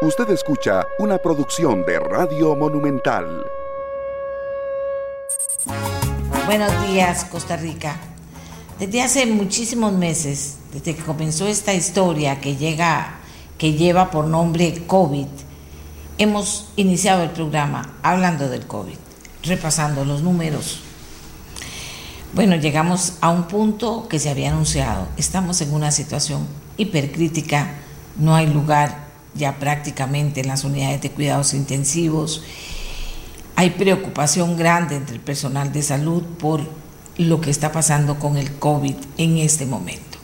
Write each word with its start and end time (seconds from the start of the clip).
Usted 0.00 0.30
escucha 0.30 0.86
una 1.00 1.18
producción 1.18 1.84
de 1.84 1.98
Radio 1.98 2.54
Monumental. 2.54 3.44
Buenos 6.46 6.86
días, 6.86 7.24
Costa 7.24 7.56
Rica. 7.56 7.96
Desde 8.78 9.02
hace 9.02 9.26
muchísimos 9.26 9.92
meses, 9.92 10.58
desde 10.72 10.94
que 10.94 11.02
comenzó 11.02 11.48
esta 11.48 11.74
historia 11.74 12.40
que 12.40 12.54
llega, 12.54 13.18
que 13.58 13.72
lleva 13.72 14.12
por 14.12 14.26
nombre 14.26 14.84
COVID, 14.86 15.26
hemos 16.18 16.68
iniciado 16.76 17.24
el 17.24 17.30
programa 17.30 17.96
hablando 18.04 18.48
del 18.48 18.68
COVID, 18.68 18.96
repasando 19.42 20.04
los 20.04 20.22
números. 20.22 20.78
Bueno, 22.34 22.54
llegamos 22.54 23.14
a 23.20 23.30
un 23.30 23.48
punto 23.48 24.06
que 24.06 24.20
se 24.20 24.30
había 24.30 24.50
anunciado. 24.50 25.08
Estamos 25.16 25.60
en 25.60 25.74
una 25.74 25.90
situación 25.90 26.46
hipercrítica, 26.76 27.78
no 28.16 28.36
hay 28.36 28.46
lugar 28.46 29.07
ya 29.38 29.58
prácticamente 29.58 30.40
en 30.40 30.48
las 30.48 30.64
unidades 30.64 31.00
de 31.00 31.10
cuidados 31.10 31.54
intensivos. 31.54 32.42
Hay 33.56 33.70
preocupación 33.70 34.56
grande 34.56 34.96
entre 34.96 35.14
el 35.14 35.22
personal 35.22 35.72
de 35.72 35.82
salud 35.82 36.22
por 36.38 36.60
lo 37.16 37.40
que 37.40 37.50
está 37.50 37.72
pasando 37.72 38.18
con 38.18 38.36
el 38.36 38.52
COVID 38.56 38.94
en 39.16 39.38
este 39.38 39.64
momento. 39.64 40.18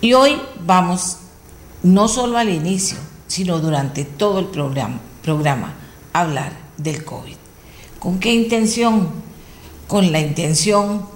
Y 0.00 0.12
hoy 0.12 0.40
vamos 0.64 1.18
no 1.82 2.08
solo 2.08 2.38
al 2.38 2.50
inicio, 2.50 2.98
sino 3.26 3.58
durante 3.58 4.04
todo 4.04 4.38
el 4.38 4.46
programa, 4.46 5.74
a 6.12 6.20
hablar 6.20 6.52
del 6.76 7.04
COVID. 7.04 7.36
¿Con 7.98 8.20
qué 8.20 8.32
intención? 8.32 9.08
Con 9.88 10.12
la 10.12 10.20
intención 10.20 11.06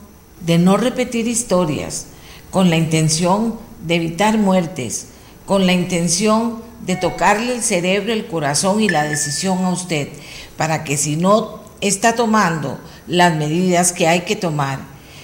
de 0.41 0.59
no 0.59 0.77
repetir 0.77 1.29
historias, 1.29 2.07
con 2.51 2.71
la 2.71 2.77
intención 2.77 3.59
de 3.87 3.97
evitar 3.97 4.39
muertes, 4.39 5.09
con 5.47 5.67
la 5.67 5.73
intención 5.73 6.63
de 6.83 6.97
tocarle 6.97 7.55
el 7.55 7.63
cerebro, 7.63 8.13
el 8.13 8.27
corazón 8.27 8.81
y 8.81 8.89
la 8.89 9.05
decisión 9.05 9.65
a 9.65 9.71
usted, 9.71 10.09
para 10.57 10.85
que 10.85 10.97
si 10.97 11.17
no 11.17 11.63
está 11.81 12.15
tomando 12.15 12.79
las 13.07 13.35
medidas 13.35 13.93
que 13.93 14.09
hay 14.09 14.21
que 14.23 14.37
tomar, 14.37 14.81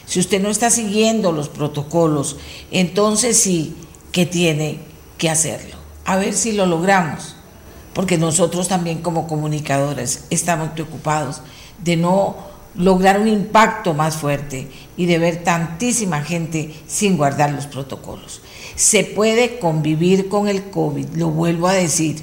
si 0.07 0.21
usted 0.21 0.41
no 0.41 0.49
está 0.49 0.71
siguiendo 0.71 1.33
los 1.33 1.49
protocolos, 1.49 2.39
entonces 2.71 3.37
sí 3.37 3.77
que 4.11 4.25
tiene 4.25 4.81
que 5.19 5.29
hacerlo. 5.29 5.77
A 6.05 6.17
ver 6.17 6.33
si 6.33 6.53
lo 6.53 6.65
logramos, 6.65 7.37
porque 7.93 8.17
nosotros 8.17 8.69
también 8.69 9.03
como 9.03 9.27
comunicadores 9.27 10.25
estamos 10.31 10.71
preocupados 10.71 11.43
de 11.85 11.97
no 11.97 12.37
lograr 12.75 13.21
un 13.21 13.29
impacto 13.29 13.93
más 13.93 14.17
fuerte 14.17 14.71
y 14.97 15.07
de 15.07 15.19
ver 15.19 15.43
tantísima 15.43 16.23
gente 16.23 16.75
sin 16.87 17.17
guardar 17.17 17.51
los 17.51 17.67
protocolos. 17.67 18.41
Se 18.79 19.03
puede 19.03 19.59
convivir 19.59 20.29
con 20.29 20.47
el 20.47 20.71
COVID, 20.71 21.17
lo 21.17 21.31
vuelvo 21.31 21.67
a 21.67 21.73
decir, 21.73 22.23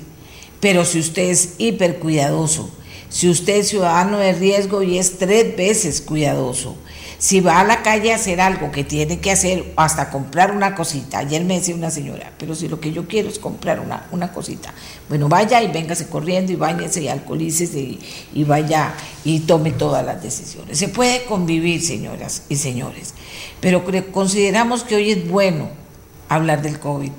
pero 0.62 0.86
si 0.86 1.00
usted 1.00 1.23
es 1.23 1.56
hiper 1.58 2.00
cuidadoso, 2.00 2.70
si 3.09 3.28
usted 3.28 3.58
es 3.58 3.67
ciudadano 3.67 4.20
de 4.20 4.31
riesgo 4.31 4.81
y 4.81 4.97
es 4.97 5.17
tres 5.17 5.58
veces 5.58 6.00
cuidadoso, 6.00 6.78
si 7.17 7.42
va 7.42 7.59
a 7.59 7.66
la 7.66 7.84
calle 7.84 8.14
a 8.14 8.16
hacer 8.16 8.39
algo 8.39 8.72
que 8.72 8.86
tiene 8.86 9.20
que 9.20 9.31
hacer, 9.31 9.73
hasta 9.75 10.09
comprar 10.09 10.56
una 10.56 10.75
cosita, 10.75 11.17
ayer 11.17 11.44
me 11.44 11.56
decía 11.56 11.75
una 11.75 11.92
señora, 11.92 12.31
pero 12.38 12.56
si 12.56 12.69
lo 12.69 12.80
que 12.80 12.94
yo 12.94 13.06
quiero 13.06 13.28
es 13.28 13.38
comprar 13.38 13.81
una, 13.81 14.08
una 14.12 14.31
cosita, 14.31 14.73
bueno, 15.09 15.28
vaya 15.28 15.62
y 15.62 15.67
véngase 15.67 16.08
corriendo 16.08 16.53
y 16.53 16.56
bañese 16.56 17.02
y 17.02 17.09
alcoholícese 17.09 17.81
y, 17.81 18.00
y 18.34 18.45
vaya 18.45 18.94
y 19.25 19.42
tome 19.42 19.72
todas 19.72 20.06
las 20.06 20.23
decisiones. 20.23 20.78
Se 20.78 20.88
puede 20.88 21.25
convivir, 21.25 21.81
señoras 21.81 22.44
y 22.47 22.56
señores, 22.56 23.14
pero 23.59 23.84
consideramos 24.14 24.86
que 24.86 24.95
hoy 24.95 25.12
es 25.12 25.30
bueno 25.30 25.84
hablar 26.30 26.62
del 26.62 26.80
COVID 26.80 27.12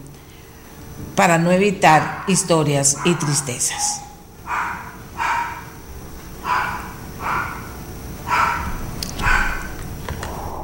para 1.15 1.39
no 1.39 1.51
evitar 1.51 2.25
historias 2.27 2.99
y 3.05 3.15
tristezas. 3.15 4.03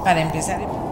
Para 0.05 0.21
empezar. 0.21 0.92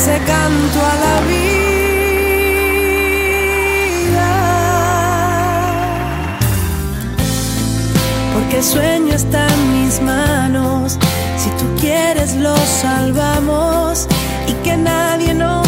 canto 0.00 0.78
a 0.80 0.94
la 1.04 1.20
vida. 1.28 1.52
Porque 8.32 8.56
el 8.56 8.64
sueño 8.64 9.14
está 9.14 9.46
en 9.46 9.84
mis 9.84 10.00
manos. 10.00 10.98
Si 11.36 11.50
tú 11.58 11.66
quieres, 11.78 12.36
lo 12.36 12.56
salvamos 12.56 14.08
y 14.48 14.52
que 14.64 14.78
nadie 14.78 15.34
nos 15.34 15.61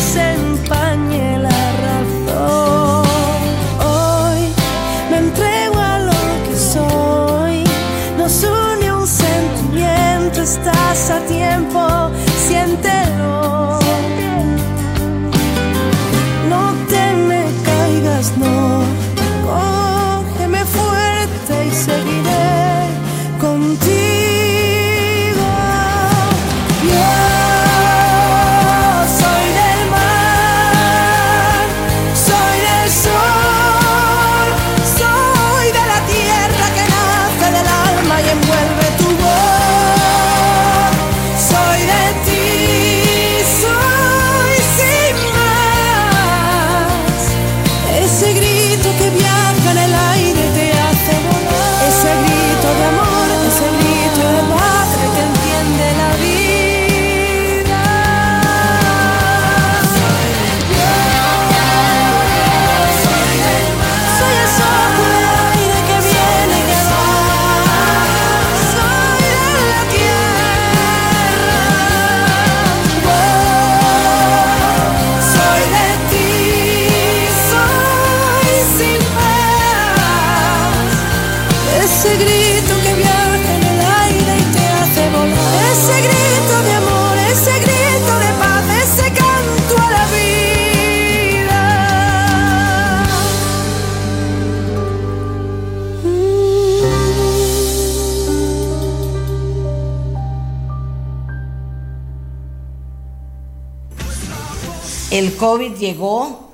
COVID 105.44 105.74
llegó, 105.74 106.48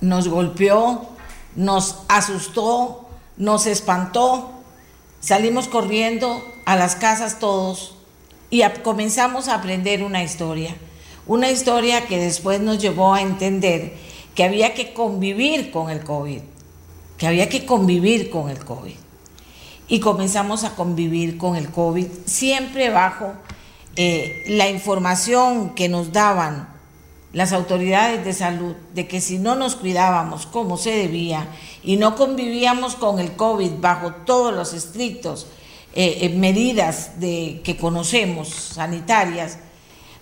nos 0.00 0.26
golpeó, 0.26 1.06
nos 1.54 1.98
asustó, 2.08 3.08
nos 3.36 3.66
espantó, 3.66 4.50
salimos 5.20 5.68
corriendo 5.68 6.42
a 6.64 6.74
las 6.74 6.96
casas 6.96 7.38
todos 7.38 7.94
y 8.50 8.64
comenzamos 8.82 9.46
a 9.46 9.54
aprender 9.54 10.02
una 10.02 10.24
historia, 10.24 10.74
una 11.28 11.48
historia 11.48 12.08
que 12.08 12.18
después 12.18 12.60
nos 12.60 12.78
llevó 12.78 13.14
a 13.14 13.22
entender 13.22 13.94
que 14.34 14.42
había 14.42 14.74
que 14.74 14.92
convivir 14.92 15.70
con 15.70 15.88
el 15.88 16.02
COVID, 16.02 16.40
que 17.18 17.26
había 17.28 17.48
que 17.48 17.66
convivir 17.66 18.30
con 18.30 18.50
el 18.50 18.64
COVID. 18.64 18.96
Y 19.86 20.00
comenzamos 20.00 20.64
a 20.64 20.74
convivir 20.74 21.38
con 21.38 21.54
el 21.54 21.70
COVID 21.70 22.08
siempre 22.24 22.90
bajo 22.90 23.34
eh, 23.94 24.42
la 24.48 24.68
información 24.68 25.76
que 25.76 25.88
nos 25.88 26.10
daban 26.10 26.74
las 27.36 27.52
autoridades 27.52 28.24
de 28.24 28.32
salud 28.32 28.74
de 28.94 29.06
que 29.06 29.20
si 29.20 29.36
no 29.36 29.56
nos 29.56 29.76
cuidábamos 29.76 30.46
como 30.46 30.78
se 30.78 30.92
debía 30.92 31.46
y 31.82 31.98
no 31.98 32.16
convivíamos 32.16 32.94
con 32.94 33.18
el 33.18 33.32
COVID 33.32 33.72
bajo 33.78 34.12
todos 34.24 34.54
los 34.54 34.72
estrictos 34.72 35.46
eh, 35.94 36.20
eh, 36.22 36.30
medidas 36.30 37.20
de, 37.20 37.60
que 37.62 37.76
conocemos 37.76 38.48
sanitarias, 38.48 39.58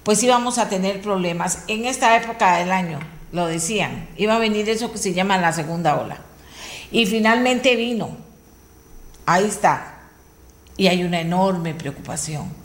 pues 0.03 0.25
íbamos 0.25 0.59
a 0.59 0.69
tener 0.69 1.01
problemas. 1.03 1.63
En 1.69 1.85
esta 1.85 2.17
época 2.17 2.57
del 2.57 2.73
año, 2.73 2.99
lo 3.31 3.47
decían, 3.47 4.09
iba 4.17 4.35
a 4.35 4.41
venir 4.41 4.69
eso 4.69 4.91
que 4.91 4.99
se 4.99 5.15
llama 5.15 5.39
la 5.39 5.53
segunda 5.53 5.97
ola. 6.01 6.19
Y 6.91 7.07
finalmente 7.07 7.77
vino. 7.77 8.17
Ahí 9.25 9.45
está. 9.45 10.01
Y 10.77 10.89
hay 10.89 11.05
una 11.05 11.21
enorme 11.21 11.75
preocupación. 11.75 12.64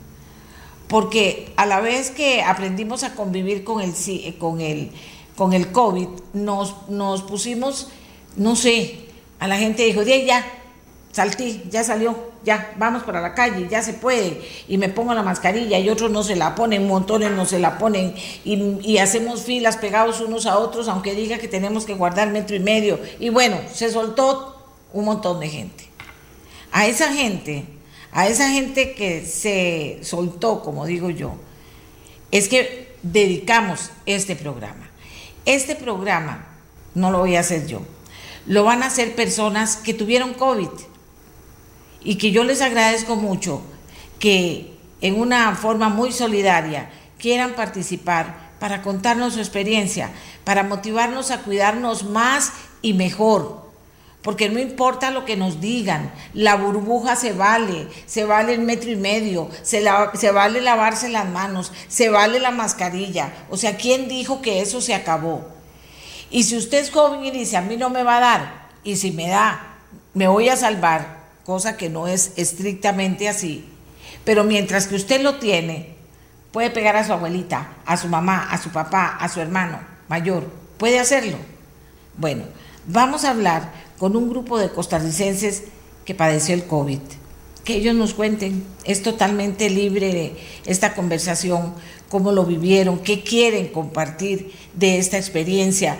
Porque 0.89 1.53
a 1.55 1.65
la 1.67 1.79
vez 1.79 2.09
que 2.09 2.41
aprendimos 2.41 3.03
a 3.03 3.13
convivir 3.13 3.63
con 3.63 3.79
el, 3.79 3.93
con 4.39 4.59
el, 4.59 4.91
con 5.37 5.53
el 5.53 5.71
COVID, 5.71 6.07
nos, 6.33 6.89
nos 6.89 7.21
pusimos, 7.21 7.89
no 8.35 8.55
sé, 8.55 9.05
a 9.39 9.47
la 9.47 9.57
gente 9.57 9.83
dijo, 9.83 10.01
ya, 10.01 10.43
saltí, 11.11 11.61
ya 11.69 11.83
salió, 11.83 12.17
ya, 12.43 12.73
vamos 12.77 13.03
para 13.03 13.21
la 13.21 13.35
calle, 13.35 13.67
ya 13.69 13.83
se 13.83 13.93
puede, 13.93 14.41
y 14.67 14.79
me 14.79 14.89
pongo 14.89 15.13
la 15.13 15.21
mascarilla 15.21 15.77
y 15.77 15.89
otros 15.89 16.09
no 16.09 16.23
se 16.23 16.35
la 16.35 16.55
ponen, 16.55 16.87
montones 16.87 17.31
no 17.31 17.45
se 17.45 17.59
la 17.59 17.77
ponen, 17.77 18.15
y, 18.43 18.97
hacemos 18.97 19.43
filas 19.43 19.77
pegados 19.77 20.21
unos 20.21 20.47
a 20.47 20.57
otros, 20.57 20.87
aunque 20.87 21.13
diga 21.13 21.37
que 21.37 21.47
tenemos 21.47 21.85
que 21.85 21.93
guardar 21.93 22.31
metro 22.31 22.55
y 22.55 22.59
medio, 22.59 22.99
y 23.19 23.29
bueno, 23.29 23.57
se 23.71 23.91
soltó 23.91 24.55
un 24.91 25.05
montón 25.05 25.39
de 25.39 25.49
gente. 25.49 25.87
A 26.71 26.87
esa 26.87 27.13
gente, 27.13 27.65
a 28.11 28.27
esa 28.27 28.49
gente 28.49 28.93
que 28.93 29.25
se 29.25 29.99
soltó, 30.01 30.61
como 30.61 30.85
digo 30.85 31.09
yo, 31.09 31.35
es 32.31 32.47
que 32.47 32.95
dedicamos 33.03 33.91
este 34.05 34.35
programa. 34.35 34.89
Este 35.45 35.75
programa 35.75 36.47
no 36.95 37.11
lo 37.11 37.19
voy 37.19 37.35
a 37.35 37.41
hacer 37.41 37.67
yo, 37.67 37.81
lo 38.45 38.63
van 38.63 38.83
a 38.83 38.87
hacer 38.87 39.15
personas 39.15 39.77
que 39.77 39.93
tuvieron 39.93 40.33
COVID 40.33 40.69
y 42.03 42.15
que 42.15 42.31
yo 42.31 42.43
les 42.43 42.61
agradezco 42.61 43.15
mucho 43.15 43.61
que 44.19 44.73
en 45.01 45.19
una 45.19 45.55
forma 45.55 45.89
muy 45.89 46.11
solidaria 46.11 46.89
quieran 47.17 47.53
participar 47.53 48.49
para 48.59 48.81
contarnos 48.81 49.33
su 49.33 49.39
experiencia, 49.39 50.11
para 50.43 50.63
motivarnos 50.63 51.31
a 51.31 51.41
cuidarnos 51.41 52.03
más 52.03 52.51
y 52.81 52.93
mejor. 52.93 53.68
Porque 54.21 54.49
no 54.49 54.59
importa 54.59 55.11
lo 55.11 55.23
que 55.23 55.37
nos 55.37 55.61
digan, 55.61 56.11
la 56.33 56.55
burbuja 56.55 57.15
se 57.15 57.31
vale, 57.31 57.87
se 58.05 58.25
vale 58.25 58.53
el 58.53 58.59
metro 58.59 58.91
y 58.91 58.97
medio, 58.97 59.49
se, 59.61 59.81
vale 60.31 60.61
lavarse 60.61 61.07
las 61.07 61.27
manos, 61.29 61.71
se 61.87 62.09
vale 62.09 62.39
la 62.39 62.51
mascarilla. 62.51 63.31
O 63.49 63.55
sea, 63.55 63.77
¿quién 63.77 64.09
dijo 64.09 64.41
que 64.41 64.61
eso 64.61 64.81
se 64.81 64.93
acabó? 64.93 65.47
Y 66.29 66.43
si 66.43 66.57
usted 66.57 66.79
es 66.79 66.91
joven 66.91 67.23
y 67.23 67.31
dice, 67.31 67.55
a 67.55 67.61
mí 67.61 67.77
no 67.77 67.89
me 67.89 68.03
va 68.03 68.17
a 68.17 68.19
dar, 68.19 68.69
y 68.83 68.97
si 68.97 69.11
me 69.11 69.29
da, 69.29 69.77
me 70.13 70.27
voy 70.27 70.49
a 70.49 70.57
salvar, 70.57 71.19
cosa 71.45 71.77
que 71.77 71.89
no 71.89 72.07
es 72.07 72.33
estrictamente 72.35 73.29
así. 73.29 73.69
Pero 74.25 74.43
mientras 74.43 74.87
que 74.87 74.95
usted 74.95 75.21
lo 75.21 75.35
tiene, 75.35 75.95
puede 76.51 76.69
pegar 76.71 76.97
a 76.97 77.05
su 77.05 77.13
abuelita, 77.13 77.69
a 77.85 77.95
su 77.95 78.09
mamá, 78.09 78.49
a 78.51 78.57
su 78.57 78.69
papá, 78.69 79.17
a 79.19 79.29
su 79.29 79.39
hermano 79.39 79.79
mayor. 80.09 80.45
Puede 80.77 80.99
hacerlo. 80.99 81.37
Bueno, 82.17 82.43
vamos 82.85 83.23
a 83.23 83.29
hablar 83.29 83.71
con 83.99 84.15
un 84.15 84.29
grupo 84.29 84.57
de 84.57 84.71
costarricenses 84.71 85.63
que 86.05 86.15
padeció 86.15 86.55
el 86.55 86.65
COVID. 86.65 86.99
Que 87.63 87.75
ellos 87.75 87.93
nos 87.93 88.15
cuenten, 88.15 88.63
es 88.85 89.03
totalmente 89.03 89.69
libre 89.69 90.35
esta 90.65 90.95
conversación, 90.95 91.75
cómo 92.09 92.31
lo 92.31 92.45
vivieron, 92.45 92.99
qué 92.99 93.21
quieren 93.21 93.67
compartir 93.67 94.51
de 94.73 94.97
esta 94.97 95.17
experiencia 95.17 95.97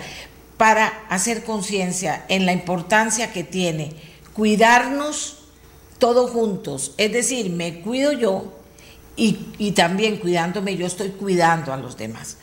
para 0.56 0.88
hacer 1.08 1.44
conciencia 1.44 2.24
en 2.28 2.44
la 2.44 2.52
importancia 2.52 3.32
que 3.32 3.44
tiene 3.44 3.94
cuidarnos 4.34 5.36
todos 5.98 6.30
juntos. 6.30 6.94
Es 6.96 7.12
decir, 7.12 7.50
me 7.50 7.80
cuido 7.80 8.12
yo 8.12 8.52
y, 9.16 9.72
también 9.72 10.16
cuidándome, 10.16 10.76
yo 10.76 10.86
estoy 10.86 11.10
cuidando 11.10 11.74
a 11.74 11.76
los 11.76 11.96
demás. 11.98 12.38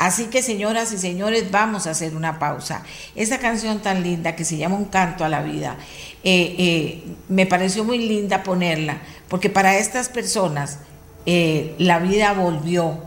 Así 0.00 0.24
que 0.24 0.42
señoras 0.42 0.92
y 0.92 0.98
señores, 0.98 1.52
vamos 1.52 1.86
a 1.86 1.90
hacer 1.90 2.16
una 2.16 2.40
pausa. 2.40 2.82
Esa 3.14 3.38
canción 3.38 3.78
tan 3.78 4.02
linda 4.02 4.34
que 4.34 4.44
se 4.44 4.56
llama 4.56 4.74
Un 4.74 4.86
canto 4.86 5.24
a 5.24 5.28
la 5.28 5.42
vida, 5.42 5.76
eh, 6.24 6.56
eh, 6.58 7.04
me 7.28 7.46
pareció 7.46 7.84
muy 7.84 7.98
linda 7.98 8.42
ponerla, 8.42 9.00
porque 9.28 9.48
para 9.48 9.76
estas 9.76 10.08
personas 10.08 10.80
eh, 11.26 11.76
la 11.78 12.00
vida 12.00 12.32
volvió, 12.32 12.98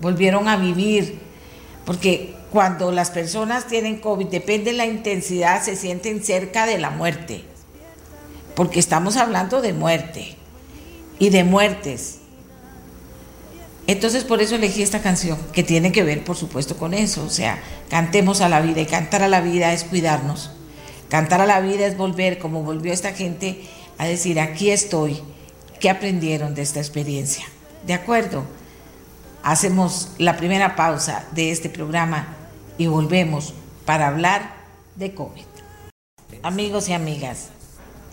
volvieron 0.00 0.48
a 0.48 0.58
vivir, 0.58 1.18
porque 1.86 2.34
cuando 2.50 2.92
las 2.92 3.10
personas 3.10 3.66
tienen 3.66 4.00
COVID, 4.00 4.26
depende 4.26 4.72
de 4.72 4.76
la 4.76 4.86
intensidad, 4.86 5.62
se 5.62 5.76
sienten 5.76 6.22
cerca 6.22 6.66
de 6.66 6.76
la 6.76 6.90
muerte 6.90 7.44
porque 8.54 8.80
estamos 8.80 9.16
hablando 9.16 9.60
de 9.60 9.72
muerte 9.72 10.36
y 11.18 11.30
de 11.30 11.44
muertes. 11.44 12.18
Entonces 13.86 14.24
por 14.24 14.40
eso 14.40 14.54
elegí 14.54 14.82
esta 14.82 15.02
canción, 15.02 15.38
que 15.52 15.62
tiene 15.62 15.92
que 15.92 16.04
ver 16.04 16.24
por 16.24 16.36
supuesto 16.36 16.76
con 16.76 16.94
eso, 16.94 17.24
o 17.24 17.30
sea, 17.30 17.62
cantemos 17.90 18.40
a 18.40 18.48
la 18.48 18.60
vida 18.60 18.80
y 18.80 18.86
cantar 18.86 19.22
a 19.22 19.28
la 19.28 19.40
vida 19.40 19.72
es 19.72 19.84
cuidarnos. 19.84 20.52
Cantar 21.08 21.40
a 21.40 21.46
la 21.46 21.60
vida 21.60 21.86
es 21.86 21.96
volver, 21.96 22.38
como 22.38 22.62
volvió 22.62 22.92
esta 22.92 23.12
gente, 23.12 23.62
a 23.98 24.06
decir, 24.06 24.40
aquí 24.40 24.70
estoy, 24.70 25.20
¿qué 25.80 25.90
aprendieron 25.90 26.54
de 26.54 26.62
esta 26.62 26.80
experiencia? 26.80 27.44
¿De 27.86 27.92
acuerdo? 27.92 28.44
Hacemos 29.42 30.10
la 30.18 30.36
primera 30.36 30.76
pausa 30.76 31.26
de 31.32 31.50
este 31.50 31.68
programa 31.68 32.36
y 32.78 32.86
volvemos 32.86 33.52
para 33.84 34.06
hablar 34.06 34.54
de 34.94 35.12
COVID. 35.12 35.42
Amigos 36.42 36.88
y 36.88 36.92
amigas, 36.92 37.48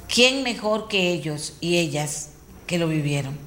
¿Quién 0.09 0.41
mejor 0.41 0.87
que 0.87 1.11
ellos 1.11 1.53
y 1.61 1.77
ellas 1.77 2.31
que 2.65 2.79
lo 2.79 2.87
vivieron? 2.87 3.37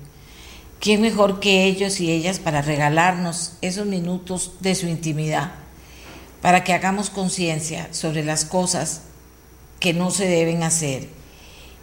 ¿Quién 0.82 1.00
mejor 1.00 1.38
que 1.38 1.66
ellos 1.66 2.00
y 2.00 2.10
ellas 2.10 2.40
para 2.40 2.60
regalarnos 2.60 3.52
esos 3.60 3.86
minutos 3.86 4.54
de 4.58 4.74
su 4.74 4.88
intimidad? 4.88 5.52
Para 6.40 6.64
que 6.64 6.72
hagamos 6.72 7.08
conciencia 7.08 7.86
sobre 7.92 8.24
las 8.24 8.44
cosas 8.44 9.02
que 9.78 9.92
no 9.92 10.10
se 10.10 10.26
deben 10.26 10.64
hacer 10.64 11.06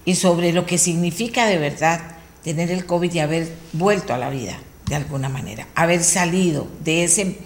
y 0.04 0.16
sobre 0.16 0.52
lo 0.52 0.66
que 0.66 0.78
significa 0.78 1.46
de 1.46 1.58
verdad 1.58 2.02
tener 2.44 2.72
el 2.72 2.86
COVID 2.86 3.14
y 3.14 3.20
haber 3.20 3.56
vuelto 3.72 4.14
a 4.14 4.18
la 4.18 4.30
vida 4.30 4.60
de 4.88 4.96
alguna 4.96 5.30
manera, 5.30 5.66
haber 5.76 6.04
salido 6.04 6.68
de 6.84 7.06
ese 7.06 7.38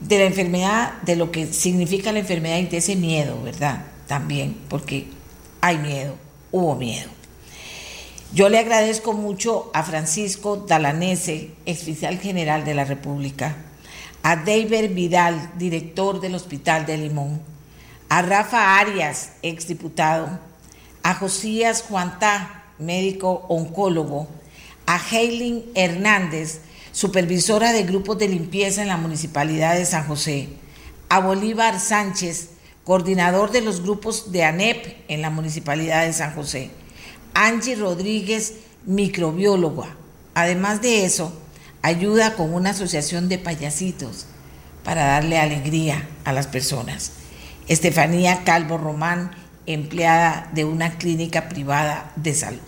de 0.00 0.18
la 0.18 0.26
enfermedad, 0.26 1.00
de 1.00 1.16
lo 1.16 1.32
que 1.32 1.50
significa 1.50 2.12
la 2.12 2.18
enfermedad 2.18 2.58
y 2.58 2.66
de 2.66 2.76
ese 2.76 2.96
miedo, 2.96 3.42
¿verdad? 3.42 3.86
También, 4.06 4.54
porque 4.68 5.06
hay 5.62 5.78
miedo 5.78 6.14
hubo 6.52 6.74
miedo. 6.76 7.19
Yo 8.32 8.48
le 8.48 8.60
agradezco 8.60 9.12
mucho 9.12 9.72
a 9.74 9.82
Francisco 9.82 10.56
Dalanese, 10.56 11.50
oficial 11.66 12.20
general 12.20 12.64
de 12.64 12.74
la 12.74 12.84
República, 12.84 13.56
a 14.22 14.36
David 14.36 14.94
Vidal, 14.94 15.50
director 15.58 16.20
del 16.20 16.36
Hospital 16.36 16.86
de 16.86 16.96
Limón, 16.96 17.42
a 18.08 18.22
Rafa 18.22 18.78
Arias, 18.78 19.32
exdiputado, 19.42 20.38
a 21.02 21.14
Josías 21.14 21.82
Juantá, 21.82 22.66
médico 22.78 23.46
oncólogo, 23.48 24.28
a 24.86 25.00
Heilin 25.10 25.64
Hernández, 25.74 26.60
supervisora 26.92 27.72
de 27.72 27.82
grupos 27.82 28.16
de 28.18 28.28
limpieza 28.28 28.80
en 28.82 28.88
la 28.88 28.96
Municipalidad 28.96 29.74
de 29.74 29.86
San 29.86 30.06
José, 30.06 30.50
a 31.08 31.18
Bolívar 31.18 31.80
Sánchez, 31.80 32.50
coordinador 32.84 33.50
de 33.50 33.62
los 33.62 33.82
grupos 33.82 34.30
de 34.30 34.44
ANEP 34.44 35.04
en 35.08 35.20
la 35.20 35.30
Municipalidad 35.30 36.06
de 36.06 36.12
San 36.12 36.32
José. 36.36 36.70
Angie 37.34 37.76
Rodríguez, 37.76 38.54
microbióloga. 38.86 39.96
Además 40.34 40.82
de 40.82 41.04
eso, 41.04 41.32
ayuda 41.82 42.34
con 42.34 42.52
una 42.54 42.70
asociación 42.70 43.28
de 43.28 43.38
payasitos 43.38 44.26
para 44.84 45.04
darle 45.04 45.38
alegría 45.38 46.08
a 46.24 46.32
las 46.32 46.46
personas. 46.46 47.12
Estefanía 47.68 48.44
Calvo 48.44 48.78
Román, 48.78 49.32
empleada 49.66 50.50
de 50.54 50.64
una 50.64 50.98
clínica 50.98 51.48
privada 51.48 52.12
de 52.16 52.34
salud. 52.34 52.60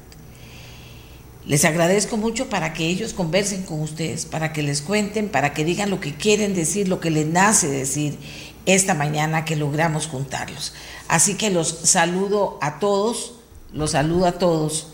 Les 1.44 1.64
agradezco 1.64 2.16
mucho 2.16 2.48
para 2.48 2.72
que 2.72 2.86
ellos 2.86 3.14
conversen 3.14 3.64
con 3.64 3.80
ustedes, 3.80 4.26
para 4.26 4.52
que 4.52 4.62
les 4.62 4.80
cuenten, 4.80 5.28
para 5.28 5.52
que 5.52 5.64
digan 5.64 5.90
lo 5.90 5.98
que 5.98 6.14
quieren 6.14 6.54
decir, 6.54 6.86
lo 6.86 7.00
que 7.00 7.10
les 7.10 7.26
nace 7.26 7.66
decir 7.66 8.16
esta 8.64 8.94
mañana 8.94 9.44
que 9.44 9.56
logramos 9.56 10.06
juntarlos. 10.06 10.72
Así 11.08 11.34
que 11.34 11.50
los 11.50 11.68
saludo 11.68 12.58
a 12.60 12.78
todos, 12.78 13.34
los 13.72 13.92
saludo 13.92 14.26
a 14.26 14.32
todos. 14.32 14.88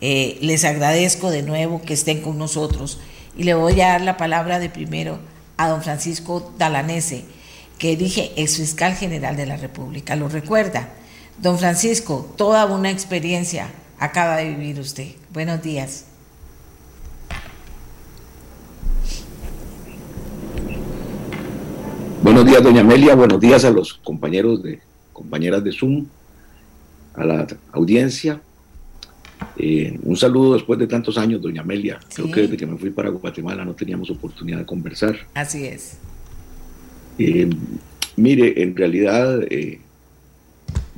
Eh, 0.00 0.38
les 0.40 0.64
agradezco 0.64 1.30
de 1.30 1.42
nuevo 1.42 1.82
que 1.82 1.94
estén 1.94 2.22
con 2.22 2.38
nosotros 2.38 2.98
y 3.36 3.44
le 3.44 3.54
voy 3.54 3.80
a 3.80 3.88
dar 3.88 4.00
la 4.00 4.16
palabra 4.16 4.58
de 4.58 4.70
primero 4.70 5.18
a 5.56 5.68
don 5.68 5.82
Francisco 5.82 6.52
Dalanese, 6.56 7.24
que 7.78 7.96
dije 7.96 8.32
ex 8.36 8.56
fiscal 8.56 8.94
general 8.94 9.36
de 9.36 9.46
la 9.46 9.56
República. 9.56 10.16
¿Lo 10.16 10.28
recuerda? 10.28 10.88
Don 11.38 11.58
Francisco, 11.58 12.32
toda 12.36 12.66
una 12.66 12.90
experiencia 12.90 13.70
acaba 13.98 14.36
de 14.36 14.48
vivir 14.48 14.80
usted. 14.80 15.08
Buenos 15.32 15.62
días. 15.62 16.06
Buenos 22.22 22.44
días, 22.44 22.62
doña 22.62 22.82
Amelia. 22.82 23.14
Buenos 23.14 23.40
días 23.40 23.64
a 23.64 23.70
los 23.70 23.94
compañeros 23.94 24.62
de 24.62 24.80
compañeras 25.12 25.64
de 25.64 25.72
Zoom, 25.72 26.06
a 27.14 27.24
la 27.24 27.46
audiencia. 27.72 28.40
Eh, 29.56 29.98
un 30.02 30.16
saludo 30.16 30.54
después 30.54 30.78
de 30.78 30.86
tantos 30.86 31.16
años, 31.16 31.40
doña 31.40 31.62
Amelia. 31.62 31.98
Creo 32.14 32.30
que 32.30 32.42
desde 32.42 32.56
que 32.56 32.66
me 32.66 32.76
fui 32.76 32.90
para 32.90 33.08
Guatemala 33.08 33.64
no 33.64 33.74
teníamos 33.74 34.10
oportunidad 34.10 34.58
de 34.58 34.66
conversar. 34.66 35.16
Así 35.34 35.64
es. 35.64 35.98
Eh, 37.18 37.48
mire, 38.16 38.62
en 38.62 38.76
realidad 38.76 39.42
eh, 39.50 39.80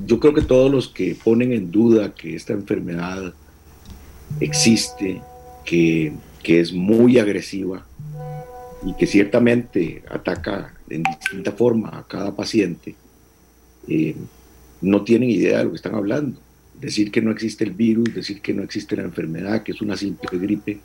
yo 0.06 0.20
creo 0.20 0.34
que 0.34 0.42
todos 0.42 0.70
los 0.70 0.88
que 0.88 1.16
ponen 1.22 1.52
en 1.52 1.70
duda 1.70 2.14
que 2.14 2.34
esta 2.34 2.52
enfermedad 2.52 3.34
existe, 4.40 5.20
que, 5.64 6.12
es 6.44 6.72
muy 6.72 7.18
agresiva 7.18 7.86
y 8.84 8.94
que 8.94 9.06
ciertamente 9.06 10.02
ataca 10.10 10.74
en 10.90 11.02
distinta 11.04 11.52
forma 11.52 11.88
a 11.98 12.06
cada 12.06 12.34
paciente, 12.34 12.94
eh, 13.88 14.14
no 14.82 15.02
tienen 15.04 15.30
idea 15.30 15.58
de 15.58 15.64
lo 15.64 15.70
que 15.70 15.76
están 15.76 15.94
hablando. 15.94 16.38
Decir 16.80 17.10
que 17.10 17.22
no 17.22 17.30
existe 17.30 17.64
el 17.64 17.70
virus, 17.70 18.14
decir 18.14 18.40
que 18.40 18.52
no 18.52 18.62
existe 18.62 18.96
la 18.96 19.04
enfermedad, 19.04 19.62
que 19.62 19.72
es 19.72 19.80
una 19.80 19.96
simple 19.96 20.38
gripe, 20.38 20.80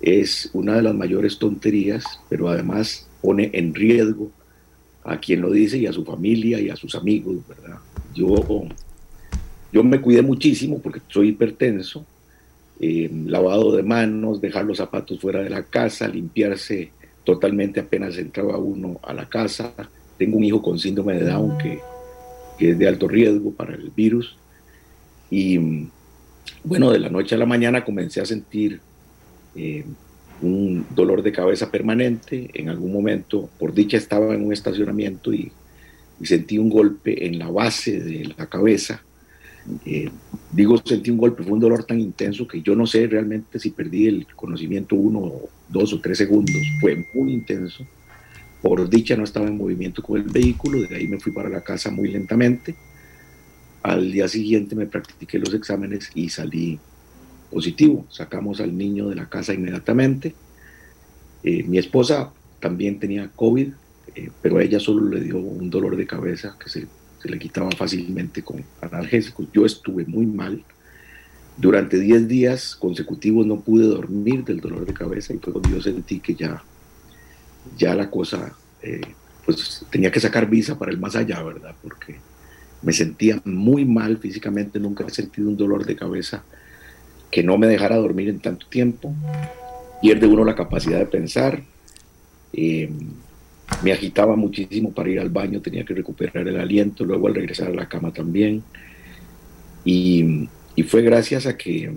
es 0.00 0.50
una 0.52 0.76
de 0.76 0.82
las 0.82 0.94
mayores 0.94 1.38
tonterías, 1.38 2.04
pero 2.28 2.48
además 2.48 3.08
pone 3.22 3.50
en 3.54 3.74
riesgo 3.74 4.30
a 5.04 5.18
quien 5.18 5.40
lo 5.40 5.50
dice 5.50 5.78
y 5.78 5.86
a 5.86 5.92
su 5.92 6.04
familia 6.04 6.60
y 6.60 6.68
a 6.68 6.76
sus 6.76 6.94
amigos, 6.94 7.36
¿verdad? 7.48 7.78
Yo, 8.14 8.66
yo 9.72 9.84
me 9.84 10.00
cuidé 10.00 10.22
muchísimo 10.22 10.80
porque 10.80 11.00
soy 11.08 11.28
hipertenso, 11.28 12.04
eh, 12.78 13.10
lavado 13.26 13.74
de 13.74 13.82
manos, 13.82 14.40
dejar 14.40 14.66
los 14.66 14.78
zapatos 14.78 15.18
fuera 15.18 15.42
de 15.42 15.48
la 15.48 15.62
casa, 15.62 16.06
limpiarse 16.08 16.90
totalmente 17.24 17.80
apenas 17.80 18.16
entraba 18.18 18.56
uno 18.58 19.00
a 19.02 19.12
la 19.12 19.28
casa. 19.28 19.72
Tengo 20.18 20.36
un 20.36 20.44
hijo 20.44 20.62
con 20.62 20.78
síndrome 20.78 21.14
de 21.14 21.24
Down 21.24 21.58
que, 21.58 21.80
es 22.58 22.78
de 22.78 22.88
alto 22.88 23.08
riesgo 23.08 23.52
para 23.52 23.74
el 23.74 23.90
virus. 23.90 24.36
Y 25.30 25.88
bueno, 26.64 26.90
de 26.90 26.98
la 26.98 27.10
noche 27.10 27.34
a 27.34 27.38
la 27.38 27.46
mañana 27.46 27.84
comencé 27.84 28.20
a 28.20 28.26
sentir 28.26 28.80
eh, 29.54 29.84
un 30.42 30.86
dolor 30.94 31.22
de 31.22 31.32
cabeza 31.32 31.70
permanente. 31.70 32.50
En 32.54 32.68
algún 32.68 32.92
momento, 32.92 33.48
por 33.58 33.74
dicha, 33.74 33.96
estaba 33.96 34.34
en 34.34 34.44
un 34.44 34.52
estacionamiento 34.52 35.32
y 35.32 35.50
y 36.20 36.26
sentí 36.26 36.58
un 36.58 36.70
golpe 36.70 37.26
en 37.26 37.38
la 37.38 37.50
base 37.50 38.00
de 38.00 38.32
la 38.36 38.46
cabeza. 38.46 39.02
Eh, 39.84 40.10
digo, 40.52 40.80
sentí 40.84 41.10
un 41.10 41.18
golpe, 41.18 41.42
fue 41.42 41.52
un 41.52 41.60
dolor 41.60 41.84
tan 41.84 42.00
intenso 42.00 42.46
que 42.46 42.62
yo 42.62 42.76
no 42.76 42.86
sé 42.86 43.06
realmente 43.06 43.58
si 43.58 43.70
perdí 43.70 44.06
el 44.06 44.26
conocimiento 44.34 44.94
uno, 44.94 45.32
dos 45.68 45.92
o 45.92 46.00
tres 46.00 46.18
segundos. 46.18 46.62
Fue 46.80 47.04
muy 47.14 47.32
intenso. 47.32 47.86
Por 48.66 48.90
dicha 48.90 49.16
no 49.16 49.22
estaba 49.22 49.46
en 49.46 49.56
movimiento 49.56 50.02
con 50.02 50.20
el 50.20 50.24
vehículo, 50.24 50.80
de 50.80 50.96
ahí 50.96 51.06
me 51.06 51.20
fui 51.20 51.30
para 51.30 51.48
la 51.48 51.60
casa 51.60 51.88
muy 51.92 52.08
lentamente. 52.08 52.74
Al 53.84 54.10
día 54.10 54.26
siguiente 54.26 54.74
me 54.74 54.86
practiqué 54.86 55.38
los 55.38 55.54
exámenes 55.54 56.10
y 56.16 56.28
salí 56.30 56.80
positivo. 57.48 58.04
Sacamos 58.10 58.60
al 58.60 58.76
niño 58.76 59.08
de 59.08 59.14
la 59.14 59.28
casa 59.28 59.54
inmediatamente. 59.54 60.34
Eh, 61.44 61.62
mi 61.62 61.78
esposa 61.78 62.32
también 62.58 62.98
tenía 62.98 63.30
COVID, 63.36 63.68
eh, 64.16 64.30
pero 64.42 64.58
a 64.58 64.64
ella 64.64 64.80
solo 64.80 65.10
le 65.10 65.20
dio 65.20 65.38
un 65.38 65.70
dolor 65.70 65.96
de 65.96 66.04
cabeza 66.04 66.56
que 66.58 66.68
se, 66.68 66.88
se, 67.22 67.28
le 67.28 67.38
quitaba 67.38 67.70
fácilmente 67.70 68.42
con 68.42 68.64
analgésicos. 68.80 69.46
Yo 69.52 69.64
estuve 69.64 70.06
muy 70.06 70.26
mal. 70.26 70.64
Durante 71.56 72.00
10 72.00 72.26
días 72.26 72.74
consecutivos 72.74 73.46
no 73.46 73.60
pude 73.60 73.86
dormir 73.86 74.44
del 74.44 74.58
dolor 74.58 74.84
de 74.84 74.92
cabeza 74.92 75.32
y 75.32 75.38
fue 75.38 75.52
cuando 75.52 75.70
yo 75.70 75.80
sentí 75.80 76.18
que 76.18 76.34
ya, 76.34 76.64
ya 77.76 77.94
la 77.94 78.10
cosa, 78.10 78.54
eh, 78.82 79.00
pues 79.44 79.84
tenía 79.90 80.10
que 80.10 80.20
sacar 80.20 80.48
visa 80.48 80.78
para 80.78 80.92
el 80.92 80.98
más 80.98 81.16
allá, 81.16 81.42
¿verdad? 81.42 81.74
Porque 81.82 82.16
me 82.82 82.92
sentía 82.92 83.40
muy 83.44 83.84
mal 83.84 84.18
físicamente, 84.18 84.78
nunca 84.78 85.04
he 85.06 85.10
sentido 85.10 85.48
un 85.48 85.56
dolor 85.56 85.84
de 85.84 85.96
cabeza 85.96 86.44
que 87.30 87.42
no 87.42 87.58
me 87.58 87.66
dejara 87.66 87.96
dormir 87.96 88.28
en 88.28 88.40
tanto 88.40 88.66
tiempo. 88.66 89.14
Pierde 90.00 90.26
uno 90.26 90.44
la 90.44 90.54
capacidad 90.54 90.98
de 90.98 91.06
pensar. 91.06 91.62
Eh, 92.52 92.90
me 93.82 93.92
agitaba 93.92 94.36
muchísimo 94.36 94.92
para 94.92 95.10
ir 95.10 95.20
al 95.20 95.30
baño, 95.30 95.60
tenía 95.60 95.84
que 95.84 95.94
recuperar 95.94 96.46
el 96.46 96.58
aliento, 96.58 97.04
luego 97.04 97.26
al 97.26 97.34
regresar 97.34 97.68
a 97.68 97.74
la 97.74 97.88
cama 97.88 98.12
también. 98.12 98.62
Y, 99.84 100.48
fue 100.88 101.02
gracias 101.02 101.46
a 101.46 101.56
que 101.56 101.92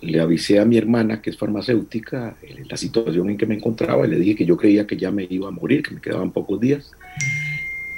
le 0.00 0.20
avisé 0.20 0.58
a 0.58 0.64
mi 0.64 0.76
hermana, 0.76 1.22
que 1.22 1.30
es 1.30 1.36
farmacéutica, 1.36 2.36
eh, 2.42 2.64
la 2.68 2.76
situación 2.76 3.30
en 3.30 3.36
que 3.36 3.46
me 3.46 3.54
encontraba 3.54 4.06
y 4.06 4.10
le 4.10 4.18
dije 4.18 4.36
que 4.36 4.46
yo 4.46 4.56
creía 4.56 4.86
que 4.86 4.96
ya 4.96 5.10
me 5.10 5.26
iba 5.28 5.48
a 5.48 5.52
morir, 5.52 5.82
que 5.82 5.94
me 5.94 6.00
quedaban 6.00 6.30
pocos 6.30 6.60
días. 6.60 6.90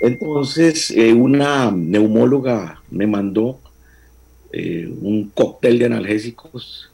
Entonces, 0.01 0.91
eh, 0.91 1.13
una 1.13 1.71
neumóloga 1.71 2.83
me 2.91 3.07
mandó 3.07 3.59
eh, 4.53 4.93
un 5.01 5.31
cóctel 5.31 5.79
de 5.79 5.87
analgésicos 5.87 6.91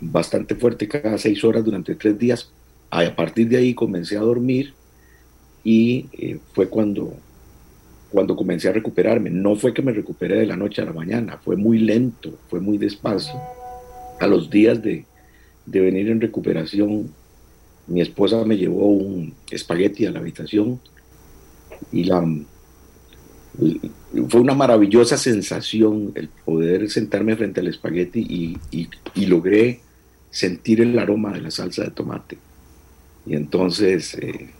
bastante 0.00 0.56
fuerte 0.56 0.88
cada 0.88 1.16
seis 1.18 1.44
horas 1.44 1.64
durante 1.64 1.94
tres 1.94 2.18
días 2.18 2.50
a 2.90 3.14
partir 3.14 3.48
de 3.48 3.58
ahí 3.58 3.74
comencé 3.74 4.16
a 4.16 4.20
dormir 4.20 4.72
y 5.64 6.06
eh, 6.12 6.38
fue 6.54 6.68
cuando, 6.68 7.16
cuando 8.10 8.36
comencé 8.36 8.68
a 8.68 8.72
recuperarme. 8.72 9.30
No 9.30 9.56
fue 9.56 9.74
que 9.74 9.82
me 9.82 9.92
recuperé 9.92 10.38
de 10.38 10.46
la 10.46 10.56
noche 10.56 10.82
a 10.82 10.84
la 10.84 10.92
mañana, 10.92 11.38
fue 11.38 11.56
muy 11.56 11.78
lento, 11.78 12.38
fue 12.48 12.60
muy 12.60 12.78
despacio. 12.78 13.34
A 14.20 14.26
los 14.26 14.50
días 14.50 14.82
de, 14.82 15.04
de 15.66 15.80
venir 15.80 16.08
en 16.08 16.20
recuperación, 16.20 17.12
mi 17.86 18.00
esposa 18.00 18.44
me 18.44 18.56
llevó 18.56 18.88
un 18.88 19.34
espagueti 19.50 20.06
a 20.06 20.10
la 20.10 20.20
habitación 20.20 20.80
y 21.92 22.04
la, 22.04 22.24
fue 24.28 24.40
una 24.40 24.54
maravillosa 24.54 25.16
sensación 25.16 26.12
el 26.14 26.28
poder 26.28 26.90
sentarme 26.90 27.36
frente 27.36 27.60
al 27.60 27.68
espagueti 27.68 28.20
y, 28.20 28.58
y, 28.70 28.88
y 29.14 29.26
logré 29.26 29.80
sentir 30.30 30.80
el 30.80 30.98
aroma 30.98 31.32
de 31.32 31.40
la 31.40 31.50
salsa 31.50 31.84
de 31.84 31.90
tomate 31.90 32.38
y 33.26 33.34
entonces 33.34 34.14
eh, 34.14 34.50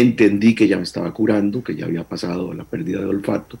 entendí 0.00 0.54
que 0.54 0.68
ya 0.68 0.76
me 0.76 0.82
estaba 0.82 1.12
curando, 1.12 1.62
que 1.62 1.74
ya 1.74 1.86
había 1.86 2.04
pasado 2.04 2.52
la 2.52 2.64
pérdida 2.64 3.00
de 3.00 3.06
olfato. 3.06 3.58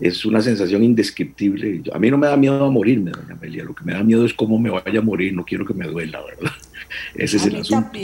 Es 0.00 0.24
una 0.24 0.40
sensación 0.40 0.84
indescriptible. 0.84 1.82
A 1.92 1.98
mí 1.98 2.10
no 2.10 2.18
me 2.18 2.28
da 2.28 2.36
miedo 2.36 2.64
a 2.64 2.70
morirme, 2.70 3.10
doña 3.10 3.34
Amelia. 3.34 3.64
Lo 3.64 3.74
que 3.74 3.84
me 3.84 3.92
da 3.92 4.04
miedo 4.04 4.24
es 4.24 4.32
cómo 4.32 4.58
me 4.58 4.70
vaya 4.70 5.00
a 5.00 5.02
morir. 5.02 5.34
No 5.34 5.44
quiero 5.44 5.66
que 5.66 5.74
me 5.74 5.86
duela, 5.86 6.20
¿verdad? 6.24 6.52
Ese 7.14 7.38
es 7.38 7.46
el 7.46 7.56
asunto. 7.56 7.98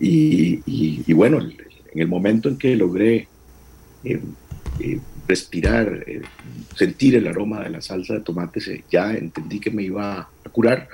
Y, 0.00 0.62
y, 0.66 1.12
bueno, 1.12 1.38
en 1.38 2.00
el 2.00 2.08
momento 2.08 2.48
en 2.48 2.56
que 2.56 2.74
logré 2.74 3.28
eh, 4.02 4.20
eh, 4.80 4.98
respirar, 5.28 6.04
sentir 6.74 7.14
el 7.14 7.26
aroma 7.28 7.62
de 7.62 7.70
la 7.70 7.80
salsa 7.80 8.14
de 8.14 8.20
tomate, 8.20 8.84
ya 8.90 9.14
entendí 9.14 9.60
que 9.60 9.70
me 9.70 9.82
iba 9.84 10.18
a 10.18 10.48
curar 10.50 10.88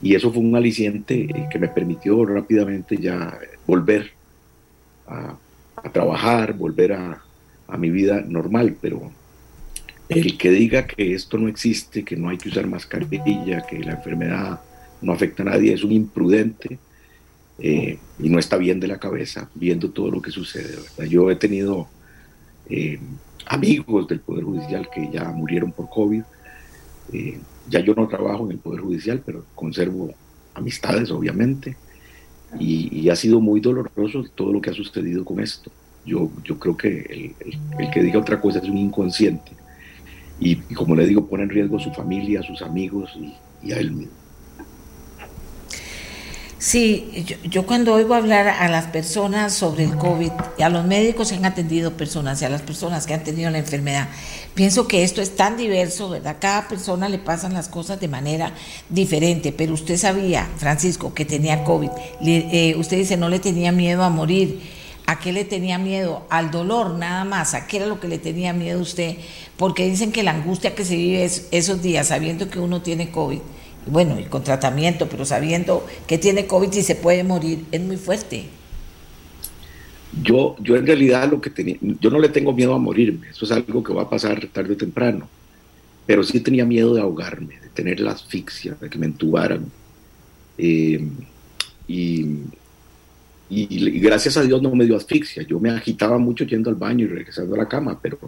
y 0.00 0.14
eso 0.14 0.32
fue 0.32 0.42
un 0.42 0.54
aliciente 0.56 1.22
eh, 1.22 1.48
que 1.50 1.58
me 1.58 1.68
permitió 1.68 2.24
rápidamente 2.24 2.96
ya 2.96 3.38
volver 3.66 4.12
a, 5.08 5.38
trabajar, 5.92 6.54
volver 6.54 6.92
a, 6.92 7.22
mi 7.76 7.90
vida 7.90 8.22
normal, 8.26 8.76
pero 8.80 9.12
el 10.08 10.38
que 10.38 10.50
diga 10.50 10.86
que 10.86 11.14
esto 11.14 11.36
no 11.36 11.48
existe, 11.48 12.02
que 12.02 12.16
no 12.16 12.30
hay 12.30 12.38
que 12.38 12.48
usar 12.48 12.66
mascarilla, 12.66 13.66
que 13.66 13.78
la 13.80 13.92
enfermedad 13.92 14.60
no 15.02 15.12
afecta 15.12 15.42
a 15.42 15.46
nadie, 15.46 15.74
es 15.74 15.84
un 15.84 15.92
imprudente 15.92 16.78
eh, 17.58 17.98
y 18.18 18.28
no 18.30 18.38
está 18.38 18.56
bien 18.56 18.80
de 18.80 18.88
la 18.88 18.98
cabeza 18.98 19.50
viendo 19.54 19.90
todo 19.90 20.10
lo 20.10 20.22
que 20.22 20.30
sucede. 20.30 20.76
Yo 21.08 21.30
he 21.30 21.36
tenido 21.36 21.88
eh, 22.70 22.98
amigos 23.46 24.08
del 24.08 24.20
Poder 24.20 24.44
Judicial 24.44 24.88
que 24.92 25.10
ya 25.12 25.24
murieron 25.24 25.72
por 25.72 25.90
COVID. 25.90 26.22
Ya 27.68 27.80
yo 27.80 27.94
no 27.94 28.08
trabajo 28.08 28.46
en 28.46 28.52
el 28.52 28.58
Poder 28.58 28.80
Judicial, 28.80 29.22
pero 29.24 29.44
conservo 29.54 30.14
amistades, 30.54 31.10
obviamente, 31.10 31.76
y, 32.58 33.08
ha 33.08 33.16
sido 33.16 33.40
muy 33.40 33.60
doloroso 33.60 34.24
todo 34.34 34.52
lo 34.52 34.60
que 34.60 34.70
ha 34.70 34.74
sucedido 34.74 35.24
con 35.24 35.40
esto. 35.40 35.70
Yo, 36.04 36.30
yo 36.44 36.58
creo 36.58 36.76
que 36.76 37.34
el, 37.78 37.90
que 37.90 38.02
diga 38.02 38.18
otra 38.18 38.40
cosa 38.40 38.58
es 38.58 38.68
un 38.68 38.78
inconsciente. 38.78 39.52
Y, 40.40 40.56
como 40.74 40.94
le 40.94 41.06
digo, 41.06 41.26
pone 41.26 41.42
en 41.42 41.50
riesgo 41.50 41.76
a 41.76 41.80
su 41.80 41.92
familia, 41.92 42.40
a 42.40 42.42
sus 42.42 42.62
amigos, 42.62 43.18
y 43.62 43.72
a 43.72 43.78
él 43.78 43.92
mismo. 43.92 44.17
Sí, 46.60 47.24
yo, 47.44 47.66
cuando 47.66 47.94
oigo 47.94 48.14
hablar 48.14 48.48
a 48.48 48.68
las 48.68 48.86
personas 48.86 49.54
sobre 49.54 49.84
el 49.84 49.96
COVID, 49.96 50.32
y 50.58 50.62
a 50.62 50.68
los 50.68 50.84
médicos 50.84 51.30
que 51.30 51.36
han 51.36 51.44
atendido 51.44 51.92
personas 51.92 52.42
y 52.42 52.46
a 52.46 52.48
las 52.48 52.62
personas 52.62 53.06
que 53.06 53.14
han 53.14 53.22
tenido 53.22 53.48
la 53.50 53.58
enfermedad, 53.58 54.08
pienso 54.54 54.88
que 54.88 55.04
esto 55.04 55.22
es 55.22 55.36
tan 55.36 55.56
diverso, 55.56 56.08
¿verdad? 56.08 56.38
Cada 56.40 56.66
persona 56.66 57.08
le 57.08 57.18
pasan 57.18 57.54
las 57.54 57.68
cosas 57.68 58.00
de 58.00 58.08
manera 58.08 58.52
diferente, 58.88 59.52
pero 59.52 59.72
usted 59.72 59.96
sabía, 59.96 60.50
Francisco, 60.56 61.14
que 61.14 61.24
tenía 61.24 61.62
COVID. 61.62 61.90
Eh, 62.22 62.74
usted 62.76 62.96
dice, 62.96 63.16
no 63.16 63.28
le 63.28 63.38
tenía 63.38 63.70
miedo 63.70 64.02
a 64.02 64.10
morir. 64.10 64.60
¿A 65.06 65.20
qué 65.20 65.32
le 65.32 65.44
tenía 65.44 65.78
miedo? 65.78 66.26
Al 66.28 66.50
dolor, 66.50 66.90
nada 66.94 67.24
más. 67.24 67.54
¿A 67.54 67.66
qué 67.66 67.78
era 67.78 67.86
lo 67.86 67.98
que 67.98 68.08
le 68.08 68.18
tenía 68.18 68.52
miedo 68.52 68.80
usted? 68.80 69.16
Porque 69.56 69.88
dicen 69.88 70.12
que 70.12 70.22
la 70.22 70.32
angustia 70.32 70.74
que 70.74 70.84
se 70.84 70.96
vive 70.96 71.30
esos 71.50 71.80
días, 71.80 72.08
sabiendo 72.08 72.50
que 72.50 72.58
uno 72.58 72.82
tiene 72.82 73.10
COVID, 73.10 73.40
bueno, 73.88 74.18
y 74.18 74.24
con 74.24 74.44
tratamiento, 74.44 75.08
pero 75.08 75.24
sabiendo 75.24 75.86
que 76.06 76.18
tiene 76.18 76.46
COVID 76.46 76.72
y 76.72 76.82
se 76.82 76.94
puede 76.94 77.24
morir, 77.24 77.64
es 77.72 77.80
muy 77.80 77.96
fuerte. 77.96 78.46
Yo, 80.22 80.56
yo 80.60 80.76
en 80.76 80.86
realidad 80.86 81.30
lo 81.30 81.40
que 81.40 81.50
tenía, 81.50 81.76
yo 81.80 82.10
no 82.10 82.18
le 82.18 82.28
tengo 82.28 82.52
miedo 82.52 82.74
a 82.74 82.78
morirme, 82.78 83.28
eso 83.28 83.44
es 83.44 83.52
algo 83.52 83.82
que 83.82 83.92
va 83.92 84.02
a 84.02 84.10
pasar 84.10 84.46
tarde 84.48 84.72
o 84.72 84.76
temprano, 84.76 85.28
pero 86.06 86.22
sí 86.22 86.40
tenía 86.40 86.64
miedo 86.64 86.94
de 86.94 87.02
ahogarme, 87.02 87.60
de 87.60 87.68
tener 87.68 88.00
la 88.00 88.12
asfixia, 88.12 88.76
de 88.80 88.88
que 88.88 88.98
me 88.98 89.06
entubaran. 89.06 89.66
Eh, 90.56 91.06
y, 91.86 92.26
y, 93.50 94.00
gracias 94.00 94.36
a 94.36 94.42
Dios 94.42 94.60
no 94.60 94.74
me 94.74 94.86
dio 94.86 94.96
asfixia, 94.96 95.42
yo 95.42 95.60
me 95.60 95.70
agitaba 95.70 96.18
mucho 96.18 96.44
yendo 96.44 96.70
al 96.70 96.76
baño 96.76 97.04
y 97.04 97.08
regresando 97.08 97.54
a 97.54 97.58
la 97.58 97.68
cama, 97.68 97.98
pero, 98.00 98.18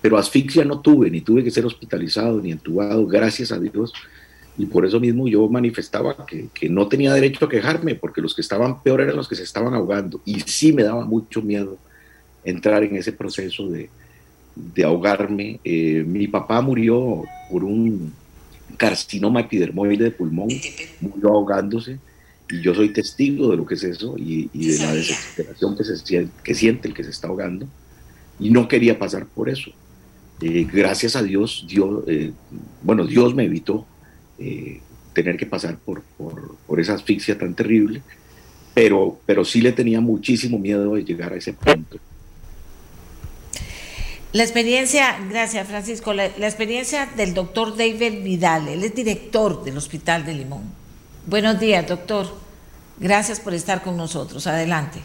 pero 0.00 0.18
asfixia 0.18 0.64
no 0.64 0.80
tuve, 0.80 1.10
ni 1.10 1.20
tuve 1.20 1.44
que 1.44 1.50
ser 1.50 1.66
hospitalizado, 1.66 2.40
ni 2.40 2.52
entubado, 2.52 3.06
gracias 3.06 3.52
a 3.52 3.58
Dios 3.58 3.92
y 4.58 4.66
por 4.66 4.84
eso 4.84 4.98
mismo 4.98 5.28
yo 5.28 5.48
manifestaba 5.48 6.26
que, 6.26 6.48
que, 6.52 6.68
no 6.68 6.88
tenía 6.88 7.14
derecho 7.14 7.44
a 7.44 7.48
quejarme, 7.48 7.94
porque 7.94 8.20
los 8.20 8.34
que 8.34 8.40
estaban 8.40 8.82
peor 8.82 9.00
eran 9.00 9.16
los 9.16 9.28
que 9.28 9.36
se 9.36 9.44
estaban 9.44 9.72
ahogando. 9.72 10.20
Y 10.24 10.40
sí 10.40 10.72
me 10.72 10.82
daba 10.82 11.04
mucho 11.04 11.40
miedo 11.40 11.78
entrar 12.44 12.82
en 12.82 12.96
ese 12.96 13.12
proceso 13.12 13.68
de, 13.68 13.88
de 14.56 14.84
ahogarme. 14.84 15.60
Eh, 15.62 16.04
mi 16.04 16.26
papá 16.26 16.60
murió 16.60 17.22
por 17.48 17.62
un 17.62 18.12
carcinoma 18.76 19.40
epidermoide 19.40 20.04
de 20.04 20.10
pulmón, 20.10 20.48
murió 21.00 21.28
ahogándose. 21.28 22.00
Y 22.50 22.60
yo 22.60 22.74
soy 22.74 22.92
testigo 22.92 23.50
de 23.50 23.58
lo 23.58 23.66
que 23.66 23.74
es 23.74 23.84
eso 23.84 24.16
y, 24.18 24.50
y 24.52 24.68
de 24.68 24.78
la 24.78 24.92
desesperación 24.92 25.76
que, 25.76 25.84
se, 25.84 26.28
que 26.42 26.54
siente 26.54 26.88
el 26.88 26.94
que 26.94 27.04
se 27.04 27.10
está 27.10 27.28
ahogando. 27.28 27.68
Y 28.40 28.50
no 28.50 28.66
quería 28.66 28.98
pasar 28.98 29.24
por 29.26 29.48
eso. 29.48 29.70
Eh, 30.40 30.66
gracias 30.72 31.14
a 31.14 31.22
Dios, 31.22 31.64
Dios 31.68 32.04
eh, 32.06 32.32
bueno, 32.82 33.04
Dios 33.06 33.34
me 33.34 33.44
evitó 33.44 33.86
eh, 34.38 34.80
tener 35.12 35.36
que 35.36 35.46
pasar 35.46 35.76
por, 35.78 36.02
por, 36.66 36.80
esa 36.80 36.94
asfixia 36.94 37.36
tan 37.36 37.54
terrible, 37.54 38.02
pero, 38.72 39.18
pero 39.26 39.44
sí 39.44 39.60
le 39.60 39.72
tenía 39.72 40.00
muchísimo 40.00 40.58
miedo 40.58 40.94
de 40.94 41.04
llegar 41.04 41.32
a 41.32 41.36
ese 41.36 41.52
punto. 41.52 41.98
La 44.32 44.44
experiencia, 44.44 45.18
gracias 45.28 45.66
Francisco, 45.66 46.12
la, 46.12 46.26
experiencia 46.26 47.06
del 47.16 47.34
doctor 47.34 47.76
David 47.76 48.22
Vidal, 48.22 48.68
él 48.68 48.84
es 48.84 48.94
director 48.94 49.64
del 49.64 49.76
Hospital 49.76 50.24
de 50.24 50.34
Limón. 50.34 50.62
Buenos 51.26 51.58
días, 51.58 51.88
doctor. 51.88 52.26
Gracias 53.00 53.40
por 53.40 53.54
estar 53.54 53.82
con 53.82 53.96
nosotros. 53.96 54.46
Adelante. 54.46 55.00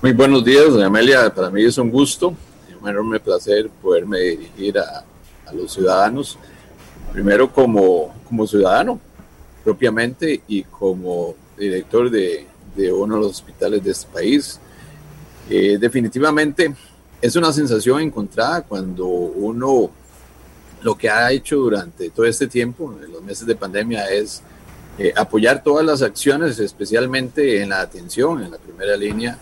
Muy 0.00 0.12
buenos 0.12 0.44
días, 0.44 0.70
doña 0.70 0.86
Amelia. 0.86 1.34
Para 1.34 1.50
mí 1.50 1.62
es 1.64 1.76
un 1.76 1.90
gusto, 1.90 2.34
un 2.80 2.88
enorme 2.88 3.20
placer 3.20 3.68
poderme 3.82 4.18
dirigir 4.20 4.78
a, 4.78 5.04
a 5.46 5.52
los 5.52 5.72
ciudadanos 5.72 6.38
primero 7.14 7.50
como, 7.52 8.12
como 8.28 8.44
ciudadano 8.44 8.98
propiamente 9.62 10.42
y 10.48 10.64
como 10.64 11.36
director 11.56 12.10
de, 12.10 12.44
de 12.74 12.92
uno 12.92 13.14
de 13.14 13.20
los 13.20 13.30
hospitales 13.30 13.84
de 13.84 13.92
este 13.92 14.08
país. 14.12 14.58
Eh, 15.48 15.78
definitivamente 15.78 16.74
es 17.22 17.36
una 17.36 17.52
sensación 17.52 18.00
encontrada 18.00 18.62
cuando 18.62 19.06
uno 19.06 19.90
lo 20.82 20.98
que 20.98 21.08
ha 21.08 21.30
hecho 21.30 21.56
durante 21.56 22.10
todo 22.10 22.26
este 22.26 22.48
tiempo, 22.48 22.92
en 23.02 23.12
los 23.12 23.22
meses 23.22 23.46
de 23.46 23.54
pandemia, 23.54 24.10
es 24.10 24.42
eh, 24.98 25.12
apoyar 25.16 25.62
todas 25.62 25.86
las 25.86 26.02
acciones, 26.02 26.58
especialmente 26.58 27.62
en 27.62 27.70
la 27.70 27.80
atención, 27.80 28.42
en 28.42 28.50
la 28.50 28.58
primera 28.58 28.96
línea 28.96 29.38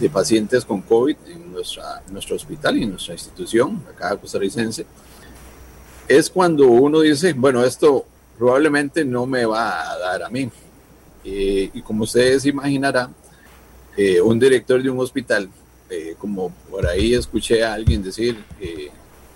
de 0.00 0.10
pacientes 0.10 0.64
con 0.64 0.82
COVID 0.82 1.16
en 1.28 1.52
nuestra, 1.52 2.02
nuestro 2.10 2.34
hospital 2.34 2.76
y 2.76 2.82
en 2.82 2.90
nuestra 2.90 3.14
institución, 3.14 3.80
acá 3.88 4.16
costarricense 4.16 4.84
es 6.08 6.30
cuando 6.30 6.66
uno 6.66 7.00
dice, 7.00 7.32
bueno, 7.32 7.64
esto 7.64 8.04
probablemente 8.38 9.04
no 9.04 9.26
me 9.26 9.44
va 9.44 9.92
a 9.92 9.98
dar 9.98 10.22
a 10.22 10.28
mí. 10.28 10.50
Eh, 11.24 11.70
y 11.72 11.82
como 11.82 12.04
ustedes 12.04 12.44
imaginarán, 12.46 13.14
eh, 13.96 14.20
un 14.20 14.38
director 14.38 14.82
de 14.82 14.90
un 14.90 15.00
hospital, 15.00 15.48
eh, 15.88 16.14
como 16.18 16.50
por 16.70 16.86
ahí 16.86 17.14
escuché 17.14 17.64
a 17.64 17.74
alguien 17.74 18.02
decir, 18.02 18.36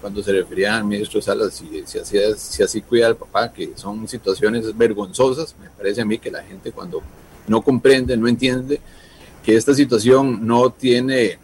cuando 0.00 0.22
se 0.22 0.32
refería 0.32 0.76
al 0.76 0.84
ministro 0.84 1.20
Salas, 1.20 1.54
si, 1.54 1.82
si, 1.86 1.98
así, 1.98 2.18
si 2.36 2.62
así 2.62 2.82
cuida 2.82 3.06
al 3.06 3.16
papá, 3.16 3.52
que 3.52 3.72
son 3.74 4.06
situaciones 4.06 4.76
vergonzosas, 4.76 5.54
me 5.60 5.70
parece 5.70 6.02
a 6.02 6.04
mí 6.04 6.18
que 6.18 6.30
la 6.30 6.42
gente 6.42 6.72
cuando 6.72 7.02
no 7.46 7.62
comprende, 7.62 8.16
no 8.16 8.28
entiende 8.28 8.80
que 9.44 9.56
esta 9.56 9.74
situación 9.74 10.46
no 10.46 10.70
tiene 10.70 11.38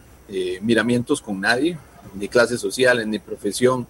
miramientos 0.61 1.21
con 1.21 1.39
nadie, 1.39 1.77
ni 2.15 2.27
clases 2.27 2.59
sociales, 2.59 3.05
ni 3.07 3.19
profesión, 3.19 3.87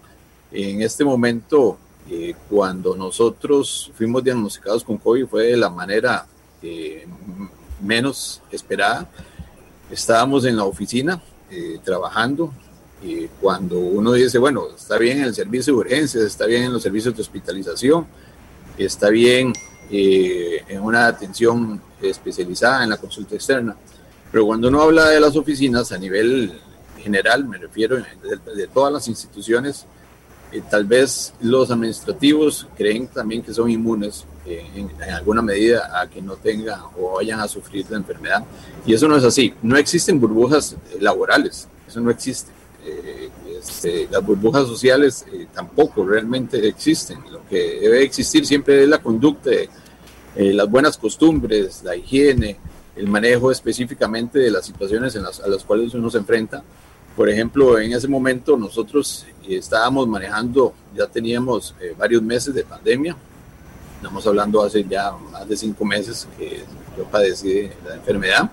en 0.52 0.82
este 0.82 1.04
momento, 1.04 1.78
eh, 2.08 2.34
cuando 2.48 2.96
nosotros 2.96 3.90
fuimos 3.96 4.22
diagnosticados 4.22 4.84
con 4.84 4.96
COVID, 4.98 5.26
fue 5.26 5.46
de 5.46 5.56
la 5.56 5.70
manera 5.70 6.26
eh, 6.62 7.06
menos 7.82 8.42
esperada. 8.50 9.08
Estábamos 9.90 10.44
en 10.44 10.56
la 10.56 10.64
oficina 10.64 11.20
eh, 11.50 11.78
trabajando 11.84 12.52
y 13.02 13.26
cuando 13.40 13.78
uno 13.78 14.12
dice, 14.12 14.38
bueno, 14.38 14.68
está 14.74 14.98
bien 14.98 15.18
en 15.18 15.24
el 15.24 15.34
servicio 15.34 15.74
de 15.74 15.80
urgencias, 15.80 16.24
está 16.24 16.46
bien 16.46 16.64
en 16.64 16.72
los 16.72 16.82
servicios 16.82 17.14
de 17.14 17.22
hospitalización, 17.22 18.06
está 18.78 19.10
bien 19.10 19.52
en 19.88 20.80
una 20.80 21.06
atención 21.06 21.80
especializada 22.02 22.82
en 22.82 22.90
la 22.90 22.96
consulta 22.96 23.36
externa, 23.36 23.76
pero 24.32 24.46
cuando 24.46 24.66
uno 24.66 24.82
habla 24.82 25.10
de 25.10 25.20
las 25.20 25.36
oficinas 25.36 25.92
a 25.92 25.98
nivel 25.98 26.58
general, 26.98 27.44
me 27.44 27.58
refiero 27.58 27.96
de 27.96 28.66
todas 28.66 28.92
las 28.92 29.06
instituciones, 29.06 29.86
eh, 30.52 30.62
tal 30.70 30.84
vez 30.84 31.34
los 31.40 31.70
administrativos 31.70 32.68
creen 32.76 33.08
también 33.08 33.42
que 33.42 33.52
son 33.52 33.68
inmunes 33.68 34.24
eh, 34.46 34.64
en, 34.76 34.90
alguna 35.12 35.42
medida 35.42 36.00
a 36.00 36.08
que 36.08 36.22
no 36.22 36.36
tengan 36.36 36.80
o 36.96 37.16
vayan 37.16 37.40
a 37.40 37.48
sufrir 37.48 37.84
la 37.90 37.96
enfermedad. 37.96 38.44
Y 38.86 38.94
eso 38.94 39.08
no 39.08 39.16
es 39.16 39.24
así. 39.24 39.52
No 39.62 39.76
existen 39.76 40.20
burbujas 40.20 40.72
eh, 40.72 40.98
laborales, 41.00 41.68
eso 41.86 42.00
no 42.00 42.10
existe. 42.10 42.52
Este, 43.58 44.06
las 44.08 44.24
burbujas 44.24 44.68
sociales 44.68 45.26
tampoco 45.52 46.06
realmente 46.06 46.68
existen. 46.68 47.18
Lo 47.32 47.44
que 47.48 47.80
debe 47.80 48.04
existir 48.04 48.46
siempre 48.46 48.84
es 48.84 48.88
la 48.88 48.98
conducta, 48.98 49.50
las 50.36 50.70
buenas 50.70 50.96
costumbres, 50.96 51.82
la 51.82 51.96
higiene, 51.96 52.58
el 52.94 53.08
manejo 53.08 53.50
específicamente 53.50 54.38
de 54.38 54.52
las 54.52 54.66
situaciones 54.66 55.16
en 55.16 55.24
las, 55.24 55.40
a 55.40 55.48
las 55.48 55.64
cuales 55.64 55.94
uno 55.94 56.10
se 56.10 56.18
enfrenta 56.18 56.62
por 57.16 57.30
ejemplo, 57.30 57.78
en 57.78 57.94
ese 57.94 58.06
momento 58.06 58.58
nosotros 58.58 59.24
estábamos 59.48 60.06
manejando, 60.06 60.74
ya 60.94 61.06
teníamos 61.06 61.74
eh, 61.80 61.94
varios 61.96 62.22
meses 62.22 62.54
de 62.54 62.62
pandemia, 62.62 63.16
estamos 63.96 64.26
hablando 64.26 64.62
hace 64.62 64.84
ya 64.84 65.12
más 65.32 65.48
de 65.48 65.56
cinco 65.56 65.84
meses 65.86 66.28
que 66.38 66.62
yo 66.96 67.04
padecí 67.04 67.70
la 67.86 67.94
enfermedad, 67.94 68.50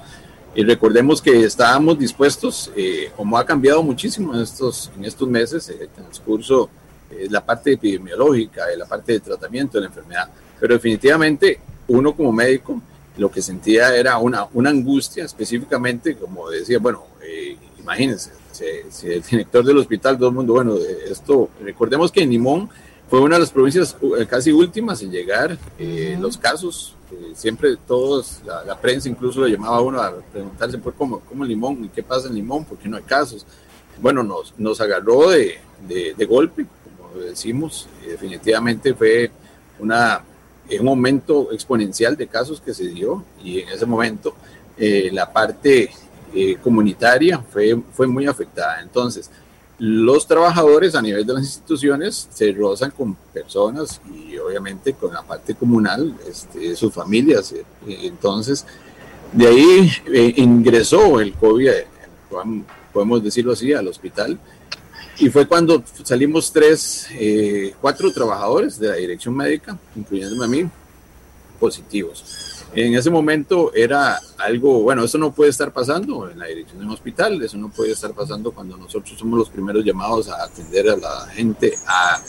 y 0.55 0.63
recordemos 0.63 1.21
que 1.21 1.43
estábamos 1.43 1.99
dispuestos, 1.99 2.71
eh, 2.77 3.11
como 3.17 3.37
ha 3.37 3.45
cambiado 3.45 3.83
muchísimo 3.83 4.33
en 4.33 4.41
estos, 4.41 4.89
en 4.95 5.03
estos 5.03 5.27
meses, 5.27 5.67
el 5.67 5.89
transcurso, 5.89 6.69
eh, 7.11 7.27
la 7.29 7.45
parte 7.45 7.73
epidemiológica, 7.73 8.63
la 8.77 8.85
parte 8.85 9.11
de 9.11 9.19
tratamiento 9.19 9.77
de 9.77 9.81
la 9.81 9.87
enfermedad, 9.87 10.29
pero 10.57 10.75
definitivamente 10.75 11.59
uno 11.89 12.15
como 12.15 12.31
médico 12.31 12.81
lo 13.17 13.29
que 13.29 13.41
sentía 13.41 13.93
era 13.93 14.17
una, 14.19 14.47
una 14.53 14.69
angustia 14.69 15.25
específicamente, 15.25 16.15
como 16.15 16.49
decía, 16.49 16.79
bueno, 16.79 17.03
imagínense, 17.77 18.31
si, 18.53 19.07
el 19.07 19.21
director 19.21 19.65
del 19.65 19.77
hospital, 19.77 20.17
todo 20.17 20.29
el 20.29 20.35
mundo, 20.35 20.53
bueno, 20.53 20.75
esto, 21.09 21.49
recordemos 21.61 22.11
que 22.11 22.21
en 22.21 22.29
Limón 22.29 22.69
fue 23.09 23.19
una 23.19 23.35
de 23.35 23.41
las 23.41 23.51
provincias 23.51 23.95
eh, 24.17 24.25
casi 24.25 24.51
últimas 24.51 25.01
en 25.01 25.11
llegar 25.11 25.57
eh, 25.77 26.17
los 26.19 26.37
casos. 26.37 26.95
Eh, 27.11 27.33
siempre 27.35 27.75
todos, 27.87 28.41
la, 28.43 28.79
prensa 28.79 29.09
incluso 29.09 29.41
lo 29.41 29.47
llamaba 29.47 29.77
a 29.77 29.81
uno 29.81 30.01
a 30.01 30.15
preguntarse 30.31 30.77
por 30.77 30.93
cómo, 30.93 31.19
cómo 31.19 31.45
Limón 31.45 31.83
y 31.85 31.89
qué 31.89 32.01
pasa 32.01 32.27
en 32.27 32.35
Limón, 32.35 32.65
porque 32.65 32.87
no 32.87 32.97
hay 32.97 33.03
casos. 33.03 33.45
Bueno, 34.01 34.23
nos, 34.23 34.53
nos 34.57 34.81
agarró 34.81 35.29
de, 35.29 35.59
de, 35.87 36.25
golpe, 36.25 36.65
como 36.97 37.21
decimos, 37.21 37.87
definitivamente 38.03 38.95
fue 38.95 39.29
una, 39.77 40.23
un 40.79 40.85
momento 40.85 41.51
exponencial 41.51 42.17
de 42.17 42.25
casos 42.25 42.59
que 42.59 42.73
se 42.73 42.87
dio 42.87 43.23
y 43.43 43.59
en 43.59 43.69
ese 43.69 43.85
momento 43.85 44.35
la 45.11 45.31
parte 45.31 45.91
eh, 46.35 46.57
comunitaria 46.61 47.39
fue, 47.39 47.79
fue 47.93 48.07
muy 48.07 48.27
afectada. 48.27 48.81
Entonces, 48.81 49.29
los 49.79 50.27
trabajadores 50.27 50.95
a 50.95 51.01
nivel 51.01 51.25
de 51.25 51.33
las 51.33 51.43
instituciones 51.43 52.29
se 52.31 52.51
rozan 52.51 52.91
con 52.91 53.15
personas 53.33 53.99
y 54.13 54.37
obviamente 54.37 54.93
con 54.93 55.13
la 55.13 55.23
parte 55.23 55.55
comunal, 55.55 56.15
este, 56.27 56.75
sus 56.75 56.93
familias. 56.93 57.53
Entonces, 57.85 58.65
de 59.33 59.47
ahí 59.47 59.91
eh, 60.07 60.33
ingresó 60.37 61.19
el 61.19 61.33
COVID, 61.33 61.67
eh, 61.67 61.87
podemos 62.93 63.23
decirlo 63.23 63.53
así, 63.53 63.73
al 63.73 63.87
hospital. 63.87 64.39
Y 65.17 65.29
fue 65.29 65.47
cuando 65.47 65.83
salimos 66.03 66.51
tres, 66.51 67.07
eh, 67.13 67.73
cuatro 67.81 68.11
trabajadores 68.11 68.79
de 68.79 68.87
la 68.87 68.95
dirección 68.95 69.35
médica, 69.35 69.77
incluyéndome 69.95 70.45
a 70.45 70.47
mí, 70.47 70.69
positivos. 71.59 72.52
En 72.75 72.95
ese 72.95 73.11
momento 73.11 73.71
era 73.75 74.19
algo, 74.39 74.81
bueno, 74.81 75.03
eso 75.03 75.19
no 75.19 75.31
puede 75.31 75.51
estar 75.51 75.71
pasando 75.71 76.27
en 76.29 76.39
la 76.39 76.47
dirección 76.47 76.79
de 76.79 76.85
un 76.85 76.91
hospital, 76.91 77.41
eso 77.43 77.55
no 77.57 77.69
puede 77.69 77.91
estar 77.91 78.13
pasando 78.13 78.51
cuando 78.51 78.75
nosotros 78.77 79.17
somos 79.17 79.37
los 79.37 79.49
primeros 79.49 79.85
llamados 79.85 80.27
a 80.27 80.43
atender 80.43 80.89
a 80.89 80.97
la 80.97 81.27
gente, 81.27 81.73
a, 81.85 82.19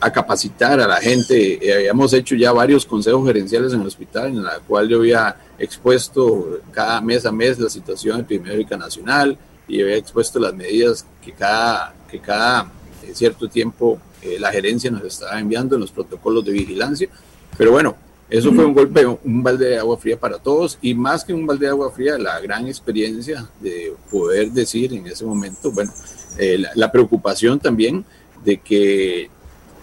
a 0.00 0.12
capacitar 0.12 0.80
a 0.80 0.88
la 0.88 0.96
gente. 0.96 1.64
Eh, 1.64 1.72
habíamos 1.72 2.12
hecho 2.14 2.34
ya 2.34 2.50
varios 2.50 2.84
consejos 2.84 3.24
gerenciales 3.24 3.72
en 3.72 3.80
el 3.80 3.86
hospital, 3.86 4.26
en 4.26 4.42
la 4.42 4.58
cual 4.58 4.88
yo 4.88 4.98
había 4.98 5.36
expuesto 5.56 6.58
cada 6.72 7.00
mes 7.00 7.24
a 7.26 7.30
mes 7.30 7.60
la 7.60 7.70
situación 7.70 8.20
epidemiológica 8.20 8.76
nacional 8.76 9.38
y 9.68 9.80
había 9.82 9.96
expuesto 9.96 10.40
las 10.40 10.52
medidas 10.52 11.06
que 11.24 11.32
cada, 11.32 11.94
que 12.10 12.18
cada 12.18 12.72
eh, 13.04 13.12
cierto 13.14 13.48
tiempo 13.48 14.00
eh, 14.20 14.36
la 14.40 14.50
gerencia 14.50 14.90
nos 14.90 15.04
estaba 15.04 15.38
enviando 15.38 15.76
en 15.76 15.82
los 15.82 15.92
protocolos 15.92 16.44
de 16.44 16.50
vigilancia. 16.50 17.08
Pero 17.56 17.70
bueno, 17.70 17.96
eso 18.30 18.52
fue 18.52 18.64
un 18.64 18.72
golpe, 18.72 19.04
un 19.04 19.42
balde 19.42 19.70
de 19.70 19.78
agua 19.78 19.98
fría 19.98 20.18
para 20.18 20.38
todos 20.38 20.78
y 20.80 20.94
más 20.94 21.24
que 21.24 21.34
un 21.34 21.46
balde 21.46 21.66
de 21.66 21.72
agua 21.72 21.90
fría, 21.90 22.16
la 22.16 22.38
gran 22.40 22.68
experiencia 22.68 23.48
de 23.60 23.92
poder 24.08 24.52
decir 24.52 24.94
en 24.94 25.04
ese 25.08 25.24
momento, 25.24 25.72
bueno, 25.72 25.92
eh, 26.38 26.62
la, 26.76 26.92
preocupación 26.92 27.58
también 27.58 28.04
de 28.44 28.58
que 28.58 29.28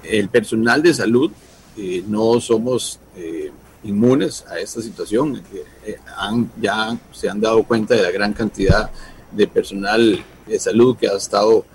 el 0.04 0.30
personal 0.30 0.82
de 0.82 0.94
salud 0.94 1.30
eh, 1.78 2.04
no 2.08 2.40
somos 2.40 3.02
eh, 3.18 3.52
inmunes 3.84 4.46
a 4.48 4.60
esta 4.60 4.82
situación, 4.82 5.42
han, 6.18 6.50
ya 6.62 6.98
se 7.12 7.30
han 7.30 7.42
dado 7.42 7.64
cuenta 7.64 7.96
de 7.96 8.02
la 8.02 8.12
gran 8.12 8.32
cantidad 8.32 8.90
de 9.32 9.48
personal 9.48 10.24
de 10.48 10.60
salud 10.60 10.96
que 10.96 11.10
ha 11.10 11.18
estado 11.18 11.66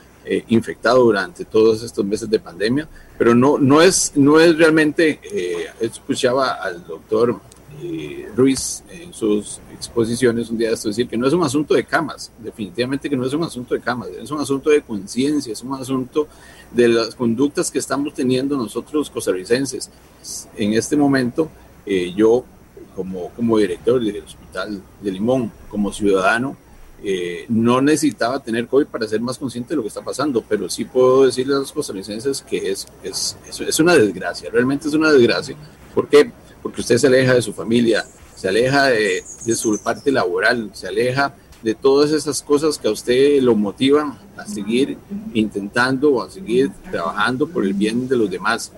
infectado 0.48 1.02
durante 1.02 1.44
todos 1.44 1.82
estos 1.82 2.04
meses 2.04 2.30
de 2.30 2.38
pandemia 2.38 2.88
pero 3.22 3.36
no, 3.36 3.56
no, 3.56 3.80
es, 3.80 4.12
no 4.16 4.40
es 4.40 4.58
realmente, 4.58 5.20
eh, 5.32 5.66
escuchaba 5.80 6.54
al 6.54 6.84
doctor 6.84 7.40
eh, 7.80 8.28
Ruiz 8.34 8.82
en 8.90 9.12
sus 9.12 9.60
exposiciones 9.72 10.50
un 10.50 10.58
día 10.58 10.66
de 10.66 10.74
esto 10.74 10.88
decir 10.88 11.06
que 11.06 11.16
no 11.16 11.28
es 11.28 11.32
un 11.32 11.44
asunto 11.44 11.74
de 11.74 11.84
camas, 11.84 12.32
definitivamente 12.38 13.08
que 13.08 13.16
no 13.16 13.24
es 13.24 13.32
un 13.32 13.44
asunto 13.44 13.76
de 13.76 13.80
camas, 13.80 14.08
es 14.08 14.28
un 14.32 14.40
asunto 14.40 14.70
de 14.70 14.82
conciencia, 14.82 15.52
es 15.52 15.62
un 15.62 15.74
asunto 15.74 16.26
de 16.72 16.88
las 16.88 17.14
conductas 17.14 17.70
que 17.70 17.78
estamos 17.78 18.12
teniendo 18.12 18.56
nosotros 18.56 19.08
costarricenses. 19.08 19.88
En 20.56 20.72
este 20.72 20.96
momento, 20.96 21.48
eh, 21.86 22.12
yo 22.16 22.44
como, 22.96 23.30
como 23.36 23.56
director 23.58 24.02
del 24.02 24.24
Hospital 24.24 24.82
de 25.00 25.12
Limón, 25.12 25.52
como 25.68 25.92
ciudadano, 25.92 26.56
eh, 27.04 27.46
no 27.48 27.80
necesitaba 27.80 28.40
tener 28.40 28.68
COVID 28.68 28.86
para 28.86 29.08
ser 29.08 29.20
más 29.20 29.38
consciente 29.38 29.70
de 29.70 29.76
lo 29.76 29.82
que 29.82 29.88
está 29.88 30.02
pasando, 30.02 30.44
pero 30.48 30.68
sí 30.70 30.84
puedo 30.84 31.24
decirle 31.26 31.54
a 31.54 31.58
los 31.58 31.72
costarricenses 31.72 32.42
que 32.42 32.70
es, 32.70 32.86
es, 33.02 33.36
es, 33.44 33.80
una 33.80 33.94
desgracia, 33.96 34.50
realmente 34.50 34.88
es 34.88 34.94
una 34.94 35.10
desgracia. 35.10 35.56
¿Por 35.94 36.08
qué? 36.08 36.30
Porque 36.62 36.80
usted 36.80 36.98
se 36.98 37.08
aleja 37.08 37.34
de 37.34 37.42
su 37.42 37.52
familia, 37.52 38.04
se 38.36 38.48
aleja 38.48 38.86
de, 38.86 39.24
de 39.44 39.54
su 39.56 39.78
parte 39.82 40.12
laboral, 40.12 40.70
se 40.74 40.86
aleja 40.86 41.34
de 41.62 41.74
todas 41.74 42.10
esas 42.12 42.42
cosas 42.42 42.78
que 42.78 42.88
a 42.88 42.90
usted 42.90 43.40
lo 43.40 43.54
motivan 43.54 44.18
a 44.36 44.46
seguir 44.46 44.98
intentando 45.32 46.14
o 46.14 46.22
a 46.22 46.30
seguir 46.30 46.70
trabajando 46.90 47.46
por 47.48 47.64
el 47.64 47.74
bien 47.74 48.08
de 48.08 48.16
los 48.16 48.30
demás. 48.30 48.72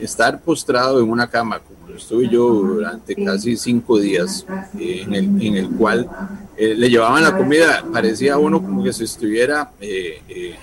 Estar 0.00 0.40
postrado 0.40 1.00
en 1.00 1.10
una 1.10 1.28
cama 1.28 1.60
estuve 1.96 2.28
yo 2.28 2.48
durante 2.48 3.14
casi 3.14 3.56
cinco 3.56 3.98
días, 3.98 4.46
eh, 4.78 5.02
en, 5.02 5.14
el, 5.14 5.42
en, 5.42 5.56
el, 5.56 5.70
cual 5.70 6.08
eh, 6.56 6.74
le 6.74 6.88
llevaban 6.88 7.22
la 7.22 7.36
comida, 7.36 7.84
parecía 7.92 8.38
uno 8.38 8.60
como 8.60 8.82
que 8.82 8.92
se 8.92 9.04
estuviera 9.04 9.70
eh, 9.80 10.56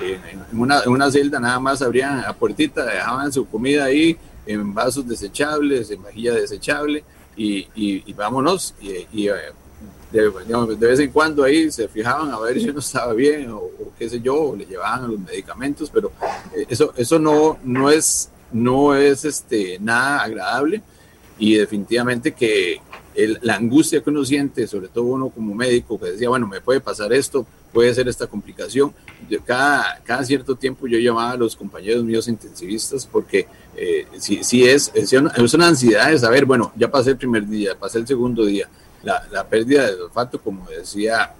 en, 0.00 0.58
una, 0.58 0.82
en 0.82 0.90
una 0.90 1.10
celda, 1.10 1.38
nada 1.38 1.60
más 1.60 1.82
abrían 1.82 2.22
la 2.22 2.32
puertita, 2.32 2.84
dejaban 2.84 3.32
su 3.32 3.46
comida 3.46 3.84
ahí 3.84 4.16
en 4.46 4.72
vasos 4.74 5.06
desechables, 5.06 5.90
en 5.90 6.02
vajilla 6.02 6.34
desechable 6.34 7.04
y, 7.36 7.68
y, 7.74 8.12
vámonos. 8.14 8.74
Y, 8.80 9.28
de, 10.10 10.28
de, 10.28 10.86
vez 10.88 10.98
en 10.98 11.12
cuando 11.12 11.44
ahí 11.44 11.70
se 11.70 11.86
fijaban 11.86 12.32
a 12.32 12.40
ver 12.40 12.58
si 12.58 12.68
uno 12.68 12.80
estaba 12.80 13.12
bien 13.12 13.48
o, 13.52 13.58
o 13.58 13.92
qué 13.96 14.08
sé 14.08 14.20
yo, 14.20 14.34
o 14.34 14.56
le 14.56 14.66
llevaban 14.66 15.08
los 15.08 15.20
medicamentos, 15.20 15.88
pero 15.88 16.10
eso, 16.68 16.92
eso 16.96 17.18
no, 17.18 17.58
no 17.62 17.90
es 17.90 18.28
no 18.52 18.94
es 18.94 19.24
este, 19.24 19.78
nada 19.80 20.22
agradable 20.22 20.82
y 21.38 21.54
definitivamente 21.54 22.32
que 22.32 22.80
la 23.42 23.56
angustia 23.56 24.02
que 24.02 24.10
uno 24.10 24.24
siente, 24.24 24.66
sobre 24.66 24.88
todo 24.88 25.04
uno 25.04 25.30
como 25.30 25.54
médico, 25.54 25.98
que 25.98 26.12
decía, 26.12 26.28
bueno, 26.28 26.46
me 26.46 26.60
puede 26.60 26.80
pasar 26.80 27.12
esto, 27.12 27.46
puede 27.72 27.92
ser 27.94 28.08
esta 28.08 28.26
complicación. 28.26 28.92
cada, 29.44 30.00
cada 30.04 30.24
cierto 30.24 30.54
tiempo 30.54 30.86
yo 30.86 30.98
llamaba 30.98 31.32
a 31.32 31.36
los 31.36 31.56
compañeros 31.56 32.04
míos 32.04 32.28
intensivistas 32.28 33.06
porque 33.06 33.46
eh, 33.76 34.06
si, 34.18 34.64
es, 34.64 34.90
es 34.94 35.12
una, 35.12 35.30
es, 35.30 35.54
una, 35.54 35.68
ansiedad 35.68 36.10
de 36.10 36.18
saber, 36.18 36.44
bueno, 36.44 36.72
ya 36.76 36.90
pasé 36.90 37.10
el 37.10 37.16
primer 37.16 37.46
día, 37.46 37.76
pasé 37.78 37.98
el 37.98 38.06
segundo 38.06 38.44
día, 38.44 38.68
la, 39.02 39.26
la 39.30 39.46
pérdida 39.46 39.86
del 39.90 40.02
olfato, 40.02 40.40
como 40.40 40.68
decía 40.68 41.34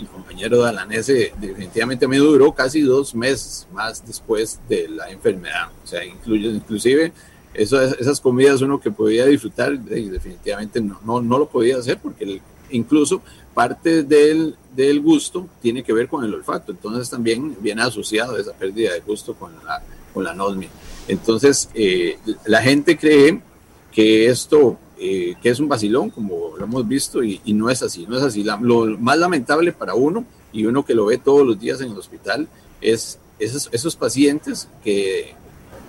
mi 0.00 0.06
compañero 0.06 0.58
Dalanese 0.58 1.32
definitivamente 1.38 2.08
me 2.08 2.18
duró 2.18 2.52
casi 2.52 2.80
dos 2.80 3.14
meses 3.14 3.66
más 3.72 4.06
después 4.06 4.60
de 4.68 4.88
la 4.88 5.10
enfermedad. 5.10 5.70
O 5.84 5.86
sea, 5.86 6.04
incluye, 6.04 6.48
inclusive 6.48 7.12
esas 7.54 8.20
comidas 8.20 8.62
uno 8.62 8.80
que 8.80 8.90
podía 8.90 9.26
disfrutar, 9.26 9.78
definitivamente 9.78 10.80
no, 10.80 11.00
no, 11.04 11.20
no 11.20 11.38
lo 11.38 11.48
podía 11.48 11.78
hacer 11.78 11.98
porque 11.98 12.40
incluso 12.70 13.22
parte 13.54 14.04
del, 14.04 14.56
del, 14.74 15.00
gusto 15.00 15.48
tiene 15.60 15.82
que 15.82 15.92
ver 15.92 16.08
con 16.08 16.24
el 16.24 16.32
olfato. 16.32 16.72
Entonces 16.72 17.10
también 17.10 17.56
viene 17.60 17.82
asociado 17.82 18.36
esa 18.36 18.52
pérdida 18.52 18.92
de 18.92 19.00
gusto 19.00 19.34
con 19.34 19.52
la, 19.64 19.82
con 20.14 20.24
la 20.24 20.30
anosmia. 20.30 20.68
Entonces 21.08 21.68
eh, 21.74 22.18
la 22.46 22.62
gente 22.62 22.96
cree 22.96 23.42
que 23.90 24.26
esto 24.26 24.78
eh, 25.02 25.34
que 25.42 25.48
es 25.48 25.58
un 25.58 25.68
vacilón, 25.68 26.10
como 26.10 26.56
lo 26.58 26.64
hemos 26.64 26.86
visto, 26.86 27.24
y, 27.24 27.40
no 27.46 27.70
es 27.70 27.82
así, 27.82 28.06
no 28.06 28.18
es 28.18 28.22
así. 28.22 28.44
lo 28.44 28.98
más 28.98 29.18
lamentable 29.18 29.72
para 29.72 29.94
uno, 29.94 30.26
y 30.52 30.66
uno 30.66 30.84
que 30.84 30.94
lo 30.94 31.06
ve 31.06 31.16
todos 31.16 31.46
los 31.46 31.58
días 31.58 31.80
en 31.80 31.92
el 31.92 31.98
hospital, 31.98 32.46
es 32.82 33.18
esos, 33.38 33.70
esos 33.72 33.96
pacientes 33.96 34.68
que, 34.84 35.32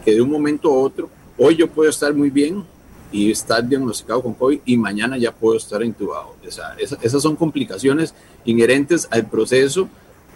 que 0.05 0.13
de 0.13 0.21
un 0.21 0.29
momento 0.29 0.69
a 0.69 0.77
otro, 0.77 1.09
hoy 1.37 1.57
yo 1.57 1.67
puedo 1.67 1.89
estar 1.89 2.13
muy 2.13 2.29
bien 2.29 2.63
y 3.11 3.29
estar 3.29 3.67
diagnosticado 3.67 4.23
con 4.23 4.33
COVID 4.33 4.61
y 4.65 4.77
mañana 4.77 5.17
ya 5.17 5.33
puedo 5.33 5.57
estar 5.57 5.83
intubado. 5.83 6.35
O 6.47 6.51
sea, 6.51 6.75
esas, 6.79 6.97
esas 7.01 7.21
son 7.21 7.35
complicaciones 7.35 8.13
inherentes 8.45 9.07
al 9.11 9.29
proceso 9.29 9.89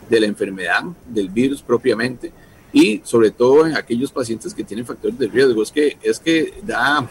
de 0.09 0.19
la 0.19 0.25
enfermedad, 0.25 0.83
del 1.07 1.29
virus 1.29 1.61
propiamente, 1.61 2.33
y 2.73 3.01
sobre 3.05 3.31
todo 3.31 3.65
en 3.65 3.77
aquellos 3.77 4.11
pacientes 4.11 4.53
que 4.53 4.65
tienen 4.65 4.85
factores 4.85 5.17
de 5.17 5.27
riesgo. 5.27 5.63
Es 5.63 5.71
que, 5.71 5.97
es 6.01 6.19
que 6.19 6.55
da, 6.61 7.09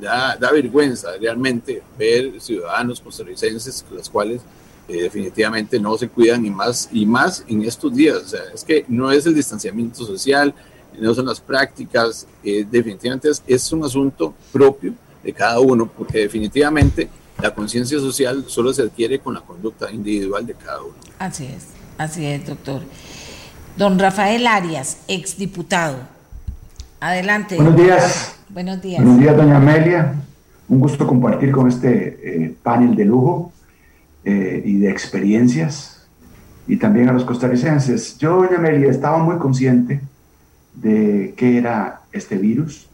da, 0.00 0.36
da 0.36 0.52
vergüenza 0.52 1.16
realmente 1.18 1.82
ver 1.98 2.40
ciudadanos 2.40 3.00
costarricenses, 3.00 3.84
los 3.90 4.08
cuales 4.08 4.42
eh, 4.88 5.02
definitivamente 5.02 5.80
no 5.80 5.96
se 5.96 6.08
cuidan 6.08 6.44
y 6.44 6.50
más, 6.50 6.88
y 6.92 7.06
más 7.06 7.44
en 7.48 7.62
estos 7.64 7.94
días. 7.94 8.16
O 8.16 8.28
sea, 8.28 8.40
es 8.52 8.64
que 8.64 8.84
no 8.88 9.10
es 9.10 9.24
el 9.26 9.34
distanciamiento 9.34 10.04
social, 10.04 10.54
no 10.98 11.14
son 11.14 11.26
las 11.26 11.40
prácticas, 11.40 12.26
eh, 12.42 12.66
definitivamente 12.70 13.30
es, 13.30 13.42
es, 13.46 13.72
un 13.72 13.84
asunto 13.84 14.34
propio 14.52 14.94
de 15.22 15.32
cada 15.32 15.58
uno, 15.58 15.86
porque 15.86 16.18
definitivamente 16.18 17.08
la 17.40 17.52
conciencia 17.54 17.98
social 17.98 18.44
solo 18.46 18.72
se 18.72 18.82
adquiere 18.82 19.18
con 19.18 19.34
la 19.34 19.40
conducta 19.40 19.90
individual 19.90 20.46
de 20.46 20.54
cada 20.54 20.82
uno. 20.82 20.94
Así 21.18 21.46
es, 21.46 21.64
así 21.98 22.26
es, 22.26 22.46
doctor. 22.46 22.82
Don 23.76 23.98
Rafael 23.98 24.46
Arias, 24.46 24.98
exdiputado. 25.08 25.96
Adelante. 27.04 27.56
Buenos 27.56 27.76
días. 27.76 28.34
Buenos 28.48 28.80
días. 28.80 29.02
Buenos 29.04 29.20
días, 29.20 29.36
doña 29.36 29.58
Amelia. 29.58 30.14
Un 30.70 30.80
gusto 30.80 31.06
compartir 31.06 31.52
con 31.52 31.68
este 31.68 32.46
eh, 32.46 32.56
panel 32.62 32.96
de 32.96 33.04
lujo 33.04 33.52
eh, 34.24 34.62
y 34.64 34.78
de 34.78 34.90
experiencias 34.90 36.08
y 36.66 36.78
también 36.78 37.10
a 37.10 37.12
los 37.12 37.26
costarricenses. 37.26 38.16
Yo, 38.16 38.36
doña 38.36 38.56
Amelia, 38.56 38.90
estaba 38.90 39.18
muy 39.18 39.36
consciente 39.36 40.00
de 40.72 41.34
qué 41.36 41.58
era 41.58 42.00
este 42.10 42.38
virus, 42.38 42.88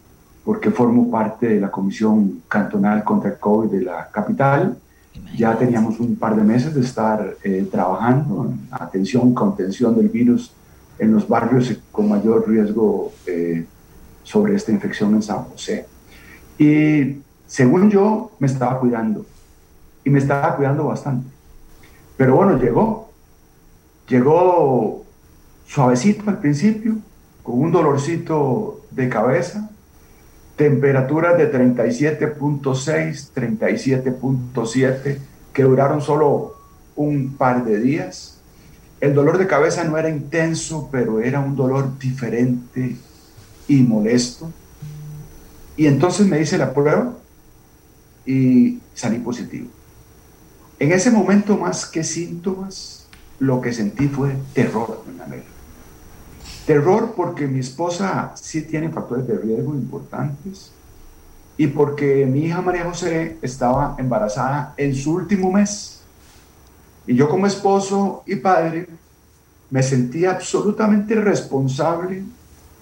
porque 0.44 0.72
formo 0.72 1.08
parte 1.08 1.46
de 1.46 1.60
la 1.60 1.70
Comisión 1.70 2.42
Cantonal 2.48 3.04
contra 3.04 3.30
el 3.30 3.38
COVID 3.38 3.70
de 3.70 3.82
la 3.82 4.08
capital. 4.10 4.76
Ya 5.36 5.56
teníamos 5.56 6.00
un 6.00 6.16
par 6.16 6.34
de 6.34 6.42
meses 6.42 6.74
de 6.74 6.80
estar 6.80 7.36
eh, 7.44 7.68
trabajando 7.70 8.50
en 8.50 8.68
atención 8.72 9.32
contención 9.34 9.94
del 9.96 10.08
virus 10.08 10.52
en 10.98 11.14
los 11.14 11.28
barrios 11.28 11.72
con 11.92 12.08
mayor 12.08 12.48
riesgo 12.48 13.12
eh, 13.24 13.66
sobre 14.22 14.54
esta 14.54 14.72
infección 14.72 15.14
en 15.14 15.22
San 15.22 15.44
José. 15.44 15.86
Y 16.58 17.18
según 17.46 17.90
yo, 17.90 18.32
me 18.38 18.46
estaba 18.46 18.78
cuidando. 18.78 19.26
Y 20.04 20.10
me 20.10 20.18
estaba 20.18 20.56
cuidando 20.56 20.84
bastante. 20.84 21.28
Pero 22.16 22.36
bueno, 22.36 22.58
llegó. 22.58 23.10
Llegó 24.08 25.04
suavecito 25.66 26.28
al 26.28 26.38
principio, 26.38 26.96
con 27.42 27.60
un 27.60 27.72
dolorcito 27.72 28.80
de 28.90 29.08
cabeza, 29.08 29.70
temperaturas 30.56 31.38
de 31.38 31.50
37.6, 31.52 33.30
37.7, 33.34 35.18
que 35.52 35.62
duraron 35.62 36.00
solo 36.02 36.56
un 36.96 37.36
par 37.36 37.64
de 37.64 37.80
días. 37.80 38.40
El 39.00 39.14
dolor 39.14 39.38
de 39.38 39.46
cabeza 39.46 39.84
no 39.84 39.96
era 39.96 40.10
intenso, 40.10 40.88
pero 40.92 41.20
era 41.20 41.40
un 41.40 41.56
dolor 41.56 41.98
diferente 41.98 42.96
y 43.70 43.82
molesto. 43.82 44.50
Y 45.76 45.86
entonces 45.86 46.26
me 46.26 46.40
hice 46.40 46.58
la 46.58 46.74
prueba 46.74 47.14
y 48.26 48.80
salí 48.94 49.18
positivo. 49.20 49.68
En 50.80 50.90
ese 50.90 51.12
momento, 51.12 51.56
más 51.56 51.86
que 51.86 52.02
síntomas, 52.02 53.06
lo 53.38 53.60
que 53.60 53.72
sentí 53.72 54.08
fue 54.08 54.36
terror, 54.54 55.04
Terror 56.66 57.14
porque 57.16 57.46
mi 57.46 57.60
esposa 57.60 58.32
sí 58.34 58.62
tiene 58.62 58.90
factores 58.90 59.26
de 59.26 59.38
riesgo 59.38 59.74
importantes 59.74 60.70
y 61.56 61.66
porque 61.68 62.26
mi 62.26 62.46
hija 62.46 62.60
María 62.60 62.84
José 62.84 63.38
estaba 63.40 63.96
embarazada 63.98 64.74
en 64.76 64.94
su 64.94 65.14
último 65.14 65.50
mes. 65.52 66.00
Y 67.06 67.14
yo 67.14 67.28
como 67.28 67.46
esposo 67.46 68.22
y 68.26 68.36
padre 68.36 68.88
me 69.70 69.82
sentía 69.82 70.32
absolutamente 70.32 71.14
responsable 71.14 72.24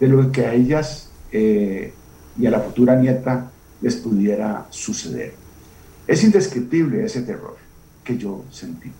de 0.00 0.08
lo 0.08 0.30
que 0.32 0.46
a 0.46 0.54
ellas 0.54 1.11
eh, 1.32 1.92
y 2.38 2.46
a 2.46 2.50
la 2.50 2.61
futura 2.61 2.96
nieta 2.96 3.50
les 3.80 3.96
pudiera 3.96 4.66
suceder. 4.70 5.34
Es 6.06 6.24
indescriptible 6.24 7.04
ese 7.04 7.22
terror 7.22 7.56
que 8.04 8.16
yo 8.16 8.44
sentí. 8.50 8.90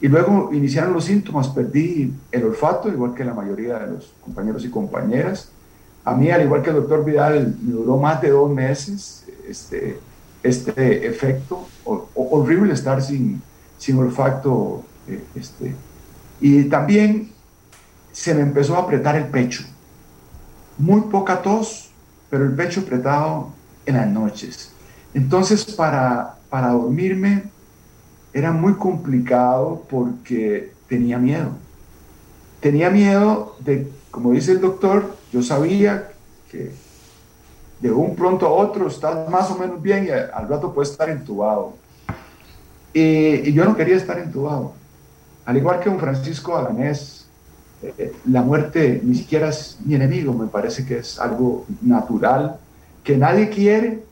Y 0.00 0.08
luego 0.08 0.50
iniciaron 0.52 0.92
los 0.92 1.04
síntomas, 1.04 1.48
perdí 1.48 2.12
el 2.32 2.44
olfato, 2.44 2.88
igual 2.88 3.14
que 3.14 3.24
la 3.24 3.34
mayoría 3.34 3.78
de 3.78 3.92
los 3.92 4.12
compañeros 4.24 4.64
y 4.64 4.68
compañeras. 4.68 5.50
A 6.04 6.14
mí, 6.14 6.30
al 6.30 6.42
igual 6.42 6.62
que 6.62 6.70
el 6.70 6.76
doctor 6.76 7.04
Vidal, 7.04 7.56
me 7.62 7.72
duró 7.72 7.96
más 7.98 8.20
de 8.20 8.30
dos 8.30 8.50
meses 8.50 9.24
este, 9.48 9.98
este 10.42 11.06
efecto. 11.06 11.68
horrible 11.84 12.72
estar 12.72 13.00
sin, 13.00 13.40
sin 13.78 13.96
olfato. 13.98 14.82
Eh, 15.06 15.22
este. 15.36 15.74
Y 16.40 16.64
también 16.64 17.30
se 18.10 18.34
me 18.34 18.40
empezó 18.40 18.74
a 18.74 18.80
apretar 18.80 19.14
el 19.14 19.26
pecho. 19.26 19.62
Muy 20.78 21.02
poca 21.02 21.42
tos, 21.42 21.90
pero 22.30 22.44
el 22.44 22.52
pecho 22.52 22.80
apretado 22.80 23.50
en 23.86 23.96
las 23.96 24.08
noches. 24.08 24.72
Entonces, 25.14 25.64
para, 25.64 26.36
para 26.48 26.70
dormirme 26.70 27.44
era 28.32 28.52
muy 28.52 28.74
complicado 28.74 29.84
porque 29.88 30.72
tenía 30.88 31.18
miedo. 31.18 31.50
Tenía 32.60 32.90
miedo 32.90 33.56
de, 33.60 33.90
como 34.10 34.32
dice 34.32 34.52
el 34.52 34.60
doctor, 34.60 35.16
yo 35.32 35.42
sabía 35.42 36.12
que 36.50 36.72
de 37.80 37.90
un 37.90 38.14
pronto 38.14 38.46
a 38.46 38.50
otro 38.50 38.86
estás 38.86 39.28
más 39.28 39.50
o 39.50 39.58
menos 39.58 39.82
bien 39.82 40.06
y 40.06 40.10
al 40.10 40.48
rato 40.48 40.72
puedes 40.72 40.90
estar 40.92 41.10
entubado. 41.10 41.74
Y, 42.94 43.52
yo 43.52 43.64
no 43.64 43.76
quería 43.76 43.96
estar 43.96 44.18
entubado. 44.18 44.74
Al 45.44 45.56
igual 45.56 45.80
que 45.80 45.88
un 45.88 45.98
Francisco 45.98 46.56
Alanés, 46.56 47.21
eh, 47.82 48.12
la 48.26 48.42
muerte 48.42 49.00
ni 49.02 49.16
siquiera 49.16 49.48
es 49.48 49.78
mi 49.84 49.96
enemigo, 49.96 50.32
me 50.32 50.46
parece 50.46 50.86
que 50.86 50.98
es 50.98 51.18
algo 51.18 51.66
natural, 51.82 52.58
que 53.02 53.16
nadie 53.16 53.48
quiere, 53.48 54.04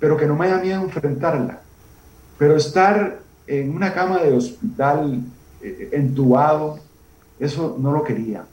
pero 0.00 0.16
que 0.16 0.26
no 0.26 0.34
me 0.34 0.48
da 0.48 0.58
miedo 0.58 0.82
enfrentarla. 0.82 1.60
Pero 2.38 2.56
estar 2.56 3.20
en 3.46 3.74
una 3.74 3.94
cama 3.94 4.18
de 4.18 4.32
hospital 4.32 5.20
eh, 5.62 5.90
entubado, 5.92 6.80
eso 7.38 7.76
no 7.78 7.92
lo 7.92 8.02
quería. 8.02 8.44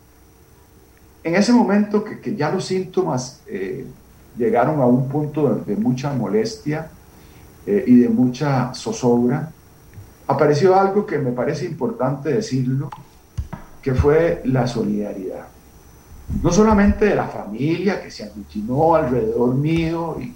En 1.23 1.35
ese 1.35 1.53
momento 1.53 2.03
que, 2.03 2.35
ya 2.35 2.51
los 2.51 2.65
síntomas 2.65 3.41
eh, 3.47 3.85
llegaron 4.37 4.79
a 4.79 4.85
un 4.85 5.07
punto 5.07 5.55
de, 5.65 5.75
mucha 5.75 6.13
molestia 6.13 6.89
y 7.65 7.95
de 7.95 8.09
mucha 8.09 8.73
zozobra, 8.73 9.51
apareció 10.25 10.75
algo 10.75 11.05
que 11.05 11.19
me 11.19 11.31
parece 11.31 11.65
importante 11.65 12.33
decirlo, 12.33 12.89
que 13.81 13.93
fue 13.93 14.41
la 14.45 14.67
solidaridad. 14.67 15.47
No 16.41 16.51
solamente 16.51 17.05
de 17.05 17.15
la 17.15 17.27
familia 17.27 18.01
que 18.01 18.11
se 18.11 18.23
aglutinó 18.23 18.95
alrededor 18.95 19.55
mío 19.55 20.17
y 20.19 20.33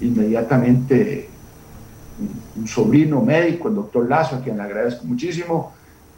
inmediatamente 0.00 1.28
un 2.56 2.68
sobrino 2.68 3.20
médico, 3.20 3.68
el 3.68 3.74
doctor 3.74 4.08
Lazo, 4.08 4.36
a 4.36 4.40
quien 4.40 4.56
le 4.56 4.62
agradezco 4.62 5.04
muchísimo, 5.04 5.72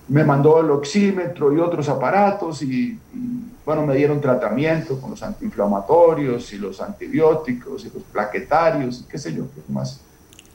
me 0.09 0.23
mandó 0.25 0.61
el 0.61 0.71
oxímetro 0.71 1.53
y 1.55 1.59
otros 1.59 1.89
aparatos 1.89 2.63
y, 2.63 2.99
bueno, 3.65 3.87
me 3.87 3.97
dieron 3.97 4.21
tratamiento 4.21 5.01
con 5.01 5.13
los 5.13 5.23
antiinflamatorios 5.23 6.53
y 6.53 6.59
los 6.59 6.81
antibióticos 6.83 7.87
y 7.87 7.91
los 7.95 8.03
plaquetarios 8.03 9.01
y 9.01 9.05
qué 9.05 9.17
sé 9.17 9.33
yo, 9.33 9.45
qué 9.55 9.73
más 9.73 10.01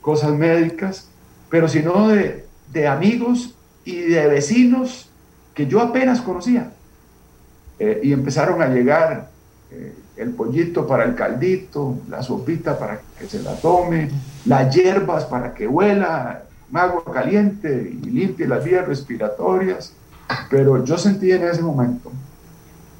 cosas 0.01 0.31
médicas, 0.31 1.09
pero 1.49 1.67
sino 1.67 2.09
de, 2.09 2.45
de 2.71 2.87
amigos 2.87 3.55
y 3.83 3.95
de 4.01 4.27
vecinos 4.27 5.08
que 5.59 5.67
yo 5.67 5.81
apenas 5.81 6.21
conocía. 6.21 6.71
Eh, 7.79 7.99
y 8.03 8.13
empezaron 8.13 8.61
a 8.61 8.67
llegar 8.67 9.27
eh, 9.69 9.93
el 10.15 10.29
pollito 10.29 10.87
para 10.87 11.03
el 11.03 11.15
caldito, 11.15 11.97
la 12.07 12.23
sopita 12.23 12.79
para 12.79 13.01
que 13.19 13.27
se 13.27 13.43
la 13.43 13.55
tome, 13.55 14.09
las 14.45 14.73
hierbas 14.73 15.25
para 15.25 15.53
que 15.53 15.67
huela, 15.67 16.43
agua 16.71 17.03
caliente 17.13 17.91
y 17.91 18.09
limpie 18.09 18.47
las 18.47 18.63
vías 18.63 18.87
respiratorias. 18.87 19.91
Pero 20.49 20.81
yo 20.85 20.97
sentí 20.97 21.29
en 21.33 21.43
ese 21.43 21.61
momento 21.61 22.09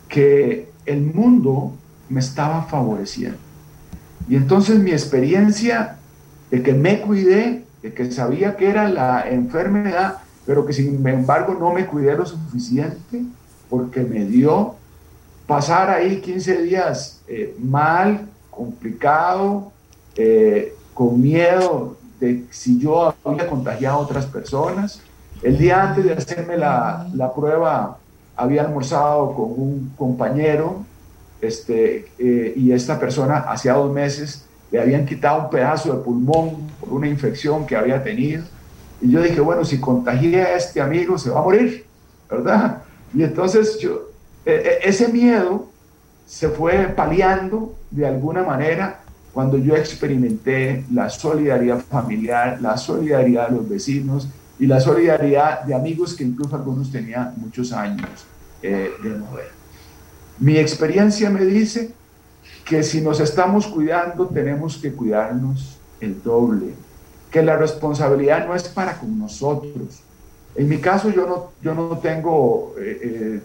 que 0.10 0.70
el 0.86 1.00
mundo 1.00 1.72
me 2.10 2.20
estaba 2.20 2.64
favoreciendo. 2.64 3.38
Y 4.28 4.36
entonces 4.36 4.80
mi 4.80 4.92
experiencia 4.92 5.96
de 6.52 6.62
que 6.62 6.74
me 6.74 7.00
cuidé, 7.00 7.64
de 7.82 7.94
que 7.94 8.12
sabía 8.12 8.58
que 8.58 8.70
era 8.70 8.90
la 8.90 9.30
enfermedad, 9.30 10.18
pero 10.50 10.66
que 10.66 10.74
sin 10.74 11.08
embargo 11.08 11.54
no 11.54 11.72
me 11.72 11.86
cuidé 11.86 12.18
lo 12.18 12.26
suficiente 12.26 13.22
porque 13.70 14.02
me 14.02 14.26
dio 14.26 14.74
pasar 15.46 15.92
ahí 15.92 16.22
15 16.22 16.64
días 16.64 17.22
eh, 17.28 17.56
mal, 17.60 18.28
complicado, 18.50 19.72
eh, 20.16 20.74
con 20.96 21.22
miedo 21.22 21.98
de 22.20 22.46
si 22.50 22.80
yo 22.80 23.14
había 23.24 23.48
contagiado 23.48 23.98
a 23.98 24.00
otras 24.00 24.26
personas. 24.26 25.00
El 25.44 25.60
día 25.60 25.84
antes 25.84 26.04
de 26.04 26.14
hacerme 26.14 26.58
la, 26.58 27.08
la 27.14 27.32
prueba 27.32 28.00
había 28.36 28.64
almorzado 28.64 29.36
con 29.36 29.52
un 29.52 29.94
compañero 29.96 30.84
este, 31.42 32.08
eh, 32.18 32.54
y 32.56 32.72
esta 32.72 33.00
persona 33.00 33.38
hacía 33.38 33.74
dos 33.74 33.94
meses 33.94 34.48
le 34.72 34.82
habían 34.82 35.06
quitado 35.06 35.44
un 35.44 35.50
pedazo 35.52 35.96
de 35.96 36.04
pulmón 36.04 36.72
por 36.80 36.92
una 36.92 37.08
infección 37.08 37.68
que 37.68 37.76
había 37.76 38.04
tenido. 38.04 38.46
Y 39.02 39.12
yo 39.12 39.22
dije, 39.22 39.40
bueno, 39.40 39.64
si 39.64 39.80
contagié 39.80 40.42
a 40.42 40.56
este 40.56 40.82
amigo 40.82 41.18
se 41.18 41.30
va 41.30 41.40
a 41.40 41.44
morir, 41.44 41.86
¿verdad? 42.30 42.84
Y 43.14 43.24
entonces 43.24 43.80
yo, 43.80 44.10
e, 44.46 44.52
e, 44.54 44.90
ese 44.90 45.08
miedo 45.08 45.70
se 46.26 46.50
fue 46.50 46.94
paliando 46.96 47.76
de 47.90 48.06
alguna 48.06 48.44
manera 48.44 49.02
cuando 49.34 49.58
yo 49.58 49.76
experimenté 49.76 50.86
la 50.92 51.10
solidaridad 51.10 51.80
familiar, 51.80 52.60
la 52.62 52.78
solidaridad 52.78 53.50
de 53.50 53.56
los 53.58 53.70
vecinos 53.70 54.28
y 54.60 54.68
la 54.68 54.80
solidaridad 54.80 55.64
de 55.64 55.74
amigos 55.74 56.14
que 56.14 56.24
incluso 56.24 56.56
algunos 56.56 56.92
tenían 56.92 57.34
muchos 57.38 57.72
años 57.72 58.10
eh, 58.62 58.92
de 59.02 59.10
no 59.10 59.32
ver. 59.34 59.50
Mi 60.40 60.58
experiencia 60.58 61.30
me 61.30 61.46
dice 61.46 61.92
que 62.66 62.84
si 62.84 63.02
nos 63.02 63.20
estamos 63.20 63.68
cuidando 63.68 64.28
tenemos 64.28 64.78
que 64.78 64.92
cuidarnos 64.92 65.78
el 66.00 66.22
doble, 66.22 66.74
que 67.32 67.44
la 67.44 67.58
responsabilidad 67.58 68.48
no 68.48 68.56
es 68.56 68.68
para 68.68 68.98
con 68.98 69.18
nosotros. 69.20 70.02
En 70.56 70.68
mi 70.68 70.80
caso 70.80 71.10
yo 71.10 71.28
no, 71.28 71.52
yo 71.62 71.74
no 71.74 71.98
tengo 72.00 72.74
eh, 72.80 73.00
eh, 73.02 73.42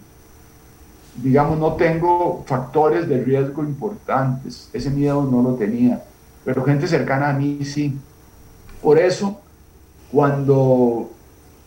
digamos, 1.16 1.58
no 1.58 1.74
tengo 1.74 2.44
factores 2.46 3.08
de 3.08 3.22
riesgo 3.22 3.62
importantes. 3.62 4.68
Ese 4.72 4.90
miedo 4.90 5.22
no 5.22 5.42
lo 5.42 5.54
tenía, 5.54 6.02
pero 6.44 6.64
gente 6.64 6.86
cercana 6.86 7.30
a 7.30 7.32
mí 7.32 7.64
sí. 7.64 7.96
Por 8.82 8.98
eso, 8.98 9.40
cuando 10.10 11.10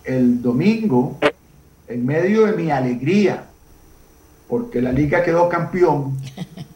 el 0.04 0.42
domingo, 0.42 1.18
en 1.88 2.06
medio 2.06 2.46
de 2.46 2.54
mi 2.54 2.72
alegría, 2.72 3.46
porque 4.48 4.82
la 4.82 4.92
liga 4.92 5.24
quedó 5.24 5.50
campeón, 5.50 6.18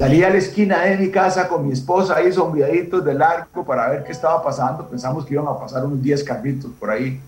salí 0.00 0.24
a 0.24 0.30
la 0.30 0.38
esquina 0.38 0.82
de 0.82 0.96
mi 0.96 1.10
casa 1.10 1.46
con 1.46 1.64
mi 1.64 1.72
esposa 1.72 2.16
ahí 2.16 2.32
sombreaditos 2.32 3.04
del 3.04 3.22
arco 3.22 3.64
para 3.64 3.88
ver 3.88 4.02
qué 4.02 4.10
estaba 4.10 4.42
pasando. 4.42 4.88
Pensamos 4.88 5.24
que 5.24 5.34
iban 5.34 5.46
a 5.46 5.56
pasar 5.56 5.84
unos 5.84 6.02
10 6.02 6.24
carritos 6.24 6.72
por 6.80 6.90
ahí 6.90 7.20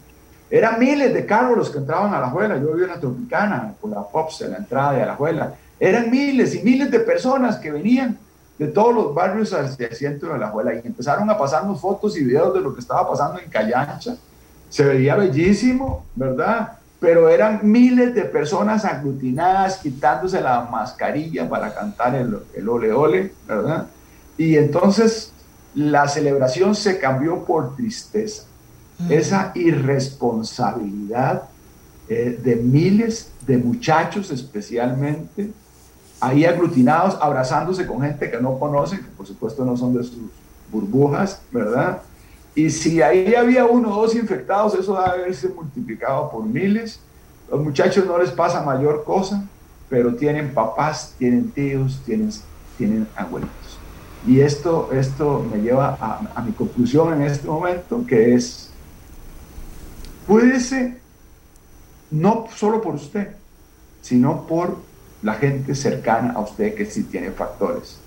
eran 0.52 0.78
miles 0.78 1.14
de 1.14 1.24
carros 1.24 1.56
los 1.56 1.70
que 1.70 1.78
entraban 1.78 2.12
a 2.12 2.20
la 2.20 2.28
juela. 2.28 2.58
Yo 2.58 2.72
vivía 2.72 2.84
en 2.84 2.90
la 2.90 3.00
Tropicana, 3.00 3.74
por 3.80 3.88
la 3.88 4.02
POPS, 4.02 4.42
en 4.42 4.50
la 4.50 4.58
entrada 4.58 4.92
de 4.92 5.06
la 5.06 5.16
juela. 5.16 5.54
Eran 5.80 6.10
miles 6.10 6.54
y 6.54 6.62
miles 6.62 6.90
de 6.90 7.00
personas 7.00 7.56
que 7.56 7.70
venían 7.70 8.18
de 8.58 8.66
todos 8.68 8.94
los 8.94 9.14
barrios 9.14 9.50
hacia 9.54 9.86
el 9.86 9.96
centro 9.96 10.34
de 10.34 10.38
la 10.38 10.48
juela 10.48 10.74
y 10.74 10.86
empezaron 10.86 11.30
a 11.30 11.38
pasarnos 11.38 11.80
fotos 11.80 12.18
y 12.18 12.24
videos 12.24 12.52
de 12.52 12.60
lo 12.60 12.74
que 12.74 12.80
estaba 12.80 13.08
pasando 13.08 13.40
en 13.40 13.48
Callancha. 13.48 14.14
Se 14.68 14.84
veía 14.84 15.16
bellísimo, 15.16 16.04
¿verdad? 16.14 16.72
Pero 17.02 17.28
eran 17.28 17.58
miles 17.64 18.14
de 18.14 18.22
personas 18.22 18.84
aglutinadas 18.84 19.78
quitándose 19.78 20.40
la 20.40 20.68
mascarilla 20.70 21.48
para 21.48 21.74
cantar 21.74 22.14
el, 22.14 22.38
el 22.54 22.68
ole 22.68 22.92
ole, 22.92 23.32
¿verdad? 23.48 23.88
Y 24.38 24.56
entonces 24.56 25.32
la 25.74 26.06
celebración 26.06 26.76
se 26.76 27.00
cambió 27.00 27.44
por 27.44 27.74
tristeza. 27.74 28.44
Esa 29.08 29.50
irresponsabilidad 29.56 31.42
eh, 32.08 32.38
de 32.40 32.54
miles 32.54 33.32
de 33.44 33.58
muchachos 33.58 34.30
especialmente, 34.30 35.50
ahí 36.20 36.44
aglutinados, 36.44 37.18
abrazándose 37.20 37.84
con 37.84 38.00
gente 38.02 38.30
que 38.30 38.40
no 38.40 38.60
conocen, 38.60 39.00
que 39.00 39.10
por 39.10 39.26
supuesto 39.26 39.64
no 39.64 39.76
son 39.76 39.92
de 39.94 40.04
sus 40.04 40.30
burbujas, 40.70 41.40
¿verdad? 41.50 42.00
Y 42.54 42.70
si 42.70 43.00
ahí 43.00 43.34
había 43.34 43.64
uno 43.64 43.96
o 43.96 44.02
dos 44.02 44.14
infectados, 44.14 44.74
eso 44.74 44.94
debe 44.94 45.06
haberse 45.06 45.48
multiplicado 45.48 46.30
por 46.30 46.44
miles. 46.44 47.00
Los 47.50 47.62
muchachos 47.62 48.04
no 48.06 48.18
les 48.18 48.30
pasa 48.30 48.62
mayor 48.62 49.04
cosa, 49.04 49.44
pero 49.88 50.14
tienen 50.14 50.52
papás, 50.52 51.14
tienen 51.18 51.50
tíos, 51.50 52.00
tienen, 52.04 52.30
tienen 52.76 53.08
abuelitos. 53.16 53.78
Y 54.26 54.40
esto, 54.40 54.90
esto 54.92 55.44
me 55.50 55.60
lleva 55.60 55.96
a, 56.00 56.20
a 56.34 56.42
mi 56.42 56.52
conclusión 56.52 57.12
en 57.14 57.22
este 57.22 57.48
momento, 57.48 58.04
que 58.06 58.34
es, 58.34 58.70
ser 60.60 60.98
no 62.10 62.46
solo 62.54 62.80
por 62.80 62.94
usted, 62.94 63.28
sino 64.02 64.46
por 64.46 64.76
la 65.22 65.34
gente 65.34 65.74
cercana 65.74 66.32
a 66.32 66.40
usted 66.40 66.74
que 66.74 66.84
sí 66.84 67.04
tiene 67.04 67.30
factores. 67.30 67.98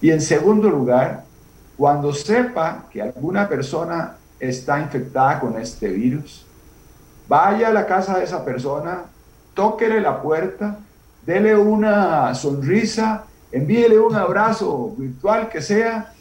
Y 0.00 0.10
en 0.10 0.20
segundo 0.20 0.68
lugar, 0.68 1.23
cuando 1.76 2.12
sepa 2.12 2.86
que 2.90 3.02
alguna 3.02 3.48
persona 3.48 4.16
está 4.38 4.80
infectada 4.80 5.40
con 5.40 5.58
este 5.58 5.88
virus, 5.88 6.46
vaya 7.28 7.68
a 7.68 7.72
la 7.72 7.86
casa 7.86 8.18
de 8.18 8.24
esa 8.24 8.44
persona, 8.44 9.04
tóquele 9.54 10.00
la 10.00 10.20
puerta, 10.22 10.78
dele 11.26 11.56
una 11.56 12.34
sonrisa, 12.34 13.24
envíele 13.50 13.98
un 13.98 14.14
abrazo 14.14 14.94
virtual 14.96 15.48
que 15.48 15.62
sea, 15.62 16.12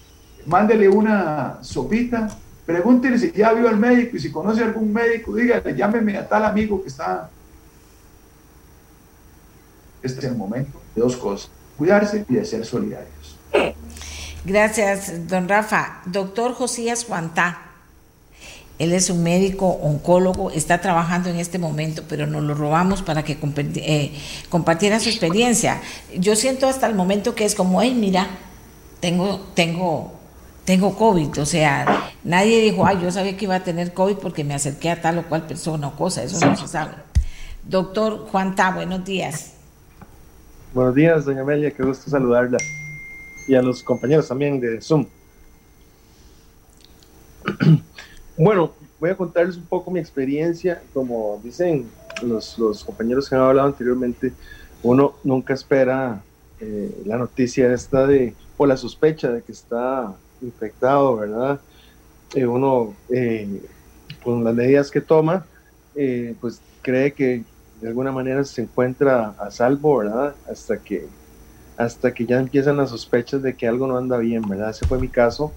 mándele 0.46 0.90
una 0.90 1.58
sopita, 1.62 2.30
pregúntele 2.66 3.18
si 3.18 3.32
ya 3.32 3.54
vio 3.54 3.68
al 3.68 3.78
médico 3.78 4.18
y 4.18 4.20
si 4.20 4.32
conoce 4.32 4.62
a 4.62 4.66
algún 4.66 4.92
médico, 4.92 5.36
dígale, 5.36 5.76
llámeme 5.76 6.18
a 6.18 6.28
tal 6.28 6.46
amigo 6.46 6.82
que 6.82 6.90
está. 6.90 7.30
Este 10.02 10.20
es 10.20 10.26
el 10.26 10.36
momento 10.36 10.80
de 10.96 11.02
dos 11.02 11.16
cosas, 11.16 11.50
cuidarse 11.78 12.26
y 12.28 12.36
de 12.36 12.46
ser 12.46 12.66
solidarios. 12.66 13.38
Gracias, 14.46 15.28
don 15.30 15.48
Rafa. 15.48 16.02
Doctor 16.06 16.54
Josías 16.54 17.06
Juantá, 17.06 17.60
él 18.78 18.92
es 18.92 19.10
un 19.10 19.24
médico 19.24 19.68
oncólogo, 19.68 20.52
está 20.52 20.82
trabajando 20.82 21.30
en 21.30 21.38
este 21.38 21.60
momento, 21.60 22.04
pero 22.10 22.28
nos 22.28 22.44
lo 22.44 22.54
robamos 22.54 23.02
para 23.02 23.24
que 23.24 23.38
eh, 23.76 24.14
compartiera 24.50 25.00
su 25.00 25.08
experiencia. 25.10 25.82
Yo 26.18 26.36
siento 26.36 26.68
hasta 26.68 26.88
el 26.88 26.96
momento 26.96 27.36
que 27.36 27.46
es 27.46 27.56
como, 27.56 27.82
hey, 27.82 27.96
mira, 27.98 28.28
tengo, 29.00 29.40
tengo, 29.54 30.14
tengo 30.66 30.98
COVID. 30.98 31.40
O 31.40 31.46
sea, 31.46 32.12
nadie 32.26 32.62
dijo, 32.62 32.86
ay, 32.86 33.00
yo 33.02 33.12
sabía 33.12 33.38
que 33.38 33.46
iba 33.46 33.56
a 33.56 33.64
tener 33.64 33.94
COVID 33.94 34.16
porque 34.16 34.44
me 34.44 34.56
acerqué 34.56 34.90
a 34.90 35.02
tal 35.02 35.20
o 35.20 35.24
cual 35.24 35.48
persona 35.48 35.88
o 35.88 35.96
cosa, 35.96 36.24
eso 36.24 36.46
no 36.46 36.58
se 36.58 36.68
sabe. 36.68 36.96
Doctor 37.64 38.28
Juantá, 38.30 38.72
buenos 38.72 39.06
días. 39.06 39.54
Buenos 40.74 40.96
días, 40.96 41.24
doña 41.24 41.42
Amelia, 41.42 41.72
qué 41.72 41.84
gusto 41.84 42.10
saludarla 42.10 42.58
y 43.48 43.56
a 43.56 43.62
los 43.62 43.84
compañeros 43.84 44.28
también 44.28 44.60
de 44.60 44.82
Zoom. 44.82 45.06
Bueno, 48.36 48.74
voy 49.00 49.12
a 49.12 49.16
contarles 49.16 49.58
un 49.58 49.66
poco 49.66 49.92
mi 49.92 50.00
experiencia. 50.00 50.82
Como 50.92 51.40
dicen 51.44 51.88
los, 52.24 52.84
compañeros 52.84 53.30
que 53.30 53.36
han 53.36 53.42
hablado 53.42 53.68
anteriormente, 53.68 54.34
uno 54.82 55.14
nunca 55.24 55.54
espera 55.54 56.24
eh, 56.60 57.04
la 57.06 57.18
noticia 57.18 57.72
esta 57.72 58.08
de, 58.08 58.34
o 58.58 58.66
la 58.66 58.76
sospecha 58.76 59.32
de 59.32 59.44
que 59.44 59.52
está 59.52 60.16
infectado, 60.42 61.18
¿verdad? 61.18 61.60
Eh, 62.34 62.48
uno, 62.48 62.96
eh, 63.10 63.62
con 64.24 64.44
las 64.44 64.56
medidas 64.56 64.90
que 64.90 65.02
toma, 65.02 65.46
pues 66.42 66.60
cree 66.82 67.14
que 67.14 67.44
de 67.82 67.88
alguna 67.88 68.12
manera 68.12 68.44
se 68.44 68.64
encuentra 68.64 69.36
a 69.38 69.52
salvo, 69.52 69.98
¿verdad? 69.98 70.34
Hasta 70.50 70.78
que 70.78 71.08
hasta 71.78 72.14
que 72.14 72.26
ya 72.26 72.40
empiezan 72.40 72.78
las 72.78 72.90
sospechas 72.90 73.42
de 73.42 73.56
que 73.56 73.68
algo 73.68 73.88
no 73.88 73.98
anda 73.98 74.18
bien, 74.18 74.42
¿verdad? 74.48 74.70
Ese 74.70 74.86
fue 74.86 75.00
mi 75.00 75.08
caso. 75.08 75.52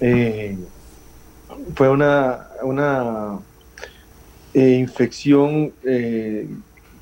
Eh, 0.00 0.56
fue 1.74 1.88
una, 1.88 2.48
una 2.62 3.38
eh, 4.54 4.78
infección 4.78 5.72
eh, 5.84 6.48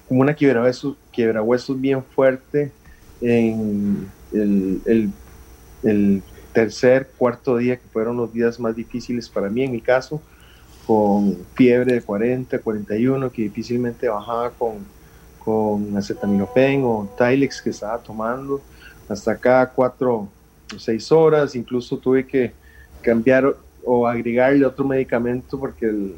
como 0.08 0.20
una 0.20 0.34
quiebrahuesos, 0.34 0.96
huesos 1.16 1.80
bien 1.80 2.02
fuerte 2.02 2.72
en 3.20 4.08
el, 4.32 5.10
el, 5.82 6.22
tercer, 6.52 7.10
cuarto 7.18 7.56
día, 7.56 7.76
que 7.76 7.88
fueron 7.92 8.16
los 8.16 8.32
días 8.32 8.60
más 8.60 8.76
difíciles 8.76 9.28
para 9.28 9.48
mí 9.48 9.64
en 9.64 9.72
mi 9.72 9.80
caso, 9.80 10.22
con 10.87 11.37
fiebre 11.54 11.94
de 11.94 12.02
40, 12.02 12.60
41, 12.60 13.32
que 13.32 13.42
difícilmente 13.42 14.08
bajaba 14.08 14.50
con 14.50 14.84
con 15.44 15.96
acetaminofén 15.96 16.83
o 16.85 17.09
Tilex 17.18 17.61
que 17.61 17.70
estaba 17.70 17.98
tomando 17.98 18.61
hasta 19.09 19.37
cada 19.37 19.68
cuatro 19.68 20.28
o 20.74 20.78
seis 20.78 21.11
horas, 21.12 21.54
incluso 21.54 21.98
tuve 21.98 22.26
que 22.26 22.52
cambiar 23.02 23.54
o 23.85 24.07
agregarle 24.07 24.64
otro 24.64 24.87
medicamento 24.87 25.59
porque 25.59 26.14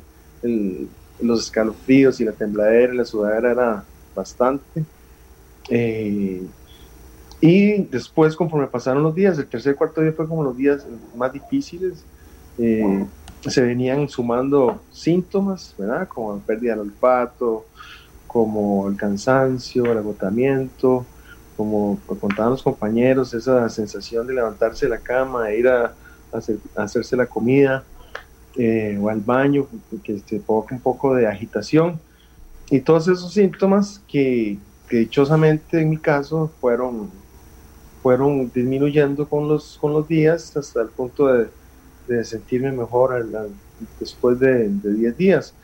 los 1.20 1.44
escalofríos 1.44 2.20
y 2.20 2.24
la 2.24 2.32
tembladera 2.32 2.94
y 2.94 2.96
la 2.96 3.04
sudadera 3.04 3.50
era 3.50 3.84
bastante. 4.14 4.84
Eh, 5.68 6.46
y 7.40 7.82
después, 7.84 8.36
conforme 8.36 8.68
pasaron 8.68 9.02
los 9.02 9.14
días, 9.14 9.38
el 9.38 9.46
tercer 9.46 9.74
cuarto 9.74 10.00
día 10.00 10.12
fue 10.12 10.28
como 10.28 10.44
los 10.44 10.56
días 10.56 10.86
más 11.16 11.32
difíciles. 11.32 12.04
Eh, 12.58 13.04
se 13.40 13.60
venían 13.60 14.08
sumando 14.08 14.80
síntomas, 14.90 15.74
¿verdad? 15.76 16.08
Como 16.08 16.38
pérdida 16.40 16.72
del 16.72 16.80
olfato, 16.80 17.66
como 18.26 18.88
el 18.88 18.96
cansancio, 18.96 19.84
el 19.86 19.98
agotamiento, 19.98 21.06
como 21.56 21.98
contaban 22.20 22.52
los 22.52 22.62
compañeros, 22.62 23.32
esa 23.32 23.68
sensación 23.68 24.26
de 24.26 24.34
levantarse 24.34 24.86
de 24.86 24.90
la 24.90 24.98
cama 24.98 25.50
e 25.50 25.58
ir 25.58 25.68
a, 25.68 25.94
hacerse 26.76 27.16
la 27.16 27.26
comida 27.26 27.82
eh, 28.56 28.98
o 29.00 29.08
al 29.08 29.20
baño, 29.20 29.66
que 30.04 30.18
se 30.18 30.40
provoca 30.40 30.74
un 30.74 30.80
poco 30.80 31.14
de 31.14 31.26
agitación. 31.26 31.98
Y 32.68 32.80
todos 32.80 33.08
esos 33.08 33.32
síntomas 33.32 34.02
que, 34.08 34.58
dichosamente 34.90 35.80
en 35.80 35.90
mi 35.90 35.96
caso 35.96 36.50
fueron, 36.60 37.10
fueron 38.02 38.50
disminuyendo 38.52 39.28
con 39.28 39.48
los, 39.48 39.78
con 39.80 39.92
los 39.92 40.06
días 40.06 40.56
hasta 40.56 40.82
el 40.82 40.88
punto 40.88 41.26
de, 41.26 42.24
sentirme 42.24 42.70
mejor 42.70 43.26
después 43.98 44.38
de 44.38 44.68
10 44.68 45.16
días. 45.16 45.54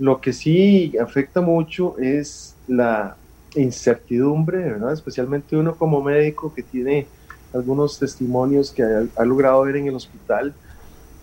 Lo 0.00 0.18
que 0.18 0.32
sí 0.32 0.94
afecta 0.98 1.42
mucho 1.42 1.98
es 1.98 2.56
la 2.66 3.18
incertidumbre, 3.54 4.56
¿verdad? 4.56 4.94
Especialmente 4.94 5.58
uno 5.58 5.76
como 5.76 6.02
médico 6.02 6.54
que 6.54 6.62
tiene 6.62 7.06
algunos 7.52 7.98
testimonios 7.98 8.72
que 8.72 8.82
ha, 8.82 9.24
logrado 9.26 9.60
ver 9.62 9.76
en 9.76 9.88
el 9.88 9.94
hospital 9.94 10.54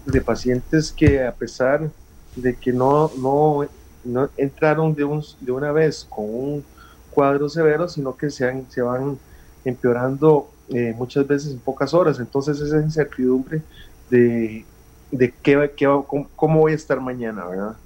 de 0.06 0.22
pacientes 0.22 0.92
que 0.92 1.26
a 1.26 1.34
pesar 1.34 1.90
de 2.36 2.56
que 2.56 2.72
no, 2.72 3.10
no, 3.18 3.68
no 4.04 4.30
entraron 4.38 4.94
de, 4.94 5.04
un, 5.04 5.24
de 5.40 5.52
una 5.52 5.72
vez 5.72 6.06
con 6.08 6.26
un 6.26 6.66
cuadro 7.10 7.50
severo, 7.50 7.88
sino 7.88 8.16
que 8.16 8.30
se, 8.30 8.48
han, 8.48 8.70
se 8.70 8.84
van 8.84 9.18
empeorando 9.66 10.52
eh, 10.70 10.94
muchas 10.96 11.26
veces 11.26 11.52
en 11.52 11.60
pocas 11.62 11.96
horas. 11.96 12.20
Entonces 12.20 12.62
esa 12.62 12.80
incertidumbre 12.80 13.64
de, 14.08 14.68
de 15.10 15.34
qué, 15.42 15.74
qué, 15.76 15.88
cómo, 16.08 16.30
cómo 16.36 16.60
voy 16.60 16.74
a 16.74 16.76
estar 16.76 17.02
mañana, 17.02 17.48
¿verdad? 17.48 17.78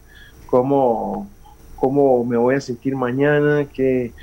Cómo, 0.51 1.33
cómo 1.75 2.25
me 2.25 2.37
voy 2.37 2.55
a 2.55 2.61
sentir 2.61 2.95
mañana, 2.95 3.69
qué, 3.73 4.13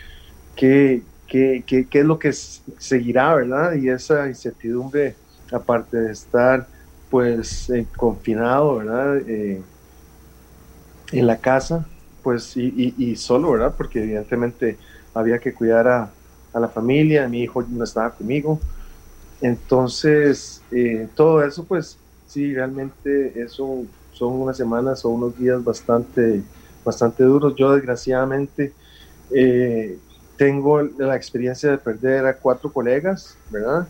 qué, 0.56 1.06
qué, 1.26 1.64
qué, 1.66 1.88
es 2.00 2.04
lo 2.04 2.18
que 2.18 2.32
seguirá, 2.32 3.34
¿verdad? 3.34 3.74
Y 3.74 3.88
esa 3.88 4.28
incertidumbre, 4.28 5.20
aparte 5.52 5.96
de 5.96 6.12
estar 6.12 6.68
pues 7.08 7.70
eh, 7.70 7.88
confinado, 7.96 8.76
¿verdad? 8.76 9.18
Eh, 9.26 9.64
en 11.12 11.26
la 11.26 11.40
casa, 11.40 11.90
pues 12.22 12.56
y, 12.56 12.94
y, 12.98 13.16
solo, 13.16 13.52
¿verdad? 13.52 13.74
Porque 13.76 14.00
evidentemente 14.02 14.78
había 15.14 15.38
que 15.40 15.54
cuidar 15.54 15.88
a, 15.88 16.14
a, 16.52 16.60
la 16.60 16.68
familia, 16.68 17.26
mi 17.28 17.42
hijo 17.42 17.62
no 17.62 17.84
estaba 17.84 18.14
conmigo. 18.14 18.60
Entonces, 19.40 20.66
eh, 20.70 21.10
todo 21.16 21.44
eso, 21.44 21.66
pues 21.66 22.04
sí, 22.26 22.54
realmente 22.54 23.40
es 23.42 23.58
un, 23.60 23.97
son 24.18 24.34
unas 24.34 24.56
semanas 24.56 25.04
o 25.04 25.10
unos 25.10 25.38
días 25.38 25.62
bastante, 25.62 26.42
bastante 26.84 27.22
duros. 27.22 27.54
Yo 27.56 27.72
desgraciadamente 27.72 28.72
eh, 29.30 29.96
tengo 30.36 30.82
la 30.82 31.16
experiencia 31.16 31.70
de 31.70 31.78
perder 31.78 32.26
a 32.26 32.34
cuatro 32.34 32.72
colegas, 32.72 33.36
¿verdad? 33.50 33.86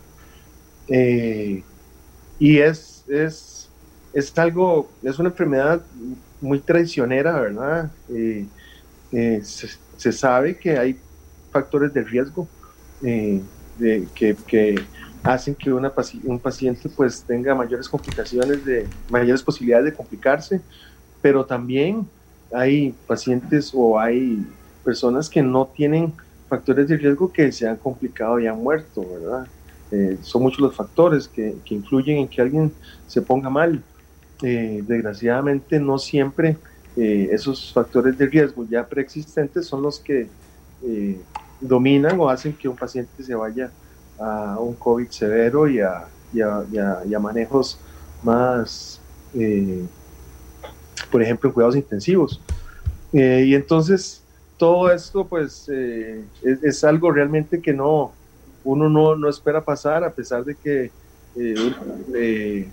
Eh, 0.89 1.63
y 2.39 2.59
es, 2.59 3.05
es, 3.09 3.69
es 4.13 4.39
algo, 4.39 4.89
es 5.03 5.19
una 5.19 5.31
enfermedad 5.31 5.83
muy 6.41 6.61
traicionera, 6.61 7.41
¿verdad? 7.41 7.91
Eh, 8.11 8.47
se, 9.43 10.13
sabe 10.13 10.57
que 10.57 10.79
hay 10.79 10.99
factores 11.51 11.93
de 11.95 12.05
riesgo 12.05 12.47
que, 13.01 14.37
que, 14.47 14.77
hacen 15.29 15.55
que 15.55 15.71
una, 15.71 15.93
un 16.25 16.39
paciente 16.39 16.89
pues 16.89 17.23
tenga 17.23 17.55
mayores 17.55 17.87
complicaciones, 17.87 18.65
de 18.65 18.87
mayores 19.11 19.43
posibilidades 19.43 19.85
de 19.87 19.93
complicarse, 19.93 20.61
pero 21.21 21.45
también 21.45 22.09
hay 22.51 22.95
pacientes 23.07 23.73
o 23.75 24.01
hay 24.01 24.43
personas 24.83 25.29
que 25.29 25.43
no 25.43 25.67
tienen 25.67 26.15
factores 26.49 26.89
de 26.89 26.97
riesgo 26.97 27.31
que 27.31 27.53
se 27.53 27.69
han 27.69 27.77
complicado 27.77 28.41
y 28.41 28.47
han 28.47 28.57
muerto, 28.63 29.05
¿verdad? 29.07 29.47
Eh, 29.91 30.17
son 30.23 30.43
muchos 30.43 30.61
los 30.61 30.75
factores 30.75 31.29
que, 31.29 31.57
que, 31.63 31.75
influyen 31.75 32.19
en 32.19 32.29
que 32.29 32.41
alguien 32.41 32.73
se 33.07 33.21
ponga 33.21 33.51
mal. 33.51 33.83
Eh, 34.43 34.83
desgraciadamente 34.87 35.79
no 35.79 35.99
siempre 35.99 36.57
eh, 36.97 37.29
esos 37.33 37.73
factores 37.73 38.17
de 38.17 38.27
riesgo 38.27 38.65
ya 38.71 38.87
preexistentes 38.87 39.67
son 39.67 39.83
los 39.83 39.99
que 39.99 40.29
dominan 41.61 42.21
o 42.21 42.29
hacen 42.31 42.53
que 42.53 42.69
un 42.69 42.77
paciente 42.77 43.23
se 43.23 43.35
vaya 43.35 43.71
a 44.19 44.57
un 44.59 44.75
COVID 44.75 45.09
severo 45.09 45.69
y 45.69 45.81
a, 45.81 46.07
y 46.33 46.41
a, 46.41 47.19
manejos 47.19 47.79
más, 48.23 49.01
por 51.11 51.23
ejemplo, 51.23 51.53
cuidados 51.53 51.77
intensivos. 51.77 52.41
y 53.13 53.55
entonces 53.55 54.23
todo 54.57 54.91
esto 54.93 55.27
pues 55.27 55.69
es, 55.69 56.63
es, 56.63 56.85
algo 56.85 57.13
realmente 57.13 57.63
que 57.63 57.73
no, 57.73 58.13
uno 58.65 58.89
no, 58.89 59.17
no 59.17 59.29
espera 59.29 59.65
pasar, 59.65 60.05
a 60.05 60.11
pesar 60.11 60.45
de 60.45 60.55
que 60.55 60.91
eh, 61.37 61.75
eh, 62.15 62.69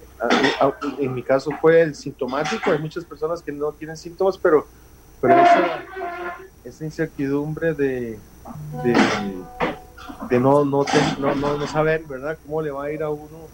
en 0.99 1.13
mi 1.13 1.21
caso 1.21 1.51
fue 1.61 1.81
el 1.81 1.93
sintomático, 1.93 2.71
hay 2.71 2.79
muchas 2.79 3.05
personas 3.05 3.41
que 3.41 3.51
no 3.51 3.71
tienen 3.71 3.95
síntomas, 3.95 4.37
pero, 4.37 4.65
pero 5.21 5.35
esa, 6.63 6.83
incertidumbre 6.83 7.73
de, 7.73 8.17
de, 8.83 8.95
no, 10.31 10.65
no, 10.65 10.85
no, 11.19 11.57
no, 11.57 11.67
saber, 11.67 12.03
¿verdad?, 12.07 12.37
cómo 12.45 12.61
le 12.61 12.71
va 12.71 12.85
a 12.85 12.91
ir 12.91 13.03
a 13.03 13.09
uno, 13.09 13.47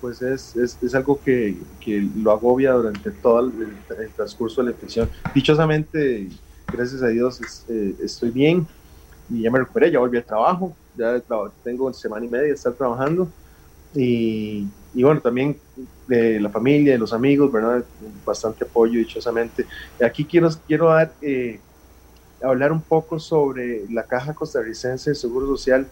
pues 0.00 0.20
es, 0.22 0.54
es, 0.56 0.78
es 0.82 0.94
algo 0.94 1.20
que, 1.22 1.56
que, 1.80 2.06
lo 2.16 2.32
agobia 2.32 2.72
durante 2.72 3.10
todo 3.10 3.40
el, 3.40 4.12
transcurso 4.14 4.60
de 4.60 4.66
la 4.66 4.72
infección. 4.72 5.08
Dichosamente, 5.34 6.28
gracias 6.72 7.02
a 7.02 7.08
Dios, 7.08 7.40
eh, 7.68 7.94
estoy 8.02 8.30
bien 8.30 8.66
y 9.30 9.42
ya 9.42 9.50
me 9.50 9.58
recuperé, 9.58 9.90
ya 9.90 9.98
volví 9.98 10.18
al 10.18 10.24
trabajo, 10.24 10.76
ya 10.96 11.20
tengo 11.62 11.92
semana 11.92 12.26
y 12.26 12.28
media 12.28 12.46
de 12.46 12.52
estar 12.52 12.72
trabajando 12.74 13.28
y, 13.94 14.66
y 14.94 15.02
bueno, 15.02 15.20
también 15.20 15.56
de 16.06 16.40
la 16.40 16.50
familia, 16.50 16.92
de 16.92 16.98
los 16.98 17.12
amigos, 17.12 17.50
¿verdad? 17.50 17.84
Bastante 18.24 18.64
apoyo, 18.64 18.98
dichosamente. 18.98 19.66
Aquí 20.04 20.24
quiero, 20.24 20.48
quiero 20.66 20.88
dar, 20.88 21.12
eh, 21.20 21.60
hablar 22.42 22.72
un 22.72 22.82
poco 22.82 23.18
sobre 23.18 23.88
la 23.90 24.04
Caja 24.04 24.34
Costarricense 24.34 25.10
de 25.10 25.16
Seguro 25.16 25.46
Social. 25.46 25.86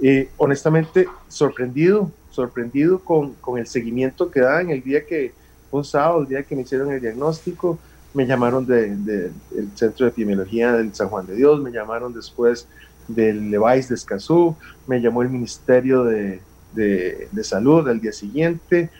Eh, 0.00 0.28
honestamente, 0.36 1.08
sorprendido, 1.28 2.10
sorprendido 2.30 3.00
con, 3.00 3.32
con, 3.34 3.58
el 3.58 3.66
seguimiento 3.66 4.30
que 4.30 4.40
dan 4.40 4.70
el 4.70 4.82
día 4.82 5.04
que, 5.04 5.32
un 5.70 5.84
sábado, 5.84 6.22
el 6.22 6.28
día 6.28 6.42
que 6.44 6.54
me 6.54 6.62
hicieron 6.62 6.92
el 6.92 7.00
diagnóstico, 7.00 7.78
me 8.14 8.26
llamaron 8.26 8.64
del 8.64 9.04
de, 9.04 9.32
Centro 9.74 10.06
de 10.06 10.10
Epidemiología 10.10 10.72
del 10.72 10.94
San 10.94 11.08
Juan 11.08 11.26
de 11.26 11.34
Dios, 11.34 11.60
me 11.60 11.70
llamaron 11.70 12.14
después 12.14 12.66
del 13.08 13.50
Levice 13.50 13.88
de 13.88 13.94
Escazú, 13.96 14.54
me 14.86 15.00
llamó 15.00 15.22
el 15.22 15.30
Ministerio 15.30 16.04
de, 16.04 16.40
de, 16.74 17.44
Salud 17.44 17.88
al 17.88 18.00
día 18.00 18.12
siguiente, 18.12 18.90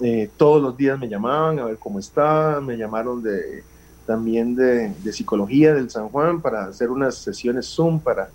eh, 0.00 0.30
todos 0.36 0.62
los 0.62 0.76
días 0.76 0.98
me 0.98 1.08
llamaban 1.08 1.58
a 1.58 1.64
ver 1.66 1.76
cómo 1.78 1.98
estaba, 1.98 2.60
me 2.60 2.76
llamaron 2.76 3.22
de, 3.22 3.62
también 4.06 4.54
de, 4.54 4.92
de, 5.02 5.12
Psicología 5.12 5.74
del 5.74 5.90
San 5.90 6.08
Juan 6.08 6.40
para 6.40 6.64
hacer 6.64 6.90
unas 6.90 7.16
sesiones 7.16 7.66
Zoom 7.66 8.00
para, 8.00 8.28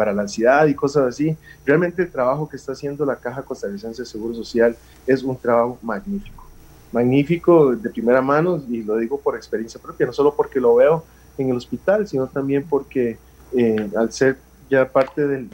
para 0.00 0.14
la 0.14 0.22
ansiedad 0.22 0.66
y 0.66 0.74
cosas 0.74 1.08
así. 1.08 1.36
Realmente 1.62 2.00
el 2.00 2.10
trabajo 2.10 2.48
que 2.48 2.56
está 2.56 2.72
haciendo 2.72 3.04
la 3.04 3.16
Caja 3.16 3.42
Costarricense 3.42 4.00
de 4.00 4.06
Seguro 4.06 4.34
Social 4.34 4.74
es 5.06 5.22
un 5.22 5.36
trabajo 5.36 5.78
magnífico, 5.82 6.42
magnífico 6.90 7.76
de 7.76 7.90
primera 7.90 8.22
mano 8.22 8.62
y 8.66 8.82
lo 8.82 8.96
digo 8.96 9.20
por 9.20 9.36
experiencia 9.36 9.78
propia, 9.78 10.06
no 10.06 10.14
solo 10.14 10.32
porque 10.34 10.58
lo 10.58 10.74
veo 10.74 11.04
en 11.36 11.50
el 11.50 11.56
hospital, 11.58 12.08
sino 12.08 12.26
también 12.26 12.64
porque 12.66 13.18
eh, 13.54 13.90
al 13.94 14.10
ser 14.10 14.38
ya 14.70 14.90
parte 14.90 15.26
del, 15.26 15.50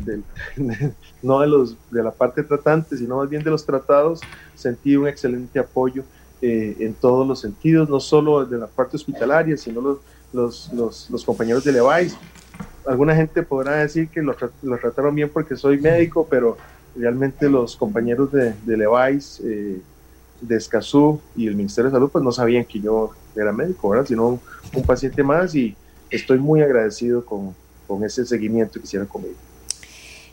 no 1.25 1.41
de, 1.41 1.49
los, 1.49 1.77
de 1.91 2.05
la 2.05 2.13
parte 2.13 2.45
tratante, 2.45 2.97
sino 2.97 3.17
más 3.17 3.29
bien 3.29 3.43
de 3.43 3.51
los 3.51 3.67
tratados, 3.67 4.21
sentí 4.55 4.95
un 4.95 5.09
excelente 5.09 5.59
apoyo 5.59 6.05
eh, 6.41 6.77
en 6.79 6.95
todos 6.95 7.27
los 7.27 7.41
sentidos, 7.41 7.89
no 7.89 7.99
solo 7.99 8.47
de 8.47 8.59
la 8.59 8.69
parte 8.69 8.97
hospitalaria, 8.97 9.57
sino 9.57 9.81
los, 9.81 9.99
los, 10.33 10.73
los, 10.73 11.11
los 11.11 11.25
compañeros 11.25 11.65
de 11.65 11.73
Levice. 11.73 12.17
Alguna 12.87 13.15
gente 13.15 13.43
podrá 13.43 13.77
decir 13.77 14.09
que 14.09 14.23
los, 14.23 14.37
trataron 14.37 15.15
bien 15.15 15.31
porque 15.33 15.57
soy 15.57 15.79
médico, 15.79 16.27
pero 16.29 16.57
realmente 16.97 17.49
los 17.49 17.77
compañeros 17.77 18.33
de, 18.33 18.55
de 18.65 19.19
eh, 19.45 19.81
de 20.41 20.57
Escazú 20.57 21.21
y 21.35 21.47
el 21.47 21.55
Ministerio 21.55 21.91
de 21.91 21.97
Salud, 21.97 22.11
pues 22.11 22.25
no 22.25 22.33
sabían 22.33 22.65
que 22.65 22.81
yo 22.81 23.13
era 23.35 23.53
médico, 23.53 23.89
¿verdad? 23.89 24.07
Sino 24.07 24.41
un, 24.73 24.83
paciente 24.85 25.23
más 25.23 25.55
y 25.55 25.75
estoy 26.11 26.39
muy 26.39 26.61
agradecido 26.61 27.25
con, 27.25 27.55
con 27.87 28.05
ese 28.05 28.27
seguimiento 28.27 28.79
que 28.79 28.85
hicieron 28.87 29.09
conmigo. 29.09 29.35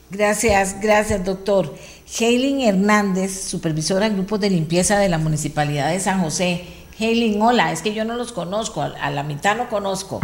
Gracias, 0.09 0.79
gracias, 0.81 1.23
doctor. 1.23 1.73
Heilin 2.19 2.61
Hernández, 2.61 3.31
supervisora 3.31 4.07
del 4.07 4.15
grupo 4.15 4.37
de 4.37 4.49
limpieza 4.49 4.99
de 4.99 5.09
la 5.09 5.17
Municipalidad 5.17 5.91
de 5.91 5.99
San 5.99 6.21
José. 6.21 6.65
Heilin, 6.99 7.41
hola, 7.41 7.71
es 7.71 7.81
que 7.81 7.93
yo 7.93 8.05
no 8.05 8.15
los 8.15 8.31
conozco, 8.31 8.81
a 8.81 9.09
la 9.09 9.23
mitad 9.23 9.57
no 9.57 9.69
conozco. 9.69 10.19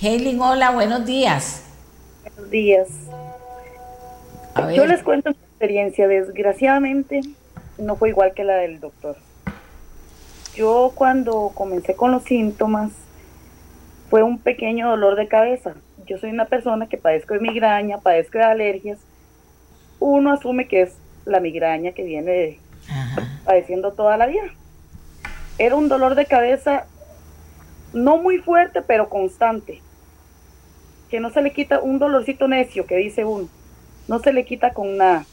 Heilin, 0.00 0.40
hola, 0.40 0.70
buenos 0.70 1.04
días. 1.04 1.64
Buenos 2.34 2.50
días. 2.50 2.88
Yo 4.74 4.86
les 4.86 5.02
cuento 5.02 5.30
mi 5.30 5.36
experiencia. 5.36 6.06
Desgraciadamente, 6.06 7.20
no 7.78 7.96
fue 7.96 8.10
igual 8.10 8.34
que 8.34 8.44
la 8.44 8.56
del 8.56 8.80
doctor. 8.80 9.16
Yo 10.54 10.92
cuando 10.94 11.50
comencé 11.54 11.94
con 11.94 12.12
los 12.12 12.24
síntomas, 12.24 12.92
fue 14.10 14.22
un 14.22 14.38
pequeño 14.38 14.88
dolor 14.90 15.16
de 15.16 15.26
cabeza 15.26 15.74
yo 16.06 16.18
soy 16.18 16.30
una 16.30 16.44
persona 16.46 16.86
que 16.86 16.98
padezco 16.98 17.34
de 17.34 17.40
migraña, 17.40 17.98
padezco 17.98 18.38
de 18.38 18.44
alergias, 18.44 18.98
uno 20.00 20.32
asume 20.32 20.68
que 20.68 20.82
es 20.82 20.96
la 21.24 21.40
migraña 21.40 21.92
que 21.92 22.04
viene 22.04 22.58
padeciendo 23.44 23.92
toda 23.92 24.16
la 24.16 24.26
vida. 24.26 24.44
Era 25.58 25.76
un 25.76 25.88
dolor 25.88 26.14
de 26.14 26.26
cabeza 26.26 26.86
no 27.92 28.18
muy 28.18 28.38
fuerte, 28.38 28.82
pero 28.82 29.08
constante. 29.08 29.80
No 31.20 31.30
se 31.30 31.42
le 31.42 31.52
quita 31.52 31.80
un 31.80 31.98
dolorcito 31.98 32.48
necio, 32.48 32.86
que 32.86 32.96
dice 32.96 33.24
uno. 33.24 33.48
No 34.08 34.18
se 34.18 34.32
le 34.32 34.44
quita 34.44 34.72
con 34.72 34.96
nada. 34.96 35.24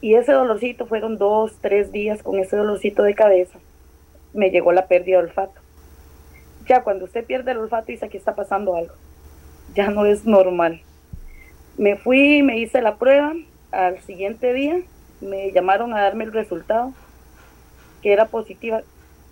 Y 0.00 0.14
ese 0.14 0.32
dolorcito 0.32 0.86
fueron 0.86 1.18
dos, 1.18 1.56
tres 1.60 1.92
días 1.92 2.22
con 2.22 2.38
ese 2.38 2.56
dolorcito 2.56 3.02
de 3.02 3.14
cabeza. 3.14 3.58
Me 4.32 4.50
llegó 4.50 4.72
la 4.72 4.86
pérdida 4.86 5.18
de 5.18 5.24
olfato. 5.24 5.60
Ya 6.66 6.82
cuando 6.82 7.04
usted 7.04 7.24
pierde 7.24 7.52
el 7.52 7.58
olfato 7.58 7.86
dice 7.86 8.08
que 8.08 8.18
está 8.18 8.34
pasando 8.34 8.76
algo 8.76 8.94
ya 9.74 9.90
no 9.90 10.06
es 10.06 10.24
normal. 10.24 10.80
Me 11.76 11.96
fui, 11.96 12.42
me 12.42 12.58
hice 12.58 12.82
la 12.82 12.96
prueba, 12.96 13.34
al 13.70 14.00
siguiente 14.00 14.52
día 14.52 14.80
me 15.20 15.52
llamaron 15.52 15.92
a 15.94 16.00
darme 16.00 16.24
el 16.24 16.32
resultado, 16.32 16.92
que 18.02 18.12
era 18.12 18.26
positiva. 18.26 18.82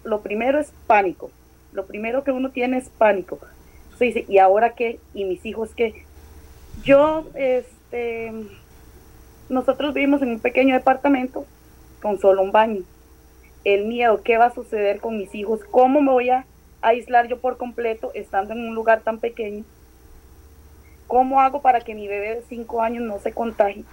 Lo 0.05 0.21
primero 0.21 0.59
es 0.61 0.73
pánico, 0.87 1.31
lo 1.73 1.87
primero 1.87 2.23
que 2.25 2.33
uno 2.33 2.51
tiene 2.51 2.79
es 2.79 2.89
pánico. 2.89 3.39
Se 3.97 4.07
dice, 4.07 4.25
¿y 4.29 4.39
ahora 4.39 4.75
qué? 4.75 4.99
¿Y 5.15 5.25
mis 5.25 5.45
hijos 5.45 5.71
qué? 5.75 6.05
Yo, 6.85 7.25
este, 7.35 8.33
nosotros 9.49 9.95
vivimos 9.95 10.23
en 10.23 10.31
un 10.31 10.41
pequeño 10.41 10.75
departamento 10.75 11.47
con 12.03 12.19
solo 12.19 12.43
un 12.43 12.53
baño. 12.53 12.83
El 13.65 13.87
miedo, 13.87 14.23
¿qué 14.23 14.37
va 14.39 14.47
a 14.47 14.55
suceder 14.55 15.01
con 15.01 15.19
mis 15.19 15.35
hijos? 15.35 15.61
¿Cómo 15.71 16.01
me 16.01 16.13
voy 16.13 16.31
a 16.31 16.47
aislar 16.83 17.27
yo 17.29 17.41
por 17.41 17.57
completo 17.57 18.11
estando 18.15 18.53
en 18.53 18.61
un 18.61 18.75
lugar 18.75 19.01
tan 19.01 19.19
pequeño? 19.19 19.65
¿Cómo 21.07 21.41
hago 21.41 21.63
para 21.63 21.81
que 21.81 21.95
mi 21.95 22.09
bebé 22.09 22.37
de 22.37 22.43
5 22.49 22.83
años 22.83 23.05
no 23.05 23.19
se 23.19 23.33
contagie? 23.33 23.85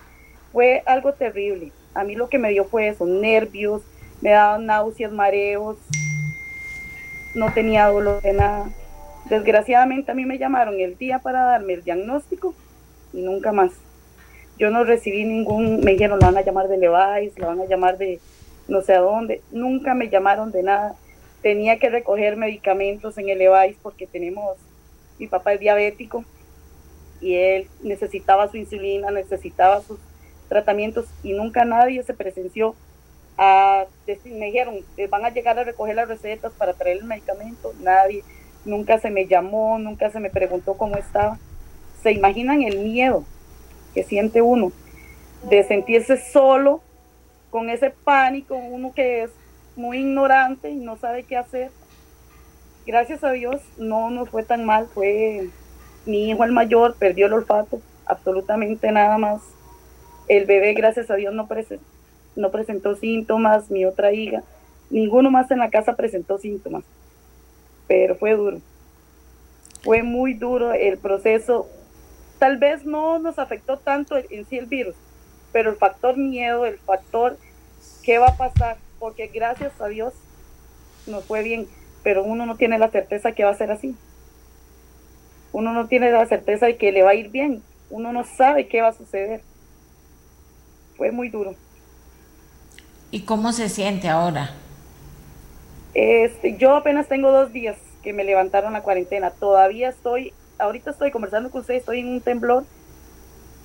Fue 0.52 0.84
algo 0.86 1.14
terrible. 1.14 1.72
A 1.94 2.04
mí 2.04 2.16
lo 2.16 2.30
que 2.30 2.40
me 2.40 2.50
dio 2.50 2.66
fue 2.66 2.88
eso, 2.88 3.06
nervios, 3.06 3.84
me 4.22 4.32
daban 4.32 4.66
náuseas, 4.66 5.12
mareos, 5.12 5.78
no 7.36 7.52
tenía 7.54 7.88
dolor 7.88 8.22
de 8.22 8.34
nada. 8.34 8.66
Desgraciadamente 9.30 10.12
a 10.12 10.16
mí 10.16 10.26
me 10.26 10.38
llamaron 10.38 10.80
el 10.80 10.98
día 10.98 11.20
para 11.20 11.44
darme 11.44 11.74
el 11.74 11.84
diagnóstico 11.84 12.54
y 13.14 13.22
nunca 13.22 13.52
más. 13.52 13.72
Yo 14.58 14.70
no 14.70 14.84
recibí 14.84 15.24
ningún, 15.24 15.80
me 15.80 15.94
dijeron, 15.94 16.20
la 16.20 16.28
van 16.28 16.38
a 16.38 16.42
llamar 16.42 16.68
de 16.68 16.78
Levi's, 16.78 17.38
la 17.40 17.48
van 17.48 17.62
a 17.62 17.66
llamar 17.66 17.98
de 17.98 18.20
no 18.68 18.82
sé 18.82 18.94
a 18.94 19.00
dónde. 19.00 19.42
Nunca 19.52 19.94
me 19.94 20.10
llamaron 20.10 20.52
de 20.52 20.64
nada. 20.64 20.96
Tenía 21.42 21.80
que 21.80 21.90
recoger 21.90 22.38
medicamentos 22.38 23.18
en 23.18 23.30
el 23.30 23.40
Levi's 23.40 23.78
porque 23.82 24.08
tenemos, 24.08 24.58
mi 25.20 25.28
papá 25.28 25.54
es 25.54 25.60
diabético 25.60 26.24
y 27.22 27.36
él 27.36 27.68
necesitaba 27.82 28.50
su 28.50 28.58
insulina, 28.58 29.10
necesitaba 29.10 29.82
sus 29.82 30.00
tratamientos 30.50 31.06
y 31.24 31.34
nunca 31.34 31.66
nadie 31.66 32.04
se 32.04 32.14
presenció 32.14 32.76
a 33.38 33.86
me 34.26 34.46
dijeron, 34.46 34.76
van 35.10 35.26
a 35.26 35.30
llegar 35.30 35.58
a 35.58 35.64
recoger 35.64 35.96
las 35.96 36.08
recetas 36.08 36.52
para 36.54 36.74
traer 36.74 36.98
el 36.98 37.06
medicamento, 37.06 37.74
nadie, 37.80 38.24
nunca 38.66 39.00
se 39.00 39.10
me 39.10 39.28
llamó, 39.28 39.78
nunca 39.80 40.10
se 40.10 40.20
me 40.20 40.30
preguntó 40.30 40.76
cómo 40.76 40.96
estaba. 40.96 41.38
se 42.02 42.12
imaginan 42.12 42.64
el 42.64 42.80
miedo 42.80 43.24
que 43.94 44.04
siente 44.04 44.42
uno 44.42 44.72
de 45.44 45.64
sentirse 45.64 46.18
solo, 46.18 46.82
con 47.54 47.70
ese 47.70 47.92
pánico, 47.92 48.56
uno 48.56 48.94
que 48.96 49.24
es 49.24 49.32
muy 49.76 50.00
ignorante 50.00 50.72
y 50.72 50.76
no 50.76 50.98
sabe 50.98 51.22
qué 51.22 51.38
hacer. 51.38 51.70
Gracias 52.86 53.24
a 53.24 53.32
Dios 53.32 53.62
no 53.78 54.10
nos 54.10 54.30
fue 54.30 54.44
tan 54.44 54.66
mal, 54.66 54.88
fue 54.88 55.50
mi 56.08 56.30
hijo 56.30 56.44
el 56.44 56.52
mayor, 56.52 56.96
perdió 56.96 57.28
el 57.28 57.34
olfato, 57.34 57.80
absolutamente 58.08 58.92
nada 58.92 59.20
más. 59.20 59.42
El 60.28 60.46
bebé, 60.46 60.74
gracias 60.74 61.12
a 61.12 61.16
Dios, 61.16 61.34
no, 61.34 61.48
no 62.36 62.52
presentó 62.52 62.96
síntomas, 62.96 63.70
mi 63.70 63.86
otra 63.86 64.12
hija, 64.14 64.42
ninguno 64.90 65.30
más 65.30 65.52
en 65.52 65.60
la 65.60 65.70
casa 65.70 65.96
presentó 65.96 66.40
síntomas, 66.40 66.84
pero 67.94 68.16
fue 68.16 68.32
duro. 68.36 68.60
Fue 69.84 70.02
muy 70.02 70.34
duro 70.34 70.74
el 70.74 70.98
proceso. 70.98 71.70
Tal 72.40 72.58
vez 72.58 72.86
no 72.86 73.20
nos 73.20 73.38
afectó 73.38 73.78
tanto 73.78 74.18
en 74.18 74.48
sí 74.48 74.58
el 74.58 74.66
virus, 74.66 74.96
pero 75.52 75.70
el 75.70 75.76
factor 75.76 76.18
miedo, 76.18 76.66
el 76.66 76.80
factor 76.80 77.38
qué 78.02 78.18
va 78.18 78.30
a 78.30 78.36
pasar, 78.36 78.78
porque 78.98 79.28
gracias 79.28 79.80
a 79.80 79.90
Dios 79.90 80.12
nos 81.06 81.24
fue 81.26 81.44
bien, 81.44 81.68
pero 82.02 82.24
uno 82.24 82.48
no 82.48 82.56
tiene 82.56 82.80
la 82.80 82.90
certeza 82.90 83.34
que 83.34 83.44
va 83.44 83.52
a 83.52 83.58
ser 83.58 83.70
así. 83.70 83.96
Uno 85.52 85.72
no 85.72 85.88
tiene 85.88 86.10
la 86.12 86.26
certeza 86.26 86.66
de 86.66 86.78
que 86.78 86.92
le 86.92 87.04
va 87.04 87.12
a 87.12 87.16
ir 87.16 87.30
bien, 87.30 87.62
uno 87.92 88.12
no 88.12 88.24
sabe 88.24 88.68
qué 88.68 88.82
va 88.82 88.88
a 88.88 88.94
suceder. 88.94 89.42
Fue 90.98 91.12
muy 91.12 91.30
duro. 91.30 91.54
¿Y 93.12 93.22
cómo 93.22 93.54
se 93.54 93.70
siente 93.70 94.10
ahora? 94.10 94.63
Este, 95.94 96.58
yo 96.58 96.76
apenas 96.76 97.08
tengo 97.08 97.32
dos 97.32 97.52
días 97.54 97.78
que 98.02 98.14
me 98.14 98.24
levantaron 98.24 98.74
la 98.74 98.82
cuarentena. 98.82 99.32
Todavía 99.32 99.90
estoy, 99.90 100.34
ahorita 100.60 100.92
estoy 100.92 101.12
conversando 101.12 101.52
con 101.52 101.62
usted, 101.62 101.76
estoy 101.76 102.00
en 102.00 102.10
un 102.10 102.22
temblor 102.22 102.66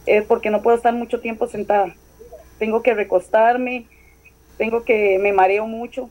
es 0.09 0.24
porque 0.24 0.51
no 0.51 0.62
puedo 0.62 0.76
estar 0.76 0.93
mucho 0.95 1.20
tiempo 1.20 1.47
sentada. 1.47 1.95
Tengo 2.59 2.83
que 2.83 2.95
recostarme, 2.95 3.87
tengo 4.57 4.85
que, 4.85 5.18
me 5.20 5.33
mareo 5.33 5.66
mucho. 5.66 6.11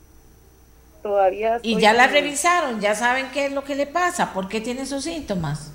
Todavía. 1.02 1.60
Y 1.62 1.80
ya 1.80 1.94
la 1.94 2.08
revisaron, 2.08 2.82
ya 2.82 2.96
saben 2.96 3.28
qué 3.34 3.46
es 3.46 3.52
lo 3.52 3.64
que 3.64 3.76
le 3.76 3.88
pasa, 3.88 4.34
por 4.34 4.48
qué 4.48 4.62
tiene 4.62 4.82
esos 4.82 5.04
síntomas. 5.04 5.72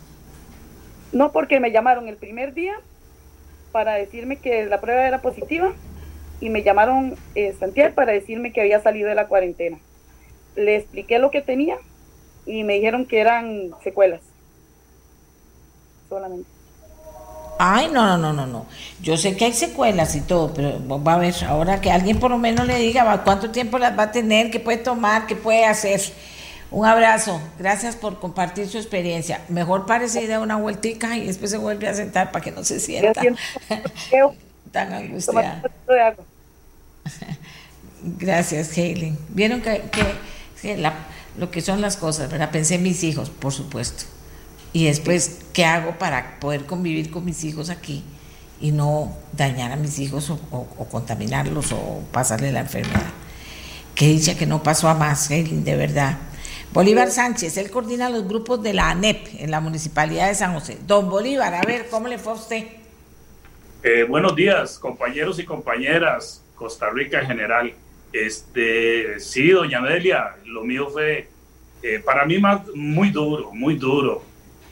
No, 1.13 1.33
porque 1.33 1.61
me 1.61 1.71
llamaron 1.71 2.09
el 2.09 2.17
primer 2.17 2.55
día 2.55 2.75
para 3.71 3.95
decirme 3.95 4.37
que 4.37 4.67
la 4.67 4.81
prueba 4.81 5.07
era 5.07 5.23
positiva 5.23 5.73
y 6.41 6.49
me 6.49 6.63
llamaron 6.63 7.17
eh, 7.35 7.55
Santiago 7.59 7.95
para 7.95 8.13
decirme 8.13 8.53
que 8.53 8.61
había 8.61 8.81
salido 8.81 9.09
de 9.09 9.15
la 9.15 9.29
cuarentena. 9.29 9.79
Le 10.57 10.77
expliqué 10.77 11.19
lo 11.19 11.31
que 11.31 11.41
tenía 11.41 11.77
y 12.47 12.65
me 12.65 12.75
dijeron 12.75 13.07
que 13.07 13.21
eran 13.21 13.71
secuelas. 13.83 14.21
Solamente. 16.09 16.49
Ay, 17.59 17.89
no, 17.93 18.05
no, 18.07 18.19
no, 18.19 18.33
no, 18.33 18.47
no. 18.47 18.67
Yo 19.01 19.17
sé 19.17 19.37
que 19.37 19.45
hay 19.45 19.53
secuelas 19.53 20.17
y 20.17 20.21
todo, 20.21 20.53
pero 20.53 20.81
va 20.87 21.15
a 21.15 21.19
ver, 21.19 21.35
ahora 21.47 21.81
que 21.81 21.93
alguien 21.93 22.19
por 22.19 22.31
lo 22.31 22.39
menos 22.39 22.67
le 22.67 22.77
diga 22.79 23.23
cuánto 23.23 23.51
tiempo 23.51 23.79
las 23.79 23.97
va 23.97 24.05
a 24.05 24.13
tener, 24.13 24.51
qué 24.51 24.59
puede 24.59 24.79
tomar, 24.79 25.27
qué 25.27 25.37
puede 25.37 25.65
hacer. 25.65 26.01
Un 26.73 26.87
abrazo, 26.87 27.41
gracias 27.59 27.95
por 27.97 28.19
compartir 28.19 28.67
su 28.67 28.79
experiencia. 28.79 29.43
Mejor 29.49 29.87
parece 29.87 30.25
ir 30.25 30.33
a 30.33 30.41
una 30.41 30.57
vueltica 30.57 31.17
y 31.17 31.27
después 31.27 31.51
se 31.51 31.59
vuelve 31.59 31.87
a 31.87 31.95
sentar 31.95 32.33
para 32.33 32.43
que 32.43 32.51
no 32.51 32.65
se 32.65 32.81
sienta 32.81 33.21
tan 34.73 34.93
angustiada. 34.93 35.63
Gracias, 38.03 38.77
Helen. 38.77 39.17
Vieron 39.29 39.61
que, 39.61 39.83
lo 41.37 41.51
que 41.51 41.61
son 41.61 41.81
las 41.81 41.97
cosas, 41.97 42.31
¿verdad? 42.31 42.51
Pensé 42.51 42.77
en 42.77 42.83
mis 42.83 43.03
hijos, 43.05 43.31
por 43.31 43.53
supuesto. 43.53 44.05
Y 44.73 44.87
después, 44.87 45.41
¿qué 45.53 45.65
hago 45.65 45.99
para 45.99 46.41
poder 46.41 46.65
convivir 46.65 47.11
con 47.11 47.25
mis 47.25 47.45
hijos 47.45 47.69
aquí 47.71 48.03
y 48.61 48.71
no 48.71 49.17
dañar 49.33 49.73
a 49.73 49.77
mis 49.77 49.99
hijos 49.99 50.31
o, 50.31 50.39
contaminarlos 50.91 51.73
o 51.73 52.03
pasarle 52.13 52.53
la 52.53 52.61
enfermedad? 52.61 53.13
Que 53.95 54.07
dicha 54.07 54.37
que 54.37 54.47
no 54.47 54.63
pasó 54.63 54.89
a 54.89 54.95
más, 54.95 55.29
de 55.29 55.77
verdad. 55.77 56.19
Bolívar 56.73 57.11
Sánchez, 57.11 57.59
él 57.59 57.71
coordina 57.71 58.09
los 58.09 58.27
grupos 58.27 58.63
de 58.63 58.73
la 58.73 58.89
ANEP 58.89 59.29
en 59.41 59.51
la 59.51 59.61
Municipalidad 59.61 60.29
de 60.29 60.35
San 60.35 60.55
José. 60.55 60.79
Don 60.87 61.11
Bolívar, 61.11 61.53
a 61.53 61.61
ver, 61.61 61.89
¿cómo 61.91 62.09
le 62.09 62.19
fue 62.19 62.33
a 62.33 62.37
usted? 62.37 62.67
Eh, 63.83 64.05
buenos 64.05 64.35
días, 64.35 64.79
compañeros 64.79 65.39
y 65.39 65.45
compañeras, 65.45 66.43
Costa 66.55 66.89
Rica 66.89 67.21
en 67.21 67.27
general. 67.27 67.75
Este, 68.13 69.19
sí, 69.21 69.51
doña 69.51 69.79
Amelia, 69.79 70.37
lo 70.45 70.63
mío 70.65 70.89
fue 70.91 71.29
eh, 71.83 71.99
para 71.99 72.25
mí 72.25 72.39
más, 72.39 72.63
muy 72.75 73.11
duro, 73.11 73.53
muy 73.53 73.77
duro. 73.77 74.23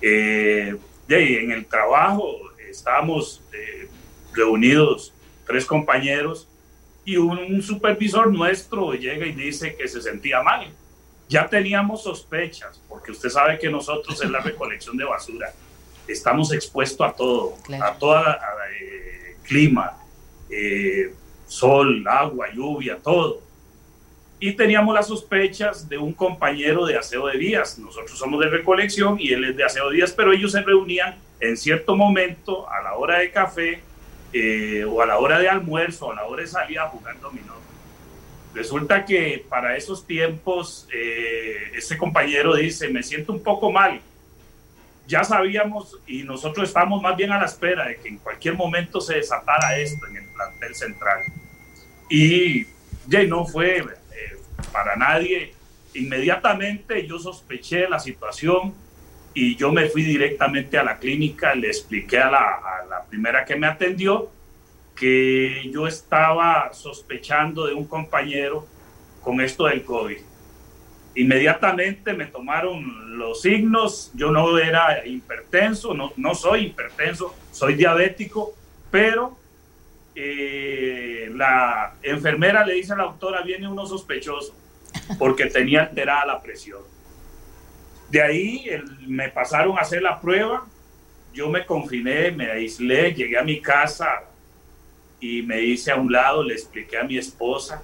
Eh, 0.01 0.77
en 1.09 1.51
el 1.51 1.67
trabajo 1.67 2.39
estábamos 2.69 3.43
eh, 3.53 3.89
reunidos 4.33 5.13
tres 5.45 5.67
compañeros 5.67 6.47
y 7.05 7.17
un, 7.17 7.61
supervisor 7.63 8.33
nuestro 8.33 8.95
llega 8.95 9.27
y 9.27 9.33
dice 9.33 9.75
que 9.75 9.89
se 9.89 10.01
sentía 10.01 10.43
mal. 10.43 10.69
Ya 11.29 11.49
teníamos 11.49 12.05
sospechas, 12.05 12.81
porque 12.89 13.13
usted 13.13 13.29
sabe 13.29 13.59
que 13.59 13.69
nosotros 13.71 14.23
en 14.23 14.33
la 14.33 14.41
recolección 14.51 14.97
de 14.97 15.05
basura 15.05 15.53
estamos 16.07 16.53
expuestos 16.53 17.07
a 17.07 17.13
todo, 17.13 17.57
a 17.83 17.95
todo 17.95 18.21
eh, 18.21 19.37
clima, 19.43 19.97
eh, 20.51 21.13
sol, 21.51 22.05
agua, 22.07 22.49
lluvia, 22.55 22.99
todo 23.03 23.51
y 24.43 24.55
teníamos 24.55 24.95
las 24.95 25.07
sospechas 25.07 25.87
de 25.87 25.99
un 25.99 26.15
compañero 26.15 26.87
de 26.87 26.97
aseo 26.97 27.27
de 27.27 27.37
días. 27.37 27.79
Nosotros 27.79 28.19
somos 28.19 28.41
de 28.41 28.49
recolección 28.49 29.19
y 29.21 29.35
él 29.35 29.45
es 29.45 29.57
de 29.57 29.65
aseo 29.65 29.91
de 29.91 29.97
días, 29.97 30.13
pero 30.13 30.33
ellos 30.33 30.53
se 30.53 30.63
reunían 30.63 31.17
en 31.41 31.59
cierto 31.59 31.95
momento 31.95 32.69
a 32.71 32.81
la 32.81 32.95
hora 32.95 33.19
de 33.19 33.31
café 33.31 33.83
eh, 34.33 34.85
o 34.89 35.03
a 35.03 35.07
la 35.07 35.19
hora 35.19 35.39
de 35.39 35.49
almuerzo 35.49 36.07
o 36.07 36.13
a 36.13 36.15
la 36.15 36.25
hora 36.25 36.41
de 36.41 36.49
salir 36.49 36.79
a 36.79 36.89
jugar 36.89 37.21
dominó. 37.21 37.53
Resulta 38.55 39.05
que 39.05 39.45
para 39.47 39.77
esos 39.77 40.07
tiempos 40.07 40.89
eh, 40.91 41.73
ese 41.75 41.99
compañero 41.99 42.57
dice, 42.57 42.89
me 42.89 43.03
siento 43.03 43.35
un 43.35 43.43
poco 43.43 43.71
mal. 43.71 44.01
Ya 45.07 45.23
sabíamos 45.23 45.99
y 46.07 46.23
nosotros 46.23 46.67
estamos 46.67 47.03
más 47.03 47.15
bien 47.15 47.31
a 47.31 47.39
la 47.39 47.45
espera 47.45 47.89
de 47.89 47.97
que 47.97 48.09
en 48.09 48.17
cualquier 48.17 48.55
momento 48.55 49.03
se 49.03 49.17
desatara 49.17 49.77
esto 49.79 50.07
en 50.07 50.17
el 50.17 50.29
plantel 50.33 50.75
central. 50.75 51.21
Y 52.11 52.67
ya 53.07 53.23
no 53.25 53.47
fue 53.47 53.85
para 54.73 54.97
nadie. 54.97 55.55
Inmediatamente 55.95 57.07
yo 57.07 57.19
sospeché 57.19 57.89
la 57.89 57.99
situación 57.99 58.75
y 59.33 59.55
yo 59.57 59.73
me 59.73 59.89
fui 59.89 60.03
directamente 60.03 60.77
a 60.77 60.83
la 60.83 60.99
clínica, 60.99 61.55
le 61.55 61.69
expliqué 61.69 62.19
a 62.19 62.31
la, 62.31 63.05
primera 63.09 63.45
que 63.45 63.57
me 63.57 63.67
atendió 63.67 64.31
que 64.95 65.69
yo 65.73 65.87
estaba 65.87 66.73
sospechando 66.73 67.67
de 67.67 67.75
un 67.75 67.87
compañero 67.87 68.67
con 69.23 69.41
esto 69.41 69.67
del 69.67 69.85
COVID. 69.85 70.19
Inmediatamente 71.17 72.13
me 72.13 72.27
tomaron 72.27 73.19
los 73.19 73.43
signos, 73.43 74.13
yo 74.15 74.31
no 74.31 74.59
era 74.59 75.05
hipertenso, 75.07 75.95
no, 75.95 76.13
no 76.17 76.35
soy 76.35 76.67
hipertenso, 76.67 77.35
soy 77.51 77.75
diabético, 77.75 78.55
pero 78.91 79.40
eh, 80.15 81.31
la 81.35 81.95
enfermera 82.03 82.65
le 82.65 82.75
dice 82.75 82.93
a 82.93 82.97
la 82.97 83.05
doctora, 83.05 83.43
viene 83.43 83.69
uno 83.69 83.87
sospechoso, 83.87 84.55
porque 85.19 85.47
tenía 85.47 85.83
alterada 85.83 86.27
la 86.27 86.43
presión. 86.43 86.83
De 88.11 88.21
ahí 88.21 88.67
me 89.07 89.29
pasaron 89.29 89.79
a 89.79 89.83
hacer 89.83 90.03
la 90.03 90.21
prueba, 90.21 90.67
yo 91.33 91.49
me 91.49 91.65
confiné, 91.65 92.33
me 92.33 92.51
aislé, 92.51 93.15
llegué 93.15 93.39
a 93.39 93.43
mi 93.43 93.61
casa 93.61 94.25
y 95.21 95.43
me 95.43 95.63
hice 95.63 95.93
a 95.93 95.97
un 95.97 96.11
lado, 96.11 96.43
le 96.43 96.55
expliqué 96.55 96.97
a 96.99 97.05
mi 97.05 97.19
esposa 97.19 97.83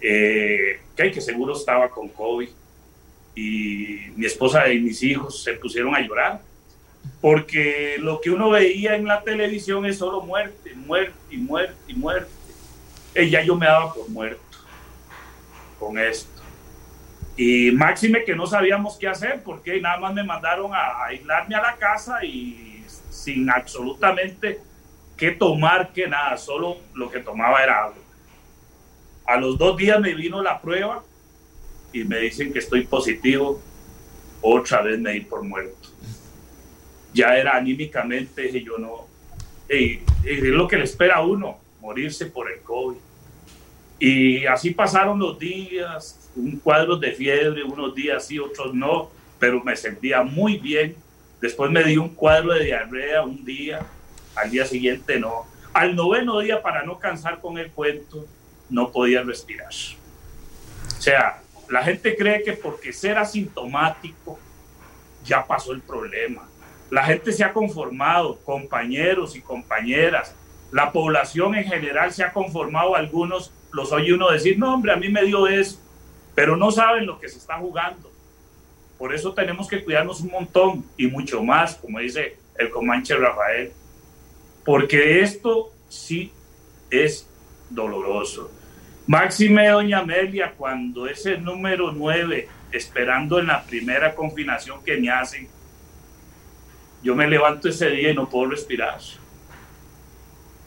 eh, 0.00 0.80
que, 0.96 1.10
que 1.12 1.20
seguro 1.20 1.54
estaba 1.54 1.88
con 1.88 2.08
COVID 2.08 2.48
y 3.34 3.98
mi 4.16 4.26
esposa 4.26 4.68
y 4.72 4.80
mis 4.80 5.02
hijos 5.02 5.42
se 5.42 5.52
pusieron 5.54 5.94
a 5.94 6.00
llorar 6.00 6.40
porque 7.20 7.96
lo 7.98 8.20
que 8.20 8.30
uno 8.30 8.50
veía 8.50 8.94
en 8.94 9.06
la 9.06 9.22
televisión 9.22 9.84
es 9.86 9.98
solo 9.98 10.20
muerte, 10.20 10.74
muerte 10.74 11.36
muerte 11.36 11.94
muerte. 11.94 12.30
Y 13.14 13.30
ya 13.30 13.42
yo 13.42 13.56
me 13.56 13.66
daba 13.66 13.92
por 13.92 14.08
muerto 14.10 14.42
con 15.78 15.98
esto. 15.98 16.30
Y 17.36 17.70
máxime 17.72 18.24
que 18.24 18.34
no 18.34 18.46
sabíamos 18.46 18.96
qué 18.96 19.08
hacer 19.08 19.42
porque 19.42 19.80
nada 19.80 19.98
más 19.98 20.14
me 20.14 20.24
mandaron 20.24 20.72
a, 20.74 21.04
aislarme 21.04 21.54
a 21.54 21.62
la 21.62 21.76
casa 21.76 22.24
y 22.24 22.84
sin 23.10 23.50
absolutamente 23.50 24.60
qué 25.16 25.32
tomar, 25.32 25.92
que 25.92 26.06
nada, 26.06 26.36
solo 26.36 26.78
lo 26.94 27.10
que 27.10 27.20
tomaba 27.20 27.62
era 27.62 27.84
agua. 27.84 27.96
A 29.26 29.36
los 29.36 29.58
dos 29.58 29.76
días 29.76 30.00
me 30.00 30.14
vino 30.14 30.42
la 30.42 30.60
prueba 30.60 31.02
y 31.92 32.04
me 32.04 32.18
dicen 32.18 32.52
que 32.52 32.60
estoy 32.60 32.86
positivo. 32.86 33.60
Otra 34.40 34.82
vez 34.82 34.98
me 34.98 35.12
di 35.12 35.20
por 35.20 35.42
muerto 35.42 35.95
ya 37.12 37.36
era 37.36 37.56
anímicamente, 37.56 38.48
y 38.48 38.64
yo 38.64 38.78
no, 38.78 39.06
es 39.68 40.00
lo 40.42 40.68
que 40.68 40.76
le 40.76 40.84
espera 40.84 41.16
a 41.16 41.26
uno, 41.26 41.58
morirse 41.80 42.26
por 42.26 42.50
el 42.50 42.60
COVID. 42.60 42.96
Y 43.98 44.44
así 44.46 44.72
pasaron 44.72 45.18
los 45.18 45.38
días, 45.38 46.30
un 46.36 46.58
cuadro 46.58 46.96
de 46.96 47.12
fiebre, 47.12 47.64
unos 47.64 47.94
días 47.94 48.26
sí, 48.26 48.38
otros 48.38 48.74
no, 48.74 49.10
pero 49.38 49.62
me 49.64 49.74
sentía 49.76 50.22
muy 50.22 50.58
bien 50.58 50.94
Después 51.40 51.70
me 51.70 51.84
dio 51.84 52.02
un 52.02 52.08
cuadro 52.10 52.54
de 52.54 52.64
diarrea 52.64 53.22
un 53.22 53.44
día, 53.44 53.86
al 54.34 54.50
día 54.50 54.64
siguiente 54.64 55.20
no. 55.20 55.46
Al 55.72 55.94
noveno 55.94 56.40
día, 56.40 56.62
para 56.62 56.82
no 56.82 56.98
cansar 56.98 57.40
con 57.40 57.58
el 57.58 57.70
cuento, 57.70 58.26
no 58.70 58.90
podía 58.90 59.22
respirar. 59.22 59.68
O 59.68 61.00
sea, 61.00 61.42
la 61.68 61.82
gente 61.82 62.16
cree 62.16 62.42
que 62.42 62.54
porque 62.54 62.92
ser 62.92 63.18
asintomático 63.18 64.38
ya 65.24 65.46
pasó 65.46 65.72
el 65.72 65.82
problema. 65.82 66.48
La 66.90 67.04
gente 67.04 67.32
se 67.32 67.44
ha 67.44 67.52
conformado, 67.52 68.38
compañeros 68.44 69.36
y 69.36 69.40
compañeras. 69.40 70.34
La 70.70 70.92
población 70.92 71.54
en 71.54 71.64
general 71.64 72.12
se 72.12 72.24
ha 72.24 72.32
conformado, 72.32 72.94
algunos 72.94 73.52
los 73.72 73.92
oye 73.92 74.14
uno 74.14 74.30
decir, 74.30 74.58
no 74.58 74.74
hombre, 74.74 74.92
a 74.92 74.96
mí 74.96 75.08
me 75.08 75.24
dio 75.24 75.46
eso, 75.46 75.80
pero 76.34 76.56
no 76.56 76.70
saben 76.70 77.06
lo 77.06 77.18
que 77.20 77.28
se 77.28 77.38
está 77.38 77.58
jugando. 77.58 78.10
Por 78.98 79.14
eso 79.14 79.34
tenemos 79.34 79.68
que 79.68 79.84
cuidarnos 79.84 80.20
un 80.22 80.30
montón 80.30 80.84
y 80.96 81.06
mucho 81.06 81.42
más, 81.42 81.74
como 81.74 81.98
dice 81.98 82.36
el 82.58 82.70
Comanche 82.70 83.14
Rafael, 83.14 83.72
porque 84.64 85.20
esto 85.20 85.72
sí 85.88 86.32
es 86.90 87.28
doloroso. 87.68 88.50
Máxime 89.06 89.68
Doña 89.68 89.98
Amelia, 89.98 90.54
cuando 90.56 91.06
ese 91.06 91.38
número 91.38 91.92
9, 91.92 92.48
esperando 92.72 93.38
en 93.38 93.48
la 93.48 93.62
primera 93.62 94.14
confinación 94.14 94.82
que 94.82 94.96
me 94.96 95.10
hacen, 95.10 95.48
yo 97.06 97.14
me 97.14 97.28
levanto 97.28 97.68
ese 97.68 97.88
día 97.88 98.10
y 98.10 98.14
no 98.14 98.28
puedo 98.28 98.50
respirar. 98.50 98.98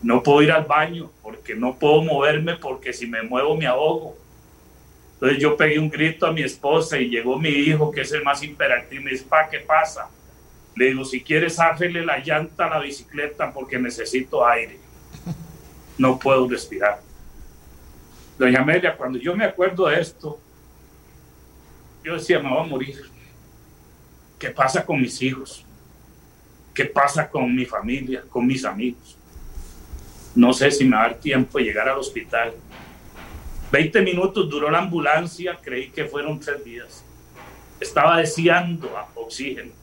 No 0.02 0.24
puedo 0.24 0.42
ir 0.42 0.54
al 0.54 0.64
baño 0.64 1.12
porque 1.22 1.54
no 1.54 1.78
puedo 1.78 2.02
moverme 2.02 2.56
porque 2.56 2.94
si 2.94 3.08
me 3.08 3.22
muevo 3.24 3.58
me 3.58 3.68
ahogo. 3.68 4.18
Entonces 5.16 5.38
yo 5.38 5.58
pegué 5.58 5.78
un 5.78 5.90
grito 5.90 6.26
a 6.26 6.32
mi 6.32 6.42
esposa 6.42 6.98
y 6.98 7.10
llegó 7.10 7.38
mi 7.38 7.50
hijo, 7.50 7.92
que 7.92 8.02
es 8.02 8.14
el 8.14 8.24
más 8.24 8.42
imperativo, 8.42 9.02
y 9.02 9.04
me 9.04 9.12
dice, 9.12 9.26
pa, 9.28 9.50
¿qué 9.50 9.60
pasa? 9.60 10.10
Le 10.78 10.86
digo, 10.86 11.04
si 11.04 11.22
quieres, 11.22 11.60
áfele 11.60 12.06
la 12.06 12.20
llanta 12.20 12.68
a 12.68 12.70
la 12.70 12.80
bicicleta 12.80 13.52
porque 13.52 13.78
necesito 13.78 14.48
aire. 14.48 14.80
No 15.98 16.18
puedo 16.18 16.48
respirar. 16.48 17.02
Doña 18.38 18.62
Amelia, 18.62 18.96
cuando 18.96 19.20
yo 19.20 19.36
me 19.36 19.44
acuerdo 19.44 19.88
de 19.88 20.00
esto, 20.00 20.40
yo 22.02 22.14
decía, 22.14 22.40
me 22.40 22.48
voy 22.48 22.60
a 22.60 22.64
morir. 22.64 23.12
¿Qué 24.40 24.52
pasa 24.52 24.86
con 24.86 25.02
mis 25.02 25.22
hijos? 25.22 25.66
¿Qué 26.80 26.86
pasa 26.86 27.30
con 27.30 27.53
mi 27.53 27.65
familia, 27.65 28.23
con 28.30 28.47
mis 28.47 28.63
amigos? 28.63 29.17
No 30.34 30.53
sé 30.53 30.71
si 30.71 30.86
me 30.86 30.95
va 30.95 31.03
a 31.03 31.07
dar 31.09 31.19
tiempo 31.19 31.57
de 31.57 31.65
llegar 31.65 31.89
al 31.89 31.97
hospital 31.97 32.53
20 33.69 34.01
minutos 34.01 34.49
duró 34.49 34.71
la 34.71 34.80
ambulancia, 34.80 35.59
creí 35.61 35.89
que 35.89 36.05
fueron 36.05 36.39
tres 36.39 36.63
días. 36.63 37.03
Estaba 37.82 38.19
deseando 38.19 38.89
oxígeno. 39.15 39.73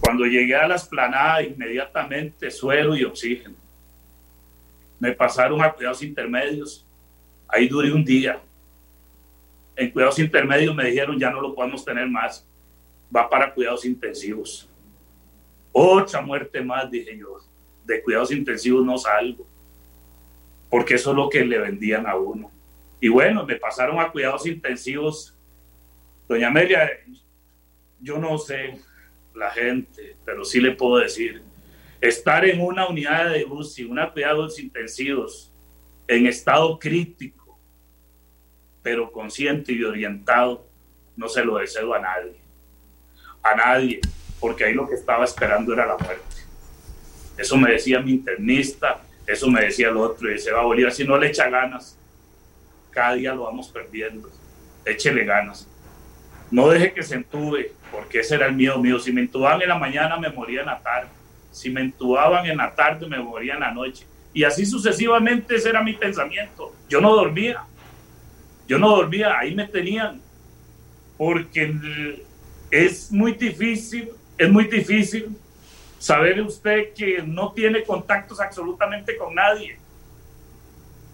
Cuando 0.00 0.24
llegué 0.24 0.56
a 0.56 0.66
la 0.66 0.76
esplanada, 0.76 1.42
inmediatamente 1.42 2.50
suero 2.50 2.96
y 2.96 3.04
oxígeno. 3.04 3.56
Me 4.98 5.12
pasaron 5.12 5.60
a 5.60 5.72
cuidados 5.72 6.02
intermedios. 6.02 6.86
Ahí 7.46 7.68
duré 7.68 7.92
un 7.92 8.02
día. 8.02 8.40
En 9.76 9.90
cuidados 9.90 10.18
intermedios 10.18 10.74
me 10.74 10.86
dijeron 10.86 11.18
ya 11.18 11.28
no 11.28 11.42
lo 11.42 11.54
podemos 11.54 11.84
tener 11.84 12.08
más. 12.08 12.48
Va 13.14 13.28
para 13.28 13.52
cuidados 13.52 13.84
intensivos. 13.84 14.70
Otra 15.72 16.20
muerte 16.20 16.60
más, 16.60 16.90
dije 16.90 17.16
yo. 17.18 17.38
De 17.84 18.02
cuidados 18.02 18.30
intensivos 18.30 18.84
no 18.84 18.98
salgo. 18.98 19.46
Porque 20.70 20.94
eso 20.94 21.10
es 21.10 21.16
lo 21.16 21.28
que 21.28 21.44
le 21.44 21.58
vendían 21.58 22.06
a 22.06 22.16
uno. 22.16 22.50
Y 23.00 23.08
bueno, 23.08 23.44
me 23.44 23.56
pasaron 23.56 23.98
a 23.98 24.12
cuidados 24.12 24.46
intensivos. 24.46 25.36
Doña 26.28 26.48
Amelia, 26.48 26.88
yo 28.00 28.18
no 28.18 28.38
sé 28.38 28.78
la 29.34 29.50
gente, 29.50 30.16
pero 30.24 30.44
sí 30.44 30.60
le 30.60 30.72
puedo 30.72 30.98
decir, 30.98 31.42
estar 32.00 32.44
en 32.44 32.60
una 32.60 32.86
unidad 32.88 33.32
de 33.32 33.44
UCI, 33.44 33.84
una 33.84 34.12
cuidados 34.12 34.58
intensivos, 34.58 35.52
en 36.06 36.26
estado 36.26 36.78
crítico, 36.78 37.58
pero 38.82 39.10
consciente 39.10 39.72
y 39.72 39.82
orientado, 39.84 40.66
no 41.16 41.28
se 41.28 41.44
lo 41.44 41.58
deseo 41.58 41.94
a 41.94 42.00
nadie. 42.00 42.36
A 43.42 43.54
nadie, 43.54 44.00
porque 44.42 44.64
ahí 44.64 44.74
lo 44.74 44.86
que 44.86 44.96
estaba 44.96 45.24
esperando 45.24 45.72
era 45.72 45.86
la 45.86 45.96
muerte. 45.96 46.36
Eso 47.38 47.56
me 47.56 47.70
decía 47.70 48.00
mi 48.00 48.12
internista, 48.12 49.00
eso 49.26 49.48
me 49.48 49.62
decía 49.62 49.88
el 49.88 49.96
otro, 49.96 50.30
y 50.30 50.38
se 50.38 50.52
va 50.52 50.62
Bolívar 50.62 50.92
si 50.92 51.04
no 51.04 51.16
le 51.16 51.28
echa 51.28 51.48
ganas 51.48 51.96
cada 52.92 53.14
día 53.14 53.34
lo 53.34 53.44
vamos 53.44 53.68
perdiendo. 53.68 54.30
Échele 54.84 55.24
ganas. 55.24 55.66
No 56.50 56.68
deje 56.68 56.92
que 56.92 57.02
se 57.02 57.16
entube, 57.16 57.72
porque 57.90 58.20
ese 58.20 58.34
era 58.36 58.46
el 58.46 58.54
miedo 58.54 58.78
mío. 58.78 58.98
Si 59.00 59.10
me 59.12 59.22
entubaban 59.22 59.62
en 59.62 59.68
la 59.68 59.78
mañana, 59.78 60.18
me 60.18 60.28
moría 60.28 60.60
en 60.60 60.66
la 60.66 60.78
tarde. 60.78 61.08
Si 61.50 61.70
me 61.70 61.80
entubaban 61.80 62.46
en 62.46 62.58
la 62.58 62.74
tarde, 62.74 63.06
me 63.08 63.18
moría 63.18 63.54
en 63.54 63.60
la 63.60 63.72
noche. 63.72 64.06
Y 64.34 64.44
así 64.44 64.64
sucesivamente 64.66 65.56
ese 65.56 65.70
era 65.70 65.82
mi 65.82 65.94
pensamiento. 65.94 66.74
Yo 66.88 67.00
no 67.00 67.14
dormía. 67.14 67.64
Yo 68.68 68.78
no 68.78 68.94
dormía, 68.94 69.38
ahí 69.38 69.54
me 69.54 69.66
tenían. 69.66 70.20
Porque 71.16 72.22
es 72.70 73.10
muy 73.10 73.32
difícil, 73.32 74.10
es 74.42 74.50
muy 74.50 74.64
difícil 74.64 75.36
saber 75.98 76.40
usted 76.40 76.92
que 76.94 77.22
no 77.22 77.52
tiene 77.52 77.84
contactos 77.84 78.40
absolutamente 78.40 79.16
con 79.16 79.34
nadie 79.34 79.78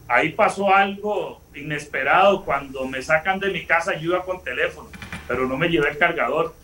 ahí 0.09 0.31
pasó 0.31 0.75
algo 0.75 1.41
inesperado 1.55 2.45
cuando 2.45 2.87
me 2.87 3.03
sacan 3.03 3.39
de 3.39 3.51
mi 3.51 3.67
casa 3.67 3.95
iba 3.95 4.25
con 4.25 4.43
teléfono, 4.43 4.89
pero 5.29 5.47
no 5.47 5.57
me 5.57 5.69
llevé 5.69 5.91
el 5.91 5.99
cargador. 5.99 6.55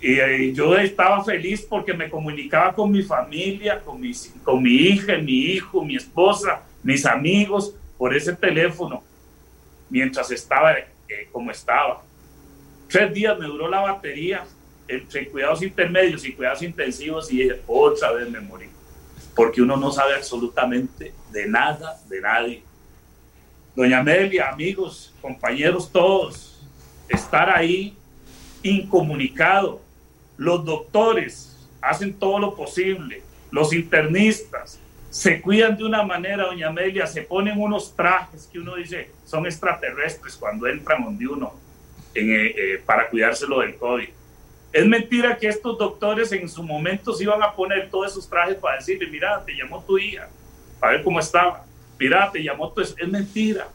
y, 0.00 0.52
yo 0.52 0.76
estaba 0.76 1.24
feliz 1.24 1.62
porque 1.62 1.94
me 1.94 2.10
comunicaba 2.10 2.74
con 2.74 2.90
mi 2.90 3.02
familia, 3.02 3.80
con, 3.80 4.02
con 4.42 4.62
mi 4.62 4.74
hija, 4.74 5.16
mi 5.18 5.38
hijo, 5.52 5.84
mi 5.84 5.96
esposa, 5.96 6.62
mis 6.82 7.06
amigos 7.06 7.74
por 7.96 8.14
ese 8.14 8.34
teléfono, 8.34 9.02
mientras 9.88 10.30
estaba 10.30 10.76
eh, 10.78 11.28
como 11.30 11.50
estaba. 11.50 12.02
Tres 12.88 13.12
días 13.14 13.38
me 13.38 13.46
duró 13.46 13.68
la 13.68 13.80
batería 13.80 14.44
entre 14.88 15.28
cuidados 15.28 15.62
intermedios 15.62 16.24
y 16.24 16.32
cuidados 16.32 16.62
intensivos 16.62 17.32
y 17.32 17.50
otra 17.66 18.12
vez 18.12 18.30
me 18.30 18.40
morí 18.40 18.68
porque 19.36 19.60
uno 19.60 19.76
no 19.76 19.92
sabe 19.92 20.14
absolutamente 20.14 21.12
de 21.30 21.46
nada, 21.46 22.00
de 22.08 22.20
nadie. 22.22 22.62
Doña 23.76 23.98
Amelia, 23.98 24.48
amigos, 24.48 25.14
compañeros 25.20 25.92
todos, 25.92 26.66
estar 27.06 27.50
ahí 27.50 27.94
incomunicado. 28.62 29.82
Los 30.38 30.64
doctores 30.64 31.68
hacen 31.82 32.14
todo 32.14 32.38
lo 32.38 32.56
posible, 32.56 33.22
los 33.50 33.74
internistas 33.74 34.80
se 35.10 35.40
cuidan 35.40 35.76
de 35.76 35.84
una 35.84 36.02
manera, 36.02 36.46
doña 36.46 36.68
Amelia, 36.68 37.06
se 37.06 37.22
ponen 37.22 37.60
unos 37.60 37.94
trajes 37.94 38.48
que 38.50 38.58
uno 38.58 38.74
dice 38.76 39.10
son 39.24 39.46
extraterrestres 39.46 40.36
cuando 40.36 40.66
entran 40.66 41.04
donde 41.04 41.26
uno 41.26 41.54
en, 42.14 42.30
eh, 42.30 42.46
eh, 42.46 42.82
para 42.84 43.08
cuidárselo 43.08 43.60
del 43.60 43.76
COVID 43.76 44.08
es 44.72 44.86
mentira 44.86 45.36
que 45.38 45.48
estos 45.48 45.78
doctores 45.78 46.32
en 46.32 46.48
su 46.48 46.62
momento 46.62 47.14
se 47.14 47.24
iban 47.24 47.42
a 47.42 47.54
poner 47.54 47.88
todos 47.90 48.12
esos 48.12 48.28
trajes 48.28 48.56
para 48.56 48.76
decirle, 48.76 49.06
mira, 49.06 49.42
te 49.44 49.54
llamó 49.54 49.82
tu 49.82 49.98
hija, 49.98 50.28
para 50.78 50.92
ver 50.92 51.02
cómo 51.02 51.18
estaba. 51.18 51.64
Mira, 51.98 52.30
te 52.30 52.42
llamó 52.42 52.70
tu... 52.70 52.80
Es 52.80 53.08
mentira. 53.08 53.68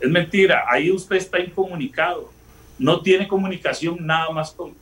Es 0.00 0.08
mentira. 0.08 0.64
Ahí 0.68 0.90
usted 0.90 1.16
está 1.16 1.38
incomunicado. 1.38 2.32
No 2.78 3.02
tiene 3.02 3.28
comunicación 3.28 3.98
nada 4.00 4.30
más 4.30 4.52
con, 4.52 4.74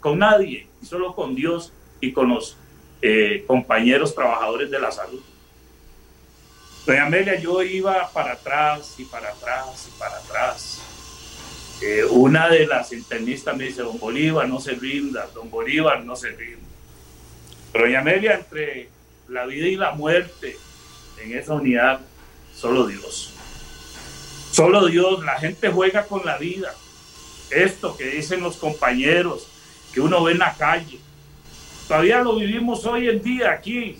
con 0.00 0.18
nadie, 0.18 0.66
solo 0.82 1.14
con 1.14 1.34
Dios 1.34 1.72
y 2.00 2.12
con 2.12 2.30
los 2.30 2.56
eh, 3.02 3.44
compañeros 3.46 4.14
trabajadores 4.14 4.70
de 4.70 4.78
la 4.78 4.90
salud. 4.90 5.22
Doña 6.86 7.04
Amelia, 7.04 7.38
yo 7.38 7.62
iba 7.62 8.10
para 8.12 8.32
atrás 8.32 8.94
y 8.98 9.04
para 9.04 9.28
atrás 9.28 9.90
y 9.94 9.98
para 9.98 10.16
atrás 10.16 10.82
eh, 11.82 12.04
una 12.04 12.48
de 12.48 12.66
las 12.66 12.92
internistas 12.92 13.56
me 13.56 13.64
dice, 13.64 13.82
don 13.82 13.98
Bolívar 13.98 14.48
no 14.48 14.60
se 14.60 14.72
rinda, 14.72 15.28
don 15.34 15.50
Bolívar 15.50 16.04
no 16.04 16.16
se 16.16 16.30
rinda. 16.30 16.66
Pero 17.72 17.86
doña 17.86 18.00
Amelia, 18.00 18.34
entre 18.34 18.88
la 19.28 19.46
vida 19.46 19.66
y 19.66 19.76
la 19.76 19.92
muerte 19.92 20.56
en 21.20 21.36
esa 21.36 21.54
unidad, 21.54 22.00
solo 22.54 22.86
Dios. 22.86 23.32
Solo 24.52 24.86
Dios, 24.86 25.24
la 25.24 25.38
gente 25.38 25.68
juega 25.68 26.06
con 26.06 26.24
la 26.24 26.38
vida. 26.38 26.72
Esto 27.50 27.96
que 27.96 28.06
dicen 28.06 28.40
los 28.40 28.56
compañeros, 28.56 29.48
que 29.92 30.00
uno 30.00 30.22
ve 30.22 30.32
en 30.32 30.38
la 30.38 30.54
calle. 30.54 30.98
Todavía 31.88 32.20
lo 32.20 32.36
vivimos 32.36 32.84
hoy 32.86 33.08
en 33.08 33.22
día 33.22 33.50
aquí. 33.50 33.98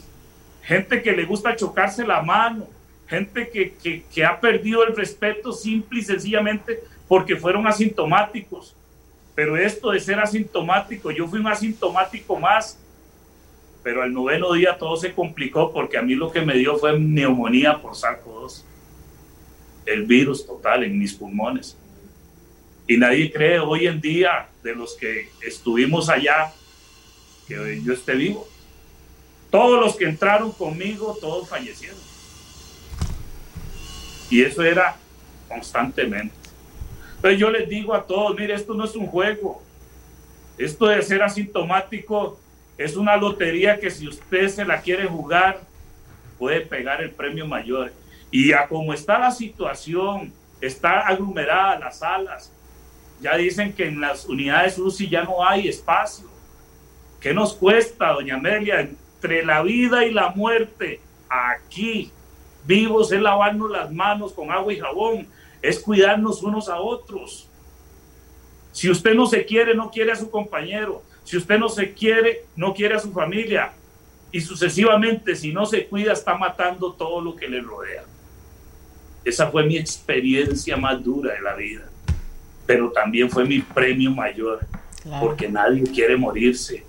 Gente 0.62 1.03
que 1.03 1.12
le 1.12 1.25
gusta 1.25 1.57
chocarse 1.57 2.07
la 2.07 2.22
mano, 2.22 2.66
gente 3.09 3.51
que, 3.51 3.75
que, 3.75 4.05
que 4.05 4.25
ha 4.25 4.41
perdido 4.41 4.85
el 4.85 4.97
respeto 4.97 5.53
simple 5.53 6.01
y 6.01 6.05
sencillamente 6.05 6.83
porque 7.15 7.37
fueron 7.37 7.65
asintomáticos. 7.69 8.75
Pero 9.37 9.57
esto 9.57 9.93
de 9.93 10.01
ser 10.01 10.19
asintomático, 10.19 11.12
yo 11.12 11.29
fui 11.29 11.39
un 11.39 11.47
asintomático 11.47 12.41
más, 12.41 12.77
pero 13.85 14.03
al 14.03 14.12
noveno 14.12 14.53
día 14.53 14.77
todo 14.77 14.97
se 14.97 15.15
complicó 15.15 15.73
porque 15.73 15.97
a 15.97 16.03
mí 16.03 16.17
lo 16.17 16.33
que 16.33 16.41
me 16.41 16.55
dio 16.55 16.77
fue 16.77 16.99
neumonía 16.99 17.81
por 17.81 17.93
SARS-CoV-2, 17.93 18.65
el 19.87 20.07
virus 20.07 20.45
total 20.45 20.83
en 20.83 20.99
mis 20.99 21.15
pulmones. 21.15 21.77
Y 22.89 22.97
nadie 22.97 23.31
cree 23.33 23.61
hoy 23.61 23.87
en 23.87 24.01
día 24.01 24.49
de 24.65 24.75
los 24.75 24.95
que 24.95 25.29
estuvimos 25.41 26.09
allá 26.09 26.53
que 27.47 27.81
yo 27.81 27.93
esté 27.93 28.15
vivo. 28.15 28.45
Todos 29.53 29.79
los 29.79 29.95
que 29.95 30.07
entraron 30.07 30.51
conmigo, 30.51 31.17
todos 31.21 31.49
fallecieron. 31.49 32.01
Y 34.31 34.43
eso 34.43 34.65
era 34.65 34.97
constantemente. 35.47 36.43
Entonces 37.25 37.41
yo 37.41 37.51
les 37.51 37.66
digo 37.70 37.95
a 37.95 38.07
todos, 38.07 38.37
mire, 38.37 38.53
esto 38.53 38.75
no 38.75 38.85
es 38.85 38.95
un 38.95 39.07
juego. 39.07 39.62
Esto 40.59 40.89
de 40.89 41.01
ser 41.01 41.22
asintomático 41.22 42.39
es 42.77 42.99
una 42.99 43.16
lotería 43.16 43.81
que 43.81 43.91
si 43.91 44.07
usted 44.07 44.47
se 44.49 44.62
la 44.62 44.83
quiere 44.83 45.07
jugar, 45.07 45.62
puede 46.39 46.61
pegar 46.61 47.01
el 47.01 47.12
premio 47.12 47.47
mayor. 47.47 47.95
Y 48.31 48.53
a 48.53 48.68
como 48.68 48.93
está 48.93 49.18
la 49.18 49.31
situación, 49.31 50.35
está 50.61 51.01
aglomerada 51.01 51.79
las 51.79 52.01
salas, 52.01 52.53
ya 53.22 53.39
dicen 53.39 53.72
que 53.72 53.87
en 53.87 54.03
las 54.03 54.27
unidades 54.27 54.79
UCI 54.79 55.09
ya 55.09 55.25
no 55.25 55.43
hay 55.49 55.66
espacio. 55.66 56.29
¿Qué 57.22 57.33
nos 57.33 57.55
cuesta, 57.55 58.12
doña 58.12 58.35
Amelia, 58.35 58.81
entre 58.81 59.43
la 59.47 59.62
vida 59.62 60.05
y 60.05 60.11
la 60.11 60.29
muerte, 60.29 61.01
aquí, 61.31 62.12
vivos, 62.66 63.12
es 63.12 63.22
lavarnos 63.22 63.70
las 63.70 63.91
manos 63.91 64.35
con 64.35 64.51
agua 64.51 64.75
y 64.75 64.79
jabón, 64.79 65.27
es 65.65 65.79
cuidarnos 65.81 66.43
unos 66.43 66.69
a 66.69 66.79
otros. 66.79 67.49
Si 68.71 68.91
usted 68.91 69.15
no 69.15 69.27
se 69.27 69.47
quiere, 69.47 69.75
no 69.75 69.91
quiere 69.91 70.12
a 70.12 70.17
su 70.17 70.31
compañero. 70.31 71.03
Si 71.25 71.39
usted 71.39 71.59
no 71.59 71.71
se 71.71 71.95
quiere, 71.95 72.45
no 72.55 72.75
quiere 72.75 72.97
a 72.97 72.99
su 72.99 73.11
familia. 73.12 73.73
Y 74.31 74.43
sucesivamente, 74.43 75.35
si 75.35 75.53
no 75.53 75.65
se 75.65 75.87
cuida, 75.87 76.12
está 76.12 76.37
matando 76.37 76.93
todo 76.93 77.21
lo 77.23 77.35
que 77.35 77.49
le 77.49 77.62
rodea. 77.62 78.05
Esa 79.25 79.51
fue 79.51 79.65
mi 79.65 79.79
experiencia 79.79 80.77
más 80.77 81.03
dura 81.03 81.33
de 81.33 81.41
la 81.41 81.55
vida. 81.55 81.89
Pero 82.67 82.91
también 82.93 83.31
fue 83.31 83.47
mi 83.47 83.61
premio 83.61 84.11
mayor. 84.11 84.61
Porque 85.19 85.49
nadie 85.49 85.85
quiere 85.85 86.17
morirse. 86.17 86.85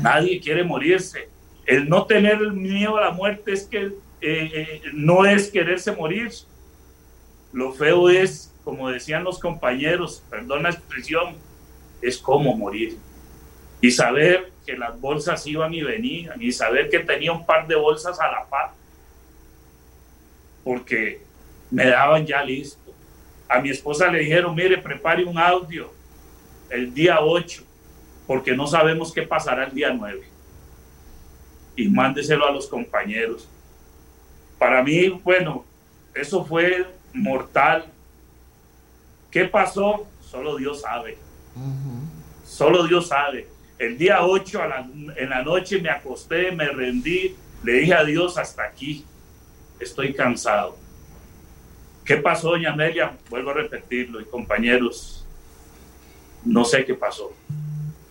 Nadie 0.00 0.40
quiere 0.40 0.64
morirse. 0.64 1.28
El 1.66 1.88
no 1.88 2.06
tener 2.06 2.38
miedo 2.52 2.96
a 2.96 3.02
la 3.02 3.10
muerte 3.10 3.52
es 3.52 3.64
que 3.64 3.86
eh, 3.86 3.92
eh, 4.20 4.82
no 4.94 5.26
es 5.26 5.50
quererse 5.50 5.92
morir. 5.92 6.30
Lo 7.52 7.72
feo 7.72 8.08
es 8.10 8.48
como 8.68 8.90
decían 8.90 9.24
los 9.24 9.38
compañeros, 9.38 10.22
perdón 10.28 10.64
la 10.64 10.68
expresión, 10.68 11.36
es 12.02 12.18
como 12.18 12.54
morir. 12.54 12.98
Y 13.80 13.90
saber 13.90 14.52
que 14.66 14.76
las 14.76 15.00
bolsas 15.00 15.46
iban 15.46 15.72
y 15.72 15.82
venían, 15.82 16.42
y 16.42 16.52
saber 16.52 16.90
que 16.90 16.98
tenía 16.98 17.32
un 17.32 17.46
par 17.46 17.66
de 17.66 17.76
bolsas 17.76 18.20
a 18.20 18.30
la 18.30 18.44
par, 18.44 18.72
porque 20.62 21.22
me 21.70 21.86
daban 21.86 22.26
ya 22.26 22.44
listo. 22.44 22.92
A 23.48 23.58
mi 23.58 23.70
esposa 23.70 24.08
le 24.08 24.18
dijeron, 24.18 24.54
mire, 24.54 24.76
prepare 24.76 25.24
un 25.24 25.38
audio 25.38 25.90
el 26.68 26.92
día 26.92 27.20
8, 27.22 27.62
porque 28.26 28.54
no 28.54 28.66
sabemos 28.66 29.14
qué 29.14 29.22
pasará 29.22 29.64
el 29.64 29.72
día 29.72 29.94
9. 29.94 30.28
Y 31.74 31.88
mándeselo 31.88 32.46
a 32.46 32.52
los 32.52 32.66
compañeros. 32.66 33.48
Para 34.58 34.82
mí, 34.82 35.08
bueno, 35.08 35.64
eso 36.14 36.44
fue 36.44 36.97
mortal, 37.18 37.92
¿Qué 39.30 39.44
pasó? 39.44 40.06
Solo 40.20 40.56
Dios 40.56 40.80
sabe. 40.80 41.18
Solo 42.44 42.86
Dios 42.86 43.08
sabe. 43.08 43.46
El 43.78 43.98
día 43.98 44.24
8 44.24 44.60
en 45.16 45.30
la 45.30 45.42
noche 45.42 45.80
me 45.80 45.90
acosté, 45.90 46.50
me 46.52 46.68
rendí, 46.68 47.36
le 47.62 47.72
dije 47.74 47.94
a 47.94 48.04
Dios 48.04 48.38
hasta 48.38 48.64
aquí. 48.64 49.04
Estoy 49.78 50.14
cansado. 50.14 50.76
¿Qué 52.04 52.16
pasó, 52.16 52.50
doña 52.50 52.72
Amelia? 52.72 53.16
Vuelvo 53.28 53.50
a 53.50 53.54
repetirlo, 53.54 54.20
y 54.20 54.24
compañeros, 54.24 55.26
no 56.44 56.64
sé 56.64 56.84
qué 56.84 56.94
pasó. 56.94 57.32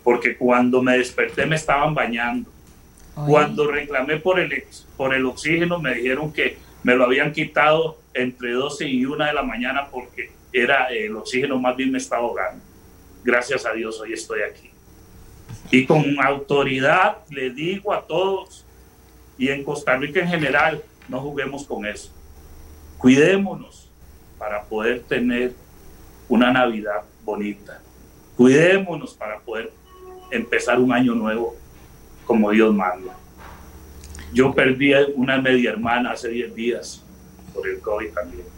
Porque 0.04 0.38
cuando 0.38 0.82
me 0.82 0.98
desperté 0.98 1.46
me 1.46 1.56
estaban 1.56 1.94
bañando. 1.94 2.52
Cuando 3.16 3.66
reclamé 3.66 4.18
por 4.18 4.40
el, 4.40 4.64
por 4.96 5.16
el 5.16 5.26
oxígeno 5.26 5.80
me 5.80 5.96
dijeron 5.96 6.32
que 6.32 6.60
me 6.84 6.96
lo 6.96 7.06
habían 7.06 7.34
quitado 7.34 7.98
entre 8.18 8.52
12 8.52 8.88
y 8.88 9.06
1 9.06 9.26
de 9.26 9.34
la 9.34 9.44
mañana 9.44 9.88
porque 9.90 10.32
era 10.52 10.88
el 10.88 11.16
oxígeno 11.16 11.60
más 11.60 11.76
bien 11.76 11.92
me 11.92 11.98
estaba 11.98 12.24
ahogando. 12.24 12.64
Gracias 13.24 13.66
a 13.66 13.74
Dios 13.74 14.00
hoy 14.00 14.14
estoy 14.14 14.42
aquí. 14.42 14.70
Y 15.72 15.86
con 15.86 16.04
autoridad 16.22 17.18
le 17.30 17.50
digo 17.52 17.94
a 17.94 18.06
todos 18.06 18.66
y 19.38 19.50
en 19.50 19.64
Costa 19.64 19.96
Rica 19.98 20.20
en 20.20 20.28
general, 20.28 20.82
no 21.08 21.22
juguemos 21.22 21.66
con 21.66 21.86
eso. 21.86 22.12
Cuidémonos 22.98 23.90
para 24.38 24.64
poder 24.64 25.02
tener 25.02 25.54
una 26.28 26.52
Navidad 26.52 27.04
bonita. 27.24 27.82
Cuidémonos 28.36 29.14
para 29.14 29.40
poder 29.40 29.72
empezar 30.32 30.80
un 30.80 30.92
año 30.92 31.14
nuevo 31.14 31.56
como 32.26 32.52
Dios 32.52 32.74
manda. 32.74 33.16
Yo 34.34 34.54
perdí 34.54 34.94
una 35.16 35.40
media 35.42 35.72
hermana 35.72 36.12
hace 36.12 36.30
10 36.30 36.56
días 36.56 37.07
por 37.58 37.68
el 37.68 37.80
COVID 37.80 38.14
también 38.14 38.58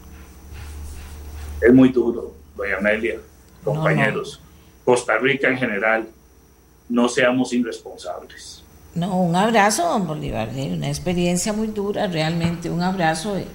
es 1.60 1.72
muy 1.72 1.90
duro, 1.90 2.34
doña 2.56 2.76
Amelia, 2.78 3.18
compañeros. 3.64 4.40
Costa 4.84 5.18
Rica 5.18 5.48
en 5.48 5.58
general, 5.58 6.08
no 6.88 7.08
seamos 7.08 7.52
irresponsables. 7.52 8.64
No, 8.94 9.20
un 9.20 9.36
abrazo, 9.36 9.86
don 9.86 10.06
Bolívar, 10.06 10.48
¿eh? 10.56 10.72
una 10.72 10.88
experiencia 10.88 11.52
muy 11.52 11.68
dura, 11.68 12.06
realmente, 12.06 12.70
un 12.70 12.82
abrazo. 12.82 13.36
Eh. 13.36 13.46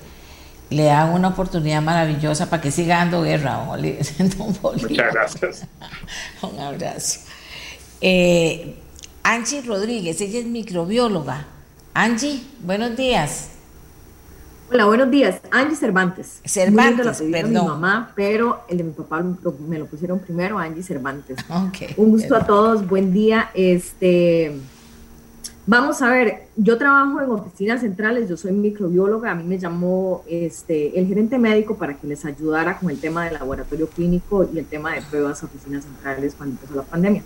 Le 0.69 0.85
da 0.85 1.05
una 1.05 1.29
oportunidad 1.29 1.81
maravillosa 1.81 2.49
para 2.49 2.61
que 2.61 2.71
siga 2.71 2.97
dando 2.97 3.23
guerra, 3.23 3.55
don 3.55 3.67
Bolívar. 3.67 4.01
Muchas 4.61 5.13
gracias. 5.13 5.67
un 6.41 6.59
abrazo. 6.59 7.21
Eh, 7.99 8.75
Angie 9.23 9.61
Rodríguez, 9.63 10.21
ella 10.21 10.39
es 10.39 10.45
microbióloga. 10.45 11.47
Angie, 11.93 12.43
buenos 12.61 12.95
días. 12.95 13.54
Hola, 14.71 14.85
buenos 14.85 15.11
días. 15.11 15.41
Angie 15.51 15.75
Cervantes. 15.75 16.41
Cervantes, 16.43 17.21
perdón. 17.21 17.51
mi 17.51 17.67
mamá, 17.67 18.11
pero 18.15 18.61
el 18.67 18.79
de 18.79 18.83
mi 18.83 18.93
papá 18.93 19.21
me 19.21 19.77
lo 19.77 19.85
pusieron 19.85 20.17
primero, 20.17 20.57
Angie 20.57 20.81
Cervantes. 20.81 21.37
Un 21.97 22.09
gusto 22.09 22.35
a 22.35 22.47
todos, 22.47 22.87
buen 22.87 23.13
día. 23.13 23.51
Este, 23.53 24.57
vamos 25.67 26.01
a 26.01 26.09
ver, 26.09 26.47
yo 26.55 26.79
trabajo 26.79 27.21
en 27.21 27.29
oficinas 27.29 27.81
centrales, 27.81 28.27
yo 28.27 28.37
soy 28.37 28.53
microbióloga, 28.53 29.31
a 29.31 29.35
mí 29.35 29.43
me 29.43 29.59
llamó 29.59 30.23
este, 30.27 30.99
el 30.99 31.05
gerente 31.05 31.37
médico 31.37 31.77
para 31.77 31.93
que 31.93 32.07
les 32.07 32.25
ayudara 32.25 32.79
con 32.79 32.89
el 32.89 32.99
tema 32.99 33.25
del 33.25 33.35
laboratorio 33.35 33.87
clínico 33.87 34.49
y 34.51 34.57
el 34.57 34.65
tema 34.65 34.95
de 34.95 35.03
pruebas 35.03 35.43
a 35.43 35.45
oficinas 35.45 35.83
centrales 35.83 36.33
cuando 36.33 36.55
empezó 36.55 36.73
la 36.73 36.83
pandemia. 36.83 37.21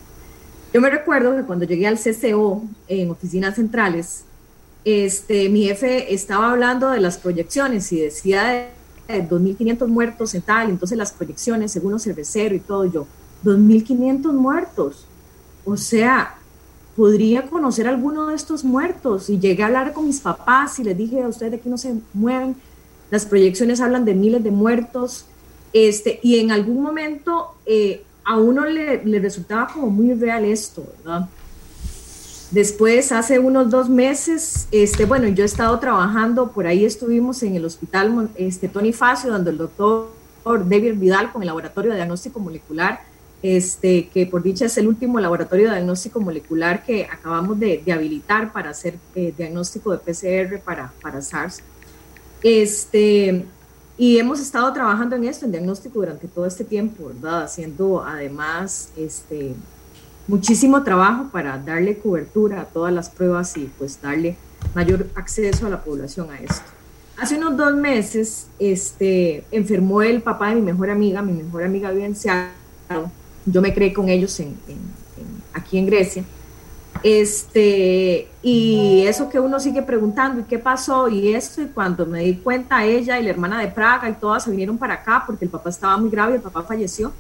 Yo 0.74 0.82
me 0.82 0.90
recuerdo 0.90 1.38
que 1.38 1.44
cuando 1.44 1.64
llegué 1.64 1.88
al 1.88 1.98
CCO 1.98 2.64
en 2.90 3.10
oficinas 3.10 3.56
centrales, 3.56 4.26
este, 4.86 5.50
mi 5.50 5.66
jefe 5.66 6.14
estaba 6.14 6.52
hablando 6.52 6.90
de 6.90 7.00
las 7.00 7.18
proyecciones 7.18 7.92
y 7.92 8.00
decía 8.00 8.44
de, 8.44 8.80
2.500 9.10 9.88
muertos 9.88 10.36
en 10.36 10.44
tal, 10.44 10.70
entonces 10.70 10.96
las 10.96 11.12
proyecciones 11.12 11.72
según 11.72 11.94
los 11.94 12.04
cerveceros 12.04 12.58
y 12.58 12.60
todo, 12.60 12.86
yo, 12.86 13.08
2.500 13.44 14.34
muertos. 14.34 15.06
O 15.66 15.76
sea, 15.78 16.38
podría 16.96 17.48
conocer 17.48 17.88
alguno 17.88 18.28
de 18.28 18.36
estos 18.36 18.64
muertos 18.64 19.30
y 19.30 19.40
llegué 19.40 19.64
a 19.64 19.68
hablar 19.68 19.94
con 19.94 20.06
mis 20.06 20.20
papás 20.20 20.78
y 20.80 20.84
les 20.84 20.98
dije 20.98 21.24
a 21.24 21.28
ustedes 21.28 21.52
de 21.52 21.58
aquí 21.58 21.70
no 21.70 21.78
se 21.78 21.96
mueven, 22.14 22.56
las 23.10 23.26
proyecciones 23.26 23.82
hablan 23.82 24.06
de 24.06 24.14
miles 24.14 24.44
de 24.44 24.52
muertos, 24.52 25.26
este, 25.74 26.20
y 26.22 26.40
en 26.40 26.52
algún 26.52 26.82
momento 26.82 27.56
eh, 27.66 28.04
a 28.24 28.38
uno 28.38 28.66
le, 28.66 29.04
le 29.04 29.20
resultaba 29.20 29.68
como 29.74 29.90
muy 29.90 30.14
real 30.14 30.46
esto, 30.46 30.86
¿verdad? 30.98 31.28
Después, 32.52 33.12
hace 33.12 33.38
unos 33.38 33.70
dos 33.70 33.90
meses, 33.90 34.68
este, 34.72 35.06
bueno, 35.06 35.28
yo 35.28 35.44
he 35.44 35.46
estado 35.46 35.78
trabajando, 35.80 36.52
por 36.52 36.66
ahí 36.66 36.84
estuvimos 36.84 37.44
en 37.44 37.56
el 37.56 37.64
hospital 37.64 38.30
este, 38.36 38.68
Tony 38.68 38.92
Facio, 38.92 39.32
donde 39.32 39.52
el 39.52 39.58
doctor 39.58 40.10
David 40.44 40.96
Vidal 40.96 41.32
con 41.32 41.44
el 41.44 41.48
laboratorio 41.48 41.92
de 41.92 41.98
diagnóstico 41.98 42.40
molecular, 42.40 43.02
este, 43.44 44.10
que 44.10 44.26
por 44.26 44.42
dicha 44.42 44.66
es 44.66 44.78
el 44.80 44.88
último 44.88 45.20
laboratorio 45.20 45.68
de 45.68 45.76
diagnóstico 45.76 46.20
molecular 46.20 46.84
que 46.84 47.06
acabamos 47.06 47.60
de, 47.60 47.84
habilitar 47.94 48.52
para 48.52 48.72
hacer 48.72 48.96
eh, 49.14 49.32
diagnóstico 49.38 49.92
de 49.92 50.00
PCR 50.00 50.60
para, 50.60 50.92
para 51.04 51.22
SARS. 51.22 51.62
Este, 52.42 53.46
y 53.96 54.18
hemos 54.18 54.40
estado 54.40 54.74
trabajando 54.74 55.16
en 55.16 55.26
esto, 55.26 55.46
en 55.46 55.52
diagnóstico 55.52 56.00
durante 56.00 56.28
todo 56.28 56.48
este 56.48 56.64
tiempo, 56.64 57.10
¿verdad? 57.10 57.44
Haciendo 57.44 58.04
además 58.04 58.90
este, 58.98 59.54
muchísimo 60.30 60.84
trabajo 60.84 61.30
para 61.32 61.58
darle 61.58 61.98
cobertura 61.98 62.62
a 62.62 62.66
todas 62.66 62.94
las 62.94 63.10
pruebas 63.10 63.58
y 63.58 63.70
pues 63.78 64.00
darle 64.02 64.38
mayor 64.76 65.08
acceso 65.16 65.66
a 65.66 65.70
la 65.70 65.82
población 65.82 66.30
a 66.32 66.38
esto. 66.38 66.66
Hace 67.18 67.36
unos 67.36 67.58
dos 67.58 67.74
meses 67.74 68.48
este, 68.60 69.44
enfermó 69.52 70.02
el 70.02 70.22
papá 70.22 70.50
de 70.50 70.56
mi 70.56 70.62
mejor 70.62 70.90
amiga, 70.90 71.22
mi 71.22 71.34
mejor 71.34 71.64
amiga 71.64 71.92
vive 71.92 72.14
yo 73.46 73.62
me 73.62 73.74
creé 73.74 73.92
con 73.92 74.08
ellos 74.08 74.40
en, 74.40 74.56
aquí 75.54 75.78
en 75.78 75.86
Grecia, 75.88 76.24
este, 77.02 78.28
y 78.44 79.04
eso 79.08 79.30
que 79.30 79.40
uno 79.40 79.60
sigue 79.60 79.82
preguntando, 79.82 80.42
¿y 80.42 80.44
qué 80.44 80.60
pasó? 80.60 81.08
Y 81.08 81.34
esto, 81.34 81.62
y 81.62 81.68
cuando 81.68 82.06
me 82.06 82.24
di 82.24 82.36
cuenta, 82.36 82.84
ella 82.86 83.20
y 83.20 83.24
la 83.24 83.30
hermana 83.30 83.60
de 83.60 83.68
Praga 83.68 84.10
y 84.10 84.14
todas 84.14 84.44
se 84.44 84.52
vinieron 84.52 84.78
para 84.78 84.96
acá 84.96 85.24
porque 85.26 85.46
el 85.46 85.52
papá 85.52 85.70
estaba 85.70 85.98
muy 85.98 86.10
grave, 86.10 86.36
el 86.36 86.42
papá 86.42 86.64
falleció, 86.64 87.14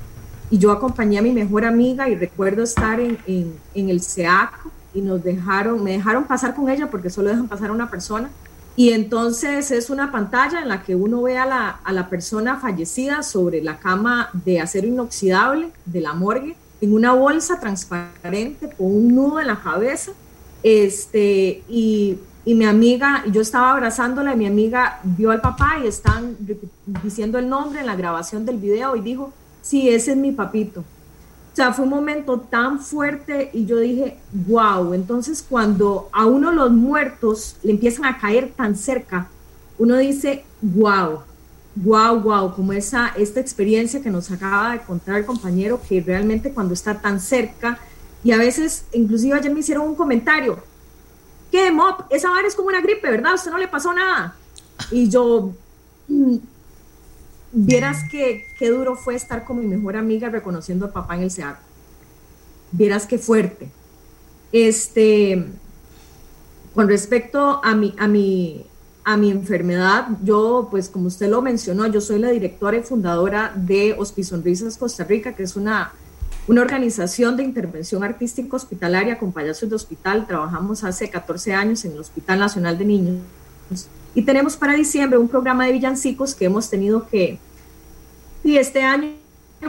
y 0.51 0.57
yo 0.57 0.71
acompañé 0.71 1.19
a 1.19 1.21
mi 1.21 1.31
mejor 1.31 1.65
amiga 1.65 2.09
y 2.09 2.15
recuerdo 2.15 2.63
estar 2.63 2.99
en, 2.99 3.17
en, 3.27 3.89
el 3.89 4.01
SEAC 4.01 4.51
y 4.93 5.01
nos 5.01 5.23
dejaron, 5.23 5.83
me 5.83 5.91
dejaron 5.91 6.23
pasar 6.23 6.55
con 6.55 6.69
ella 6.69 6.89
porque 6.89 7.09
solo 7.09 7.29
dejan 7.29 7.47
pasar 7.47 7.69
a 7.69 7.73
una 7.73 7.89
persona. 7.89 8.29
Y 8.75 8.91
entonces 8.93 9.71
es 9.71 9.89
una 9.89 10.11
pantalla 10.11 10.61
en 10.61 10.69
la 10.69 10.81
que 10.83 10.95
uno 10.95 11.21
ve 11.21 11.37
a 11.37 11.45
la, 11.45 11.69
a 11.83 11.91
la 11.91 12.09
persona 12.09 12.57
fallecida 12.57 13.23
sobre 13.23 13.61
la 13.61 13.77
cama 13.77 14.29
de 14.33 14.61
acero 14.61 14.87
inoxidable 14.87 15.69
de 15.85 16.01
la 16.01 16.13
morgue 16.13 16.55
en 16.81 16.93
una 16.93 17.13
bolsa 17.13 17.59
transparente 17.59 18.69
con 18.77 18.87
un 18.87 19.13
nudo 19.13 19.39
en 19.39 19.47
la 19.47 19.59
cabeza. 19.59 20.13
Este, 20.63 21.63
y, 21.67 22.17
y 22.45 22.55
mi 22.55 22.65
amiga, 22.65 23.23
yo 23.31 23.41
estaba 23.41 23.73
abrazándola 23.73 24.33
y 24.33 24.37
mi 24.37 24.47
amiga 24.47 24.99
vio 25.03 25.31
al 25.31 25.41
papá 25.41 25.77
y 25.83 25.87
están 25.87 26.37
diciendo 27.03 27.37
el 27.37 27.49
nombre 27.49 27.81
en 27.81 27.85
la 27.85 27.95
grabación 27.95 28.45
del 28.45 28.57
video 28.57 28.95
y 28.95 29.01
dijo, 29.01 29.33
sí, 29.69 29.87
ese 29.87 30.11
es 30.11 30.17
mi 30.17 30.31
papito. 30.31 30.79
O 30.79 31.55
sea, 31.55 31.73
fue 31.73 31.83
un 31.83 31.91
momento 31.91 32.39
tan 32.39 32.79
fuerte 32.79 33.51
y 33.53 33.65
yo 33.65 33.77
dije, 33.77 34.17
wow, 34.47 34.93
entonces 34.95 35.45
cuando 35.47 36.09
a 36.11 36.25
uno 36.25 36.51
los 36.51 36.71
muertos 36.71 37.57
le 37.61 37.71
empiezan 37.71 38.05
a 38.05 38.17
caer 38.17 38.51
tan 38.55 38.75
cerca, 38.75 39.29
uno 39.77 39.97
dice, 39.97 40.43
wow, 40.61 41.19
wow, 41.75 42.19
wow, 42.19 42.55
como 42.55 42.73
esa, 42.73 43.09
esta 43.09 43.39
experiencia 43.39 44.01
que 44.01 44.09
nos 44.09 44.31
acaba 44.31 44.71
de 44.71 44.79
contar 44.79 45.17
el 45.17 45.25
compañero, 45.25 45.79
que 45.87 46.01
realmente 46.01 46.51
cuando 46.51 46.73
está 46.73 46.99
tan 46.99 47.19
cerca, 47.19 47.77
y 48.23 48.31
a 48.31 48.37
veces, 48.37 48.85
inclusive 48.91 49.37
ayer 49.37 49.53
me 49.53 49.59
hicieron 49.59 49.87
un 49.87 49.95
comentario, 49.95 50.57
¿qué, 51.51 51.71
Mop? 51.71 52.01
Esa 52.09 52.29
vara 52.31 52.47
es 52.47 52.55
como 52.55 52.69
una 52.69 52.81
gripe, 52.81 53.09
¿verdad? 53.09 53.35
Usted 53.35 53.51
no 53.51 53.57
le 53.59 53.67
pasó 53.67 53.93
nada. 53.93 54.35
Y 54.91 55.09
yo, 55.09 55.51
mm, 56.07 56.37
Vieras 57.51 58.03
que 58.09 58.47
qué 58.57 58.69
duro 58.69 58.95
fue 58.95 59.15
estar 59.15 59.43
con 59.43 59.59
mi 59.59 59.65
mejor 59.65 59.97
amiga 59.97 60.29
reconociendo 60.29 60.85
a 60.85 60.91
papá 60.91 61.15
en 61.15 61.23
el 61.23 61.31
SEAC. 61.31 61.57
Vieras 62.71 63.07
qué 63.07 63.17
fuerte. 63.17 63.69
Este, 64.51 65.45
con 66.75 66.87
respecto 66.87 67.59
a 67.63 67.73
mi, 67.73 67.95
a 67.97 68.07
mi, 68.07 68.65
a 69.03 69.17
mi 69.17 69.31
enfermedad, 69.31 70.09
yo, 70.23 70.67
pues 70.69 70.89
como 70.89 71.07
usted 71.07 71.29
lo 71.29 71.41
mencionó, 71.41 71.87
yo 71.87 72.01
soy 72.01 72.19
la 72.19 72.29
directora 72.29 72.77
y 72.77 72.83
fundadora 72.83 73.51
de 73.55 73.95
Hospizonrisas 73.97 74.77
Costa 74.77 75.03
Rica, 75.03 75.35
que 75.35 75.43
es 75.43 75.55
una, 75.55 75.93
una 76.47 76.61
organización 76.61 77.35
de 77.35 77.43
intervención 77.43 78.03
artística 78.03 78.55
hospitalaria 78.55 79.17
con 79.17 79.31
payasos 79.31 79.69
de 79.69 79.75
hospital. 79.75 80.27
Trabajamos 80.27 80.83
hace 80.83 81.09
14 81.09 81.53
años 81.55 81.83
en 81.85 81.93
el 81.93 81.99
Hospital 81.99 82.37
Nacional 82.37 82.77
de 82.77 82.85
Niños 82.85 83.17
y 84.15 84.23
tenemos 84.23 84.57
para 84.57 84.73
diciembre 84.73 85.17
un 85.17 85.27
programa 85.27 85.65
de 85.65 85.73
villancicos 85.73 86.35
que 86.35 86.45
hemos 86.45 86.69
tenido 86.69 87.07
que, 87.07 87.39
y 88.43 88.57
este 88.57 88.83
año 88.83 89.13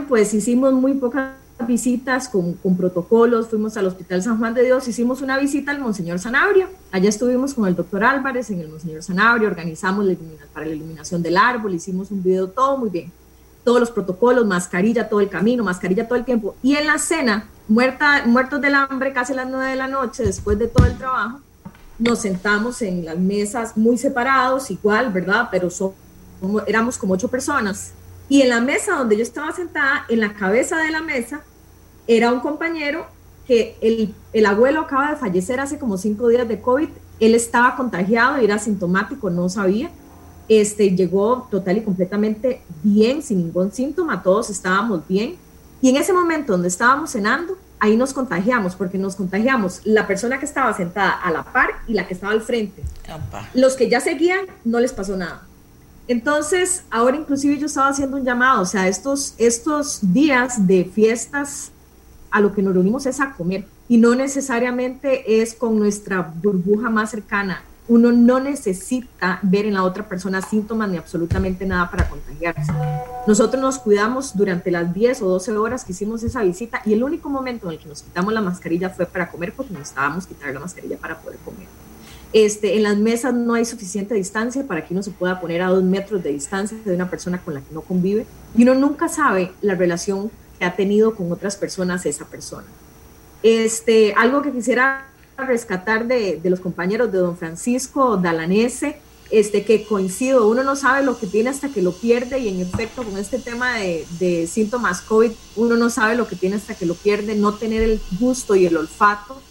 pues 0.07 0.33
hicimos 0.33 0.73
muy 0.73 0.93
pocas 0.93 1.33
visitas 1.67 2.27
con, 2.27 2.55
protocolos, 2.75 3.49
fuimos 3.49 3.77
al 3.77 3.85
Hospital 3.85 4.23
San 4.23 4.39
Juan 4.39 4.53
de 4.53 4.63
Dios, 4.63 4.87
hicimos 4.87 5.21
una 5.21 5.37
visita 5.37 5.71
al 5.71 5.79
Monseñor 5.79 6.19
Sanabria, 6.19 6.67
allá 6.91 7.09
estuvimos 7.09 7.53
con 7.53 7.67
el 7.67 7.75
doctor 7.75 8.03
Álvarez 8.03 8.49
en 8.49 8.61
el 8.61 8.69
Monseñor 8.69 9.03
Sanabria, 9.03 9.47
organizamos 9.47 10.07
para 10.53 10.65
la 10.65 10.73
iluminación 10.73 11.21
del 11.21 11.37
árbol, 11.37 11.75
hicimos 11.75 12.09
un 12.09 12.23
video 12.23 12.47
todo 12.47 12.77
muy 12.77 12.89
bien, 12.89 13.11
todos 13.63 13.79
los 13.79 13.91
protocolos, 13.91 14.45
mascarilla 14.45 15.07
todo 15.07 15.21
el 15.21 15.29
camino, 15.29 15.63
mascarilla 15.63 16.07
todo 16.07 16.17
el 16.17 16.25
tiempo, 16.25 16.55
y 16.63 16.75
en 16.75 16.87
la 16.87 16.97
cena, 16.97 17.47
muerta, 17.67 18.23
muertos 18.25 18.59
del 18.59 18.75
hambre, 18.75 19.13
casi 19.13 19.33
las 19.33 19.47
nueve 19.47 19.69
de 19.69 19.75
la 19.75 19.87
noche, 19.87 20.23
después 20.23 20.57
de 20.57 20.67
todo 20.67 20.87
el 20.87 20.97
trabajo, 20.97 21.41
nos 22.01 22.19
sentamos 22.19 22.81
en 22.81 23.05
las 23.05 23.17
mesas 23.17 23.77
muy 23.77 23.97
separados, 23.97 24.71
igual, 24.71 25.13
¿verdad? 25.13 25.49
Pero 25.51 25.69
éramos 26.65 26.97
como 26.97 27.13
ocho 27.13 27.27
personas. 27.27 27.91
Y 28.27 28.41
en 28.41 28.49
la 28.49 28.59
mesa 28.59 28.95
donde 28.95 29.17
yo 29.17 29.23
estaba 29.23 29.51
sentada, 29.51 30.05
en 30.09 30.19
la 30.19 30.33
cabeza 30.33 30.77
de 30.77 30.89
la 30.89 31.01
mesa, 31.01 31.41
era 32.07 32.31
un 32.31 32.39
compañero 32.39 33.05
que 33.45 33.77
el, 33.81 34.15
el 34.33 34.45
abuelo 34.47 34.81
acaba 34.81 35.11
de 35.11 35.17
fallecer 35.17 35.59
hace 35.59 35.77
como 35.77 35.97
cinco 35.97 36.27
días 36.27 36.47
de 36.47 36.59
COVID. 36.59 36.89
Él 37.19 37.35
estaba 37.35 37.75
contagiado 37.75 38.37
era 38.37 38.55
asintomático, 38.55 39.29
no 39.29 39.47
sabía. 39.47 39.91
Este, 40.49 40.95
llegó 40.95 41.47
total 41.51 41.77
y 41.77 41.81
completamente 41.81 42.63
bien, 42.81 43.21
sin 43.21 43.37
ningún 43.37 43.71
síntoma, 43.71 44.23
todos 44.23 44.49
estábamos 44.49 45.07
bien. 45.07 45.35
Y 45.83 45.89
en 45.89 45.97
ese 45.97 46.13
momento 46.13 46.53
donde 46.53 46.67
estábamos 46.67 47.11
cenando, 47.11 47.57
ahí 47.81 47.97
nos 47.97 48.13
contagiamos, 48.13 48.75
porque 48.75 48.99
nos 48.99 49.15
contagiamos 49.15 49.81
la 49.83 50.05
persona 50.05 50.39
que 50.39 50.45
estaba 50.45 50.71
sentada 50.73 51.11
a 51.11 51.31
la 51.31 51.43
par 51.43 51.69
y 51.87 51.93
la 51.93 52.07
que 52.07 52.13
estaba 52.13 52.31
al 52.31 52.41
frente. 52.41 52.83
Los 53.55 53.75
que 53.75 53.89
ya 53.89 53.99
seguían, 53.99 54.45
no 54.63 54.79
les 54.79 54.93
pasó 54.93 55.17
nada. 55.17 55.41
Entonces, 56.07 56.83
ahora 56.91 57.17
inclusive 57.17 57.57
yo 57.57 57.65
estaba 57.65 57.89
haciendo 57.89 58.17
un 58.17 58.23
llamado, 58.23 58.61
o 58.61 58.65
sea, 58.65 58.87
estos, 58.87 59.33
estos 59.39 60.13
días 60.13 60.67
de 60.67 60.85
fiestas, 60.85 61.71
a 62.29 62.39
lo 62.39 62.53
que 62.53 62.61
nos 62.61 62.73
reunimos 62.73 63.05
es 63.07 63.19
a 63.19 63.33
comer 63.33 63.65
y 63.89 63.97
no 63.97 64.15
necesariamente 64.15 65.41
es 65.41 65.53
con 65.53 65.77
nuestra 65.77 66.21
burbuja 66.21 66.89
más 66.89 67.09
cercana 67.11 67.63
uno 67.91 68.13
no 68.13 68.39
necesita 68.39 69.39
ver 69.41 69.65
en 69.65 69.73
la 69.73 69.83
otra 69.83 70.07
persona 70.07 70.41
síntomas 70.41 70.89
ni 70.89 70.95
absolutamente 70.95 71.65
nada 71.65 71.91
para 71.91 72.07
contagiarse. 72.07 72.71
Nosotros 73.27 73.61
nos 73.61 73.79
cuidamos 73.79 74.37
durante 74.37 74.71
las 74.71 74.93
10 74.93 75.21
o 75.23 75.27
12 75.27 75.57
horas 75.57 75.83
que 75.83 75.91
hicimos 75.91 76.23
esa 76.23 76.41
visita 76.41 76.81
y 76.85 76.93
el 76.93 77.03
único 77.03 77.29
momento 77.29 77.67
en 77.67 77.73
el 77.73 77.79
que 77.79 77.89
nos 77.89 78.03
quitamos 78.03 78.33
la 78.33 78.39
mascarilla 78.39 78.91
fue 78.91 79.05
para 79.05 79.29
comer 79.29 79.51
porque 79.51 79.73
necesitábamos 79.73 80.25
quitar 80.25 80.53
la 80.53 80.61
mascarilla 80.61 80.97
para 80.97 81.19
poder 81.19 81.37
comer. 81.39 81.67
Este, 82.31 82.77
en 82.77 82.83
las 82.83 82.95
mesas 82.95 83.33
no 83.33 83.55
hay 83.55 83.65
suficiente 83.65 84.15
distancia 84.15 84.65
para 84.65 84.85
que 84.85 84.93
uno 84.93 85.03
se 85.03 85.11
pueda 85.11 85.41
poner 85.41 85.61
a 85.61 85.67
dos 85.67 85.83
metros 85.83 86.23
de 86.23 86.31
distancia 86.31 86.77
de 86.85 86.95
una 86.95 87.09
persona 87.09 87.41
con 87.41 87.55
la 87.55 87.59
que 87.59 87.73
no 87.73 87.81
convive 87.81 88.25
y 88.55 88.63
uno 88.63 88.73
nunca 88.73 89.09
sabe 89.09 89.51
la 89.61 89.75
relación 89.75 90.31
que 90.57 90.63
ha 90.63 90.77
tenido 90.77 91.13
con 91.13 91.29
otras 91.29 91.57
personas 91.57 92.05
esa 92.05 92.23
persona. 92.23 92.67
Este, 93.43 94.13
algo 94.13 94.41
que 94.43 94.53
quisiera 94.53 95.10
rescatar 95.45 96.07
de, 96.07 96.39
de, 96.41 96.49
los 96.49 96.59
compañeros 96.59 97.11
de 97.11 97.19
don 97.19 97.37
Francisco 97.37 98.17
Dalanese, 98.17 98.97
este, 99.29 99.63
que 99.63 99.85
coincido, 99.85 100.47
uno 100.47 100.63
no 100.63 100.75
sabe 100.75 101.03
lo 101.03 101.17
que 101.17 101.27
tiene 101.27 101.49
hasta 101.49 101.69
que 101.69 101.81
lo 101.81 101.93
pierde 101.93 102.39
y 102.39 102.49
en 102.49 102.59
efecto 102.59 103.03
con 103.03 103.17
este 103.17 103.39
tema 103.39 103.77
de, 103.77 104.05
de 104.19 104.45
síntomas 104.45 105.01
COVID, 105.01 105.31
uno 105.55 105.77
no 105.77 105.89
sabe 105.89 106.15
lo 106.15 106.27
que 106.27 106.35
tiene 106.35 106.57
hasta 106.57 106.75
que 106.75 106.85
lo 106.85 106.95
pierde, 106.95 107.35
no 107.35 107.53
tener 107.53 107.81
el 107.81 108.01
gusto 108.19 108.55
y 108.55 108.65
el 108.65 108.75
olfato 108.75 109.41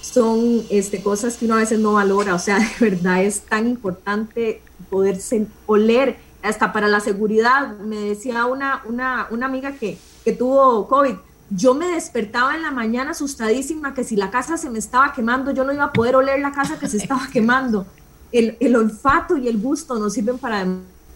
son 0.00 0.62
este, 0.70 1.02
cosas 1.02 1.36
que 1.36 1.44
uno 1.44 1.54
a 1.54 1.58
veces 1.58 1.78
no 1.78 1.92
valora, 1.92 2.34
o 2.34 2.38
sea, 2.38 2.58
de 2.80 2.90
verdad 2.90 3.22
es 3.22 3.40
tan 3.42 3.66
importante 3.66 4.62
poder 4.88 5.18
oler, 5.66 6.16
hasta 6.42 6.72
para 6.72 6.86
la 6.86 7.00
seguridad, 7.00 7.76
me 7.78 7.96
decía 7.96 8.46
una, 8.46 8.82
una, 8.86 9.26
una 9.30 9.46
amiga 9.46 9.72
que, 9.72 9.98
que 10.24 10.32
tuvo 10.32 10.86
COVID, 10.86 11.16
yo 11.50 11.74
me 11.74 11.86
despertaba 11.88 12.56
en 12.56 12.62
la 12.62 12.70
mañana 12.70 13.12
asustadísima 13.12 13.94
que 13.94 14.04
si 14.04 14.16
la 14.16 14.30
casa 14.30 14.56
se 14.56 14.68
me 14.70 14.78
estaba 14.78 15.12
quemando, 15.12 15.52
yo 15.52 15.64
no 15.64 15.72
iba 15.72 15.84
a 15.84 15.92
poder 15.92 16.16
oler 16.16 16.40
la 16.40 16.52
casa 16.52 16.78
que 16.78 16.88
se 16.88 16.96
estaba 16.96 17.28
quemando. 17.32 17.86
El, 18.32 18.56
el 18.60 18.74
olfato 18.74 19.36
y 19.36 19.48
el 19.48 19.58
gusto 19.58 19.98
nos 19.98 20.14
sirven 20.14 20.38
para 20.38 20.66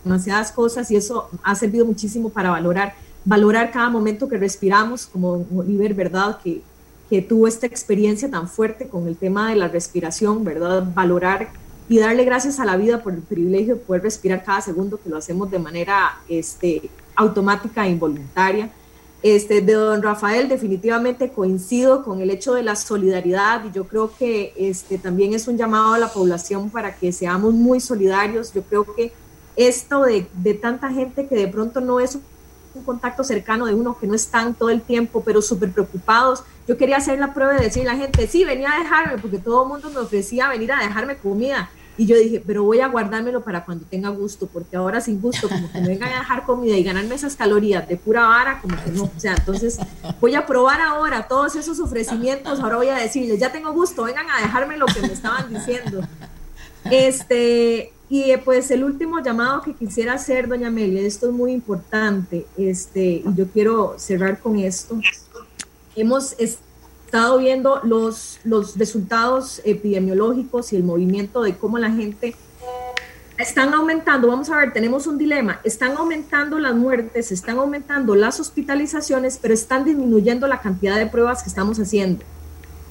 demasiadas 0.04 0.52
cosas 0.52 0.90
y 0.90 0.96
eso 0.96 1.28
ha 1.42 1.54
servido 1.54 1.84
muchísimo 1.84 2.30
para 2.30 2.50
valorar, 2.50 2.94
valorar 3.24 3.72
cada 3.72 3.90
momento 3.90 4.28
que 4.28 4.38
respiramos, 4.38 5.06
como 5.06 5.44
Oliver, 5.54 5.94
¿verdad? 5.94 6.38
Que, 6.42 6.62
que 7.10 7.20
tuvo 7.20 7.48
esta 7.48 7.66
experiencia 7.66 8.30
tan 8.30 8.48
fuerte 8.48 8.88
con 8.88 9.08
el 9.08 9.16
tema 9.16 9.50
de 9.50 9.56
la 9.56 9.66
respiración, 9.66 10.44
¿verdad? 10.44 10.84
Valorar 10.94 11.48
y 11.88 11.98
darle 11.98 12.24
gracias 12.24 12.60
a 12.60 12.64
la 12.64 12.76
vida 12.76 13.02
por 13.02 13.12
el 13.12 13.20
privilegio 13.20 13.74
de 13.74 13.80
poder 13.80 14.02
respirar 14.04 14.44
cada 14.44 14.60
segundo, 14.60 14.98
que 15.02 15.10
lo 15.10 15.16
hacemos 15.16 15.50
de 15.50 15.58
manera 15.58 16.20
este, 16.28 16.88
automática 17.16 17.84
e 17.84 17.90
involuntaria 17.90 18.70
este, 19.22 19.60
de 19.60 19.74
don 19.74 20.02
Rafael, 20.02 20.48
definitivamente 20.48 21.30
coincido 21.30 22.02
con 22.02 22.20
el 22.20 22.30
hecho 22.30 22.54
de 22.54 22.62
la 22.62 22.74
solidaridad 22.74 23.64
y 23.64 23.72
yo 23.72 23.86
creo 23.86 24.10
que 24.16 24.54
este, 24.56 24.98
también 24.98 25.34
es 25.34 25.46
un 25.46 25.58
llamado 25.58 25.92
a 25.92 25.98
la 25.98 26.08
población 26.08 26.70
para 26.70 26.96
que 26.96 27.12
seamos 27.12 27.52
muy 27.52 27.80
solidarios. 27.80 28.52
Yo 28.54 28.62
creo 28.62 28.84
que 28.94 29.12
esto 29.56 30.02
de, 30.04 30.26
de 30.32 30.54
tanta 30.54 30.88
gente 30.90 31.26
que 31.26 31.34
de 31.34 31.48
pronto 31.48 31.80
no 31.80 32.00
es 32.00 32.18
un 32.74 32.84
contacto 32.84 33.24
cercano 33.24 33.66
de 33.66 33.74
uno, 33.74 33.98
que 33.98 34.06
no 34.06 34.14
están 34.14 34.54
todo 34.54 34.70
el 34.70 34.80
tiempo, 34.80 35.22
pero 35.24 35.42
súper 35.42 35.70
preocupados. 35.72 36.44
Yo 36.66 36.76
quería 36.76 36.96
hacer 36.96 37.18
la 37.18 37.34
prueba 37.34 37.54
de 37.54 37.64
decirle 37.64 37.90
a 37.90 37.94
la 37.94 37.98
gente, 37.98 38.26
sí, 38.26 38.44
venía 38.44 38.72
a 38.72 38.78
dejarme, 38.78 39.20
porque 39.20 39.38
todo 39.38 39.64
el 39.64 39.68
mundo 39.68 39.90
me 39.90 39.98
ofrecía 39.98 40.48
venir 40.48 40.72
a 40.72 40.80
dejarme 40.80 41.16
comida. 41.16 41.70
Y 41.96 42.06
yo 42.06 42.16
dije, 42.16 42.42
pero 42.46 42.64
voy 42.64 42.80
a 42.80 42.88
guardármelo 42.88 43.42
para 43.42 43.64
cuando 43.64 43.84
tenga 43.84 44.08
gusto, 44.08 44.46
porque 44.46 44.76
ahora 44.76 45.00
sin 45.00 45.20
gusto, 45.20 45.48
como 45.48 45.70
que 45.70 45.80
me 45.80 45.88
vengan 45.88 46.12
a 46.12 46.20
dejar 46.20 46.46
comida 46.46 46.76
y 46.76 46.82
ganarme 46.82 47.14
esas 47.14 47.36
calorías 47.36 47.86
de 47.88 47.96
pura 47.96 48.22
vara, 48.22 48.60
como 48.60 48.82
que 48.82 48.90
no. 48.90 49.04
O 49.04 49.20
sea, 49.20 49.34
entonces 49.34 49.78
voy 50.20 50.34
a 50.34 50.46
probar 50.46 50.80
ahora 50.80 51.28
todos 51.28 51.56
esos 51.56 51.78
ofrecimientos. 51.80 52.60
Ahora 52.60 52.76
voy 52.76 52.88
a 52.88 52.94
decirles, 52.94 53.38
ya 53.38 53.52
tengo 53.52 53.72
gusto, 53.72 54.04
vengan 54.04 54.30
a 54.30 54.40
dejarme 54.40 54.76
lo 54.76 54.86
que 54.86 55.02
me 55.02 55.12
estaban 55.12 55.52
diciendo. 55.52 56.00
Este, 56.90 57.92
y 58.08 58.36
pues 58.38 58.70
el 58.70 58.82
último 58.82 59.22
llamado 59.22 59.62
que 59.62 59.74
quisiera 59.74 60.14
hacer, 60.14 60.48
doña 60.48 60.68
Amelia, 60.68 61.02
esto 61.02 61.26
es 61.26 61.32
muy 61.32 61.52
importante, 61.52 62.46
este, 62.56 63.22
y 63.24 63.34
yo 63.36 63.46
quiero 63.48 63.94
cerrar 63.98 64.40
con 64.40 64.58
esto. 64.58 64.98
Hemos 65.94 66.34
viendo 67.38 67.80
los, 67.84 68.38
los 68.44 68.76
resultados 68.78 69.60
epidemiológicos 69.64 70.72
y 70.72 70.76
el 70.76 70.84
movimiento 70.84 71.42
de 71.42 71.56
cómo 71.56 71.78
la 71.78 71.90
gente 71.90 72.34
están 73.38 73.72
aumentando, 73.72 74.28
vamos 74.28 74.50
a 74.50 74.58
ver, 74.58 74.72
tenemos 74.72 75.06
un 75.06 75.16
dilema, 75.16 75.60
están 75.64 75.96
aumentando 75.96 76.58
las 76.58 76.74
muertes, 76.74 77.32
están 77.32 77.58
aumentando 77.58 78.14
las 78.14 78.38
hospitalizaciones, 78.38 79.38
pero 79.40 79.54
están 79.54 79.84
disminuyendo 79.84 80.46
la 80.46 80.60
cantidad 80.60 80.98
de 80.98 81.06
pruebas 81.06 81.42
que 81.42 81.48
estamos 81.48 81.78
haciendo. 81.78 82.24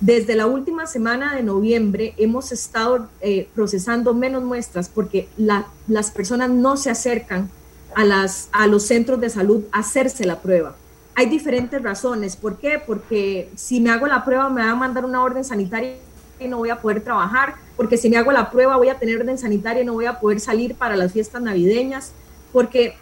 Desde 0.02 0.36
la 0.36 0.48
última 0.48 0.88
semana 0.88 1.36
de 1.36 1.44
noviembre 1.44 2.14
hemos 2.18 2.52
estado 2.52 3.10
eh, 3.22 3.50
procesando 3.54 4.14
menos 4.14 4.44
muestras 4.44 4.90
porque 4.90 5.28
las 5.38 6.12
personas 6.12 6.50
no 6.50 6.78
se 6.78 6.90
acercan 6.90 7.50
a, 7.96 8.06
las, 8.06 8.50
a 8.52 8.66
los 8.68 8.84
centros 8.84 9.20
de 9.20 9.30
salud 9.30 9.66
a 9.72 9.80
hacerse 9.80 10.26
la 10.26 10.40
prueba. 10.40 10.76
Hay 11.20 11.26
diferentes 11.26 11.84
razones. 11.84 12.38
¿Por 12.38 12.60
qué? 12.60 12.80
Porque 12.80 13.50
si 13.58 13.82
me 13.82 13.90
hago 13.90 14.08
la 14.08 14.24
prueba 14.24 14.48
me 14.48 14.62
va 14.62 14.72
a 14.72 14.76
mandar 14.76 15.04
una 15.04 15.22
orden 15.22 15.44
sanitaria 15.44 15.98
y 16.40 16.48
no 16.48 16.60
voy 16.60 16.70
a 16.70 16.80
poder 16.80 17.02
trabajar, 17.02 17.56
porque 17.76 17.98
si 17.98 18.10
me 18.10 18.16
hago 18.16 18.32
la 18.32 18.50
prueba 18.50 18.78
voy 18.78 18.88
a 18.88 18.98
tener 18.98 19.20
orden 19.20 19.38
sanitaria 19.38 19.84
y 19.84 19.86
no 19.86 19.92
voy 19.92 20.06
a 20.06 20.22
poder 20.22 20.40
salir 20.40 20.76
para 20.76 20.96
las 20.96 21.12
fiestas 21.12 21.42
navideñas, 21.42 22.14
porque 22.54 22.94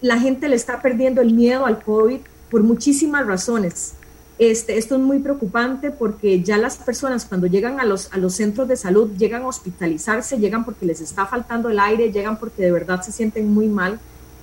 la 0.00 0.16
gente 0.20 0.48
le 0.48 0.54
está 0.54 0.80
perdiendo 0.80 1.20
el 1.22 1.34
miedo 1.34 1.66
al 1.66 1.82
COVID 1.82 2.20
por 2.52 2.62
muchísimas 2.62 3.26
razones. 3.26 3.94
Este, 4.38 4.78
esto 4.78 4.94
es 4.94 5.00
muy 5.00 5.18
preocupante 5.18 5.90
porque 5.90 6.44
ya 6.44 6.58
las 6.58 6.76
personas 6.76 7.24
cuando 7.24 7.48
llegan 7.48 7.80
a 7.80 7.84
los, 7.84 8.12
a 8.12 8.18
los 8.18 8.34
centros 8.34 8.68
de 8.68 8.76
salud 8.76 9.10
llegan 9.18 9.42
a 9.42 9.48
hospitalizarse, 9.48 10.38
llegan 10.38 10.64
porque 10.64 10.86
les 10.86 11.00
está 11.00 11.26
faltando 11.26 11.68
el 11.68 11.80
aire, 11.80 12.12
llegan 12.12 12.38
porque 12.38 12.62
de 12.62 12.70
verdad 12.70 13.02
se 13.02 13.10
sienten 13.10 13.52
muy 13.52 13.66
mal. 13.66 13.98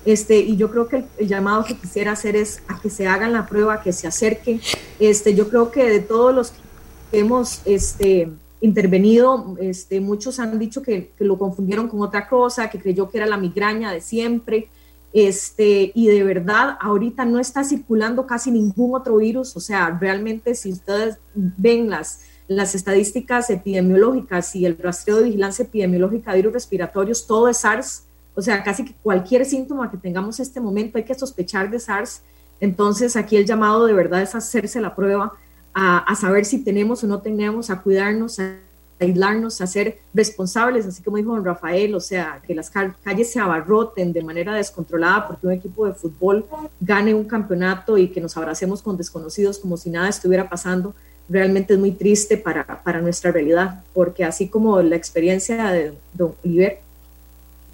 Este, 0.05 0.37
y 0.39 0.57
yo 0.57 0.69
creo 0.69 0.87
que 0.87 1.05
el, 1.17 1.27
llamado 1.27 1.63
que 1.63 1.77
quisiera 1.77 2.11
hacer 2.11 2.35
es 2.35 2.61
a 2.67 2.79
que 2.79 2.89
se 2.89 3.07
hagan 3.07 3.33
la 3.33 3.45
prueba, 3.45 3.81
que 3.81 3.93
se 3.93 4.07
acerquen. 4.07 4.59
Este, 4.99 5.33
yo 5.33 5.49
creo 5.49 5.71
que 5.71 5.89
de 5.89 5.99
todos 5.99 6.33
los 6.33 6.51
que 6.51 7.19
hemos 7.19 7.61
este, 7.65 8.29
intervenido, 8.61 9.55
este, 9.59 10.01
muchos 10.01 10.39
han 10.39 10.59
dicho 10.59 10.81
que, 10.81 11.11
que 11.17 11.25
lo 11.25 11.37
confundieron 11.37 11.87
con 11.87 12.01
otra 12.01 12.27
cosa, 12.27 12.69
que 12.69 12.79
creyó 12.79 13.09
que 13.09 13.17
era 13.17 13.27
la 13.27 13.37
migraña 13.37 13.91
de 13.91 14.01
siempre. 14.01 14.69
Este, 15.13 15.91
y 15.93 16.07
de 16.07 16.23
verdad, 16.23 16.75
ahorita 16.81 17.23
no 17.23 17.39
está 17.39 17.63
circulando 17.63 18.25
casi 18.25 18.49
ningún 18.49 18.95
otro 18.95 19.17
virus. 19.17 19.55
O 19.55 19.59
sea, 19.59 19.97
realmente 20.01 20.55
si 20.55 20.71
ustedes 20.71 21.17
ven 21.35 21.89
las, 21.89 22.21
las 22.47 22.73
estadísticas 22.73 23.49
epidemiológicas 23.51 24.55
y 24.55 24.65
el 24.65 24.77
rastreo 24.77 25.17
de 25.17 25.25
vigilancia 25.25 25.63
epidemiológica 25.63 26.31
de 26.31 26.37
virus 26.37 26.53
respiratorios, 26.53 27.27
todo 27.27 27.47
es 27.47 27.57
SARS. 27.57 28.05
O 28.35 28.41
sea, 28.41 28.63
casi 28.63 28.85
que 28.85 28.93
cualquier 29.03 29.45
síntoma 29.45 29.89
que 29.91 29.97
tengamos 29.97 30.39
en 30.39 30.43
este 30.43 30.59
momento 30.59 30.97
hay 30.97 31.03
que 31.03 31.13
sospechar 31.13 31.69
de 31.69 31.79
SARS. 31.79 32.21
Entonces, 32.59 33.15
aquí 33.15 33.35
el 33.35 33.45
llamado 33.45 33.85
de 33.85 33.93
verdad 33.93 34.21
es 34.21 34.35
hacerse 34.35 34.81
la 34.81 34.95
prueba, 34.95 35.33
a, 35.73 35.99
a 35.99 36.15
saber 36.15 36.45
si 36.45 36.63
tenemos 36.63 37.03
o 37.03 37.07
no 37.07 37.19
tenemos, 37.19 37.69
a 37.69 37.81
cuidarnos, 37.81 38.39
a 38.39 38.57
aislarnos, 38.99 39.61
a 39.61 39.67
ser 39.67 39.99
responsables, 40.13 40.85
así 40.85 41.03
como 41.03 41.17
dijo 41.17 41.31
don 41.31 41.45
Rafael, 41.45 41.93
o 41.95 41.99
sea, 41.99 42.41
que 42.45 42.55
las 42.55 42.69
calles 42.69 43.31
se 43.31 43.39
abarroten 43.39 44.13
de 44.13 44.23
manera 44.23 44.53
descontrolada 44.55 45.27
porque 45.27 45.47
un 45.47 45.53
equipo 45.53 45.85
de 45.85 45.93
fútbol 45.93 46.45
gane 46.79 47.13
un 47.13 47.25
campeonato 47.25 47.97
y 47.97 48.09
que 48.09 48.21
nos 48.21 48.35
abracemos 48.37 48.81
con 48.81 48.97
desconocidos 48.97 49.59
como 49.59 49.77
si 49.77 49.89
nada 49.89 50.09
estuviera 50.09 50.49
pasando, 50.49 50.93
realmente 51.29 51.73
es 51.73 51.79
muy 51.79 51.91
triste 51.91 52.37
para, 52.37 52.83
para 52.83 53.01
nuestra 53.01 53.31
realidad, 53.31 53.83
porque 53.93 54.23
así 54.23 54.47
como 54.47 54.81
la 54.81 54.95
experiencia 54.95 55.71
de 55.71 55.93
don 56.13 56.35
Oliver, 56.43 56.79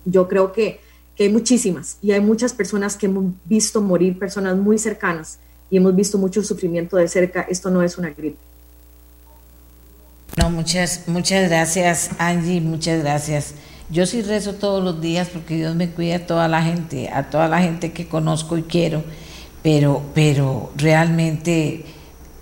yo 0.05 0.27
creo 0.27 0.51
que, 0.51 0.79
que 1.15 1.23
hay 1.23 1.29
muchísimas 1.29 1.97
y 2.01 2.11
hay 2.11 2.21
muchas 2.21 2.53
personas 2.53 2.95
que 2.95 3.07
hemos 3.07 3.33
visto 3.45 3.81
morir, 3.81 4.17
personas 4.17 4.57
muy 4.57 4.77
cercanas 4.77 5.39
y 5.69 5.77
hemos 5.77 5.95
visto 5.95 6.17
mucho 6.17 6.43
sufrimiento 6.43 6.97
de 6.97 7.07
cerca, 7.07 7.41
esto 7.41 7.69
no 7.69 7.81
es 7.81 7.97
una 7.97 8.09
gripe. 8.09 8.37
No, 10.37 10.49
muchas, 10.49 11.07
muchas 11.07 11.49
gracias, 11.49 12.11
Angie, 12.17 12.61
muchas 12.61 13.01
gracias. 13.01 13.55
Yo 13.89 14.05
sí 14.05 14.21
rezo 14.21 14.53
todos 14.53 14.83
los 14.83 15.01
días 15.01 15.27
porque 15.29 15.55
Dios 15.55 15.75
me 15.75 15.89
cuida 15.89 16.17
a 16.17 16.27
toda 16.27 16.47
la 16.47 16.61
gente, 16.61 17.09
a 17.09 17.29
toda 17.29 17.47
la 17.47 17.59
gente 17.59 17.91
que 17.91 18.07
conozco 18.07 18.57
y 18.57 18.63
quiero, 18.63 19.03
pero, 19.63 20.03
pero 20.13 20.71
realmente 20.75 21.85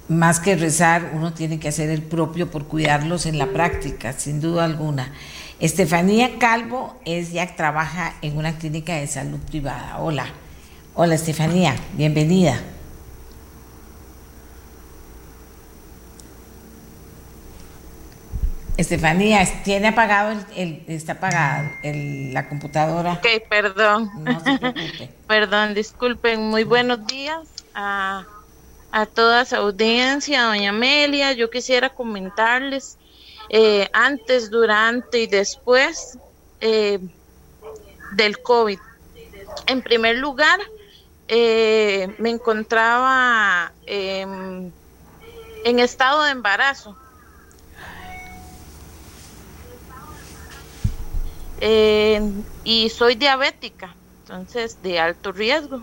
más 0.09 0.39
que 0.39 0.55
rezar, 0.55 1.11
uno 1.15 1.33
tiene 1.33 1.59
que 1.59 1.67
hacer 1.69 1.89
el 1.89 2.01
propio 2.01 2.49
por 2.49 2.65
cuidarlos 2.65 3.25
en 3.25 3.37
la 3.37 3.47
práctica, 3.47 4.13
sin 4.13 4.39
duda 4.39 4.65
alguna. 4.65 5.13
Estefanía 5.59 6.37
Calvo 6.37 6.99
es 7.03 7.31
ya 7.31 7.55
trabaja 7.55 8.13
en 8.21 8.37
una 8.37 8.59
clínica 8.59 8.95
de 8.95 9.07
salud 9.07 9.39
privada. 9.39 9.97
Hola, 9.97 10.27
hola 10.93 11.15
Estefanía, 11.15 11.75
bienvenida. 11.93 12.61
Estefanía, 18.77 19.43
¿tiene 19.63 19.87
apagado 19.87 20.39
el, 20.55 20.83
está 20.85 21.13
apagado 21.13 21.67
el, 21.81 22.35
la 22.35 22.47
computadora? 22.47 23.13
Ok, 23.13 23.25
perdón. 23.49 24.11
No 24.19 24.39
se 24.39 24.59
preocupe. 24.59 25.09
perdón, 25.27 25.73
disculpen. 25.73 26.39
Muy 26.41 26.65
buenos 26.65 27.07
días 27.07 27.47
a, 27.73 28.27
a 28.91 29.05
toda 29.07 29.43
su 29.45 29.55
audiencia, 29.55 30.43
doña 30.43 30.69
Amelia. 30.69 31.31
Yo 31.31 31.49
quisiera 31.49 31.89
comentarles 31.89 32.99
eh, 33.49 33.89
antes, 33.93 34.49
durante 34.49 35.19
y 35.19 35.27
después 35.27 36.17
eh, 36.61 36.99
del 38.15 38.41
COVID. 38.41 38.79
En 39.67 39.81
primer 39.81 40.17
lugar, 40.17 40.59
eh, 41.27 42.13
me 42.19 42.29
encontraba 42.29 43.73
en 43.85 44.71
estado 45.63 46.23
de 46.23 46.31
embarazo 46.31 46.97
Eh, 51.59 52.21
y 52.63 52.89
soy 52.89 53.15
diabética, 53.15 53.95
entonces 54.21 54.81
de 54.83 54.99
alto 54.99 55.31
riesgo. 55.31 55.81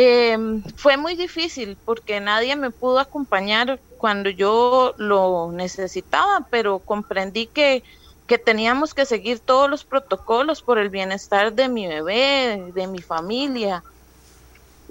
Em, 0.00 0.62
fue 0.76 0.96
muy 0.96 1.16
difícil 1.16 1.76
porque 1.84 2.20
nadie 2.20 2.54
me 2.54 2.70
pudo 2.70 3.00
acompañar 3.00 3.82
cuando 3.96 4.30
yo 4.30 4.94
lo 4.96 5.50
necesitaba, 5.50 6.46
pero 6.52 6.84
comprendí 6.84 7.48
que, 7.48 7.82
que 8.28 8.38
teníamos 8.38 8.94
que 8.94 9.06
seguir 9.06 9.40
todos 9.40 9.68
los 9.68 9.84
protocolos 9.84 10.62
por 10.62 10.78
el 10.78 10.90
bienestar 10.90 11.52
de 11.52 11.68
mi 11.68 11.88
bebé, 11.88 12.70
de 12.74 12.86
mi 12.86 13.02
familia. 13.02 13.82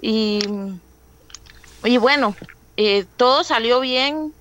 Y, 0.00 0.38
y 1.84 1.98
bueno, 1.98 2.34
eh, 2.76 3.06
todo 3.16 3.44
salió 3.44 3.80
bien. 3.80 4.34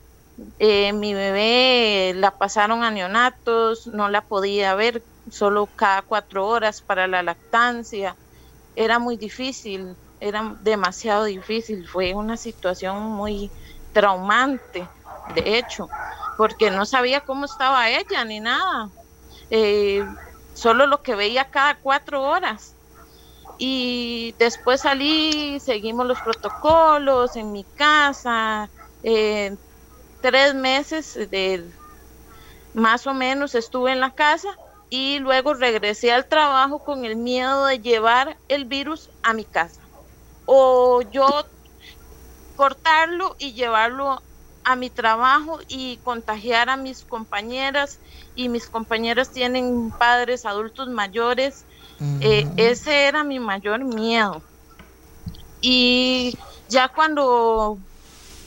Eh, 0.59 0.93
mi 0.93 1.13
bebé 1.13 2.13
la 2.15 2.37
pasaron 2.37 2.83
a 2.83 2.91
neonatos, 2.91 3.87
no 3.87 4.09
la 4.09 4.27
podía 4.27 4.75
ver 4.75 5.03
solo 5.29 5.73
cada 5.75 6.03
cuatro 6.03 6.47
horas 6.47 6.81
para 6.83 7.07
la 7.07 7.23
lactancia. 7.23 8.17
Era 8.75 8.99
muy 8.99 9.17
difícil, 9.17 9.97
era 10.19 10.55
demasiado 10.61 11.25
difícil. 11.25 11.87
Fue 11.87 12.13
una 12.13 12.37
situación 12.37 13.03
muy 13.03 13.51
traumante, 13.93 14.87
de 15.35 15.57
hecho, 15.57 15.89
porque 16.37 16.71
no 16.71 16.85
sabía 16.85 17.21
cómo 17.21 17.45
estaba 17.45 17.89
ella 17.89 18.23
ni 18.25 18.39
nada. 18.39 18.91
Eh, 19.49 20.03
solo 20.53 20.87
lo 20.87 21.01
que 21.01 21.15
veía 21.15 21.45
cada 21.45 21.79
cuatro 21.81 22.23
horas 22.23 22.75
y 23.57 24.35
después 24.37 24.81
salí, 24.81 25.59
seguimos 25.59 26.05
los 26.05 26.19
protocolos 26.21 27.35
en 27.35 27.51
mi 27.51 27.65
casa, 27.75 28.71
tres 30.21 30.53
meses 30.53 31.13
de, 31.29 31.71
más 32.73 33.07
o 33.07 33.13
menos 33.13 33.55
estuve 33.55 33.91
en 33.91 33.99
la 33.99 34.11
casa 34.11 34.49
y 34.89 35.19
luego 35.19 35.53
regresé 35.53 36.11
al 36.11 36.27
trabajo 36.27 36.83
con 36.83 37.03
el 37.03 37.15
miedo 37.15 37.65
de 37.65 37.79
llevar 37.79 38.39
el 38.47 38.65
virus 38.65 39.09
a 39.23 39.33
mi 39.33 39.45
casa 39.45 39.86
o 40.47 41.01
yo 41.03 41.27
cortarlo 42.55 43.35
y 43.39 43.53
llevarlo 43.53 44.23
a 44.63 44.75
mi 44.75 44.89
trabajo 44.89 45.59
y 45.67 45.99
contagiar 46.01 46.69
a 46.69 46.77
mis 46.77 47.05
compañeras 47.05 47.99
y 48.35 48.49
mis 48.49 48.69
compañeras 48.69 49.31
tienen 49.31 49.91
padres 49.91 50.45
adultos 50.45 50.89
mayores 50.89 51.67
eh, 52.19 52.45
ese 52.57 53.07
era 53.07 53.23
mi 53.23 53.39
mayor 53.39 53.83
miedo. 53.85 54.43
Y 55.61 56.33
ya 56.69 56.89
cuando 56.89 57.79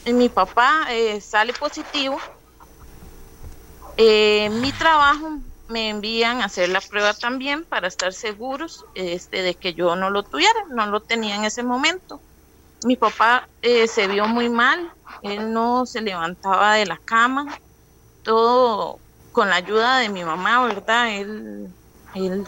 mi 0.05 0.29
papá 0.29 0.87
eh, 0.89 1.21
sale 1.21 1.53
positivo, 1.53 2.19
eh, 3.97 4.49
mi 4.49 4.73
trabajo 4.73 5.41
me 5.71 5.89
envían 5.89 6.41
a 6.41 6.45
hacer 6.45 6.69
la 6.69 6.81
prueba 6.81 7.13
también 7.13 7.65
para 7.65 7.87
estar 7.87 8.13
seguros 8.13 8.85
este, 8.93 9.41
de 9.41 9.55
que 9.55 9.73
yo 9.73 9.95
no 9.95 10.09
lo 10.09 10.23
tuviera, 10.23 10.59
no 10.69 10.87
lo 10.87 11.01
tenía 11.01 11.35
en 11.35 11.45
ese 11.45 11.63
momento. 11.63 12.21
Mi 12.83 12.95
papá 12.95 13.49
se 13.61 14.07
vio 14.07 14.27
muy 14.27 14.49
mal, 14.49 14.91
él 15.21 15.53
no 15.53 15.85
se 15.85 16.01
levantaba 16.01 16.75
de 16.75 16.85
la 16.87 16.99
cama, 17.05 17.45
todo 18.23 19.01
con 19.31 19.49
la 19.49 19.55
ayuda 19.55 19.99
de 19.99 20.09
mi 20.09 20.23
mamá, 20.23 20.65
¿verdad? 20.65 21.15
Él, 21.15 21.67
él 22.15 22.43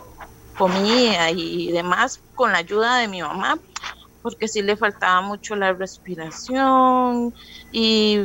comida 0.57 1.31
y 1.31 1.71
demás 1.71 2.19
con 2.33 2.51
la 2.51 2.59
ayuda 2.59 2.97
de 2.97 3.07
mi 3.07 3.21
mamá, 3.21 3.57
porque 4.21 4.47
sí 4.47 4.61
le 4.61 4.77
faltaba 4.77 5.21
mucho 5.21 5.55
la 5.55 5.73
respiración 5.73 7.33
y, 7.71 8.19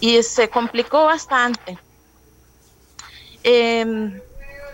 y 0.00 0.22
se 0.22 0.48
complicó 0.48 1.04
bastante. 1.04 1.78
Em, 3.50 4.20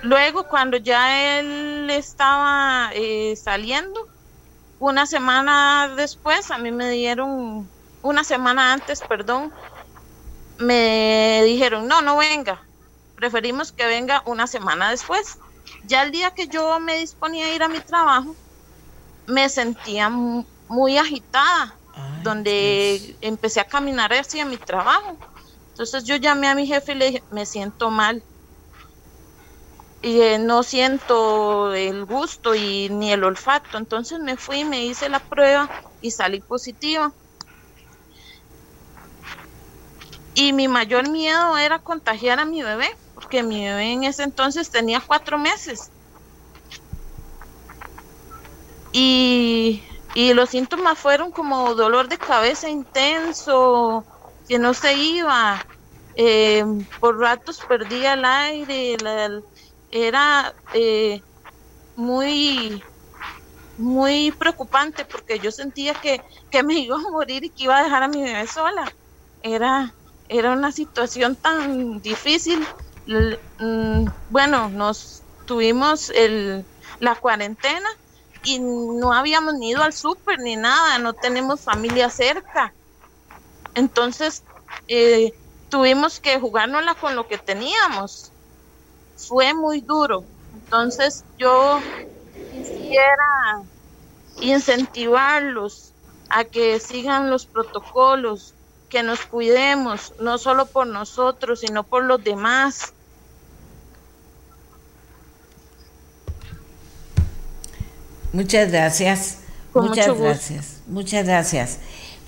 luego, 0.03 0.49
cuando 0.49 0.77
ya 0.79 1.39
él 1.39 1.89
estaba 1.91 2.91
eh, 2.93 3.37
saliendo, 3.37 4.01
una 4.79 5.07
semana 5.07 5.95
después, 5.97 6.51
a 6.51 6.59
mí 6.59 6.73
me 6.73 6.91
dieron, 6.91 7.71
una 8.03 8.25
semana 8.25 8.73
antes, 8.73 9.01
perdón, 9.03 9.53
me 10.59 11.43
dijeron, 11.45 11.87
no, 11.87 12.03
no 12.03 12.17
venga, 12.17 12.69
preferimos 13.15 13.71
que 13.73 13.87
venga 13.87 14.23
una 14.27 14.49
semana 14.49 14.91
después. 14.91 15.37
Ya 15.85 16.03
el 16.03 16.11
día 16.11 16.33
que 16.33 16.49
yo 16.49 16.81
me 16.81 16.99
disponía 16.99 17.47
a 17.47 17.55
ir 17.55 17.63
a 17.63 17.69
mi 17.69 17.81
trabajo, 17.81 18.37
me 19.27 19.49
sentía 19.49 20.11
muy 20.11 20.99
agitada, 20.99 21.81
donde 22.25 23.19
empecé 23.21 23.61
a 23.61 23.69
caminar 23.69 24.13
hacia 24.13 24.45
mi 24.45 24.59
trabajo. 24.59 25.21
Entonces 25.69 26.03
yo 26.05 26.17
llamé 26.17 26.49
a 26.49 26.57
mi 26.57 26.67
jefe 26.67 26.93
y 26.93 26.95
le 26.97 27.07
dije, 27.07 27.25
me 27.31 27.47
siento 27.47 27.91
mal. 27.91 28.25
Y 30.05 30.21
eh, 30.21 30.39
no 30.39 30.63
siento 30.63 31.73
el 31.73 32.05
gusto 32.05 32.55
y 32.55 32.91
ni 32.91 33.11
el 33.11 33.25
olfato. 33.25 33.79
Entonces 33.79 34.21
me 34.21 34.37
fui, 34.37 34.59
y 34.61 34.65
me 34.67 34.85
hice 34.85 35.09
la 35.09 35.19
prueba 35.19 35.71
y 36.03 36.11
salí 36.11 36.41
positiva. 36.41 37.15
Y 40.35 40.53
mi 40.53 40.69
mayor 40.69 41.09
miedo 41.09 41.57
era 41.57 41.79
contagiar 41.79 42.39
a 42.39 42.45
mi 42.45 42.63
bebé, 42.63 42.91
porque 43.15 43.43
mi 43.43 43.65
bebé 43.65 43.93
en 43.93 44.05
ese 44.05 44.25
entonces 44.25 44.71
tenía 44.71 45.01
cuatro 45.01 45.39
meses. 45.39 45.91
Y, 48.93 49.83
los 50.35 50.51
síntomas 50.51 50.99
fueron 50.99 51.33
como 51.33 51.75
dolor 51.75 52.09
de 52.09 52.19
cabeza 52.19 52.69
intenso, 52.69 54.05
que 54.47 54.59
no 54.59 54.75
se 54.75 54.95
iba, 54.95 55.67
eh, 56.15 56.65
por 57.01 57.19
ratos 57.19 57.59
perdía 57.67 58.13
el 58.13 58.25
aire, 58.25 58.97
era 59.95 60.53
eh, 60.73 61.21
muy 61.97 62.85
muy 63.77 64.33
preocupante 64.33 65.05
porque 65.05 65.41
yo 65.41 65.51
sentía 65.53 65.95
que, 65.97 66.21
que, 66.51 66.63
me 66.63 66.75
iba 66.81 66.97
a 66.97 67.11
morir 67.13 67.45
y 67.45 67.51
que 67.51 67.65
iba 67.65 67.79
a 67.79 67.85
dejar 67.85 68.03
a 68.05 68.09
mi 68.09 68.23
bebé 68.23 68.47
sola. 68.47 68.93
Era, 69.43 69.97
era 70.29 70.53
una 70.53 70.73
situación 70.73 71.37
tan 71.37 72.01
difícil. 72.01 72.67
Mm, 73.59 74.07
bueno, 74.29 74.69
nos 74.71 75.25
tuvimos 75.45 76.11
el, 76.11 76.67
la 76.99 77.17
cuarentena 77.17 77.89
y 78.43 78.61
no 78.61 79.13
habíamos 79.13 79.55
ni 79.55 79.71
ido 79.71 79.83
al 79.83 79.93
súper 79.93 80.39
ni 80.41 80.57
nada, 80.57 80.99
no 80.99 81.15
tenemos 81.15 81.65
familia 81.65 82.11
cerca. 82.11 82.77
Entonces 83.75 84.47
eh, 84.89 85.33
tuvimos 85.69 86.21
que 86.21 86.39
jugárnosla 86.41 86.95
con 86.97 87.17
lo 87.17 87.27
que 87.27 87.39
teníamos. 87.39 88.34
Fue 89.29 89.55
muy 89.55 89.81
duro. 89.81 90.25
Entonces 90.65 91.25
yo 91.39 91.81
quisiera 92.53 93.63
incentivarlos 94.41 95.93
a 96.29 96.45
que 96.45 96.81
sigan 96.81 97.31
los 97.31 97.47
protocolos, 97.47 98.55
que 98.89 99.03
nos 99.03 99.21
cuidemos, 99.27 100.13
no 100.21 100.39
solo 100.39 100.67
por 100.67 100.87
nosotros, 100.87 101.61
sino 101.61 101.83
por 101.83 102.05
los 102.05 102.23
demás. 102.23 102.93
Muchas 108.33 108.71
gracias. 108.71 109.39
muchas 109.73 110.19
gracias. 110.19 110.81
Muchas 110.87 111.25
gracias. 111.25 111.79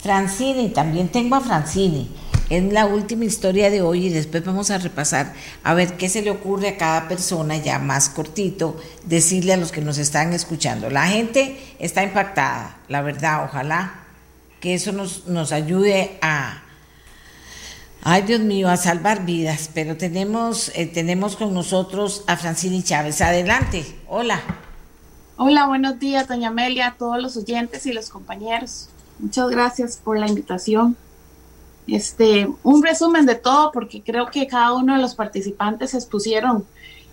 Francini, 0.01 0.68
también 0.68 1.09
tengo 1.09 1.34
a 1.34 1.40
Francini. 1.40 2.14
Es 2.49 2.72
la 2.72 2.86
última 2.86 3.24
historia 3.24 3.70
de 3.70 3.82
hoy 3.82 4.07
y 4.07 4.09
después 4.09 4.44
vamos 4.44 4.70
a 4.70 4.78
repasar 4.78 5.34
a 5.64 5.74
ver 5.74 5.97
qué 5.97 6.09
se 6.09 6.22
le 6.22 6.30
ocurre 6.30 6.68
a 6.68 6.76
cada 6.76 7.09
persona 7.09 7.57
ya 7.57 7.80
más 7.80 8.09
cortito, 8.09 8.80
decirle 9.05 9.53
a 9.53 9.57
los 9.57 9.72
que 9.72 9.80
nos 9.80 9.99
están 9.99 10.32
escuchando. 10.32 10.88
La 10.88 11.09
gente 11.09 11.59
está 11.80 12.05
impactada, 12.05 12.78
la 12.88 13.03
verdad, 13.03 13.44
ojalá 13.44 14.07
que 14.61 14.74
eso 14.74 14.92
nos, 14.92 15.26
nos 15.26 15.51
ayude 15.51 16.18
a, 16.22 16.62
ay 18.03 18.22
Dios 18.22 18.40
mío, 18.40 18.68
a 18.68 18.76
salvar 18.76 19.26
vidas. 19.26 19.68
Pero 19.74 19.97
tenemos, 19.97 20.70
eh, 20.76 20.86
tenemos 20.86 21.34
con 21.34 21.53
nosotros 21.53 22.22
a 22.28 22.36
Francini 22.36 22.80
Chávez. 22.84 23.22
Adelante, 23.22 23.84
hola. 24.07 24.40
Hola, 25.36 25.66
buenos 25.66 25.99
días, 25.99 26.28
doña 26.28 26.49
Amelia, 26.49 26.86
a 26.86 26.94
todos 26.94 27.20
los 27.20 27.36
oyentes 27.36 27.86
y 27.86 27.92
los 27.92 28.09
compañeros. 28.09 28.88
Muchas 29.18 29.49
gracias 29.51 29.97
por 29.97 30.16
la 30.16 30.28
invitación. 30.28 30.97
Este, 31.87 32.49
un 32.62 32.82
resumen 32.82 33.26
de 33.26 33.37
todo, 33.37 33.70
porque 33.72 34.03
creo 34.03 34.26
que 34.26 34.47
cada 34.47 34.72
uno 34.72 34.95
de 34.95 35.01
los 35.01 35.14
participantes 35.14 35.95
expusieron 35.95 36.64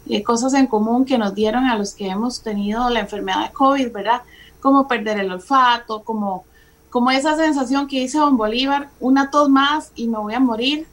eh, 0.10 0.24
cosas 0.24 0.54
en 0.56 0.68
común 0.68 1.06
que 1.06 1.18
nos 1.18 1.36
dieron 1.36 1.66
a 1.66 1.78
los 1.78 1.94
que 1.94 2.08
hemos 2.08 2.42
tenido 2.42 2.90
la 2.90 3.02
enfermedad 3.02 3.46
de 3.46 3.54
COVID, 3.54 3.92
¿verdad? 3.92 4.22
Como 4.60 4.88
perder 4.88 5.20
el 5.20 5.32
olfato, 5.32 6.04
como, 6.04 6.46
como 6.90 7.12
esa 7.12 7.36
sensación 7.36 7.88
que 7.88 8.00
dice 8.00 8.18
Don 8.18 8.36
Bolívar, 8.36 8.90
una 9.00 9.30
tos 9.30 9.50
más 9.50 9.92
y 9.96 10.08
me 10.08 10.18
voy 10.18 10.34
a 10.34 10.40
morir, 10.40 10.88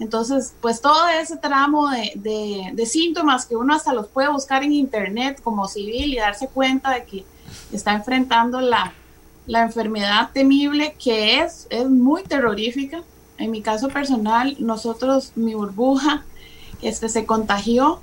entonces, 0.00 0.54
pues 0.60 0.80
todo 0.80 1.08
ese 1.08 1.36
tramo 1.36 1.88
de, 1.90 2.86
síntomas 2.86 3.46
que 3.46 3.56
uno 3.56 3.74
hasta 3.74 3.92
los 3.92 4.06
puede 4.06 4.28
buscar 4.28 4.62
en 4.62 4.72
internet 4.72 5.40
como 5.42 5.66
civil 5.66 6.14
y 6.14 6.18
darse 6.18 6.48
cuenta 6.48 6.92
de 6.92 7.04
que 7.04 7.24
está 7.72 7.94
enfrentando 7.94 8.60
la, 8.60 8.94
enfermedad 9.46 10.30
temible 10.32 10.94
que 11.02 11.40
es, 11.40 11.66
es 11.70 11.88
muy 11.88 12.22
terrorífica. 12.22 13.02
En 13.38 13.50
mi 13.50 13.62
caso 13.62 13.88
personal, 13.88 14.56
nosotros, 14.58 15.32
mi 15.36 15.54
burbuja, 15.54 16.24
este, 16.82 17.08
se 17.08 17.24
contagió. 17.26 18.00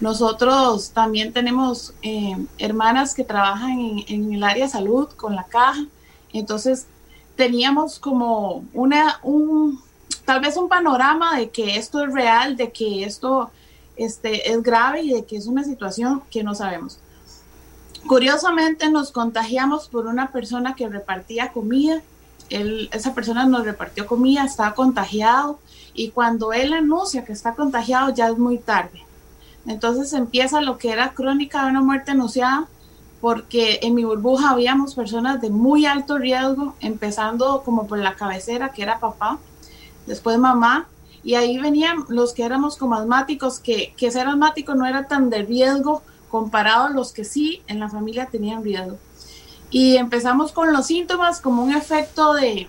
Nosotros 0.00 0.90
también 0.90 1.32
tenemos 1.32 1.94
eh, 2.02 2.36
hermanas 2.58 3.14
que 3.14 3.24
trabajan 3.24 4.02
en, 4.06 4.32
el 4.32 4.42
área 4.44 4.64
de 4.64 4.70
salud 4.70 5.08
con 5.10 5.34
la 5.34 5.44
caja. 5.44 5.84
Entonces, 6.32 6.86
teníamos 7.36 7.98
como 7.98 8.64
una, 8.72 9.20
un, 9.22 9.80
tal 10.24 10.40
vez 10.40 10.56
un 10.56 10.68
panorama 10.68 11.36
de 11.36 11.50
que 11.50 11.76
esto 11.76 12.02
es 12.02 12.12
real, 12.12 12.56
de 12.56 12.70
que 12.70 13.04
esto 13.04 13.50
este, 13.96 14.50
es 14.50 14.62
grave 14.62 15.02
y 15.02 15.12
de 15.12 15.24
que 15.24 15.36
es 15.36 15.46
una 15.46 15.64
situación 15.64 16.22
que 16.30 16.42
no 16.42 16.54
sabemos. 16.54 16.98
Curiosamente 18.06 18.88
nos 18.90 19.10
contagiamos 19.10 19.88
por 19.88 20.06
una 20.06 20.30
persona 20.30 20.74
que 20.74 20.88
repartía 20.88 21.52
comida. 21.52 22.00
Él, 22.50 22.88
esa 22.92 23.14
persona 23.14 23.44
nos 23.46 23.64
repartió 23.64 24.06
comida, 24.06 24.44
estaba 24.44 24.74
contagiado 24.74 25.58
y 25.94 26.10
cuando 26.10 26.52
él 26.52 26.72
anuncia 26.72 27.24
que 27.24 27.32
está 27.32 27.54
contagiado 27.54 28.14
ya 28.14 28.28
es 28.28 28.38
muy 28.38 28.58
tarde. 28.58 29.02
Entonces 29.66 30.12
empieza 30.12 30.60
lo 30.60 30.78
que 30.78 30.90
era 30.90 31.12
crónica 31.12 31.64
de 31.64 31.70
una 31.70 31.82
muerte 31.82 32.12
anunciada 32.12 32.68
porque 33.20 33.80
en 33.82 33.94
mi 33.94 34.04
burbuja 34.04 34.50
habíamos 34.50 34.94
personas 34.94 35.40
de 35.40 35.50
muy 35.50 35.86
alto 35.86 36.18
riesgo, 36.18 36.74
empezando 36.80 37.62
como 37.64 37.86
por 37.86 37.98
la 37.98 38.14
cabecera 38.14 38.70
que 38.70 38.82
era 38.82 39.00
papá, 39.00 39.38
después 40.06 40.38
mamá, 40.38 40.86
y 41.24 41.34
ahí 41.34 41.58
venían 41.58 42.04
los 42.08 42.32
que 42.32 42.44
éramos 42.44 42.76
como 42.76 42.94
asmáticos, 42.94 43.58
que, 43.58 43.92
que 43.96 44.10
ser 44.10 44.28
asmático 44.28 44.74
no 44.74 44.86
era 44.86 45.08
tan 45.08 45.30
de 45.30 45.42
riesgo 45.42 46.02
comparado 46.30 46.86
a 46.86 46.90
los 46.90 47.12
que 47.12 47.24
sí 47.24 47.62
en 47.66 47.80
la 47.80 47.88
familia 47.88 48.26
tenían 48.26 48.62
riesgo. 48.62 48.98
Y 49.70 49.96
empezamos 49.96 50.52
con 50.52 50.72
los 50.72 50.86
síntomas 50.86 51.40
como 51.40 51.62
un 51.62 51.72
efecto 51.72 52.34
de, 52.34 52.68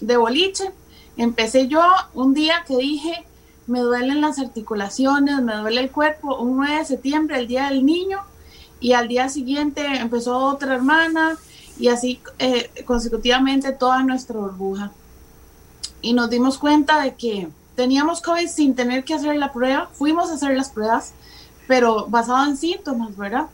de 0.00 0.16
boliche. 0.16 0.70
Empecé 1.16 1.68
yo 1.68 1.82
un 2.14 2.34
día 2.34 2.64
que 2.66 2.76
dije, 2.76 3.24
me 3.66 3.80
duelen 3.80 4.20
las 4.20 4.38
articulaciones, 4.38 5.42
me 5.42 5.56
duele 5.56 5.80
el 5.80 5.90
cuerpo, 5.90 6.36
un 6.36 6.56
9 6.56 6.78
de 6.78 6.84
septiembre, 6.84 7.38
el 7.38 7.48
Día 7.48 7.68
del 7.68 7.84
Niño, 7.84 8.20
y 8.78 8.92
al 8.92 9.08
día 9.08 9.28
siguiente 9.28 9.84
empezó 9.84 10.38
otra 10.38 10.74
hermana 10.74 11.36
y 11.78 11.88
así 11.88 12.20
eh, 12.38 12.70
consecutivamente 12.84 13.72
toda 13.72 14.02
nuestra 14.02 14.38
burbuja 14.38 14.92
y 16.06 16.12
nos 16.12 16.30
dimos 16.30 16.58
cuenta 16.58 17.02
de 17.02 17.14
que 17.14 17.48
teníamos 17.74 18.20
COVID 18.22 18.46
sin 18.46 18.76
tener 18.76 19.04
que 19.04 19.14
hacer 19.14 19.36
la 19.36 19.52
prueba. 19.52 19.90
Fuimos 19.92 20.30
a 20.30 20.34
hacer 20.34 20.56
las 20.56 20.70
pruebas, 20.70 21.12
pero 21.66 22.06
basado 22.06 22.46
en 22.46 22.56
síntomas, 22.56 23.16
¿verdad? 23.16 23.46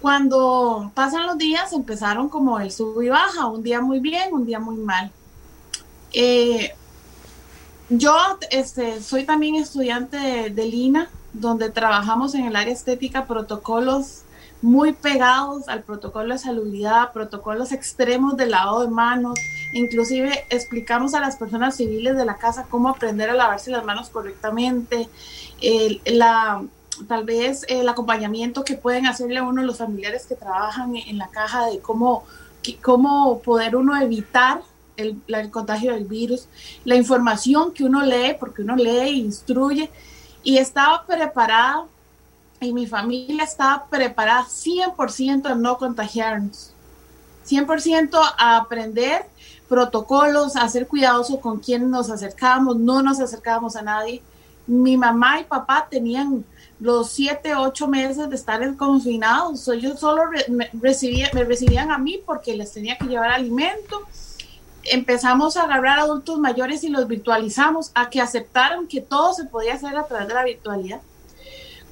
Cuando 0.00 0.92
pasan 0.94 1.26
los 1.26 1.38
días, 1.38 1.72
empezaron 1.72 2.28
como 2.28 2.60
el 2.60 2.70
sub 2.70 3.00
y 3.02 3.08
baja, 3.08 3.46
un 3.46 3.62
día 3.62 3.80
muy 3.80 4.00
bien, 4.00 4.32
un 4.32 4.46
día 4.46 4.60
muy 4.60 4.76
mal. 4.76 5.10
Eh, 6.12 6.72
yo 7.88 8.14
este, 8.50 9.02
soy 9.02 9.24
también 9.24 9.56
estudiante 9.56 10.16
de, 10.16 10.50
de 10.50 10.66
Lina, 10.66 11.10
donde 11.32 11.70
trabajamos 11.70 12.34
en 12.34 12.46
el 12.46 12.56
área 12.56 12.72
estética 12.72 13.26
protocolos 13.26 14.22
muy 14.60 14.92
pegados 14.92 15.68
al 15.68 15.82
protocolo 15.82 16.34
de 16.34 16.38
salubridad, 16.38 17.12
protocolos 17.12 17.72
extremos 17.72 18.36
de 18.36 18.46
lavado 18.46 18.82
de 18.82 18.88
manos, 18.88 19.38
inclusive 19.72 20.44
explicamos 20.50 21.14
a 21.14 21.20
las 21.20 21.36
personas 21.36 21.76
civiles 21.76 22.16
de 22.16 22.24
la 22.24 22.38
casa 22.38 22.66
cómo 22.68 22.88
aprender 22.88 23.30
a 23.30 23.34
lavarse 23.34 23.70
las 23.70 23.84
manos 23.84 24.08
correctamente, 24.08 25.08
la, 26.06 26.64
tal 27.06 27.24
vez 27.24 27.64
el 27.68 27.88
acompañamiento 27.88 28.64
que 28.64 28.74
pueden 28.74 29.06
hacerle 29.06 29.38
a 29.38 29.44
uno 29.44 29.62
los 29.62 29.78
familiares 29.78 30.26
que 30.26 30.34
trabajan 30.34 30.96
en 30.96 31.18
la 31.18 31.28
caja 31.28 31.66
de 31.66 31.80
cómo 31.80 32.24
cómo 32.82 33.40
poder 33.40 33.76
uno 33.76 34.00
evitar 34.00 34.62
el, 34.96 35.20
el, 35.28 35.50
contagio 35.50 35.92
del 35.92 36.04
virus, 36.04 36.48
la 36.84 36.96
información 36.96 37.72
que 37.72 37.84
uno 37.84 38.02
lee, 38.02 38.36
porque 38.38 38.62
uno 38.62 38.76
lee 38.76 38.98
e 38.98 39.12
instruye, 39.12 39.90
y 40.42 40.58
estaba 40.58 41.04
preparada, 41.06 41.84
y 42.60 42.72
mi 42.72 42.86
familia 42.86 43.44
estaba 43.44 43.86
preparada 43.86 44.44
100% 44.44 45.46
a 45.46 45.54
no 45.54 45.78
contagiarnos, 45.78 46.72
100% 47.48 48.18
a 48.36 48.56
aprender 48.56 49.24
protocolos, 49.68 50.56
a 50.56 50.68
ser 50.68 50.88
cuidadoso 50.88 51.40
con 51.40 51.60
quien 51.60 51.90
nos 51.90 52.10
acercábamos, 52.10 52.76
no 52.76 53.02
nos 53.02 53.20
acercábamos 53.20 53.76
a 53.76 53.82
nadie. 53.82 54.22
Mi 54.66 54.96
mamá 54.96 55.40
y 55.40 55.44
papá 55.44 55.86
tenían 55.88 56.44
los 56.80 57.10
siete, 57.10 57.54
ocho 57.56 57.88
meses 57.88 58.28
de 58.30 58.36
estar 58.36 58.76
confinados. 58.76 59.66
Ellos 59.68 59.98
solo 59.98 60.22
me, 60.48 60.70
recibían, 60.80 61.30
me 61.34 61.44
recibían 61.44 61.90
a 61.90 61.98
mí 61.98 62.20
porque 62.24 62.56
les 62.56 62.72
tenía 62.72 62.96
que 62.96 63.06
llevar 63.06 63.30
alimento. 63.30 64.02
Empezamos 64.84 65.56
a 65.56 65.64
agarrar 65.64 65.98
adultos 65.98 66.38
mayores 66.38 66.84
y 66.84 66.88
los 66.88 67.08
virtualizamos, 67.08 67.90
a 67.94 68.08
que 68.10 68.20
aceptaron 68.20 68.86
que 68.86 69.00
todo 69.00 69.34
se 69.34 69.44
podía 69.44 69.74
hacer 69.74 69.96
a 69.96 70.06
través 70.06 70.28
de 70.28 70.34
la 70.34 70.44
virtualidad. 70.44 71.00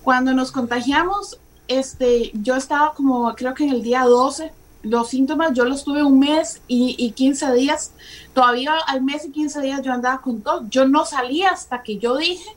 Cuando 0.02 0.32
nos 0.32 0.52
contagiamos, 0.52 1.38
este, 1.66 2.30
yo 2.34 2.54
estaba 2.54 2.94
como 2.94 3.34
creo 3.34 3.54
que 3.54 3.64
en 3.64 3.70
el 3.70 3.82
día 3.82 4.04
12, 4.04 4.52
los 4.82 5.08
síntomas 5.08 5.52
yo 5.52 5.64
los 5.64 5.82
tuve 5.82 6.04
un 6.04 6.20
mes 6.20 6.62
y, 6.68 6.94
y 6.96 7.10
15 7.10 7.52
días. 7.54 7.92
Todavía 8.32 8.72
al 8.86 9.02
mes 9.02 9.24
y 9.24 9.32
15 9.32 9.60
días 9.62 9.82
yo 9.82 9.92
andaba 9.92 10.20
con 10.20 10.42
todo. 10.42 10.64
Yo 10.68 10.86
no 10.86 11.04
salía 11.04 11.50
hasta 11.50 11.82
que 11.82 11.98
yo 11.98 12.16
dije 12.16 12.56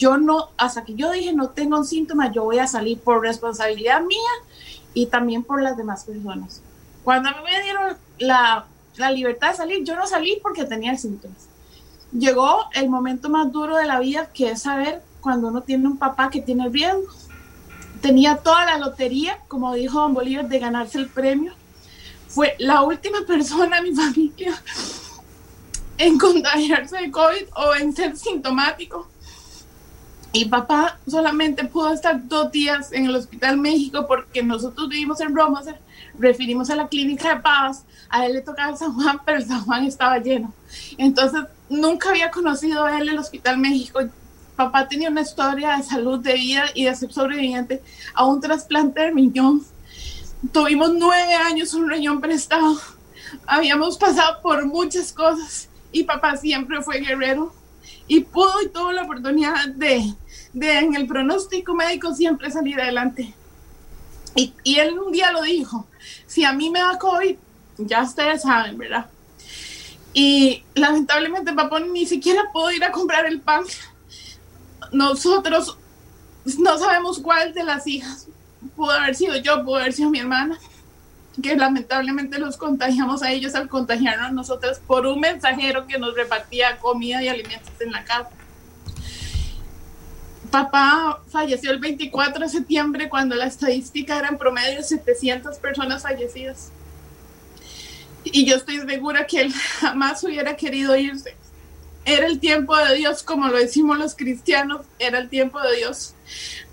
yo 0.00 0.16
no, 0.16 0.48
hasta 0.56 0.82
que 0.82 0.94
yo 0.94 1.12
dije 1.12 1.34
no 1.34 1.50
tengo 1.50 1.76
un 1.76 1.84
síntoma, 1.84 2.32
yo 2.32 2.44
voy 2.44 2.58
a 2.58 2.66
salir 2.66 2.98
por 3.00 3.20
responsabilidad 3.20 4.00
mía 4.00 4.30
y 4.94 5.06
también 5.06 5.44
por 5.44 5.62
las 5.62 5.76
demás 5.76 6.04
personas. 6.04 6.62
Cuando 7.04 7.28
a 7.28 7.32
mí 7.32 7.38
me 7.44 7.62
dieron 7.62 7.96
la, 8.18 8.64
la 8.96 9.10
libertad 9.10 9.50
de 9.50 9.56
salir, 9.58 9.84
yo 9.84 9.96
no 9.96 10.06
salí 10.06 10.38
porque 10.42 10.64
tenía 10.64 10.96
síntomas. 10.96 11.48
Llegó 12.12 12.64
el 12.72 12.88
momento 12.88 13.28
más 13.28 13.52
duro 13.52 13.76
de 13.76 13.86
la 13.86 14.00
vida, 14.00 14.30
que 14.32 14.52
es 14.52 14.62
saber 14.62 15.02
cuando 15.20 15.48
uno 15.48 15.60
tiene 15.60 15.86
un 15.86 15.98
papá 15.98 16.30
que 16.30 16.40
tiene 16.40 16.70
riesgo. 16.70 17.02
Tenía 18.00 18.38
toda 18.38 18.64
la 18.64 18.78
lotería, 18.78 19.38
como 19.48 19.74
dijo 19.74 20.00
Don 20.00 20.14
Bolívar, 20.14 20.48
de 20.48 20.58
ganarse 20.58 20.96
el 20.96 21.08
premio. 21.08 21.52
Fue 22.26 22.56
la 22.58 22.80
última 22.80 23.18
persona 23.26 23.78
en 23.78 23.84
mi 23.84 23.94
familia 23.94 24.62
en 25.98 26.16
contagiarse 26.16 26.96
de 26.96 27.10
COVID 27.10 27.44
o 27.56 27.74
en 27.74 27.94
ser 27.94 28.16
sintomático. 28.16 29.06
Y 30.32 30.44
papá 30.44 30.98
solamente 31.08 31.64
pudo 31.64 31.92
estar 31.92 32.28
dos 32.28 32.52
días 32.52 32.92
en 32.92 33.06
el 33.06 33.16
Hospital 33.16 33.56
México 33.56 34.06
porque 34.06 34.42
nosotros 34.44 34.88
vivimos 34.88 35.20
en 35.20 35.34
Roma, 35.34 35.60
referimos 36.18 36.70
a 36.70 36.76
la 36.76 36.86
clínica 36.86 37.34
de 37.34 37.40
Paz, 37.40 37.84
a 38.08 38.26
él 38.26 38.34
le 38.34 38.40
tocaba 38.40 38.76
San 38.76 38.94
Juan, 38.94 39.20
pero 39.24 39.38
el 39.38 39.46
San 39.46 39.64
Juan 39.64 39.84
estaba 39.84 40.18
lleno. 40.18 40.54
Entonces, 40.98 41.42
nunca 41.68 42.10
había 42.10 42.30
conocido 42.30 42.84
a 42.84 42.96
él 42.98 43.08
el 43.08 43.18
Hospital 43.18 43.58
México. 43.58 44.00
Papá 44.54 44.86
tenía 44.86 45.08
una 45.08 45.22
historia 45.22 45.76
de 45.76 45.82
salud, 45.82 46.20
de 46.20 46.34
vida 46.34 46.64
y 46.74 46.84
de 46.84 46.94
ser 46.94 47.12
sobreviviente 47.12 47.82
a 48.14 48.24
un 48.24 48.40
trasplante 48.40 49.00
de 49.00 49.10
riñón. 49.10 49.64
Tuvimos 50.52 50.92
nueve 50.94 51.34
años 51.34 51.74
un 51.74 51.90
riñón 51.90 52.20
prestado. 52.20 52.78
Habíamos 53.46 53.98
pasado 53.98 54.40
por 54.42 54.64
muchas 54.64 55.12
cosas 55.12 55.68
y 55.90 56.04
papá 56.04 56.36
siempre 56.36 56.82
fue 56.82 57.00
guerrero 57.00 57.52
y 58.10 58.24
pudo 58.24 58.60
y 58.60 58.68
tuvo 58.68 58.90
la 58.90 59.04
oportunidad 59.04 59.68
de, 59.68 60.12
de 60.52 60.78
en 60.78 60.96
el 60.96 61.06
pronóstico 61.06 61.76
médico 61.76 62.12
siempre 62.12 62.50
salir 62.50 62.80
adelante. 62.80 63.32
Y, 64.34 64.52
y, 64.64 64.80
él 64.80 64.98
un 64.98 65.12
día 65.12 65.30
lo 65.30 65.42
dijo, 65.42 65.86
si 66.26 66.44
a 66.44 66.52
mí 66.52 66.70
me 66.70 66.80
da 66.80 66.98
COVID, 66.98 67.36
ya 67.78 68.02
ustedes 68.02 68.42
saben, 68.42 68.76
¿verdad? 68.78 69.06
Y 70.12 70.64
lamentablemente 70.74 71.52
papá 71.52 71.78
ni 71.78 72.04
siquiera 72.04 72.42
pudo 72.52 72.72
ir 72.72 72.82
a 72.82 72.90
comprar 72.90 73.26
el 73.26 73.40
pan. 73.40 73.62
Nosotros 74.90 75.78
no 76.58 76.78
sabemos 76.78 77.20
cuál 77.20 77.54
de 77.54 77.62
las 77.62 77.86
hijas 77.86 78.26
pudo 78.74 78.90
haber 78.90 79.14
sido 79.14 79.36
yo, 79.36 79.64
pudo 79.64 79.76
haber 79.76 79.92
sido 79.92 80.10
mi 80.10 80.18
hermana 80.18 80.58
que 81.42 81.56
lamentablemente 81.56 82.38
los 82.38 82.56
contagiamos 82.56 83.22
a 83.22 83.32
ellos 83.32 83.54
al 83.54 83.68
contagiarnos 83.68 84.28
a 84.28 84.32
nosotros 84.32 84.80
por 84.86 85.06
un 85.06 85.20
mensajero 85.20 85.86
que 85.86 85.98
nos 85.98 86.14
repartía 86.14 86.78
comida 86.78 87.22
y 87.22 87.28
alimentos 87.28 87.72
en 87.80 87.92
la 87.92 88.04
casa. 88.04 88.30
Papá 90.50 91.20
falleció 91.30 91.70
el 91.70 91.78
24 91.78 92.44
de 92.44 92.48
septiembre 92.48 93.08
cuando 93.08 93.36
la 93.36 93.46
estadística 93.46 94.18
era 94.18 94.28
en 94.28 94.38
promedio 94.38 94.82
700 94.82 95.58
personas 95.58 96.02
fallecidas. 96.02 96.72
Y 98.24 98.44
yo 98.44 98.56
estoy 98.56 98.80
segura 98.80 99.26
que 99.26 99.40
él 99.40 99.52
jamás 99.52 100.22
hubiera 100.24 100.56
querido 100.56 100.96
irse. 100.96 101.36
Era 102.04 102.26
el 102.26 102.40
tiempo 102.40 102.76
de 102.76 102.96
Dios, 102.96 103.22
como 103.22 103.48
lo 103.48 103.56
decimos 103.56 103.98
los 103.98 104.14
cristianos, 104.14 104.86
era 104.98 105.18
el 105.18 105.28
tiempo 105.28 105.60
de 105.60 105.76
Dios. 105.76 106.14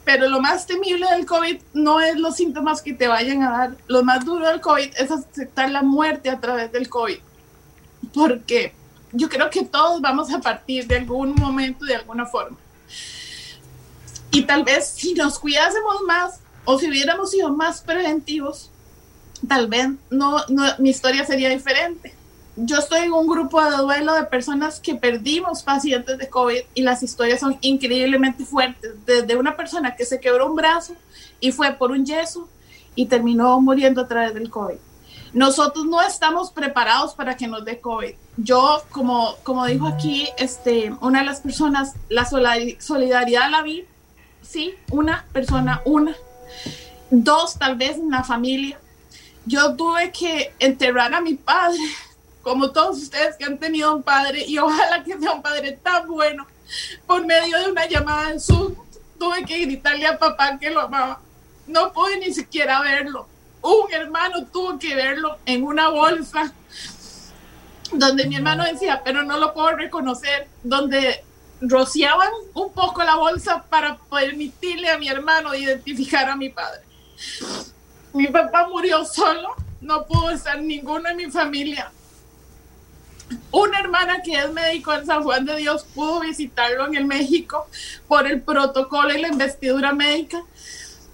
Pero 0.08 0.30
lo 0.30 0.40
más 0.40 0.66
temible 0.66 1.06
del 1.12 1.26
COVID 1.26 1.60
no 1.74 2.00
es 2.00 2.16
los 2.16 2.38
síntomas 2.38 2.82
que 2.82 2.94
te 2.94 3.10
vayan 3.10 3.44
a 3.44 3.52
dar. 3.52 3.78
Lo 3.88 4.06
más 4.06 4.24
duro 4.24 4.48
del 4.48 4.62
COVID 4.62 4.92
es 4.98 5.12
aceptar 5.12 5.70
la 5.70 5.84
muerte 5.84 6.30
a 6.30 6.40
través 6.40 6.72
del 6.72 6.88
COVID. 6.88 7.18
Porque 8.14 8.74
yo 9.12 9.28
creo 9.28 9.50
que 9.50 9.66
todos 9.66 10.00
vamos 10.00 10.34
a 10.34 10.40
partir 10.40 10.88
de 10.88 10.96
algún 10.96 11.36
momento, 11.36 11.84
de 11.84 11.98
alguna 11.98 12.26
forma. 12.26 12.56
Y 14.32 14.44
tal 14.44 14.64
vez 14.64 14.88
si 14.88 15.14
nos 15.14 15.40
cuidásemos 15.40 16.02
más 16.08 16.40
o 16.64 16.80
si 16.80 16.90
hubiéramos 16.90 17.32
sido 17.32 17.52
más 17.52 17.82
preventivos, 17.82 18.72
tal 19.46 19.68
vez 19.68 19.90
no, 20.10 20.38
no 20.48 20.64
mi 20.78 20.92
historia 20.92 21.26
sería 21.26 21.50
diferente 21.50 22.14
yo 22.58 22.78
estoy 22.80 23.02
en 23.02 23.14
un 23.14 23.28
grupo 23.28 23.64
de 23.64 23.78
duelo 23.78 24.16
de 24.16 24.24
personas 24.24 24.80
que 24.80 24.96
perdimos 24.96 25.62
pacientes 25.62 26.18
de 26.18 26.28
COVID 26.28 26.62
y 26.74 26.82
las 26.82 27.04
historias 27.04 27.40
son 27.40 27.58
increíblemente 27.62 28.44
fuertes. 28.46 28.94
Desde 29.06 29.36
una 29.36 29.56
persona 29.56 29.96
que 29.96 30.06
se 30.06 30.20
quebró 30.20 30.48
un 30.48 30.56
brazo 30.56 30.96
y 31.40 31.52
fue 31.52 31.72
por 31.74 31.92
un 31.92 32.04
yeso 32.04 32.50
y 32.96 33.06
terminó 33.06 33.62
muriendo 33.62 34.02
a 34.02 34.08
través 34.08 34.34
del 34.34 34.50
COVID. 34.50 34.78
Nosotros 35.34 35.86
no 35.86 36.02
estamos 36.02 36.50
preparados 36.50 37.14
para 37.14 37.38
que 37.38 37.48
nos 37.48 37.64
dé 37.64 37.80
COVID. 37.80 38.16
Yo, 38.38 38.82
como, 38.92 39.36
como 39.44 39.66
dijo 39.68 39.86
aquí 39.86 40.28
este, 40.40 40.92
una 41.02 41.20
de 41.20 41.26
las 41.26 41.42
personas, 41.42 41.94
la 42.10 42.26
solidaridad 42.26 43.52
la 43.52 43.62
vi, 43.62 43.86
sí, 44.42 44.74
una 44.90 45.26
persona, 45.32 45.84
una, 45.86 46.16
dos 47.12 47.60
tal 47.60 47.76
vez 47.76 47.98
en 47.98 48.10
la 48.10 48.24
familia. 48.24 48.80
Yo 49.46 49.76
tuve 49.76 50.12
que 50.12 50.54
enterrar 50.60 51.14
a 51.14 51.22
mi 51.22 51.36
padre 51.36 51.78
como 52.48 52.72
todos 52.72 53.00
ustedes 53.00 53.36
que 53.36 53.44
han 53.44 53.58
tenido 53.58 53.94
un 53.94 54.02
padre, 54.02 54.46
y 54.48 54.58
ojalá 54.58 55.04
que 55.04 55.20
sea 55.20 55.34
un 55.34 55.42
padre 55.42 55.74
tan 55.84 56.08
bueno, 56.08 56.48
por 57.06 57.26
medio 57.26 57.60
de 57.60 57.72
una 57.72 57.86
llamada 57.88 58.32
de 58.32 58.40
Zoom, 58.40 58.74
tuve 59.20 59.44
que 59.44 59.60
gritarle 59.66 60.08
a 60.08 60.18
papá 60.18 60.58
que 60.58 60.72
lo 60.72 60.80
amaba. 60.80 61.20
No 61.68 61.92
pude 61.92 62.18
ni 62.20 62.34
siquiera 62.34 62.80
verlo. 62.80 63.28
Un 63.62 63.92
hermano 63.92 64.46
tuvo 64.46 64.80
que 64.80 64.96
verlo 64.96 65.38
en 65.46 65.62
una 65.62 65.90
bolsa, 65.90 66.54
donde 67.92 68.26
mi 68.28 68.38
hermano 68.38 68.64
decía, 68.64 69.02
pero 69.04 69.24
no 69.24 69.38
lo 69.38 69.54
puedo 69.54 69.72
reconocer, 69.76 70.48
donde 70.64 71.26
rociaban 71.60 72.32
un 72.54 72.72
poco 72.72 73.04
la 73.04 73.16
bolsa 73.16 73.62
para 73.64 73.98
permitirle 74.10 74.90
a 74.90 74.98
mi 74.98 75.10
hermano 75.10 75.54
identificar 75.54 76.30
a 76.30 76.38
mi 76.38 76.48
padre. 76.48 76.80
Mi 78.14 78.28
papá 78.28 78.70
murió 78.70 79.04
solo, 79.04 79.54
no 79.82 80.06
pudo 80.06 80.30
estar 80.30 80.62
ninguno 80.62 81.10
en 81.10 81.18
mi 81.18 81.30
familia 81.30 81.92
una 83.52 83.80
hermana 83.80 84.22
que 84.22 84.34
es 84.34 84.52
médico 84.52 84.94
en 84.94 85.06
San 85.06 85.24
Juan 85.24 85.46
de 85.46 85.58
Dios 85.58 85.86
pudo 85.94 86.20
visitarlo 86.22 86.88
en 86.88 86.96
el 86.96 87.06
México 87.06 87.68
por 88.08 88.28
el 88.28 88.42
protocolo 88.42 89.14
y 89.14 89.22
la 89.22 89.30
investidura 89.30 89.94
médica, 89.94 90.42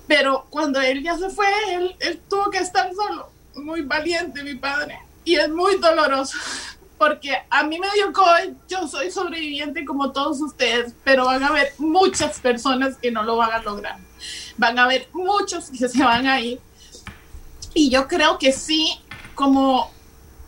pero 0.07 0.45
cuando 0.49 0.79
él 0.81 1.03
ya 1.03 1.17
se 1.17 1.29
fue, 1.29 1.47
él, 1.73 2.21
tuvo 2.29 2.49
que 2.49 2.59
estar 2.59 2.91
solo. 2.93 3.29
Muy 3.55 3.81
valiente 3.81 4.43
mi 4.43 4.55
padre. 4.55 4.99
Y 5.23 5.35
es 5.35 5.49
muy 5.49 5.77
doloroso 5.77 6.37
porque 6.97 7.35
a 7.49 7.63
mí 7.63 7.79
me 7.79 7.87
dio 7.93 8.11
COVID, 8.13 8.53
yo 8.67 8.87
soy 8.87 9.11
sobreviviente 9.11 9.85
como 9.85 10.11
todos 10.11 10.41
ustedes, 10.41 10.93
pero 11.03 11.25
van 11.25 11.43
a 11.43 11.47
haber 11.47 11.73
muchas 11.77 12.39
personas 12.39 12.97
que 12.97 13.11
no 13.11 13.23
lo 13.23 13.37
van 13.37 13.51
a 13.51 13.61
lograr. 13.61 13.97
Van 14.57 14.77
a 14.77 14.83
haber 14.83 15.07
muchos 15.13 15.69
que 15.69 15.87
se 15.87 16.03
van 16.03 16.27
a 16.27 16.39
ir. 16.39 16.59
Y 17.73 17.89
yo 17.89 18.07
creo 18.07 18.37
que 18.37 18.51
sí, 18.51 18.99
como 19.33 19.91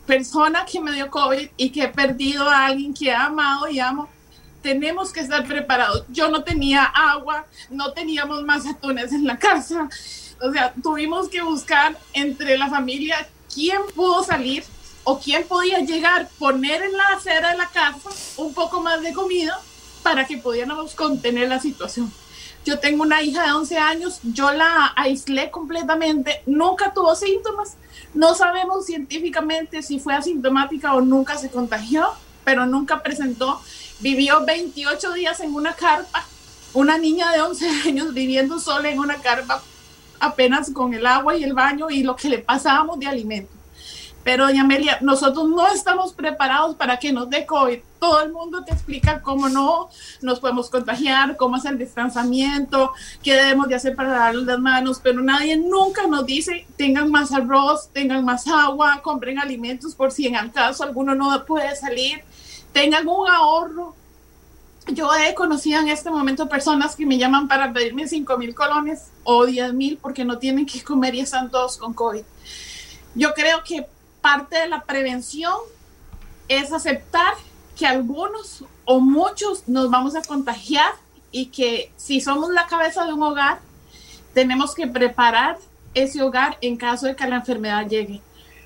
persona 0.06 0.64
que 0.64 0.80
me 0.80 0.92
dio 0.92 1.10
COVID 1.10 1.48
y 1.56 1.70
que 1.70 1.84
he 1.84 1.88
perdido 1.88 2.48
a 2.48 2.66
alguien 2.66 2.94
que 2.94 3.06
he 3.06 3.14
amado 3.14 3.68
y 3.68 3.80
amo, 3.80 4.08
tenemos 4.62 5.12
que 5.12 5.20
estar 5.20 5.46
preparados. 5.46 6.04
Yo 6.08 6.28
no 6.28 6.42
tenía 6.42 6.84
agua, 6.84 7.46
no 7.70 7.92
teníamos 7.92 8.42
más 8.42 8.66
atunes 8.66 9.12
en 9.12 9.24
la 9.26 9.38
casa. 9.38 9.88
O 10.40 10.52
sea, 10.52 10.72
tuvimos 10.82 11.28
que 11.28 11.42
buscar 11.42 11.96
entre 12.12 12.58
la 12.58 12.68
familia 12.68 13.28
quién 13.52 13.80
pudo 13.94 14.22
salir 14.22 14.64
o 15.04 15.20
quién 15.20 15.46
podía 15.46 15.78
llegar, 15.78 16.28
poner 16.38 16.82
en 16.82 16.96
la 16.96 17.04
acera 17.16 17.52
de 17.52 17.58
la 17.58 17.68
casa 17.68 18.10
un 18.36 18.52
poco 18.52 18.80
más 18.80 19.00
de 19.02 19.12
comida 19.12 19.56
para 20.02 20.26
que 20.26 20.38
pudiéramos 20.38 20.94
contener 20.94 21.48
la 21.48 21.60
situación. 21.60 22.12
Yo 22.64 22.80
tengo 22.80 23.04
una 23.04 23.22
hija 23.22 23.44
de 23.44 23.52
11 23.52 23.78
años, 23.78 24.18
yo 24.24 24.52
la 24.52 24.92
aislé 24.96 25.52
completamente, 25.52 26.42
nunca 26.46 26.92
tuvo 26.92 27.14
síntomas. 27.14 27.76
No 28.16 28.34
sabemos 28.34 28.86
científicamente 28.86 29.82
si 29.82 30.00
fue 30.00 30.14
asintomática 30.14 30.94
o 30.94 31.02
nunca 31.02 31.36
se 31.36 31.50
contagió, 31.50 32.08
pero 32.44 32.64
nunca 32.64 33.02
presentó. 33.02 33.60
Vivió 34.00 34.42
28 34.42 35.12
días 35.12 35.38
en 35.40 35.54
una 35.54 35.74
carpa, 35.74 36.24
una 36.72 36.96
niña 36.96 37.30
de 37.30 37.42
11 37.42 37.68
años 37.86 38.14
viviendo 38.14 38.58
sola 38.58 38.88
en 38.88 39.00
una 39.00 39.16
carpa, 39.16 39.62
apenas 40.18 40.70
con 40.70 40.94
el 40.94 41.06
agua 41.06 41.36
y 41.36 41.44
el 41.44 41.52
baño 41.52 41.90
y 41.90 42.04
lo 42.04 42.16
que 42.16 42.30
le 42.30 42.38
pasábamos 42.38 42.98
de 42.98 43.06
alimento. 43.06 43.52
Pero, 44.24 44.46
doña 44.46 44.62
Amelia, 44.62 44.96
nosotros 45.02 45.46
no 45.50 45.66
estamos 45.68 46.14
preparados 46.14 46.74
para 46.74 46.98
que 46.98 47.12
nos 47.12 47.28
dé 47.28 47.44
COVID. 47.44 47.80
Todo 48.06 48.22
el 48.22 48.32
mundo 48.32 48.62
te 48.62 48.72
explica 48.72 49.20
cómo 49.20 49.48
no 49.48 49.88
nos 50.22 50.38
podemos 50.38 50.70
contagiar, 50.70 51.36
cómo 51.36 51.56
hacer 51.56 51.72
el 51.72 51.78
distanciamiento, 51.78 52.92
qué 53.20 53.34
debemos 53.34 53.66
de 53.66 53.74
hacer 53.74 53.96
para 53.96 54.10
darles 54.10 54.44
las 54.44 54.60
manos, 54.60 55.00
pero 55.02 55.22
nadie 55.22 55.56
nunca 55.56 56.06
nos 56.06 56.24
dice 56.24 56.68
tengan 56.76 57.10
más 57.10 57.32
arroz, 57.32 57.88
tengan 57.92 58.24
más 58.24 58.46
agua, 58.46 59.00
compren 59.02 59.40
alimentos 59.40 59.96
por 59.96 60.12
si 60.12 60.28
en 60.28 60.36
el 60.36 60.52
caso 60.52 60.84
alguno 60.84 61.16
no 61.16 61.44
puede 61.46 61.74
salir, 61.74 62.22
tengan 62.72 63.08
un 63.08 63.28
ahorro. 63.28 63.96
Yo 64.86 65.10
he 65.12 65.34
conocido 65.34 65.80
en 65.80 65.88
este 65.88 66.08
momento 66.08 66.48
personas 66.48 66.94
que 66.94 67.06
me 67.06 67.18
llaman 67.18 67.48
para 67.48 67.72
pedirme 67.72 68.06
5 68.06 68.38
mil 68.38 68.54
colones 68.54 69.10
o 69.24 69.46
10 69.46 69.72
mil 69.72 69.98
porque 70.00 70.24
no 70.24 70.38
tienen 70.38 70.64
que 70.64 70.80
comer 70.84 71.16
y 71.16 71.20
están 71.22 71.50
todos 71.50 71.76
con 71.76 71.92
COVID. 71.92 72.22
Yo 73.16 73.34
creo 73.34 73.64
que 73.64 73.84
parte 74.20 74.60
de 74.60 74.68
la 74.68 74.84
prevención 74.84 75.56
es 76.46 76.72
aceptar 76.72 77.34
que 77.76 77.86
algunos 77.86 78.64
o 78.84 79.00
muchos 79.00 79.68
nos 79.68 79.90
vamos 79.90 80.16
a 80.16 80.22
contagiar 80.22 80.92
y 81.30 81.46
que 81.46 81.92
si 81.96 82.20
somos 82.20 82.50
la 82.50 82.66
cabeza 82.66 83.04
de 83.04 83.12
un 83.12 83.22
hogar, 83.22 83.60
tenemos 84.32 84.74
que 84.74 84.86
preparar 84.86 85.58
ese 85.94 86.22
hogar 86.22 86.58
en 86.60 86.76
caso 86.76 87.06
de 87.06 87.16
que 87.16 87.26
la 87.26 87.36
enfermedad 87.36 87.86
llegue. 87.88 88.20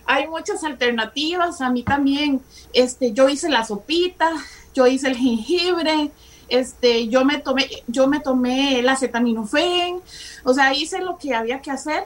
Hay 0.07 0.27
muchas 0.27 0.65
alternativas, 0.65 1.61
a 1.61 1.71
mí 1.71 1.83
también, 1.83 2.41
este, 2.73 3.13
yo 3.13 3.29
hice 3.29 3.49
la 3.49 3.65
sopita, 3.65 4.33
yo 4.75 4.87
hice 4.87 5.09
el 5.09 5.17
jengibre, 5.17 6.11
este, 6.49 7.09
yo 7.09 7.25
me 7.25 7.39
tomé, 7.39 7.69
yo 7.87 8.09
me 8.09 8.21
tomé 8.21 8.81
el 8.81 8.89
acetaminofén, 8.89 10.01
o 10.45 10.53
sea, 10.53 10.75
hice 10.75 11.01
lo 11.01 11.19
que 11.19 11.35
había 11.35 11.61
que 11.61 11.71
hacer. 11.71 12.05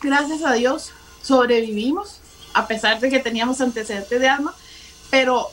Gracias 0.00 0.42
a 0.42 0.54
Dios 0.54 0.92
sobrevivimos 1.22 2.20
a 2.54 2.66
pesar 2.66 2.98
de 2.98 3.10
que 3.10 3.18
teníamos 3.18 3.60
antecedentes 3.60 4.20
de 4.20 4.28
asma, 4.28 4.54
pero 5.10 5.48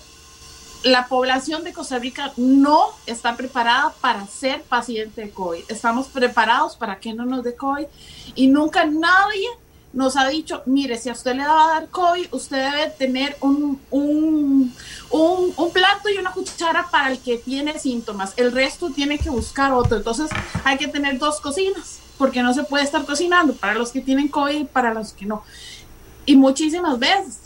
la 0.86 1.07
población 1.07 1.64
de 1.64 1.74
Costa 1.74 1.98
Rica 1.98 2.32
no 2.38 2.90
está 3.07 3.36
preparada 3.36 3.91
para 4.02 4.28
ser 4.28 4.62
paciente 4.62 5.20
de 5.22 5.32
COVID. 5.32 5.64
Estamos 5.68 6.07
preparados 6.07 6.76
para 6.76 6.99
que 6.99 7.12
no 7.12 7.26
nos 7.26 7.44
dé 7.44 7.56
COVID 7.56 7.88
y 8.36 8.45
nunca 8.45 8.86
nadie 8.86 9.48
nos 9.94 10.16
ha 10.16 10.28
dicho, 10.28 10.62
mire, 10.68 10.99
si 10.99 11.10
a 11.10 11.14
usted 11.14 11.34
le 11.34 11.48
va 11.48 11.66
a 11.66 11.80
dar 11.80 11.90
COVID, 11.90 12.28
usted 12.34 12.70
debe 12.70 12.91
tener 12.91 13.36
un, 13.41 13.82
un, 13.90 14.76
un, 15.10 15.72
plato 15.74 16.07
y 16.10 16.20
una 16.20 16.32
cuchara 16.34 16.88
para 16.91 17.10
el 17.10 17.18
que 17.18 17.40
tiene 17.40 17.80
síntomas. 17.80 18.34
El 18.38 18.52
resto 18.52 18.91
tiene 18.91 19.18
que 19.18 19.32
buscar 19.32 19.74
otro. 19.74 19.98
Entonces 19.98 20.30
hay 20.64 20.78
que 20.78 20.88
tener 20.88 21.18
dos 21.18 21.41
cocinas, 21.41 21.99
porque 22.20 22.44
no 22.44 22.53
se 22.53 22.64
puede 22.64 22.84
estar 22.84 23.06
cocinando 23.06 23.56
para 23.56 23.74
los 23.74 23.91
que 23.91 24.02
tienen 24.02 24.28
COVID 24.28 24.60
y 24.60 24.66
para 24.66 24.94
los 24.94 25.14
que 25.14 25.26
no. 25.26 25.44
Y 26.28 26.36
muchísimas 26.36 26.99
veces, 26.99 27.40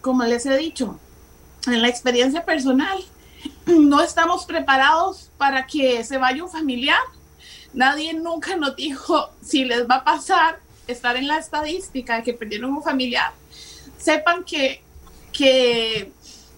como 0.00 0.22
les 0.22 0.46
he 0.46 0.56
dicho, 0.56 1.00
en 1.72 1.82
la 1.82 1.88
experiencia 1.88 2.44
personal, 2.44 2.98
no 3.66 4.02
estamos 4.02 4.44
preparados 4.44 5.30
para 5.38 5.66
que 5.66 6.04
se 6.04 6.18
vaya 6.18 6.42
un 6.42 6.50
familiar. 6.50 6.98
Nadie 7.72 8.14
nunca 8.14 8.56
nos 8.56 8.76
dijo 8.76 9.30
si 9.42 9.64
les 9.64 9.88
va 9.88 9.96
a 9.96 10.04
pasar 10.04 10.60
estar 10.86 11.16
en 11.16 11.28
la 11.28 11.38
estadística 11.38 12.16
de 12.16 12.22
que 12.22 12.32
perdieron 12.32 12.72
un 12.72 12.82
familiar. 12.82 13.32
Sepan 13.98 14.44
que, 14.44 14.82
que 15.32 16.10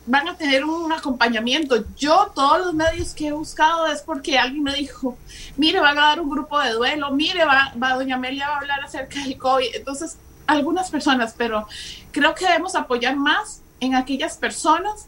van 0.07 0.29
a 0.29 0.37
tener 0.37 0.65
un 0.65 0.93
acompañamiento. 0.93 1.85
Yo, 1.97 2.31
todos 2.35 2.67
los 2.67 2.75
medios 2.75 3.13
que 3.13 3.29
he 3.29 3.33
buscado 3.33 3.87
es 3.87 4.03
porque 4.03 4.39
alguien 4.39 4.63
me 4.63 4.75
dijo, 4.75 5.17
mire, 5.57 5.81
van 5.81 5.99
a 5.99 6.03
dar 6.03 6.21
un 6.21 6.31
grupo 6.31 6.59
de 6.61 6.73
duelo, 6.73 7.11
mire, 7.11 7.45
va, 7.45 7.73
va 7.83 7.95
doña 7.95 8.17
Amelia 8.17 8.49
va 8.49 8.55
a 8.55 8.59
hablar 8.59 8.85
acerca 8.85 9.21
del 9.21 9.37
COVID. 9.37 9.75
Entonces, 9.75 10.17
algunas 10.47 10.91
personas, 10.91 11.35
pero 11.37 11.67
creo 12.11 12.35
que 12.35 12.47
debemos 12.47 12.75
apoyar 12.75 13.17
más 13.17 13.63
en 13.81 13.95
aquellas 13.95 14.37
personas 14.37 15.07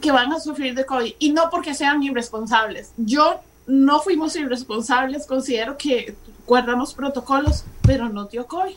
que 0.00 0.12
van 0.12 0.32
a 0.32 0.40
sufrir 0.40 0.74
de 0.74 0.86
COVID 0.86 1.14
y 1.18 1.32
no 1.32 1.50
porque 1.50 1.74
sean 1.74 2.02
irresponsables. 2.02 2.92
Yo 2.96 3.40
no 3.66 4.00
fuimos 4.00 4.34
irresponsables, 4.36 5.26
considero 5.26 5.76
que 5.76 6.16
guardamos 6.46 6.94
protocolos, 6.94 7.64
pero 7.82 8.08
no 8.08 8.24
dio 8.24 8.46
COVID. 8.46 8.74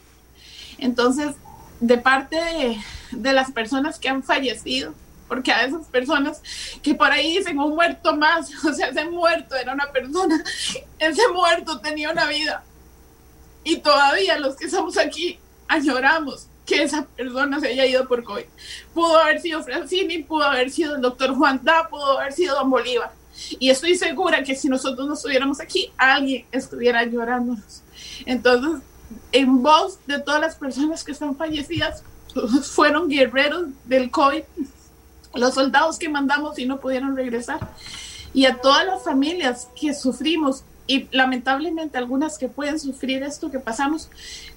Entonces, 0.77 1.35
de 1.79 1.97
parte 1.97 2.37
de, 3.11 3.33
las 3.33 3.51
personas 3.51 3.99
que 3.99 4.09
han 4.09 4.23
fallecido, 4.23 4.93
porque 5.27 5.51
a 5.51 5.65
esas 5.65 5.87
personas 5.87 6.41
que 6.81 6.93
por 6.93 7.11
ahí 7.11 7.37
dicen 7.37 7.57
un 7.59 7.75
muerto 7.75 8.15
más, 8.15 8.51
o 8.65 8.73
sea, 8.73 8.87
ese 8.87 9.05
muerto 9.05 9.55
era 9.55 9.73
una 9.73 9.91
persona, 9.91 10.43
ese 10.99 11.27
muerto 11.29 11.79
tenía 11.79 12.11
una 12.11 12.25
vida, 12.27 12.63
y 13.63 13.77
todavía 13.77 14.37
los 14.39 14.55
que 14.55 14.65
estamos 14.65 14.97
aquí 14.97 15.39
añoramos 15.67 16.47
que 16.65 16.83
esa 16.83 17.05
persona 17.05 17.59
se 17.59 17.67
haya 17.67 17.85
ido 17.85 18.07
por 18.07 18.23
COVID. 18.23 18.45
Pudo 18.93 19.17
haber 19.17 19.41
sido 19.41 19.63
Francini, 19.63 20.23
pudo 20.23 20.43
haber 20.43 20.69
sido 20.71 20.95
el 20.95 21.01
doctor 21.01 21.35
Juan 21.35 21.59
Da, 21.63 21.87
pudo 21.89 22.19
haber 22.19 22.33
sido 22.33 22.55
Don 22.55 22.69
Bolívar. 22.69 23.11
Y 23.59 23.69
estoy 23.69 23.95
segura 23.95 24.43
que 24.43 24.55
si 24.55 24.69
nosotros 24.69 25.07
no 25.07 25.15
estuviéramos 25.15 25.59
aquí, 25.59 25.91
alguien 25.97 26.45
estuviera 26.51 27.03
llorándonos. 27.03 27.81
Entonces, 28.25 28.81
en 29.31 29.61
voz 29.61 29.99
de 30.05 30.19
todas 30.19 30.39
las 30.39 30.55
personas 30.55 31.03
que 31.03 31.11
están 31.11 31.35
fallecidas, 31.35 32.03
fueron 32.63 33.09
guerreros 33.09 33.67
del 33.85 34.09
COVID, 34.11 34.43
los 35.35 35.53
soldados 35.53 35.97
que 35.97 36.09
mandamos 36.09 36.59
y 36.59 36.65
no 36.65 36.79
pudieron 36.79 37.15
regresar, 37.15 37.59
y 38.33 38.45
a 38.45 38.57
todas 38.57 38.85
las 38.85 39.03
familias 39.03 39.67
que 39.79 39.93
sufrimos 39.93 40.63
y 40.85 41.07
lamentablemente 41.11 41.97
algunas 41.97 42.37
que 42.37 42.47
pueden 42.47 42.79
sufrir 42.79 43.23
esto 43.23 43.49
que 43.49 43.59
pasamos, 43.59 44.09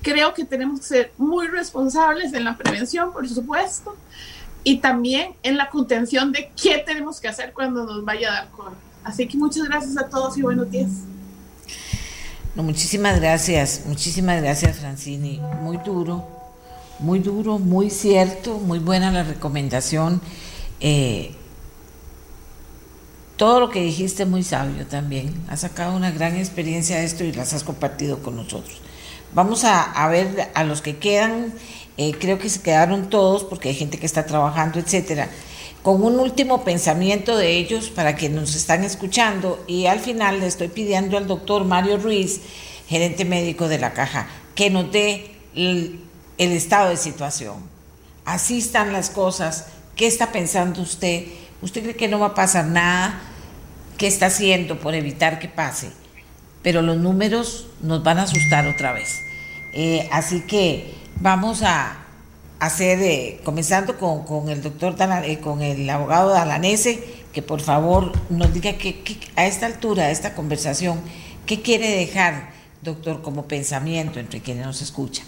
creo 0.03 0.35
que 0.35 0.45
tenemos 0.45 0.81
que 0.81 0.87
ser 0.87 1.13
muy 1.19 1.47
responsables 1.47 2.33
en 2.33 2.45
la 2.45 2.57
prevención, 2.57 3.13
por 3.13 3.29
supuesto, 3.29 3.97
y 4.65 4.79
también 4.79 5.35
en 5.43 5.57
la 5.57 5.71
contención 5.71 6.33
de 6.33 6.51
qué 6.61 6.79
tenemos 6.79 7.21
que 7.21 7.29
hacer 7.29 7.53
cuando 7.53 7.85
nos 7.85 8.05
vaya 8.05 8.31
a 8.31 8.35
dar 8.35 8.51
COVID. 8.51 8.77
Así 9.05 9.29
que 9.29 9.39
muchas 9.39 9.69
gracias 9.69 9.97
a 9.97 10.09
todos 10.09 10.37
y 10.37 10.43
buenos 10.43 10.69
días. 10.71 10.91
No, 12.57 12.65
muchísimas 12.65 13.21
gracias, 13.21 13.83
muchísimas 13.87 14.43
gracias 14.43 14.79
Francini. 14.79 15.41
Muy 15.61 15.77
duro, 15.77 16.27
muy 16.99 17.21
duro, 17.21 17.59
muy 17.61 17.91
cierto, 17.91 18.59
muy 18.59 18.81
buena 18.81 19.13
la 19.13 19.23
recomendación. 19.23 20.21
Eh, 20.81 21.35
todo 23.37 23.61
lo 23.61 23.71
que 23.71 23.83
dijiste 23.83 24.25
muy 24.25 24.43
sabio 24.43 24.87
también. 24.87 25.35
Has 25.49 25.61
sacado 25.61 25.95
una 25.95 26.11
gran 26.11 26.37
experiencia 26.37 26.99
de 26.99 27.05
esto 27.05 27.25
y 27.25 27.33
las 27.33 27.53
has 27.53 27.65
compartido 27.65 28.23
con 28.23 28.37
nosotros. 28.37 28.81
Vamos 29.35 29.65
a, 29.65 30.09
ver 30.09 30.51
a 30.55 30.65
los 30.65 30.81
que 30.81 30.97
quedan. 30.97 31.53
Eh, 31.99 32.15
creo 32.19 32.39
que 32.39 32.49
se 32.49 32.63
quedaron 32.63 33.11
todos 33.11 33.45
porque 33.45 33.69
hay 33.69 33.75
gente 33.75 33.99
que 33.99 34.07
está 34.07 34.25
trabajando, 34.25 34.79
etcétera. 34.79 35.29
Con 35.83 36.03
un 36.03 36.19
último 36.19 36.65
pensamiento 36.65 37.37
de 37.37 37.57
ellos 37.57 37.91
para 37.91 38.17
que 38.17 38.29
nos 38.29 38.55
están 38.55 38.83
escuchando 38.83 39.63
y 39.67 39.87
al 39.87 40.01
final 40.01 40.41
le 40.41 40.47
estoy 40.47 40.69
pidiendo 40.69 41.17
al 41.17 41.27
doctor 41.27 41.65
Mario 41.65 41.99
Ruiz, 41.99 42.41
gerente 42.89 43.25
médico 43.25 43.69
de 43.69 43.79
la 43.79 43.93
caja, 43.93 44.27
que 44.55 44.71
nos 44.71 44.91
dé 44.91 45.31
el 45.55 46.01
estado 46.39 46.89
de 46.89 46.97
situación. 46.97 47.57
Así 48.25 48.59
están 48.59 48.93
las 48.93 49.11
cosas. 49.11 49.67
¿Qué 49.95 50.07
está 50.07 50.33
pensando 50.33 50.83
usted? 50.83 51.27
¿Usted 51.67 51.83
cree 51.83 51.97
que 51.97 52.07
no 52.07 52.21
va 52.21 52.27
a 52.27 52.35
pasar 52.35 52.67
nada? 52.67 53.21
¿Qué 53.99 54.07
está 54.07 54.27
haciendo 54.27 54.79
por 54.79 54.95
evitar 54.95 55.41
que 55.41 55.49
pase? 55.49 55.91
Pero 56.63 56.81
los 56.81 56.97
números 56.97 57.67
nos 57.83 58.05
van 58.05 58.19
a 58.19 58.23
asustar 58.23 58.69
otra 58.69 58.93
vez. 58.93 59.21
Eh, 59.73 60.09
así 60.13 60.43
que 60.43 60.95
vamos 61.21 61.65
a 61.65 62.05
hacer, 62.61 63.01
eh, 63.03 63.41
comenzando 63.43 63.99
con, 63.99 64.49
el 64.49 64.63
doctor, 64.63 64.95
eh, 65.25 65.41
con 65.41 65.61
el 65.61 65.91
abogado 65.91 66.31
Dalanese, 66.31 67.03
que 67.33 67.43
por 67.43 67.61
favor 67.61 68.13
nos 68.31 68.55
diga 68.55 68.75
que, 68.75 69.03
a 69.35 69.47
esta 69.47 69.67
altura, 69.67 70.05
a 70.05 70.11
esta 70.13 70.37
conversación, 70.37 71.01
¿qué 71.47 71.63
quiere 71.63 71.91
dejar, 71.91 72.51
doctor, 72.83 73.23
como 73.23 73.49
pensamiento 73.49 74.21
entre 74.21 74.41
quienes 74.41 74.67
nos 74.67 74.83
escuchan? 74.83 75.27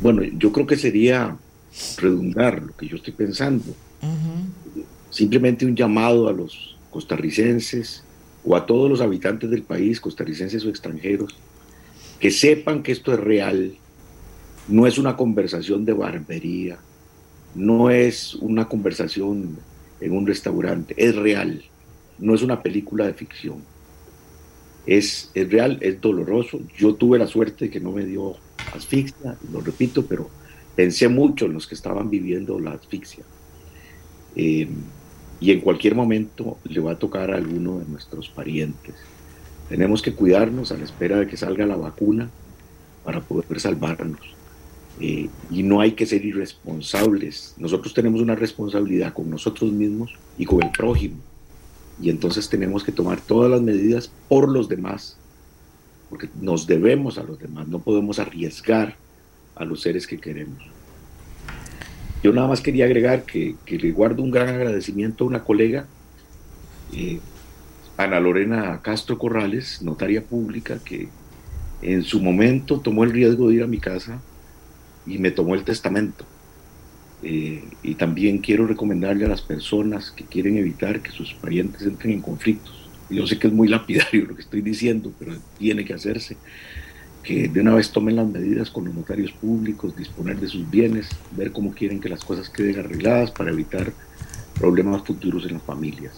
Bueno, 0.00 0.22
yo 0.22 0.52
creo 0.52 0.64
que 0.64 0.76
sería 0.76 1.36
redundar 1.98 2.62
lo 2.62 2.76
que 2.76 2.88
yo 2.88 2.96
estoy 2.96 3.12
pensando. 3.12 3.74
Simplemente 5.10 5.64
un 5.66 5.76
llamado 5.76 6.28
a 6.28 6.32
los 6.32 6.76
costarricenses 6.90 8.04
o 8.44 8.56
a 8.56 8.66
todos 8.66 8.90
los 8.90 9.00
habitantes 9.00 9.50
del 9.50 9.62
país, 9.62 10.00
costarricenses 10.00 10.64
o 10.64 10.68
extranjeros, 10.68 11.34
que 12.20 12.30
sepan 12.30 12.82
que 12.82 12.92
esto 12.92 13.12
es 13.12 13.20
real, 13.20 13.74
no 14.68 14.86
es 14.86 14.98
una 14.98 15.16
conversación 15.16 15.84
de 15.84 15.92
barbería, 15.92 16.78
no 17.54 17.90
es 17.90 18.34
una 18.34 18.68
conversación 18.68 19.58
en 20.00 20.12
un 20.12 20.26
restaurante, 20.26 20.94
es 20.96 21.14
real. 21.14 21.62
no 22.18 22.34
es 22.34 22.42
una 22.42 22.62
película 22.62 23.06
de 23.06 23.14
ficción. 23.14 23.56
Es, 24.86 25.30
es 25.34 25.50
real, 25.50 25.78
es 25.80 26.00
doloroso. 26.00 26.60
Yo 26.76 26.94
tuve 26.94 27.18
la 27.18 27.26
suerte 27.26 27.64
de 27.64 27.70
que 27.70 27.80
no 27.80 27.90
me 27.90 28.04
dio 28.04 28.36
asfixia, 28.72 29.36
lo 29.50 29.60
repito, 29.60 30.06
pero 30.06 30.30
pensé 30.76 31.08
mucho 31.08 31.46
en 31.46 31.54
los 31.54 31.66
que 31.66 31.74
estaban 31.74 32.10
viviendo 32.10 32.58
la 32.58 32.72
asfixia. 32.72 33.24
Eh, 34.36 34.68
y 35.40 35.50
en 35.50 35.60
cualquier 35.60 35.94
momento 35.94 36.58
le 36.64 36.80
va 36.80 36.92
a 36.92 36.98
tocar 36.98 37.30
a 37.30 37.36
alguno 37.36 37.78
de 37.78 37.86
nuestros 37.86 38.28
parientes. 38.28 38.94
Tenemos 39.68 40.02
que 40.02 40.14
cuidarnos 40.14 40.72
a 40.72 40.76
la 40.76 40.84
espera 40.84 41.18
de 41.18 41.26
que 41.26 41.36
salga 41.36 41.66
la 41.66 41.76
vacuna 41.76 42.30
para 43.04 43.20
poder 43.20 43.60
salvarnos. 43.60 44.20
Eh, 45.00 45.28
y 45.50 45.62
no 45.62 45.80
hay 45.80 45.92
que 45.92 46.06
ser 46.06 46.24
irresponsables. 46.24 47.54
Nosotros 47.58 47.94
tenemos 47.94 48.20
una 48.20 48.36
responsabilidad 48.36 49.12
con 49.12 49.28
nosotros 49.28 49.72
mismos 49.72 50.14
y 50.38 50.44
con 50.44 50.62
el 50.62 50.70
prójimo. 50.70 51.16
Y 52.00 52.10
entonces 52.10 52.48
tenemos 52.48 52.84
que 52.84 52.92
tomar 52.92 53.20
todas 53.20 53.50
las 53.50 53.62
medidas 53.62 54.10
por 54.28 54.48
los 54.48 54.68
demás, 54.68 55.16
porque 56.10 56.28
nos 56.40 56.66
debemos 56.66 57.18
a 57.18 57.22
los 57.22 57.38
demás, 57.38 57.68
no 57.68 57.78
podemos 57.78 58.18
arriesgar 58.18 58.96
a 59.56 59.64
los 59.64 59.82
seres 59.82 60.06
que 60.06 60.18
queremos. 60.18 60.62
Yo 62.22 62.32
nada 62.32 62.48
más 62.48 62.60
quería 62.60 62.86
agregar 62.86 63.24
que, 63.24 63.54
le 63.66 63.92
guardo 63.92 64.22
un 64.22 64.30
gran 64.30 64.48
agradecimiento 64.48 65.24
a 65.24 65.26
una 65.26 65.44
colega, 65.44 65.86
eh, 66.92 67.20
Ana 67.96 68.18
Lorena 68.18 68.80
Castro 68.82 69.18
Corrales, 69.18 69.82
notaria 69.82 70.24
pública, 70.24 70.78
que 70.84 71.08
en 71.82 72.02
su 72.02 72.20
momento 72.20 72.80
tomó 72.80 73.04
el 73.04 73.12
riesgo 73.12 73.48
de 73.48 73.56
ir 73.56 73.62
a 73.62 73.66
mi 73.66 73.78
casa 73.78 74.20
y 75.06 75.18
me 75.18 75.30
tomó 75.30 75.54
el 75.54 75.64
testamento. 75.64 76.24
Eh, 77.22 77.64
y 77.82 77.94
también 77.94 78.38
quiero 78.38 78.66
recomendarle 78.66 79.24
a 79.24 79.28
las 79.28 79.42
personas 79.42 80.10
que 80.10 80.24
quieren 80.24 80.56
evitar 80.56 81.00
que 81.00 81.10
sus 81.10 81.34
parientes 81.34 81.82
entren 81.82 82.14
en 82.14 82.20
conflictos. 82.20 82.88
Yo 83.10 83.26
sé 83.26 83.38
que 83.38 83.48
es 83.48 83.52
muy 83.52 83.68
lapidario 83.68 84.26
lo 84.26 84.34
que 84.34 84.42
estoy 84.42 84.62
diciendo, 84.62 85.12
pero 85.18 85.34
tiene 85.58 85.84
que 85.84 85.94
hacerse. 85.94 86.36
Que 87.24 87.48
de 87.48 87.60
una 87.60 87.74
vez 87.74 87.90
tomen 87.90 88.16
las 88.16 88.28
medidas 88.28 88.70
con 88.70 88.84
los 88.84 88.94
notarios 88.94 89.32
públicos, 89.32 89.96
disponer 89.96 90.38
de 90.38 90.46
sus 90.46 90.70
bienes, 90.70 91.08
ver 91.32 91.52
cómo 91.52 91.72
quieren 91.72 92.00
que 92.00 92.08
las 92.08 92.24
cosas 92.24 92.50
queden 92.50 92.78
arregladas 92.78 93.30
para 93.30 93.50
evitar 93.50 93.92
problemas 94.54 95.02
futuros 95.02 95.44
en 95.46 95.54
las 95.54 95.62
familias. 95.62 96.12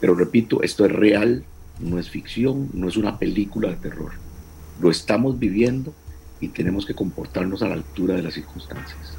Pero 0.00 0.14
repito, 0.14 0.62
esto 0.62 0.84
es 0.84 0.92
real, 0.92 1.44
no 1.80 1.98
es 1.98 2.10
ficción, 2.10 2.68
no 2.72 2.88
es 2.88 2.96
una 2.96 3.18
película 3.18 3.70
de 3.70 3.76
terror. 3.76 4.12
Lo 4.80 4.90
estamos 4.90 5.38
viviendo 5.38 5.94
y 6.40 6.48
tenemos 6.48 6.86
que 6.86 6.94
comportarnos 6.94 7.62
a 7.62 7.68
la 7.68 7.74
altura 7.74 8.14
de 8.14 8.22
las 8.22 8.34
circunstancias. 8.34 9.16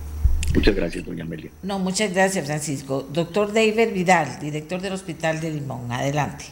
Muchas 0.53 0.75
gracias, 0.75 1.05
doña 1.05 1.23
Amelia. 1.23 1.51
No, 1.61 1.79
muchas 1.79 2.13
gracias, 2.13 2.45
Francisco. 2.45 3.07
Doctor 3.11 3.53
David 3.53 3.93
Vidal, 3.93 4.39
director 4.39 4.81
del 4.81 4.93
Hospital 4.93 5.41
de 5.41 5.51
Limón, 5.51 5.91
adelante. 5.91 6.45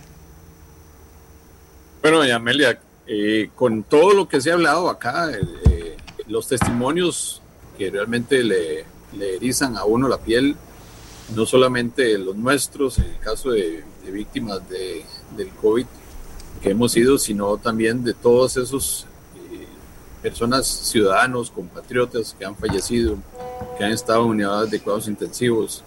Bueno, 2.02 2.20
doña 2.20 2.36
Amelia, 2.36 2.80
eh, 3.08 3.50
con 3.56 3.84
todo 3.84 4.14
lo 4.14 4.28
que 4.28 4.42
se 4.42 4.52
ha 4.52 4.56
hablado 4.56 4.90
acá, 4.90 5.32
eh, 5.32 5.98
los 6.28 6.48
testimonios 6.48 7.42
que 7.78 7.90
realmente 7.90 8.44
le, 8.44 8.86
le, 9.18 9.36
erizan 9.36 9.78
a 9.78 9.86
uno 9.86 10.08
la 10.08 10.18
piel, 10.18 10.56
no 11.36 11.46
solamente 11.46 12.18
los 12.18 12.36
nuestros, 12.36 12.98
en 12.98 13.06
el 13.06 13.20
caso 13.20 13.52
de, 13.52 13.84
víctimas 14.12 14.68
de, 14.70 15.04
del 15.36 15.50
COVID 15.50 15.86
que 16.62 16.70
hemos 16.70 16.94
sido, 16.94 17.18
sino 17.18 17.58
también 17.58 18.04
de 18.06 18.14
todos 18.14 18.56
esos 18.56 19.06
personas, 20.22 20.68
ciudadanos, 20.68 21.52
compatriotas 21.52 22.36
que 22.38 22.46
han 22.46 22.56
fallecido, 22.56 23.18
que 23.78 23.84
han 23.84 23.92
estado 23.92 24.24
en 24.24 24.30
unidades 24.32 24.72
de 24.72 24.80
cuidados 24.80 25.08
intensivos, 25.08 25.84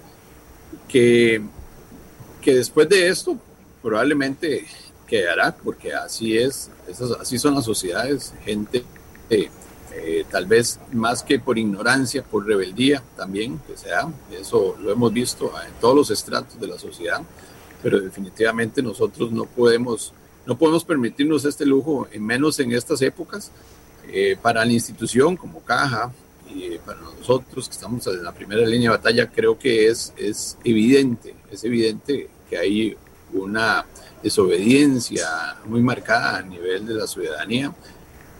que, 0.88 1.42
que 2.40 2.54
después 2.54 2.88
de 2.88 3.08
esto 3.08 3.36
probablemente 3.82 4.66
quedará, 5.10 5.56
porque 5.56 5.92
así 5.92 6.38
es, 6.38 6.70
así 7.20 7.36
son 7.36 7.56
las 7.56 7.64
sociedades, 7.64 8.32
gente 8.44 8.84
eh, 9.28 9.50
eh, 9.92 10.24
tal 10.30 10.46
vez 10.46 10.78
más 10.92 11.24
que 11.24 11.40
por 11.40 11.58
ignorancia, 11.58 12.22
por 12.22 12.46
rebeldía 12.46 13.02
también, 13.16 13.60
que 13.66 13.76
sea, 13.76 14.08
eso 14.30 14.76
lo 14.80 14.92
hemos 14.92 15.12
visto 15.12 15.52
en 15.66 15.72
todos 15.80 15.96
los 15.96 16.10
estratos 16.12 16.60
de 16.60 16.68
la 16.68 16.78
sociedad, 16.78 17.22
pero 17.82 17.98
definitivamente 17.98 18.82
nosotros 18.82 19.32
no 19.32 19.46
podemos, 19.46 20.12
no 20.46 20.56
podemos 20.56 20.84
permitirnos 20.84 21.44
este 21.44 21.66
lujo, 21.66 22.06
en 22.12 22.24
menos 22.24 22.60
en 22.60 22.72
estas 22.72 23.02
épocas, 23.02 23.50
eh, 24.12 24.36
para 24.40 24.64
la 24.64 24.72
institución 24.72 25.36
como 25.36 25.60
caja 25.60 26.12
y 26.54 26.78
para 26.78 27.00
nosotros 27.00 27.68
que 27.68 27.74
estamos 27.74 28.06
en 28.06 28.22
la 28.22 28.32
primera 28.32 28.64
línea 28.64 28.90
de 28.90 28.96
batalla, 28.96 29.28
creo 29.28 29.58
que 29.58 29.88
es, 29.88 30.12
es 30.16 30.56
evidente, 30.62 31.34
es 31.50 31.64
evidente 31.64 32.28
que 32.48 32.56
hay 32.56 32.96
una 33.32 33.84
desobediencia 34.22 35.56
muy 35.66 35.80
marcada 35.80 36.38
a 36.38 36.42
nivel 36.42 36.86
de 36.86 36.94
la 36.94 37.06
ciudadanía. 37.06 37.74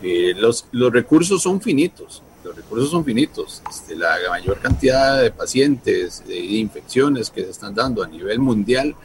Eh, 0.01 0.33
los, 0.35 0.65
los 0.71 0.91
recursos 0.91 1.41
son 1.41 1.61
finitos, 1.61 2.23
los 2.43 2.55
recursos 2.55 2.89
son 2.89 3.05
finitos. 3.05 3.61
Este, 3.69 3.95
la 3.95 4.17
mayor 4.29 4.59
cantidad 4.59 5.21
de 5.21 5.31
pacientes, 5.31 6.23
de, 6.25 6.37
infecciones 6.37 7.29
que 7.29 7.43
se 7.43 7.51
están 7.51 7.75
dando 7.75 8.03
a 8.03 8.07
nivel 8.07 8.39
mundial, 8.39 8.95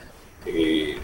eh, 0.46 0.96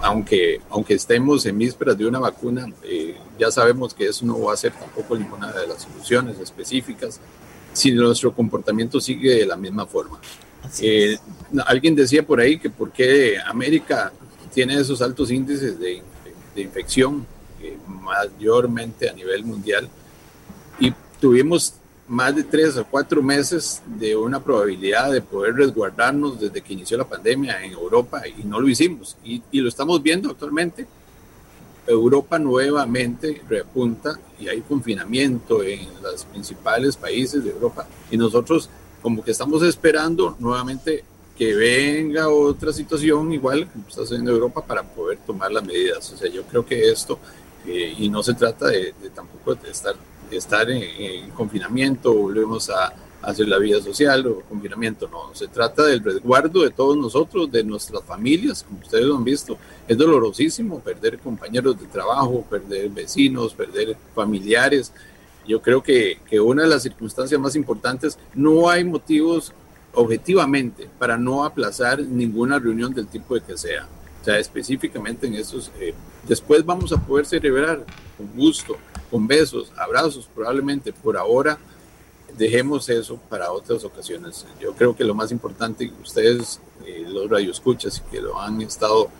aunque, 0.00 0.60
aunque 0.70 0.94
estemos 0.94 1.46
en 1.46 1.58
vísperas 1.58 1.96
de 1.96 2.06
una 2.06 2.18
vacuna, 2.18 2.66
eh, 2.82 3.16
ya 3.38 3.50
sabemos 3.50 3.94
que 3.94 4.08
eso 4.08 4.26
no 4.26 4.40
va 4.40 4.52
a 4.52 4.56
ser 4.56 4.72
tampoco 4.72 5.16
ninguna 5.16 5.52
de 5.52 5.66
las 5.66 5.82
soluciones 5.82 6.38
específicas 6.38 7.20
si 7.72 7.92
nuestro 7.92 8.34
comportamiento 8.34 9.00
sigue 9.00 9.36
de 9.36 9.46
la 9.46 9.56
misma 9.56 9.86
forma. 9.86 10.20
Eh, 10.80 11.18
alguien 11.66 11.94
decía 11.94 12.24
por 12.24 12.40
ahí 12.40 12.58
que 12.58 12.70
por 12.70 12.92
qué 12.92 13.36
América 13.44 14.12
tiene 14.52 14.80
esos 14.80 15.02
altos 15.02 15.30
índices 15.30 15.78
de, 15.78 16.02
de 16.54 16.62
infección 16.62 17.26
eh, 17.60 17.76
mayormente 17.86 19.08
a 19.08 19.12
nivel 19.12 19.44
mundial 19.44 19.88
y 20.78 20.92
tuvimos 21.20 21.74
más 22.08 22.34
de 22.34 22.42
tres 22.42 22.76
o 22.76 22.84
cuatro 22.84 23.22
meses 23.22 23.80
de 23.86 24.16
una 24.16 24.42
probabilidad 24.42 25.10
de 25.12 25.22
poder 25.22 25.54
resguardarnos 25.54 26.40
desde 26.40 26.60
que 26.60 26.72
inició 26.74 26.98
la 26.98 27.08
pandemia 27.08 27.64
en 27.64 27.72
Europa 27.72 28.22
y 28.26 28.42
no 28.44 28.60
lo 28.60 28.68
hicimos. 28.68 29.16
Y, 29.24 29.42
lo 29.52 29.68
estamos 29.68 30.02
viendo 30.02 30.30
actualmente. 30.30 30.86
Europa 31.86 32.38
nuevamente 32.38 33.40
repunta 33.48 34.18
y 34.38 34.48
hay 34.48 34.60
confinamiento 34.60 35.62
en 35.62 35.88
los 36.02 36.24
principales 36.24 36.96
países 36.96 37.44
de 37.44 37.50
Europa. 37.50 37.86
Y 38.10 38.16
nosotros 38.16 38.68
como 39.00 39.24
que 39.24 39.30
estamos 39.30 39.62
esperando 39.62 40.36
nuevamente 40.38 41.04
que 41.42 41.54
venga 41.54 42.28
otra 42.28 42.72
situación 42.72 43.32
igual 43.32 43.68
como 43.68 43.88
está 43.88 44.02
haciendo 44.02 44.30
Europa 44.30 44.64
para 44.64 44.82
poder 44.84 45.18
tomar 45.26 45.50
las 45.50 45.64
medidas. 45.64 46.12
O 46.12 46.16
sea, 46.16 46.30
yo 46.30 46.44
creo 46.44 46.64
que 46.64 46.88
esto, 46.88 47.18
eh, 47.66 47.94
y 47.98 48.08
no 48.08 48.22
se 48.22 48.34
trata 48.34 48.68
de, 48.68 48.94
de 49.02 49.10
tampoco 49.12 49.56
de 49.56 49.70
estar 49.70 49.96
estar 50.30 50.70
en, 50.70 51.30
confinamiento, 51.30 52.14
volvemos 52.14 52.70
a, 52.70 52.94
hacer 53.22 53.46
la 53.46 53.58
vida 53.58 53.80
social 53.80 54.26
o 54.26 54.40
confinamiento, 54.48 55.08
no, 55.08 55.32
se 55.32 55.46
trata 55.46 55.84
del 55.84 56.02
resguardo 56.02 56.62
de 56.62 56.70
todos 56.70 56.96
nosotros, 56.96 57.52
de 57.52 57.62
nuestras 57.62 58.02
familias, 58.02 58.64
como 58.64 58.80
ustedes 58.80 59.04
lo 59.04 59.16
han 59.16 59.22
visto, 59.22 59.58
es 59.86 59.96
dolorosísimo 59.96 60.80
perder 60.80 61.20
compañeros 61.20 61.78
de 61.78 61.86
trabajo, 61.86 62.44
perder 62.50 62.88
vecinos, 62.88 63.54
perder 63.54 63.96
familiares. 64.12 64.92
Yo 65.46 65.62
creo 65.62 65.84
que, 65.84 66.18
que 66.28 66.40
una 66.40 66.64
de 66.64 66.68
las 66.68 66.82
circunstancias 66.82 67.40
más 67.40 67.54
importantes, 67.54 68.18
no 68.34 68.68
hay 68.68 68.82
motivos 68.82 69.52
objetivamente 69.94 70.88
para 70.98 71.16
no 71.16 71.44
aplazar 71.44 72.00
ninguna 72.00 72.58
reunión 72.58 72.94
del 72.94 73.06
tipo 73.06 73.34
de 73.34 73.42
que 73.42 73.56
sea. 73.56 73.86
O 74.20 74.24
sea, 74.24 74.38
específicamente 74.38 75.26
en 75.26 75.34
esos, 75.34 75.70
eh, 75.80 75.94
después 76.26 76.64
vamos 76.64 76.92
a 76.92 76.96
poder 76.96 77.26
celebrar 77.26 77.84
con 78.16 78.26
gusto 78.36 78.76
con 79.10 79.26
besos, 79.26 79.70
abrazos 79.76 80.28
probablemente. 80.34 80.92
Por 80.92 81.16
ahora 81.18 81.58
dejemos 82.36 82.88
eso 82.88 83.20
para 83.28 83.52
otras 83.52 83.84
ocasiones. 83.84 84.46
Yo 84.58 84.72
creo 84.74 84.96
que 84.96 85.04
lo 85.04 85.14
más 85.14 85.30
importante, 85.30 85.92
ustedes, 86.02 86.60
eh, 86.86 87.04
los 87.06 87.28
radioescuchas 87.28 88.02
que 88.10 88.22
lo 88.22 88.40
han 88.40 88.62
estado 88.62 89.10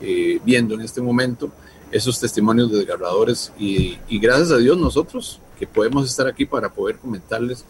eh, 0.00 0.40
viendo 0.44 0.74
en 0.74 0.80
este 0.80 1.02
momento, 1.02 1.50
esos 1.90 2.18
testimonios 2.18 2.72
desgarradores 2.72 3.52
y, 3.58 3.98
y, 4.08 4.18
gracias 4.18 4.50
a 4.50 4.56
Dios 4.56 4.78
nosotros 4.78 5.40
que 5.58 5.66
podemos 5.66 6.08
estar 6.08 6.26
aquí 6.26 6.46
para 6.46 6.72
poder 6.72 6.96
comentarles 6.96 7.66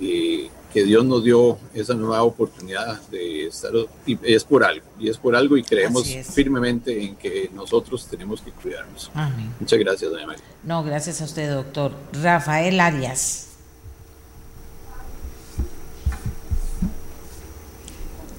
eh, 0.00 0.48
que 0.76 0.84
Dios 0.84 1.06
nos 1.06 1.24
dio 1.24 1.56
esa 1.72 1.94
nueva 1.94 2.22
oportunidad 2.22 3.00
de 3.08 3.46
estar, 3.46 3.72
y 4.04 4.18
es 4.22 4.44
por 4.44 4.62
algo, 4.62 4.84
y 4.98 5.08
es 5.08 5.16
por 5.16 5.34
algo 5.34 5.56
y 5.56 5.62
creemos 5.62 6.06
firmemente 6.34 7.02
en 7.02 7.16
que 7.16 7.50
nosotros 7.54 8.06
tenemos 8.10 8.42
que 8.42 8.50
cuidarnos. 8.50 9.10
Muchas 9.58 9.78
gracias, 9.78 10.10
doña 10.10 10.26
María. 10.26 10.44
No, 10.64 10.84
gracias 10.84 11.22
a 11.22 11.24
usted, 11.24 11.50
doctor. 11.50 11.92
Rafael 12.22 12.78
Arias. 12.78 13.52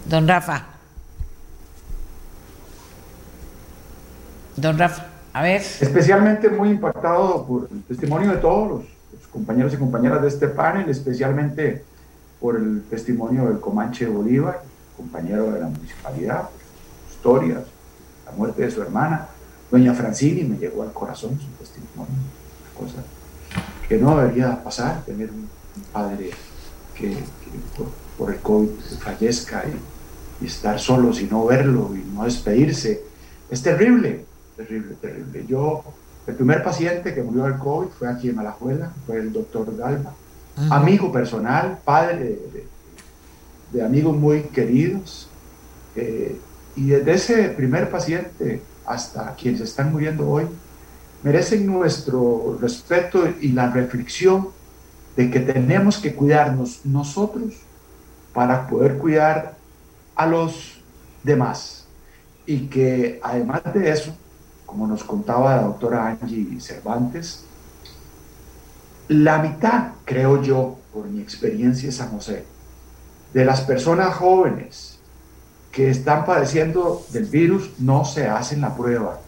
Don 0.05 0.27
Rafa. 0.27 0.67
Don 4.57 4.77
Rafa, 4.77 5.07
a 5.33 5.41
ver. 5.41 5.61
Especialmente 5.61 6.49
muy 6.49 6.69
impactado 6.69 7.47
por 7.47 7.67
el 7.71 7.81
testimonio 7.81 8.29
de 8.29 8.37
todos 8.37 8.69
los 8.69 9.27
compañeros 9.31 9.73
y 9.73 9.77
compañeras 9.77 10.21
de 10.21 10.27
este 10.27 10.49
panel, 10.49 10.87
especialmente 10.87 11.83
por 12.39 12.55
el 12.55 12.83
testimonio 12.89 13.47
del 13.47 13.59
Comanche 13.59 14.07
Bolívar, 14.07 14.61
compañero 14.95 15.51
de 15.51 15.59
la 15.59 15.67
municipalidad, 15.67 16.49
historias, 17.09 17.63
la 18.25 18.31
muerte 18.31 18.63
de 18.63 18.71
su 18.71 18.81
hermana. 18.81 19.27
Doña 19.71 19.93
Francini 19.93 20.43
me 20.43 20.57
llegó 20.57 20.83
al 20.83 20.93
corazón 20.93 21.39
su 21.39 21.47
testimonio, 21.63 22.13
una 22.13 22.79
cosa 22.79 23.03
que 23.87 23.97
no 23.97 24.17
debería 24.17 24.63
pasar, 24.63 25.03
tener 25.05 25.29
un, 25.29 25.49
padre 25.93 26.31
que, 26.95 27.15
por, 28.17 28.33
el 28.33 28.39
COVID 28.39 28.69
fallezca 28.99 29.63
y, 29.67 30.43
y 30.43 30.47
estar 30.47 30.79
solo 30.79 31.11
y 31.11 31.25
no 31.25 31.45
verlo 31.45 31.91
y 31.95 31.99
no 32.13 32.23
despedirse. 32.23 33.03
Es 33.49 33.61
terrible, 33.61 34.25
terrible, 34.55 34.95
terrible. 34.95 35.45
Yo, 35.47 35.83
el 36.25 36.35
primer 36.35 36.63
paciente 36.63 37.13
que 37.13 37.21
murió 37.21 37.43
del 37.43 37.59
COVID 37.59 37.89
fue 37.89 38.09
aquí 38.09 38.29
en 38.29 38.39
Alajuela, 38.39 38.91
fue 39.05 39.17
el 39.17 39.31
doctor 39.31 39.75
Amigo 40.71 41.11
personal, 41.11 41.79
padre 41.85 42.39
de, 43.71 43.83
amigos 43.83 44.17
muy 44.17 44.41
queridos. 44.43 45.29
Eh, 45.95 46.39
y 46.75 46.87
desde 46.87 47.13
ese 47.13 47.49
primer 47.49 47.91
paciente 47.91 48.61
hasta 48.85 49.35
quienes 49.35 49.61
están 49.61 49.91
muriendo 49.91 50.27
hoy, 50.27 50.45
merecen 51.21 51.65
nuestro 51.65 52.57
respeto 52.59 53.27
y 53.41 53.49
la 53.49 53.69
reflexión 53.69 54.49
de 55.15 55.29
que 55.29 55.39
tenemos 55.39 55.97
que 55.97 56.15
cuidarnos 56.15 56.85
nosotros 56.85 57.53
para 58.33 58.67
poder 58.67 58.97
cuidar 58.97 59.57
a 60.15 60.25
los 60.25 60.81
demás. 61.23 61.85
Y 62.45 62.67
que 62.67 63.19
además 63.23 63.61
de 63.73 63.91
eso, 63.91 64.15
como 64.65 64.87
nos 64.87 65.03
contaba 65.03 65.55
la 65.55 65.63
doctora 65.63 66.17
Angie 66.21 66.59
Cervantes, 66.61 67.46
la 69.07 69.39
mitad, 69.39 69.89
creo 70.05 70.41
yo, 70.41 70.77
por 70.93 71.05
mi 71.07 71.21
experiencia 71.21 71.87
en 71.87 71.93
San 71.93 72.09
José, 72.11 72.43
de 73.33 73.45
las 73.45 73.61
personas 73.61 74.15
jóvenes 74.15 74.99
que 75.71 75.89
están 75.89 76.25
padeciendo 76.25 77.05
del 77.11 77.25
virus 77.25 77.71
no 77.79 78.03
se 78.03 78.27
hacen 78.27 78.61
la 78.61 78.75
prueba. 78.75 79.19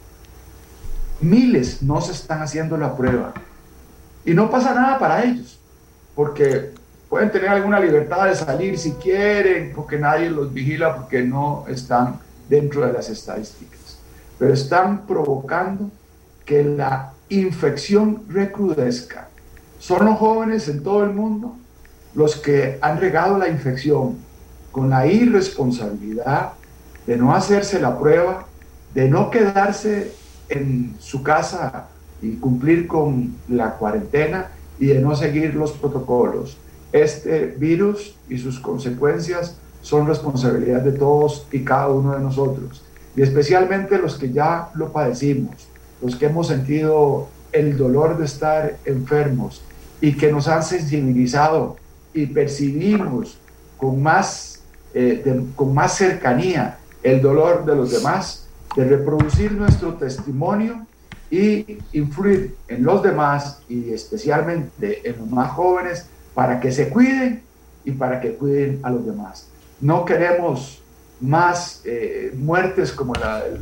Miles 1.22 1.82
no 1.84 2.02
se 2.02 2.12
están 2.12 2.42
haciendo 2.42 2.78
la 2.78 2.96
prueba. 2.96 3.34
Y 4.26 4.34
no 4.34 4.50
pasa 4.50 4.74
nada 4.74 5.00
para 5.00 5.24
ellos, 5.24 5.60
porque 6.16 6.72
pueden 7.08 7.32
tener 7.32 7.50
alguna 7.50 7.80
libertad 7.80 8.26
de 8.26 8.36
salir 8.36 8.78
si 8.78 8.92
quieren, 8.94 9.74
porque 9.76 9.98
nadie 9.98 10.30
los 10.30 10.54
vigila, 10.54 10.96
porque 10.96 11.24
no 11.24 11.66
están 11.68 12.20
dentro 12.50 12.86
de 12.86 12.94
las 12.94 13.10
estadísticas. 13.10 14.00
Pero 14.38 14.54
están 14.54 15.06
provocando 15.06 15.90
que 16.46 16.64
la 16.64 17.14
infección 17.30 18.24
recrudezca 18.28 19.29
son 19.80 20.06
los 20.06 20.20
jóvenes 20.20 20.68
en 20.68 20.84
todo 20.84 21.04
el 21.04 21.12
mundo 21.12 21.56
los 22.14 22.36
que 22.36 22.78
han 22.82 23.00
regado 23.00 23.38
la 23.38 23.48
infección 23.48 24.18
con 24.72 24.90
la 24.90 25.08
irresponsabilidad 25.08 26.54
de 27.08 27.18
no 27.18 27.34
hacerse 27.34 27.80
la 27.80 27.98
prueba, 27.98 28.46
de 28.94 29.10
no 29.10 29.30
quedarse 29.30 30.12
en 30.50 30.96
su 31.00 31.24
casa 31.24 31.88
y 32.22 32.36
cumplir 32.36 32.88
con 32.88 33.36
la 33.48 33.76
cuarentena 33.76 34.52
y 34.80 34.88
de 34.88 35.00
no 35.00 35.16
seguir 35.16 35.56
los 35.56 35.72
protocolos. 35.72 36.58
Este 36.92 37.46
virus 37.46 38.16
y 38.30 38.38
sus 38.38 38.60
consecuencias 38.60 39.58
son 39.82 40.08
responsabilidad 40.08 40.82
de 40.82 40.92
todos 40.92 41.48
y 41.52 41.64
cada 41.64 41.88
uno 41.90 42.14
de 42.14 42.20
nosotros, 42.20 42.84
y 43.16 43.22
especialmente 43.22 43.98
los 43.98 44.18
que 44.18 44.32
ya 44.32 44.70
lo 44.76 44.92
padecimos, 44.92 45.68
los 46.02 46.16
que 46.16 46.26
hemos 46.26 46.48
sentido 46.48 47.28
el 47.52 47.78
dolor 47.78 48.18
de 48.18 48.26
estar 48.26 48.78
enfermos, 48.86 49.62
y 50.02 50.14
que 50.14 50.32
nos 50.32 50.48
han 50.48 50.64
sensibilizado 50.64 51.78
y 52.14 52.26
percibimos 52.28 53.38
con 53.78 54.02
más, 54.02 54.62
eh, 54.94 55.44
con 55.56 55.74
más 55.74 55.96
cercanía 55.96 56.78
el 57.04 57.22
dolor 57.22 57.66
de 57.66 57.76
los 57.76 57.92
demás, 57.92 58.48
de 58.76 58.86
reproducir 58.86 59.52
nuestro 59.54 59.94
testimonio 59.96 60.86
y 61.32 61.78
influir 61.94 62.56
en 62.68 62.84
los 62.84 63.04
demás 63.04 63.62
y 63.70 63.92
especialmente 63.92 65.08
en 65.08 65.18
los 65.20 65.30
más 65.30 65.52
jóvenes 65.52 66.08
para 66.34 66.60
que 66.60 66.72
se 66.72 66.90
cuiden 66.90 67.44
y 67.86 67.92
para 67.92 68.20
que 68.20 68.34
cuiden 68.34 68.80
a 68.84 68.90
los 68.90 69.06
demás. 69.06 69.48
No 69.82 70.06
queremos 70.06 70.82
más 71.22 71.82
eh, 71.86 72.34
muertes 72.38 72.92
como 72.92 73.14
la 73.16 73.44
del 73.44 73.62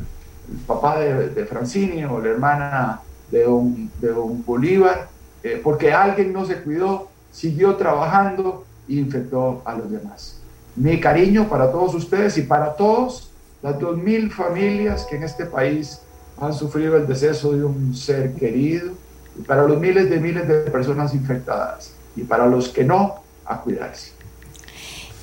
papá 0.66 1.00
de, 1.00 1.30
de, 1.30 1.46
Francini 1.46 2.04
o 2.06 2.20
la 2.20 2.30
hermana 2.30 3.02
de 3.32 3.48
un, 3.48 3.92
de 4.00 4.12
un 4.12 4.44
Bolívar, 4.46 5.10
eh, 5.48 5.62
porque 5.64 5.94
alguien 5.94 6.34
no 6.34 6.46
se 6.46 6.58
cuidó, 6.62 7.10
siguió 7.32 7.76
trabajando 7.76 8.66
e 8.90 8.96
infectó 8.96 9.62
a 9.66 9.76
los 9.76 9.90
demás. 9.90 10.42
Mi 10.76 11.00
cariño 11.00 11.48
para 11.48 11.72
todos 11.72 11.96
ustedes 11.96 12.38
y 12.38 12.42
para 12.42 12.76
todos 12.76 13.32
las 13.62 13.80
dos 13.80 13.98
mil 13.98 14.32
familias 14.32 15.06
que 15.10 15.16
en 15.16 15.24
este 15.24 15.46
país 15.46 16.02
han 16.40 16.54
sufrido 16.54 16.98
el 16.98 17.08
deceso 17.08 17.54
de 17.54 17.64
un 17.64 17.96
ser 17.96 18.34
querido, 18.36 18.92
y 19.38 19.42
para 19.42 19.64
los 19.64 19.80
miles 19.80 20.10
de 20.10 20.20
miles 20.20 20.48
de 20.48 20.60
personas 20.72 21.14
infectadas, 21.14 21.94
y 22.16 22.24
para 22.24 22.46
los 22.46 22.70
que 22.70 22.84
no, 22.84 23.16
a 23.46 23.62
cuidarse. 23.62 24.12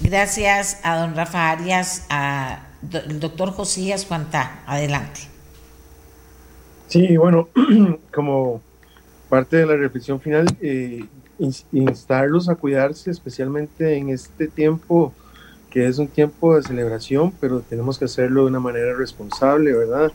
Gracias 0.00 0.80
a 0.82 0.96
don 0.98 1.14
Rafa 1.14 1.50
Arias, 1.50 2.06
al 2.08 3.20
doctor 3.20 3.52
Josías 3.52 4.06
Juantá. 4.06 4.62
Adelante. 4.66 5.20
Sí, 6.88 7.16
bueno, 7.16 7.48
como 8.14 8.60
parte 9.34 9.56
de 9.56 9.66
la 9.66 9.74
reflexión 9.74 10.20
final, 10.20 10.46
eh, 10.60 11.06
instarlos 11.72 12.48
a 12.48 12.54
cuidarse, 12.54 13.10
especialmente 13.10 13.96
en 13.96 14.10
este 14.10 14.46
tiempo 14.46 15.12
que 15.70 15.88
es 15.88 15.98
un 15.98 16.06
tiempo 16.06 16.54
de 16.54 16.62
celebración, 16.62 17.32
pero 17.40 17.58
tenemos 17.58 17.98
que 17.98 18.04
hacerlo 18.04 18.42
de 18.42 18.50
una 18.50 18.60
manera 18.60 18.94
responsable, 18.94 19.72
¿verdad? 19.72 20.12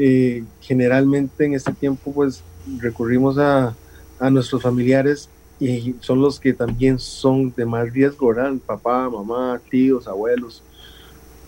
Eh, 0.00 0.42
generalmente 0.60 1.44
en 1.44 1.54
este 1.54 1.72
tiempo 1.72 2.10
pues 2.10 2.42
recurrimos 2.80 3.38
a, 3.38 3.76
a, 4.18 4.28
nuestros 4.28 4.60
familiares 4.60 5.28
y 5.60 5.94
son 6.00 6.20
los 6.20 6.40
que 6.40 6.52
también 6.52 6.98
son 6.98 7.54
de 7.56 7.64
más 7.64 7.92
riesgo, 7.92 8.26
¿verdad? 8.26 8.54
Papá, 8.66 9.08
mamá, 9.08 9.60
tíos, 9.70 10.08
abuelos. 10.08 10.64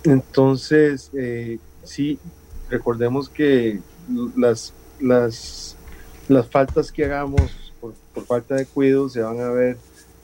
Entonces, 0.04 1.10
eh, 1.14 1.58
sí, 1.82 2.20
recordemos 2.70 3.28
que 3.28 3.80
las, 4.36 4.72
las 5.00 5.76
las 6.31 6.47
faltas 6.47 6.93
que 6.93 7.05
hagamos 7.05 7.73
por, 7.81 7.93
falta 8.24 8.55
de 8.55 8.65
cuidado 8.65 9.09
se 9.09 9.20
van 9.20 9.40
a 9.40 9.51
ver 9.51 9.77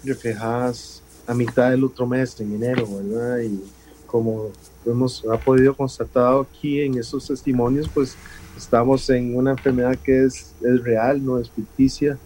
reflejadas 0.05 1.03
a 1.27 1.35
mitad 1.35 1.71
del 1.71 1.83
otro 1.83 2.07
mes, 2.07 2.39
en 2.41 2.55
enero, 2.55 2.87
¿verdad? 2.87 3.41
Y 3.41 3.61
como 4.07 4.51
hemos 4.85 5.25
ha 5.25 5.37
podido 5.37 5.77
constatar 5.77 6.41
aquí 6.41 6.81
en 6.83 6.99
estos 6.99 7.27
testimonios, 7.27 7.89
pues 7.89 8.17
estamos 8.57 9.11
en 9.11 9.37
una 9.37 9.51
enfermedad 9.53 9.97
que 9.97 10.25
es, 10.25 10.55
es 10.63 10.83
real, 10.85 11.25
no 11.25 11.41
es 11.41 11.51
ficticia, 11.51 12.17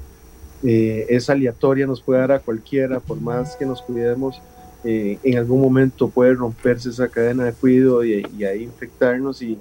eh, 0.62 1.07
es 1.09 1.31
aleatoria, 1.31 1.86
nos 1.86 2.02
puede 2.02 2.20
dar 2.20 2.32
a 2.32 2.39
cualquiera, 2.39 3.01
por 3.01 3.19
más 3.19 3.57
que 3.57 3.65
nos 3.65 3.81
cuidemos, 3.81 4.43
eh, 4.85 5.19
en 5.23 5.39
algún 5.39 5.62
momento 5.62 6.09
puede 6.09 6.35
romperse 6.35 6.90
esa 6.90 7.09
cadena 7.09 7.44
de 7.44 7.52
cuidado 7.55 8.05
y, 8.05 8.27
y 8.36 8.44
ahí 8.44 8.62
infectarnos 8.62 9.40
y 9.40 9.59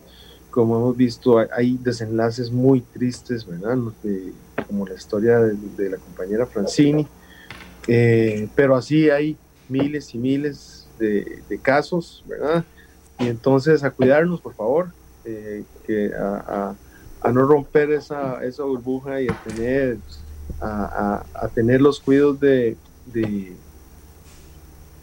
como 0.49 0.77
hemos 0.77 0.97
visto, 0.97 1.37
hay 1.37 1.77
desenlaces 1.77 2.51
muy 2.51 2.81
tristes, 2.81 3.45
¿verdad? 3.45 3.77
como 4.67 4.85
la 4.85 4.95
historia 4.95 5.39
de, 5.39 5.89
la 5.89 5.97
compañera 5.97 6.45
Francini, 6.45 7.07
eh, 7.87 8.47
pero 8.55 8.75
así 8.75 9.09
hay 9.09 9.37
miles 9.67 10.13
y 10.13 10.17
miles 10.17 10.87
de, 10.99 11.59
casos, 11.61 12.23
¿verdad? 12.27 12.63
Y 13.19 13.27
entonces 13.27 13.83
a 13.83 13.91
cuidarnos, 13.91 14.41
por 14.41 14.53
favor, 14.53 14.91
eh, 15.25 15.63
a, 16.17 16.75
no 17.31 17.45
romper 17.45 17.91
esa, 17.91 18.43
esa 18.43 18.63
burbuja 18.63 19.21
y 19.21 19.27
a 19.27 19.43
tener, 19.43 19.97
a, 20.61 21.49
tener 21.53 21.81
los 21.81 21.99
cuidados 21.99 22.39
de, 22.39 22.75
de, 23.13 23.53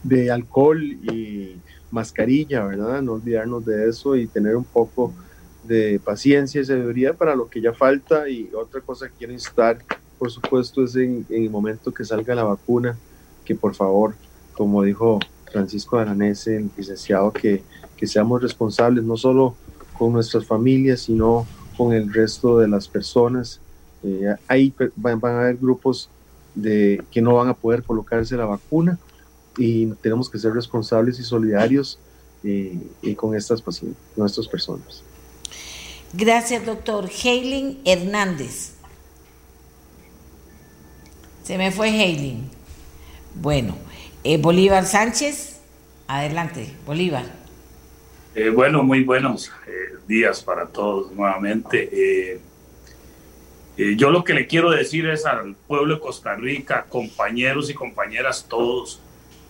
de 0.02 0.30
alcohol 0.30 0.82
y 0.82 1.56
mascarilla, 1.90 2.64
¿verdad? 2.64 3.02
No 3.02 3.14
olvidarnos 3.14 3.64
de 3.64 3.88
eso 3.88 4.16
y 4.16 4.26
tener 4.26 4.56
un 4.56 4.64
poco 4.64 5.12
de 5.66 6.00
paciencia 6.02 6.60
y 6.60 6.64
sabiduría 6.64 7.14
para 7.14 7.34
lo 7.34 7.48
que 7.48 7.60
ya 7.60 7.72
falta. 7.72 8.28
Y 8.28 8.50
otra 8.54 8.80
cosa 8.80 9.08
que 9.08 9.14
quiero 9.18 9.32
instar, 9.32 9.78
por 10.18 10.30
supuesto, 10.30 10.84
es 10.84 10.96
en, 10.96 11.26
el 11.30 11.50
momento 11.50 11.92
que 11.92 12.04
salga 12.04 12.34
la 12.34 12.44
vacuna, 12.44 12.96
que 13.44 13.54
por 13.54 13.74
favor, 13.74 14.14
como 14.54 14.82
dijo 14.82 15.18
Francisco 15.52 15.98
Aranese, 15.98 16.56
el 16.56 16.70
licenciado, 16.76 17.32
que, 17.32 17.62
que 17.96 18.06
seamos 18.06 18.42
responsables 18.42 19.04
no 19.04 19.16
solo 19.16 19.54
con 19.98 20.12
nuestras 20.12 20.46
familias, 20.46 21.00
sino 21.00 21.46
con 21.76 21.92
el 21.92 22.12
resto 22.12 22.58
de 22.58 22.68
las 22.68 22.88
personas. 22.88 23.60
Eh, 24.02 24.34
ahí 24.48 24.72
van, 24.96 25.20
a 25.24 25.40
haber 25.40 25.56
grupos 25.56 26.08
de, 26.54 27.02
que 27.10 27.20
no 27.20 27.34
van 27.34 27.48
a 27.48 27.54
poder 27.54 27.82
colocarse 27.82 28.36
la 28.36 28.46
vacuna 28.46 28.98
y 29.56 29.86
tenemos 29.96 30.28
que 30.28 30.38
ser 30.38 30.52
responsables 30.52 31.18
y 31.18 31.22
solidarios 31.22 31.98
eh, 32.44 32.78
con 33.16 33.34
estas 33.34 33.60
pacientes, 33.62 34.00
con 34.14 34.26
estas 34.26 34.46
personas. 34.46 35.02
Gracias, 36.12 36.64
doctor. 36.64 37.08
Heiling 37.08 37.80
Hernández. 37.84 38.74
Se 41.42 41.58
me 41.58 41.70
fue 41.70 41.90
Heiling. 41.90 42.50
Bueno, 43.34 43.76
eh, 44.24 44.38
Bolívar 44.38 44.84
Sánchez, 44.84 45.60
adelante, 46.08 46.74
Bolívar. 46.84 47.24
Eh, 48.34 48.48
bueno, 48.48 48.82
muy 48.82 49.04
buenos. 49.04 49.52
Eh, 49.66 49.98
días 50.08 50.42
para 50.42 50.66
todos 50.66 51.12
nuevamente. 51.12 52.40
Yo 53.76 54.10
lo 54.10 54.24
que 54.24 54.32
le 54.32 54.46
quiero 54.46 54.70
decir 54.70 55.06
es 55.06 55.26
al 55.26 55.54
pueblo 55.54 55.94
de 55.94 56.00
Costa 56.00 56.34
Rica, 56.34 56.86
compañeros 56.88 57.68
y 57.68 57.74
compañeras 57.74 58.46
todos, 58.48 59.00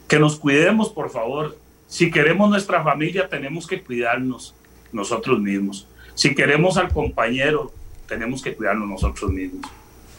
que 0.09 0.19
nos 0.19 0.37
cuidemos, 0.37 0.91
por 0.91 1.11
favor. 1.11 1.57
Si 1.87 2.11
queremos 2.11 2.51
nuestra 2.51 2.83
familia, 2.83 3.29
tenemos 3.29 3.67
que 3.67 3.81
cuidarnos 3.81 4.55
nosotros 4.93 5.39
mismos. 5.41 5.87
Si 6.17 6.35
queremos 6.35 6.79
al 6.79 6.93
compañero, 6.93 7.73
tenemos 8.09 8.43
que 8.43 8.55
cuidarnos 8.55 8.89
nosotros 8.89 9.31
mismos. 9.31 9.71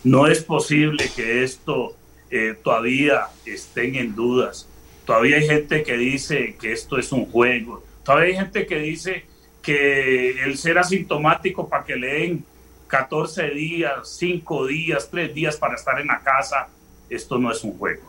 No 0.03 0.27
es 0.27 0.43
posible 0.43 1.09
que 1.15 1.43
esto 1.43 1.95
eh, 2.29 2.55
todavía 2.63 3.23
estén 3.47 3.95
en 3.95 4.13
dudas. 4.13 4.69
Todavía 5.05 5.37
hay 5.37 5.47
gente 5.47 5.81
que 5.81 5.97
dice 5.97 6.55
que 6.61 6.71
esto 6.71 6.99
es 6.99 7.11
un 7.11 7.25
juego. 7.25 7.83
Todavía 8.03 8.27
hay 8.27 8.35
gente 8.35 8.67
que 8.67 8.77
dice 8.77 9.25
que 9.63 10.43
el 10.43 10.55
ser 10.59 10.77
asintomático 10.77 11.67
para 11.67 11.83
que 11.83 11.95
le 11.95 12.07
den 12.13 12.45
14 12.85 13.49
días, 13.49 14.07
5 14.19 14.67
días, 14.67 15.09
3 15.09 15.33
días 15.33 15.57
para 15.57 15.73
estar 15.73 15.99
en 15.99 16.07
la 16.07 16.19
casa, 16.19 16.67
esto 17.09 17.39
no 17.39 17.51
es 17.51 17.63
un 17.63 17.75
juego. 17.75 18.03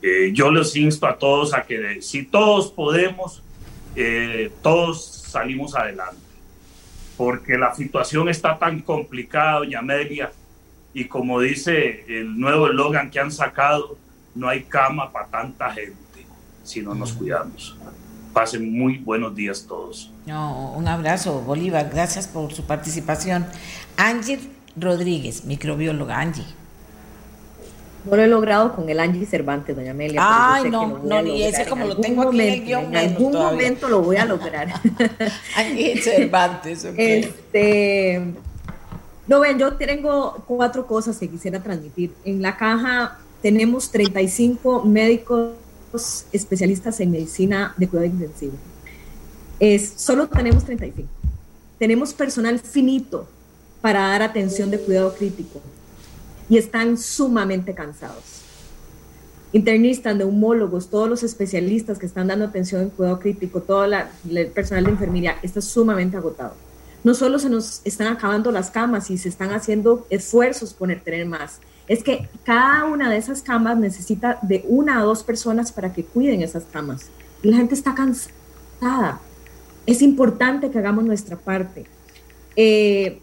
Eh, 0.00 0.30
yo 0.32 0.50
les 0.50 0.74
insto 0.74 1.06
a 1.06 1.18
todos 1.18 1.52
a 1.52 1.64
que 1.64 2.00
si 2.00 2.24
todos 2.24 2.72
podemos, 2.72 3.42
eh, 3.94 4.50
todos 4.62 5.04
salimos 5.04 5.74
adelante, 5.74 6.29
porque 7.20 7.58
la 7.58 7.74
situación 7.74 8.30
está 8.30 8.58
tan 8.58 8.80
complicada, 8.80 9.58
doña 9.58 9.80
Amelia, 9.80 10.32
y 10.94 11.04
como 11.04 11.38
dice 11.38 12.02
el 12.08 12.40
nuevo 12.40 12.66
eslogan 12.66 13.10
que 13.10 13.20
han 13.20 13.30
sacado, 13.30 13.98
no 14.34 14.48
hay 14.48 14.62
cama 14.62 15.12
para 15.12 15.26
tanta 15.26 15.70
gente 15.70 16.24
si 16.62 16.80
no 16.80 16.94
nos 16.94 17.12
cuidamos. 17.12 17.76
Pasen 18.32 18.72
muy 18.72 18.96
buenos 18.96 19.34
días 19.34 19.66
todos. 19.68 20.10
No, 20.24 20.72
un 20.72 20.88
abrazo, 20.88 21.42
Bolívar. 21.42 21.90
Gracias 21.92 22.26
por 22.26 22.54
su 22.54 22.64
participación. 22.64 23.44
Angie 23.98 24.40
Rodríguez, 24.74 25.44
microbióloga. 25.44 26.18
Angie. 26.18 26.46
No 28.04 28.16
lo 28.16 28.22
he 28.22 28.26
logrado 28.26 28.74
con 28.74 28.88
el 28.88 28.98
Angie 28.98 29.26
Cervantes, 29.26 29.76
doña 29.76 29.90
Amelia. 29.90 30.20
Ay, 30.22 30.70
no, 30.70 31.00
no, 31.04 31.22
ni 31.22 31.42
ese 31.42 31.66
como 31.66 31.86
lo 31.86 31.96
tengo 31.96 32.22
aquí 32.22 32.40
en 32.40 32.48
el 32.48 32.64
guion. 32.64 32.84
En 32.84 32.96
algún 32.96 33.32
momento 33.32 33.88
lo 33.88 34.00
voy 34.02 34.16
a 34.16 34.24
lograr. 34.24 34.72
Angie 35.56 36.00
Cervantes, 36.00 36.84
Este. 36.96 38.22
No, 39.26 39.40
ven, 39.40 39.58
yo 39.58 39.74
tengo 39.74 40.42
cuatro 40.46 40.86
cosas 40.86 41.18
que 41.18 41.28
quisiera 41.28 41.62
transmitir. 41.62 42.12
En 42.24 42.42
la 42.42 42.56
caja 42.56 43.18
tenemos 43.42 43.90
35 43.90 44.84
médicos 44.84 45.52
especialistas 46.32 46.98
en 47.00 47.10
medicina 47.10 47.74
de 47.76 47.88
cuidado 47.88 48.06
intensivo. 48.06 48.54
Es, 49.60 49.92
solo 49.96 50.28
tenemos 50.28 50.64
35. 50.64 51.08
Tenemos 51.78 52.14
personal 52.14 52.58
finito 52.58 53.28
para 53.80 54.08
dar 54.08 54.22
atención 54.22 54.70
de 54.70 54.78
cuidado 54.78 55.14
crítico 55.14 55.60
y 56.50 56.58
están 56.58 56.98
sumamente 56.98 57.74
cansados. 57.74 58.42
Internistas, 59.52 60.16
neumólogos, 60.16 60.90
todos 60.90 61.08
los 61.08 61.22
especialistas 61.22 61.98
que 61.98 62.06
están 62.06 62.26
dando 62.26 62.44
atención 62.44 62.82
en 62.82 62.90
cuidado 62.90 63.20
crítico, 63.20 63.60
todo 63.62 63.84
el 63.84 64.46
personal 64.48 64.84
de 64.84 64.90
enfermería 64.90 65.36
está 65.42 65.60
sumamente 65.60 66.16
agotado. 66.16 66.54
No 67.02 67.14
solo 67.14 67.38
se 67.38 67.48
nos 67.48 67.80
están 67.84 68.08
acabando 68.08 68.52
las 68.52 68.70
camas 68.70 69.10
y 69.10 69.16
se 69.16 69.28
están 69.28 69.52
haciendo 69.52 70.06
esfuerzos 70.10 70.74
por 70.74 70.94
tener 70.96 71.24
más, 71.24 71.60
es 71.88 72.04
que 72.04 72.28
cada 72.44 72.84
una 72.84 73.10
de 73.10 73.16
esas 73.16 73.42
camas 73.42 73.78
necesita 73.78 74.38
de 74.42 74.64
una 74.68 75.00
a 75.00 75.02
dos 75.02 75.22
personas 75.22 75.72
para 75.72 75.92
que 75.92 76.04
cuiden 76.04 76.42
esas 76.42 76.64
camas. 76.64 77.06
Y 77.42 77.50
la 77.50 77.56
gente 77.56 77.74
está 77.74 77.94
cansada. 77.94 79.20
Es 79.86 80.02
importante 80.02 80.70
que 80.70 80.78
hagamos 80.78 81.04
nuestra 81.04 81.36
parte. 81.36 81.86
Eh, 82.54 83.20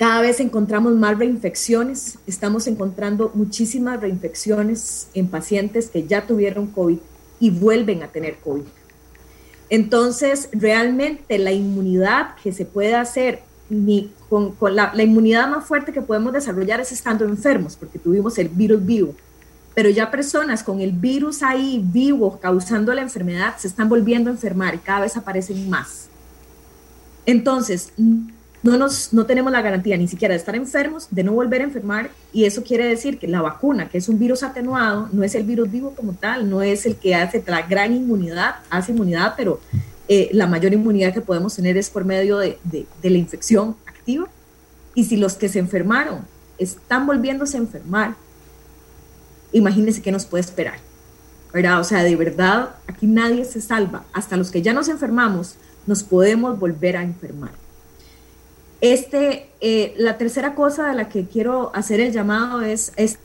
cada 0.00 0.22
vez 0.22 0.40
encontramos 0.40 0.94
más 0.94 1.18
reinfecciones. 1.18 2.18
Estamos 2.26 2.66
encontrando 2.66 3.32
muchísimas 3.34 4.00
reinfecciones 4.00 5.08
en 5.12 5.28
pacientes 5.28 5.90
que 5.90 6.06
ya 6.06 6.26
tuvieron 6.26 6.68
COVID 6.68 6.96
y 7.38 7.50
vuelven 7.50 8.02
a 8.02 8.08
tener 8.08 8.36
COVID. 8.36 8.64
Entonces, 9.68 10.48
realmente 10.52 11.38
la 11.38 11.52
inmunidad 11.52 12.34
que 12.42 12.50
se 12.50 12.64
puede 12.64 12.94
hacer 12.94 13.42
con, 14.30 14.56
la, 14.74 14.90
inmunidad 15.02 15.50
más 15.50 15.66
fuerte 15.66 15.92
que 15.92 16.00
podemos 16.00 16.32
desarrollar 16.32 16.80
es 16.80 16.92
estando 16.92 17.26
enfermos, 17.26 17.76
porque 17.76 17.98
tuvimos 17.98 18.38
el 18.38 18.48
virus 18.48 18.82
vivo. 18.82 19.14
Pero 19.74 19.90
ya 19.90 20.10
personas 20.10 20.62
con 20.62 20.80
el 20.80 20.92
virus 20.92 21.42
ahí 21.42 21.84
vivo 21.84 22.40
causando 22.40 22.94
la 22.94 23.02
enfermedad 23.02 23.58
se 23.58 23.68
están 23.68 23.90
volviendo 23.90 24.30
a 24.30 24.32
enfermar 24.32 24.74
y 24.76 24.78
cada 24.78 25.00
vez 25.00 25.18
aparecen 25.18 25.68
más. 25.68 26.08
Entonces, 27.26 27.92
no, 28.62 28.76
nos, 28.76 29.12
no 29.12 29.24
tenemos 29.26 29.52
la 29.52 29.62
garantía 29.62 29.96
ni 29.96 30.06
siquiera 30.06 30.32
de 30.34 30.38
estar 30.38 30.54
enfermos, 30.54 31.08
de 31.10 31.24
no 31.24 31.32
volver 31.32 31.62
a 31.62 31.64
enfermar, 31.64 32.10
y 32.32 32.44
eso 32.44 32.62
quiere 32.62 32.86
decir 32.86 33.18
que 33.18 33.26
la 33.26 33.40
vacuna, 33.40 33.88
que 33.88 33.98
es 33.98 34.08
un 34.08 34.18
virus 34.18 34.42
atenuado, 34.42 35.08
no 35.12 35.22
es 35.24 35.34
el 35.34 35.44
virus 35.44 35.70
vivo 35.70 35.94
como 35.94 36.12
tal, 36.12 36.50
no 36.50 36.62
es 36.62 36.84
el 36.86 36.96
que 36.96 37.14
hace 37.14 37.42
la 37.46 37.62
gran 37.62 37.94
inmunidad, 37.94 38.56
hace 38.68 38.92
inmunidad, 38.92 39.34
pero 39.36 39.60
eh, 40.08 40.28
la 40.32 40.46
mayor 40.46 40.72
inmunidad 40.72 41.14
que 41.14 41.20
podemos 41.20 41.54
tener 41.54 41.76
es 41.76 41.88
por 41.88 42.04
medio 42.04 42.38
de, 42.38 42.58
la 43.02 43.18
infección 43.18 43.76
activa. 43.86 44.28
Y 44.94 45.04
si 45.04 45.16
los 45.16 45.34
que 45.34 45.48
se 45.48 45.58
enfermaron 45.58 46.26
están 46.58 47.06
volviéndose 47.06 47.56
a 47.56 47.60
enfermar, 47.60 48.16
imagínense 49.52 50.02
qué 50.02 50.12
nos 50.12 50.26
puede 50.26 50.42
esperar. 50.42 50.78
¿verdad? 51.52 51.80
O 51.80 51.84
sea, 51.84 52.02
de 52.04 52.14
verdad, 52.14 52.76
aquí 52.86 53.06
nadie 53.06 53.44
se 53.44 53.60
salva. 53.60 54.04
Hasta 54.12 54.36
los 54.36 54.50
que 54.50 54.62
ya 54.62 54.72
nos 54.72 54.88
enfermamos, 54.88 55.56
nos 55.86 56.02
podemos 56.02 56.58
volver 56.58 56.96
a 56.96 57.02
enfermar. 57.02 57.52
Este, 58.80 59.48
eh, 59.60 59.94
la 59.98 60.16
tercera 60.16 60.54
cosa 60.54 60.88
de 60.88 60.94
la 60.94 61.08
que 61.08 61.26
quiero 61.26 61.70
hacer 61.74 62.00
el 62.00 62.12
llamado 62.12 62.62
es 62.62 62.92
este 62.96 63.18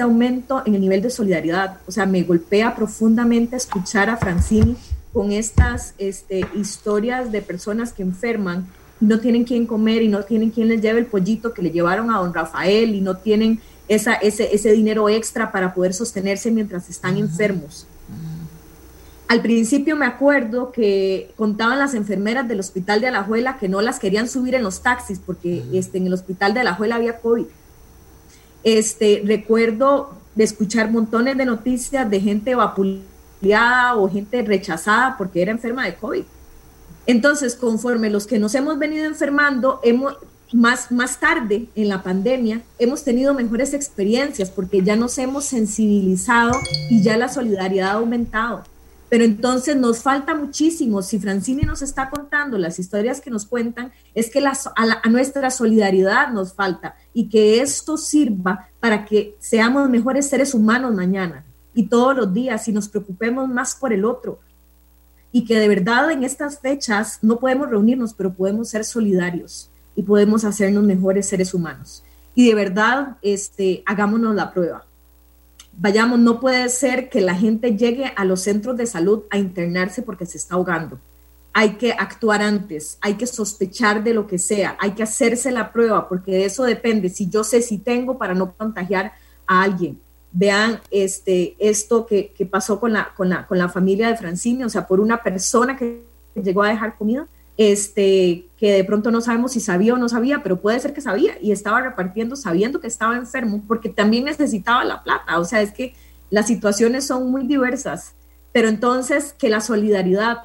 aumento 0.00 0.62
en 0.64 0.74
el 0.74 0.80
nivel 0.80 1.02
de 1.02 1.10
solidaridad. 1.10 1.78
O 1.86 1.92
sea, 1.92 2.06
me 2.06 2.22
golpea 2.22 2.74
profundamente 2.74 3.56
escuchar 3.56 4.08
a 4.08 4.16
Francini 4.16 4.76
con 5.12 5.30
estas 5.30 5.94
este, 5.98 6.46
historias 6.54 7.30
de 7.30 7.42
personas 7.42 7.92
que 7.92 8.02
enferman 8.02 8.66
y 9.00 9.04
no 9.04 9.20
tienen 9.20 9.44
quien 9.44 9.66
comer 9.66 10.02
y 10.02 10.08
no 10.08 10.22
tienen 10.22 10.50
quien 10.50 10.68
les 10.68 10.80
lleve 10.80 11.00
el 11.00 11.06
pollito 11.06 11.52
que 11.52 11.62
le 11.62 11.70
llevaron 11.70 12.10
a 12.10 12.18
don 12.18 12.32
Rafael 12.32 12.94
y 12.94 13.00
no 13.00 13.16
tienen 13.18 13.60
esa, 13.88 14.14
ese, 14.14 14.54
ese 14.54 14.72
dinero 14.72 15.08
extra 15.08 15.52
para 15.52 15.74
poder 15.74 15.92
sostenerse 15.92 16.50
mientras 16.50 16.88
están 16.88 17.18
enfermos. 17.18 17.86
Al 19.26 19.40
principio 19.40 19.96
me 19.96 20.04
acuerdo 20.04 20.70
que 20.70 21.32
contaban 21.36 21.78
las 21.78 21.94
enfermeras 21.94 22.46
del 22.46 22.60
hospital 22.60 23.00
de 23.00 23.08
Alajuela 23.08 23.56
que 23.58 23.68
no 23.68 23.80
las 23.80 23.98
querían 23.98 24.28
subir 24.28 24.54
en 24.54 24.62
los 24.62 24.82
taxis 24.82 25.18
porque 25.18 25.64
este, 25.72 25.98
en 25.98 26.06
el 26.06 26.12
hospital 26.12 26.52
de 26.52 26.60
Alajuela 26.60 26.96
había 26.96 27.18
COVID. 27.18 27.46
Este, 28.64 29.22
recuerdo 29.24 30.14
de 30.34 30.44
escuchar 30.44 30.90
montones 30.90 31.36
de 31.38 31.46
noticias 31.46 32.08
de 32.10 32.20
gente 32.20 32.54
vapuleada 32.54 33.96
o 33.96 34.10
gente 34.10 34.42
rechazada 34.42 35.16
porque 35.16 35.40
era 35.42 35.52
enferma 35.52 35.86
de 35.86 35.94
COVID. 35.94 36.24
Entonces, 37.06 37.54
conforme 37.54 38.10
los 38.10 38.26
que 38.26 38.38
nos 38.38 38.54
hemos 38.54 38.78
venido 38.78 39.04
enfermando, 39.04 39.80
hemos, 39.82 40.16
más, 40.52 40.92
más 40.92 41.18
tarde 41.18 41.66
en 41.74 41.88
la 41.88 42.02
pandemia, 42.02 42.62
hemos 42.78 43.04
tenido 43.04 43.34
mejores 43.34 43.74
experiencias 43.74 44.50
porque 44.50 44.82
ya 44.82 44.96
nos 44.96 45.16
hemos 45.18 45.44
sensibilizado 45.44 46.52
y 46.90 47.02
ya 47.02 47.16
la 47.16 47.28
solidaridad 47.28 47.90
ha 47.90 47.94
aumentado. 47.94 48.64
Pero 49.14 49.26
entonces 49.26 49.76
nos 49.76 50.02
falta 50.02 50.34
muchísimo. 50.34 51.00
Si 51.00 51.20
Francini 51.20 51.62
nos 51.62 51.82
está 51.82 52.10
contando 52.10 52.58
las 52.58 52.80
historias 52.80 53.20
que 53.20 53.30
nos 53.30 53.46
cuentan, 53.46 53.92
es 54.12 54.28
que 54.28 54.44
a 54.44 55.08
nuestra 55.08 55.52
solidaridad 55.52 56.32
nos 56.32 56.52
falta 56.52 56.96
y 57.12 57.28
que 57.28 57.60
esto 57.60 57.96
sirva 57.96 58.70
para 58.80 59.04
que 59.04 59.36
seamos 59.38 59.88
mejores 59.88 60.28
seres 60.28 60.52
humanos 60.52 60.96
mañana 60.96 61.44
y 61.76 61.86
todos 61.86 62.16
los 62.16 62.34
días 62.34 62.66
y 62.66 62.72
nos 62.72 62.88
preocupemos 62.88 63.48
más 63.48 63.76
por 63.76 63.92
el 63.92 64.04
otro. 64.04 64.40
Y 65.30 65.44
que 65.44 65.60
de 65.60 65.68
verdad 65.68 66.10
en 66.10 66.24
estas 66.24 66.58
fechas 66.58 67.20
no 67.22 67.38
podemos 67.38 67.70
reunirnos, 67.70 68.14
pero 68.14 68.34
podemos 68.34 68.70
ser 68.70 68.84
solidarios 68.84 69.70
y 69.94 70.02
podemos 70.02 70.44
hacernos 70.44 70.82
mejores 70.82 71.28
seres 71.28 71.54
humanos. 71.54 72.02
Y 72.34 72.48
de 72.48 72.56
verdad, 72.56 73.16
este, 73.22 73.84
hagámonos 73.86 74.34
la 74.34 74.52
prueba. 74.52 74.84
Vayamos, 75.76 76.18
no 76.18 76.40
puede 76.40 76.68
ser 76.68 77.08
que 77.08 77.20
la 77.20 77.34
gente 77.34 77.76
llegue 77.76 78.12
a 78.16 78.24
los 78.24 78.42
centros 78.42 78.76
de 78.76 78.86
salud 78.86 79.24
a 79.30 79.38
internarse 79.38 80.02
porque 80.02 80.26
se 80.26 80.38
está 80.38 80.54
ahogando. 80.54 81.00
Hay 81.52 81.74
que 81.74 81.92
actuar 81.92 82.42
antes, 82.42 82.98
hay 83.00 83.14
que 83.14 83.26
sospechar 83.26 84.02
de 84.02 84.14
lo 84.14 84.26
que 84.26 84.38
sea, 84.38 84.76
hay 84.80 84.92
que 84.92 85.02
hacerse 85.02 85.50
la 85.50 85.72
prueba 85.72 86.08
porque 86.08 86.32
de 86.32 86.44
eso 86.46 86.64
depende 86.64 87.08
si 87.08 87.28
yo 87.28 87.44
sé 87.44 87.62
si 87.62 87.78
tengo 87.78 88.18
para 88.18 88.34
no 88.34 88.54
contagiar 88.54 89.12
a 89.46 89.62
alguien 89.62 90.00
vean 90.34 90.80
este, 90.90 91.54
esto 91.60 92.06
que, 92.06 92.34
pasó 92.50 92.80
con 92.80 92.92
la, 92.92 93.14
con, 93.16 93.28
la, 93.28 93.46
con 93.46 93.56
la 93.56 93.68
familia 93.68 94.08
de 94.08 94.16
Francine, 94.16 94.64
o 94.64 94.68
sea, 94.68 94.86
por 94.86 94.98
una 94.98 95.22
persona 95.22 95.76
que 95.76 96.04
llegó 96.34 96.64
a 96.64 96.68
dejar 96.68 96.98
comida, 96.98 97.28
este, 97.56 98.48
que 98.56 98.72
de 98.72 98.84
pronto 98.84 99.10
no 99.10 99.20
sabemos 99.20 99.52
si 99.52 99.60
sabía 99.60 99.94
o 99.94 99.96
no 99.96 100.08
sabía, 100.08 100.42
pero 100.42 100.60
puede 100.60 100.80
ser 100.80 100.92
que 100.92 101.00
sabía 101.00 101.34
y 101.40 101.52
estaba 101.52 101.80
repartiendo 101.80 102.34
sabiendo 102.36 102.80
que 102.80 102.88
estaba 102.88 103.16
enfermo 103.16 103.62
porque 103.66 103.88
también 103.88 104.24
necesitaba 104.24 104.84
la 104.84 105.02
plata. 105.02 105.38
O 105.38 105.44
sea, 105.44 105.62
es 105.62 105.72
que 105.72 105.94
las 106.30 106.46
situaciones 106.46 107.06
son 107.06 107.30
muy 107.30 107.46
diversas, 107.46 108.14
pero 108.52 108.68
entonces 108.68 109.32
que 109.32 109.48
la 109.48 109.60
solidaridad 109.60 110.38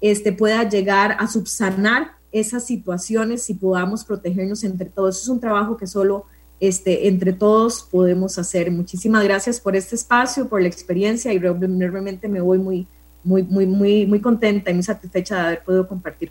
este, 0.00 0.32
pueda 0.32 0.68
llegar 0.68 1.16
a 1.18 1.26
subsanar 1.26 2.12
esas 2.32 2.64
situaciones 2.66 3.48
y 3.50 3.54
podamos 3.54 4.04
protegernos 4.04 4.62
entre 4.64 4.90
todos. 4.90 5.22
Es 5.22 5.28
un 5.28 5.40
trabajo 5.40 5.76
que 5.76 5.86
solo 5.86 6.26
este, 6.60 7.08
entre 7.08 7.32
todos 7.32 7.88
podemos 7.90 8.38
hacer. 8.38 8.70
Muchísimas 8.70 9.24
gracias 9.24 9.58
por 9.60 9.76
este 9.76 9.96
espacio, 9.96 10.48
por 10.48 10.60
la 10.60 10.68
experiencia 10.68 11.32
y 11.32 11.38
realmente 11.38 12.28
me 12.28 12.40
voy 12.40 12.58
muy, 12.58 12.86
muy, 13.24 13.42
muy, 13.42 13.66
muy, 13.66 14.06
muy 14.06 14.20
contenta 14.20 14.70
y 14.70 14.74
muy 14.74 14.82
satisfecha 14.82 15.36
de 15.36 15.40
haber 15.40 15.64
podido 15.64 15.88
compartir 15.88 16.30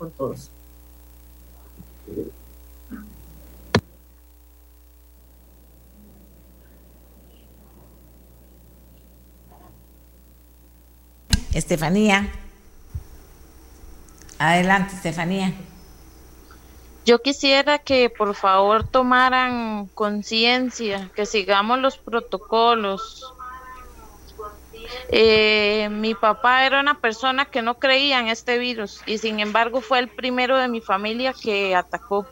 con 0.00 0.10
todos. 0.12 0.50
Estefanía. 11.52 12.32
Adelante, 14.38 14.94
Estefanía. 14.94 15.52
Yo 17.04 17.20
quisiera 17.20 17.78
que 17.78 18.08
por 18.08 18.34
favor 18.34 18.86
tomaran 18.86 19.86
conciencia, 19.92 21.10
que 21.14 21.26
sigamos 21.26 21.78
los 21.78 21.98
protocolos. 21.98 23.34
Eh, 25.08 25.88
mi 25.90 26.14
papá 26.14 26.66
era 26.66 26.80
una 26.80 27.00
persona 27.00 27.44
que 27.46 27.62
no 27.62 27.78
creía 27.78 28.20
en 28.20 28.28
este 28.28 28.58
virus 28.58 29.00
y 29.06 29.18
sin 29.18 29.40
embargo 29.40 29.80
fue 29.80 29.98
el 29.98 30.08
primero 30.08 30.56
de 30.56 30.68
mi 30.68 30.80
familia 30.80 31.32
que 31.32 31.74
atacó 31.74 32.26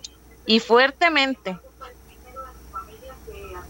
y 0.47 0.61
fuertemente. 0.61 1.59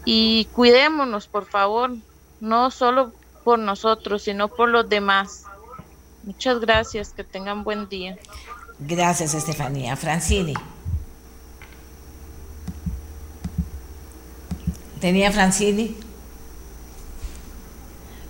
Y 0.05 0.45
cuidémonos, 0.53 1.27
por 1.27 1.45
favor, 1.45 1.91
no 2.39 2.71
solo 2.71 3.11
por 3.43 3.59
nosotros, 3.59 4.23
sino 4.23 4.47
por 4.47 4.69
los 4.69 4.87
demás. 4.87 5.43
Muchas 6.23 6.59
gracias, 6.59 7.13
que 7.13 7.23
tengan 7.23 7.63
buen 7.63 7.89
día. 7.89 8.17
Gracias, 8.79 9.33
Estefanía. 9.33 9.95
Francini. 9.95 10.53
¿Tenía 14.99 15.31
Francini? 15.31 15.95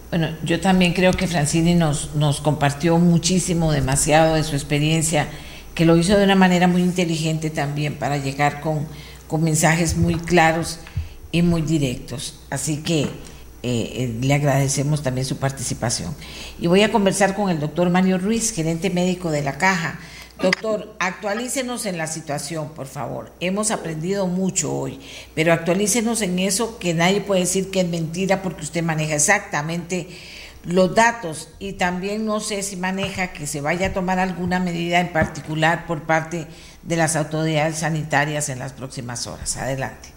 Bueno, 0.10 0.30
yo 0.44 0.60
también 0.60 0.94
creo 0.94 1.14
que 1.14 1.28
Francini 1.28 1.76
nos, 1.76 2.16
nos 2.16 2.42
compartió 2.42 2.98
muchísimo, 2.98 3.72
demasiado 3.72 4.34
de 4.34 4.44
su 4.44 4.56
experiencia, 4.56 5.28
que 5.76 5.86
lo 5.86 5.96
hizo 5.98 6.18
de 6.18 6.24
una 6.24 6.36
manera 6.36 6.68
muy 6.68 6.82
inteligente 6.82 7.52
también 7.52 7.96
para 7.96 8.18
llegar 8.18 8.60
con, 8.60 8.88
con 9.28 9.44
mensajes 9.44 9.96
muy 9.98 10.16
claros 10.16 10.80
y 11.32 11.44
muy 11.44 11.62
directos. 11.62 12.40
Así 12.50 12.78
que 12.78 13.02
eh, 13.02 13.08
eh, 13.62 14.18
le 14.22 14.34
agradecemos 14.34 15.04
también 15.04 15.26
su 15.26 15.38
participación. 15.38 16.16
Y 16.60 16.66
voy 16.66 16.82
a 16.82 16.92
conversar 16.92 17.36
con 17.36 17.52
el 17.52 17.60
doctor 17.60 17.90
Mario 17.92 18.18
Ruiz, 18.18 18.52
gerente 18.52 18.90
médico 18.90 19.30
de 19.30 19.44
la 19.44 19.58
Caja. 19.58 20.00
Doctor, 20.42 20.96
actualícenos 21.00 21.86
en 21.86 21.98
la 21.98 22.08
situación, 22.08 22.70
por 22.70 22.88
favor. 22.88 23.34
Hemos 23.42 23.72
aprendido 23.72 24.26
mucho 24.26 24.74
hoy, 24.74 25.02
pero 25.36 25.52
actualícenos 25.52 26.22
en 26.22 26.40
eso 26.40 26.80
que 26.80 26.94
nadie 26.94 27.20
puede 27.20 27.42
decir 27.42 27.70
que 27.72 27.82
es 27.82 27.88
mentira 27.88 28.42
porque 28.42 28.62
usted 28.62 28.82
maneja 28.82 29.16
exactamente 29.16 30.08
los 30.64 30.96
datos 30.96 31.50
y 31.60 31.74
también 31.74 32.26
no 32.26 32.40
sé 32.40 32.64
si 32.64 32.78
maneja 32.78 33.34
que 33.34 33.48
se 33.48 33.60
vaya 33.60 33.88
a 33.88 33.94
tomar 33.94 34.18
alguna 34.18 34.62
medida 34.62 35.02
en 35.02 35.12
particular 35.12 35.86
por 35.86 36.04
parte 36.04 36.48
de 36.84 36.96
las 36.96 37.18
autoridades 37.18 37.80
sanitarias 37.80 38.48
en 38.48 38.60
las 38.60 38.72
próximas 38.72 39.28
horas. 39.28 39.58
Adelante. 39.58 40.10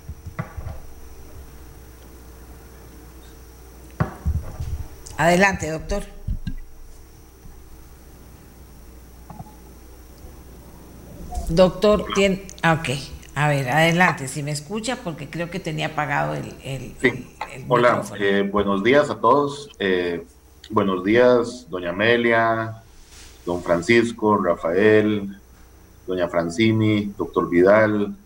Adelante, 5.16 5.68
doctor. 5.68 6.21
Doctor, 11.54 12.06
tiene... 12.14 12.46
Ah, 12.62 12.80
ok. 12.80 12.98
A 13.34 13.48
ver, 13.48 13.68
adelante, 13.68 14.26
si 14.26 14.42
me 14.42 14.52
escucha, 14.52 14.96
porque 15.04 15.28
creo 15.28 15.50
que 15.50 15.60
tenía 15.60 15.88
apagado 15.88 16.34
el... 16.34 16.54
el, 16.64 16.94
sí. 17.00 17.26
Hola, 17.68 18.02
eh, 18.18 18.48
buenos 18.50 18.82
días 18.82 19.10
a 19.10 19.16
todos. 19.16 19.68
Eh, 19.78 20.24
buenos 20.70 21.04
días, 21.04 21.66
doña 21.68 21.90
Amelia, 21.90 22.82
don 23.44 23.62
Francisco, 23.62 24.38
Rafael, 24.38 25.38
doña 26.06 26.28
Francini, 26.28 27.12
doctor 27.18 27.50
Vidal, 27.50 28.16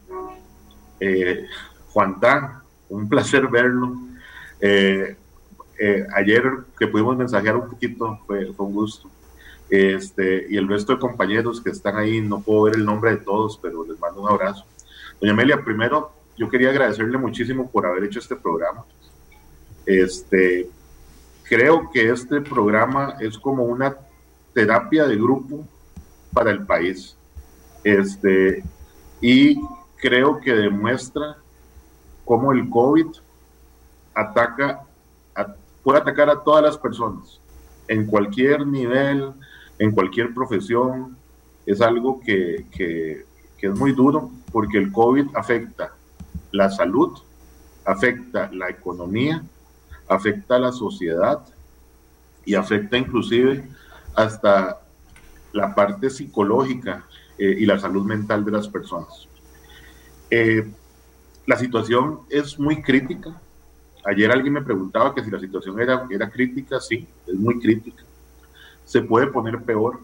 eh, 1.01 1.47
Juan 1.93 2.17
un 2.89 3.09
placer 3.09 3.49
verlo. 3.49 3.97
Eh, 4.61 5.17
ayer 6.15 6.45
que 6.79 6.87
pudimos 6.87 7.17
mensajear 7.17 7.57
un 7.57 7.69
poquito, 7.71 8.21
fue, 8.27 8.51
un 8.57 8.73
gusto. 8.73 9.11
Este, 9.69 10.47
y 10.49 10.57
el 10.57 10.69
resto 10.69 10.93
de 10.93 10.99
compañeros 10.99 11.61
que 11.61 11.71
están 11.71 11.97
ahí, 11.97 12.21
no 12.21 12.41
puedo 12.41 12.63
ver 12.63 12.77
el 12.77 12.85
nombre 12.85 13.11
de 13.11 13.17
todos, 13.19 13.59
pero 13.61 13.85
les 13.85 13.99
mando 13.99 14.23
un 14.23 14.31
abrazo. 14.31 14.65
Doña 15.21 15.33
Amelia, 15.33 15.65
primero 15.65 16.13
yo 16.37 16.49
quería 16.49 16.71
agradecerle 16.71 17.19
muchísimo 17.19 17.71
por 17.71 17.87
haber 17.87 18.05
hecho 18.05 18.19
este 18.19 18.37
programa. 18.37 18.85
Este, 19.87 20.69
creo 21.45 21.91
que 21.91 22.11
este 22.11 22.41
programa 22.41 23.17
es 23.21 23.39
como 23.39 23.65
una 23.65 23.97
terapia 24.53 25.07
de 25.07 25.17
grupo 25.17 25.67
para 26.33 26.51
el 26.51 26.65
país. 26.67 27.17
Este, 27.83 28.63
y 29.21 29.61
creo 29.97 30.41
que 30.41 30.53
demuestra 30.53 31.37
cómo 32.25 32.53
el 32.53 32.69
COVID 32.69 33.07
ataca 34.15 34.83
puede 35.87 36.01
atacar 36.01 36.29
a 36.29 36.43
todas 36.43 36.65
las 36.65 36.77
personas, 36.77 37.41
en 37.87 38.07
cualquier 38.07 38.67
nivel, 38.67 39.33
en 39.79 39.91
cualquier 39.91 40.33
profesión. 40.35 41.17
Es 41.65 41.81
algo 41.81 42.21
que, 42.21 42.67
que, 42.71 43.25
es 43.59 43.79
muy 43.79 43.93
duro 43.93 44.31
porque 44.53 44.79
el 44.79 44.93
COVID 44.93 45.35
afecta 45.35 45.93
la 46.53 46.71
salud, 46.71 47.19
afecta 47.85 48.49
la 48.53 48.71
economía, 48.71 49.43
afecta 50.09 50.59
la 50.59 50.71
sociedad 50.71 51.45
y 52.45 52.55
afecta 52.55 52.97
inclusive 52.97 53.69
hasta 54.15 54.81
la 55.53 55.75
parte 55.75 56.11
psicológica 56.11 57.07
eh, 57.39 57.57
y 57.59 57.67
la 57.67 57.79
salud 57.81 58.05
mental 58.05 58.45
de 58.45 58.53
las 58.53 58.69
personas. 58.69 59.27
Eh, 60.31 60.71
la 61.47 61.57
situación 61.57 62.21
es 62.31 62.57
muy 62.57 62.83
crítica, 62.83 63.41
Ayer 64.07 64.31
alguien 64.31 64.53
me 64.53 64.63
preguntaba 64.63 65.13
que 65.13 65.25
si 65.25 65.31
la 65.33 65.41
situación 65.41 65.81
era, 65.81 66.07
era 66.09 66.31
crítica, 66.31 66.79
sí, 66.81 67.09
es 67.27 67.35
muy 67.35 67.59
crítica. 67.59 68.05
Se 68.87 69.03
puede 69.03 69.27
poner 69.27 69.63
peor. 69.63 70.01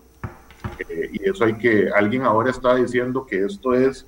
Eh, 0.88 1.10
y 1.14 1.30
eso 1.30 1.44
hay 1.44 1.54
que, 1.54 1.88
alguien 1.88 2.22
ahora 2.22 2.50
está 2.50 2.74
diciendo 2.74 3.24
que 3.24 3.46
esto 3.46 3.72
es 3.72 4.06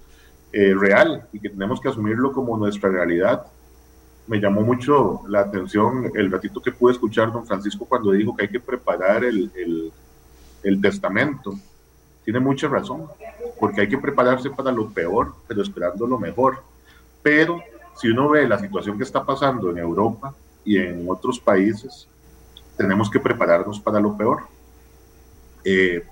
eh, 0.52 0.74
real 0.74 1.26
y 1.32 1.40
que 1.40 1.48
tenemos 1.48 1.80
que 1.80 1.88
asumirlo 1.88 2.32
como 2.32 2.59
nuestra 2.59 2.90
realidad. 2.90 3.46
Me 4.26 4.38
llamó 4.38 4.60
mucho 4.60 5.22
la 5.28 5.40
atención 5.40 6.12
el 6.14 6.30
ratito 6.30 6.60
que 6.60 6.72
pude 6.72 6.92
escuchar 6.92 7.32
don 7.32 7.46
Francisco 7.46 7.86
cuando 7.86 8.12
dijo 8.12 8.36
que 8.36 8.42
hay 8.42 8.48
que 8.51 8.60
preparar 8.60 9.24
el, 9.24 9.51
el, 9.55 9.92
el 10.62 10.80
testamento. 10.80 11.55
Tiene 12.24 12.40
mucha 12.40 12.68
razón, 12.68 13.06
porque 13.60 13.82
hay 13.82 13.88
que 13.88 13.98
prepararse 13.98 14.51
para 14.51 14.72
lo 14.72 14.88
peor, 14.90 15.34
pero 15.46 15.62
esperando 15.62 16.06
lo 16.06 16.18
mejor. 16.18 16.59
Pero 17.22 17.60
si 17.96 18.09
uno 18.09 18.28
ve 18.28 18.48
la 18.48 18.59
situación 18.59 18.96
que 18.96 19.05
está 19.05 19.24
pasando 19.24 19.70
en 19.70 19.78
Europa 19.78 20.34
y 20.64 20.78
en 20.78 21.05
otros 21.09 21.38
países, 21.38 22.09
tenemos 22.76 23.10
que 23.10 23.20
prepararnos 23.20 23.78
para 23.78 24.01
lo 24.01 24.16
peor. 24.16 24.42
Eh, 25.64 26.02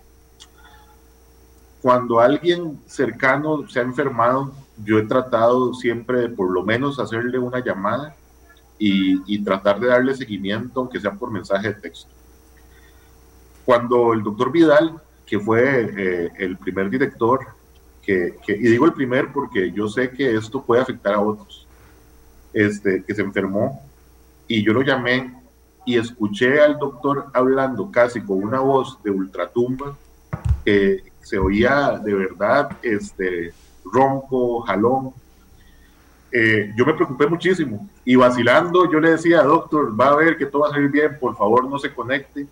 cuando 1.83 2.21
alguien 2.21 2.81
cercano 2.87 3.69
se 3.69 3.81
ha 3.81 3.83
enfermado, 3.83 4.53
yo 4.85 4.99
he 4.99 5.03
tratado 5.03 5.75
siempre 5.75 6.21
de 6.21 6.29
por 6.29 6.51
lo 6.51 6.63
menos 6.63 6.99
hacerle 6.99 7.39
una 7.39 7.63
llamada 7.63 8.15
y, 8.79 9.39
tratar 9.45 9.79
de 9.79 9.89
darle 9.89 10.15
seguimiento, 10.15 10.81
aunque 10.81 11.01
sea 11.01 11.13
por 11.13 11.31
mensaje 11.31 11.69
de 11.69 11.75
texto. 11.75 12.11
Cuando 13.65 14.13
el 14.13 14.23
doctor 14.23 14.51
Vidal, 14.51 15.01
que 15.25 15.39
fue 15.39 15.93
eh, 15.97 16.31
el 16.39 16.57
primer 16.57 16.91
director, 16.91 17.47
que, 18.03 18.37
y 18.49 18.69
digo 18.69 18.85
el 18.85 18.93
primer 18.93 19.33
porque 19.33 19.71
yo 19.71 19.89
sé 19.89 20.11
que 20.11 20.35
esto 20.35 20.63
puede 20.63 20.83
afectar 20.83 21.15
a 21.15 21.21
otros, 21.21 21.67
este, 22.53 23.05
que 23.05 23.15
se 23.15 23.23
enfermó 23.23 23.81
y 24.49 24.65
yo 24.65 24.73
lo 24.73 24.83
llamé 24.83 25.42
y 25.85 25.99
escuché 25.99 26.61
al 26.61 26.79
doctor 26.79 27.27
hablando 27.33 27.91
casi 27.91 28.21
con 28.21 28.43
una 28.43 28.61
voz 28.61 29.03
de 29.03 29.11
ultratumba 29.11 29.97
que 30.65 31.13
se 31.21 31.39
oía 31.39 32.01
de 32.03 32.15
verdad 32.15 32.77
este, 32.83 33.53
ronco, 33.85 34.61
jalón. 34.63 35.13
Eh, 36.31 36.73
yo 36.77 36.87
me 36.87 36.95
preocupé 36.95 37.27
muchísimo 37.27 37.89
y 38.05 38.17
vacilando 38.17 38.91
yo 38.91 39.01
le 39.01 39.13
decía, 39.13 39.43
doctor, 39.43 39.99
va 39.99 40.09
a 40.09 40.17
ver 40.17 40.39
que 40.39 40.47
todo 40.47 40.63
va 40.63 40.69
a 40.69 40.73
salir 40.73 40.91
bien, 40.91 41.19
por 41.19 41.37
favor 41.37 41.69
no 41.69 41.79
se 41.79 41.93
conecte. 41.93 42.47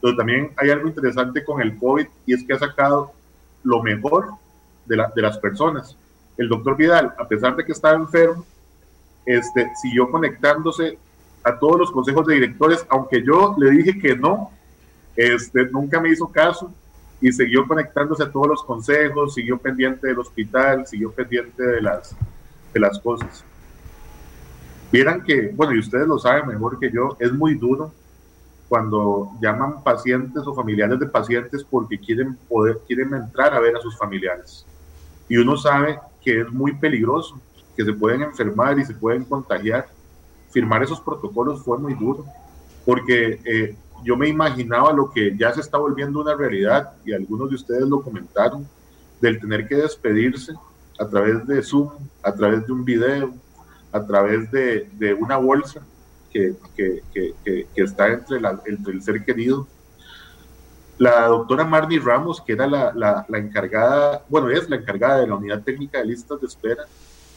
Pero 0.00 0.16
también 0.16 0.52
hay 0.56 0.70
algo 0.70 0.88
interesante 0.88 1.44
con 1.44 1.60
el 1.60 1.76
COVID 1.78 2.06
y 2.26 2.34
es 2.34 2.44
que 2.44 2.52
ha 2.52 2.58
sacado 2.58 3.12
lo 3.62 3.82
mejor 3.82 4.28
de, 4.84 4.96
la, 4.96 5.12
de 5.14 5.22
las 5.22 5.38
personas. 5.38 5.96
El 6.36 6.48
doctor 6.48 6.76
Vidal, 6.76 7.14
a 7.18 7.26
pesar 7.26 7.56
de 7.56 7.64
que 7.64 7.72
estaba 7.72 7.96
enfermo, 7.96 8.44
este, 9.24 9.70
siguió 9.82 10.10
conectándose 10.10 10.98
a 11.46 11.56
todos 11.60 11.78
los 11.78 11.92
consejos 11.92 12.26
de 12.26 12.34
directores, 12.34 12.84
aunque 12.88 13.22
yo 13.22 13.54
le 13.56 13.70
dije 13.70 13.98
que 14.00 14.16
no, 14.16 14.50
este, 15.14 15.66
nunca 15.70 16.00
me 16.00 16.10
hizo 16.10 16.26
caso 16.26 16.72
y 17.20 17.30
siguió 17.32 17.68
conectándose 17.68 18.24
a 18.24 18.32
todos 18.32 18.48
los 18.48 18.64
consejos, 18.64 19.34
siguió 19.34 19.56
pendiente 19.56 20.08
del 20.08 20.18
hospital, 20.18 20.86
siguió 20.88 21.12
pendiente 21.12 21.62
de 21.62 21.80
las, 21.80 22.16
de 22.74 22.80
las 22.80 22.98
cosas. 22.98 23.44
Vieran 24.90 25.22
que, 25.22 25.52
bueno, 25.54 25.72
y 25.72 25.78
ustedes 25.78 26.08
lo 26.08 26.18
saben 26.18 26.48
mejor 26.48 26.80
que 26.80 26.90
yo, 26.90 27.16
es 27.20 27.32
muy 27.32 27.54
duro 27.54 27.92
cuando 28.68 29.30
llaman 29.40 29.84
pacientes 29.84 30.42
o 30.44 30.52
familiares 30.52 30.98
de 30.98 31.06
pacientes 31.06 31.64
porque 31.64 31.96
quieren 31.96 32.36
poder, 32.48 32.80
quieren 32.88 33.14
entrar 33.14 33.54
a 33.54 33.60
ver 33.60 33.76
a 33.76 33.80
sus 33.80 33.96
familiares. 33.96 34.66
Y 35.28 35.36
uno 35.36 35.56
sabe 35.56 36.00
que 36.20 36.40
es 36.40 36.50
muy 36.50 36.74
peligroso, 36.74 37.40
que 37.76 37.84
se 37.84 37.92
pueden 37.92 38.22
enfermar 38.22 38.78
y 38.80 38.84
se 38.84 38.94
pueden 38.94 39.22
contagiar. 39.24 39.86
Firmar 40.56 40.82
esos 40.82 41.02
protocolos 41.02 41.62
fue 41.62 41.76
muy 41.76 41.92
duro, 41.92 42.24
porque 42.86 43.38
eh, 43.44 43.76
yo 44.02 44.16
me 44.16 44.26
imaginaba 44.26 44.90
lo 44.90 45.10
que 45.10 45.36
ya 45.36 45.52
se 45.52 45.60
está 45.60 45.76
volviendo 45.76 46.18
una 46.18 46.34
realidad, 46.34 46.94
y 47.04 47.12
algunos 47.12 47.50
de 47.50 47.56
ustedes 47.56 47.82
lo 47.82 48.00
comentaron, 48.00 48.66
del 49.20 49.38
tener 49.38 49.68
que 49.68 49.74
despedirse 49.74 50.54
a 50.98 51.06
través 51.06 51.46
de 51.46 51.62
Zoom, 51.62 51.90
a 52.22 52.32
través 52.32 52.66
de 52.66 52.72
un 52.72 52.86
video, 52.86 53.34
a 53.92 54.02
través 54.06 54.50
de, 54.50 54.88
de 54.94 55.12
una 55.12 55.36
bolsa 55.36 55.82
que, 56.32 56.54
que, 56.74 57.02
que, 57.12 57.34
que 57.44 57.82
está 57.82 58.08
entre, 58.08 58.40
la, 58.40 58.58
entre, 58.64 58.94
el 58.94 59.02
ser 59.02 59.22
querido. 59.26 59.68
La 60.96 61.26
doctora 61.26 61.64
Marnie 61.64 62.00
Ramos, 62.00 62.40
que 62.40 62.54
era 62.54 62.66
la, 62.66 62.94
la, 62.94 63.26
la, 63.28 63.38
encargada, 63.38 64.24
bueno, 64.30 64.48
es 64.48 64.70
la 64.70 64.76
encargada 64.76 65.20
de 65.20 65.26
la 65.26 65.34
unidad 65.34 65.62
técnica 65.62 65.98
de 65.98 66.06
listas 66.06 66.40
de 66.40 66.46
espera, 66.46 66.84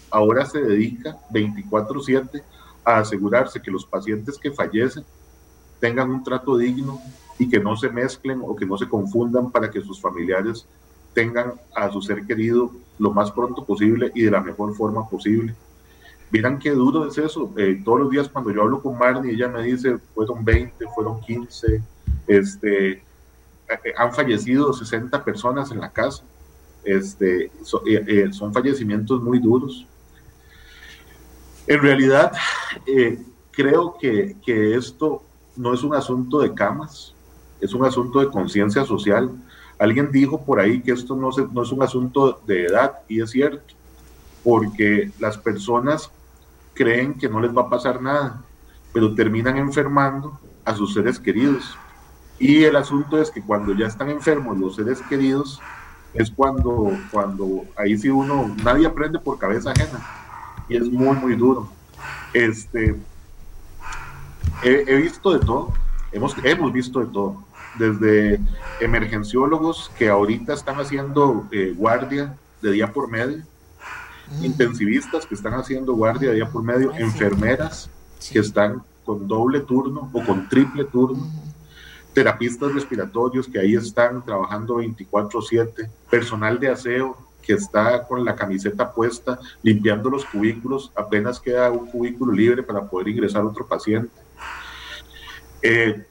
ahora 0.09 0.45
se 0.45 0.61
dedica 0.61 1.17
24/7 1.31 2.43
a 2.89 2.99
asegurarse 2.99 3.61
que 3.61 3.71
los 3.71 3.85
pacientes 3.85 4.37
que 4.37 4.51
fallecen 4.51 5.03
tengan 5.79 6.09
un 6.09 6.23
trato 6.23 6.57
digno 6.57 6.99
y 7.37 7.49
que 7.49 7.59
no 7.59 7.75
se 7.77 7.89
mezclen 7.89 8.41
o 8.43 8.55
que 8.55 8.65
no 8.65 8.77
se 8.77 8.87
confundan 8.87 9.51
para 9.51 9.69
que 9.71 9.81
sus 9.81 10.01
familiares 10.01 10.65
tengan 11.13 11.53
a 11.75 11.89
su 11.91 12.01
ser 12.01 12.25
querido 12.25 12.71
lo 12.97 13.11
más 13.11 13.31
pronto 13.31 13.63
posible 13.63 14.11
y 14.13 14.23
de 14.23 14.31
la 14.31 14.41
mejor 14.41 14.75
forma 14.75 15.07
posible. 15.07 15.55
Miran 16.31 16.59
qué 16.59 16.71
duro 16.71 17.07
es 17.07 17.17
eso. 17.17 17.51
Eh, 17.57 17.81
todos 17.83 18.01
los 18.01 18.09
días 18.11 18.29
cuando 18.29 18.51
yo 18.51 18.61
hablo 18.61 18.81
con 18.81 18.97
Marnie, 18.97 19.33
ella 19.33 19.47
me 19.47 19.63
dice, 19.63 19.97
fueron 20.13 20.45
20, 20.45 20.85
fueron 20.93 21.19
15, 21.21 21.81
este, 22.27 22.91
eh, 22.91 23.03
han 23.97 24.13
fallecido 24.13 24.71
60 24.73 25.23
personas 25.23 25.71
en 25.71 25.79
la 25.79 25.91
casa. 25.91 26.23
Este, 26.83 27.51
eh, 27.87 28.29
son 28.31 28.53
fallecimientos 28.53 29.21
muy 29.21 29.39
duros. 29.39 29.87
En 31.69 31.83
realidad, 31.83 32.31
creo 33.51 33.95
que, 34.01 34.35
que 34.43 34.75
esto 34.75 35.21
no 35.55 35.71
es 35.71 35.83
un 35.83 35.93
asunto 35.93 36.39
de 36.39 36.55
camas, 36.55 37.13
es 37.61 37.75
un 37.75 37.85
asunto 37.85 38.21
de 38.21 38.29
conciencia 38.31 38.83
social. 38.85 39.29
Alguien 39.77 40.11
dijo 40.11 40.43
por 40.43 40.59
ahí 40.59 40.81
que 40.81 40.93
esto 40.93 41.15
no, 41.15 41.29
no 41.53 41.61
es 41.61 41.71
un 41.71 41.83
asunto 41.83 42.41
de 42.47 42.65
edad, 42.65 43.01
y 43.07 43.21
es 43.21 43.29
cierto, 43.29 43.75
porque 44.43 45.11
las 45.19 45.37
personas 45.37 46.09
creen 46.73 47.13
que 47.13 47.29
no 47.29 47.39
les 47.39 47.55
va 47.55 47.61
a 47.61 47.69
pasar 47.69 48.01
nada, 48.01 48.41
pero 48.91 49.13
terminan 49.13 49.57
enfermando 49.57 50.39
a 50.65 50.75
sus 50.75 50.95
seres 50.95 51.19
queridos. 51.19 51.77
Y 52.39 52.63
el 52.63 52.77
asunto 52.77 53.21
es 53.21 53.29
que 53.29 53.43
cuando 53.43 53.75
ya 53.75 53.85
están 53.85 54.09
enfermos 54.09 54.57
los 54.57 54.75
seres 54.75 55.03
queridos, 55.03 55.61
es 56.15 56.31
cuando, 56.31 56.97
cuando 57.11 57.65
ahí 57.75 57.95
sí 57.95 58.09
uno, 58.09 58.55
nadie 58.63 58.87
aprende 58.87 59.19
por 59.19 59.37
cabeza 59.37 59.69
ajena. 59.69 60.18
Y 60.67 60.77
es 60.77 60.89
muy, 60.89 61.15
muy 61.17 61.35
duro. 61.35 61.69
Este, 62.33 62.95
he, 64.63 64.95
visto 64.95 65.31
de 65.31 65.39
todo, 65.39 65.73
hemos, 66.11 66.35
hemos 66.43 66.73
visto 66.73 66.99
de 66.99 67.07
todo. 67.07 67.43
Desde 67.77 68.39
emergenciólogos 68.81 69.91
que 69.97 70.09
ahorita 70.09 70.53
están 70.53 70.79
haciendo 70.79 71.47
eh, 71.51 71.73
guardia 71.75 72.35
de 72.61 72.71
día 72.71 72.91
por 72.91 73.09
medio, 73.09 73.43
intensivistas 74.41 75.25
que 75.25 75.35
están 75.35 75.53
haciendo 75.53 75.93
guardia 75.93 76.31
día 76.31 76.49
por 76.49 76.63
medio, 76.63 76.91
enfermeras 76.95 77.89
que 78.31 78.39
están 78.39 78.83
con 79.05 79.27
doble 79.27 79.61
turno 79.61 80.09
o 80.13 80.23
con 80.23 80.49
triple 80.49 80.85
turno, 80.85 81.27
terapistas 82.13 82.73
respiratorios 82.73 83.47
que 83.47 83.59
ahí 83.59 83.75
están 83.75 84.23
trabajando 84.25 84.77
24/7, 84.77 85.89
personal 86.09 86.59
de 86.59 86.69
aseo 86.69 87.28
que 87.41 87.53
está 87.53 88.05
con 88.05 88.23
la 88.23 88.35
camiseta 88.35 88.93
puesta 88.93 89.39
limpiando 89.63 90.09
los 90.09 90.25
cubículos, 90.25 90.91
apenas 90.95 91.39
queda 91.39 91.71
un 91.71 91.87
cubículo 91.87 92.31
libre 92.31 92.63
para 92.63 92.83
poder 92.83 93.07
ingresar 93.09 93.43
otro 93.43 93.67
paciente. 93.67 94.11
Eh, 95.61 96.05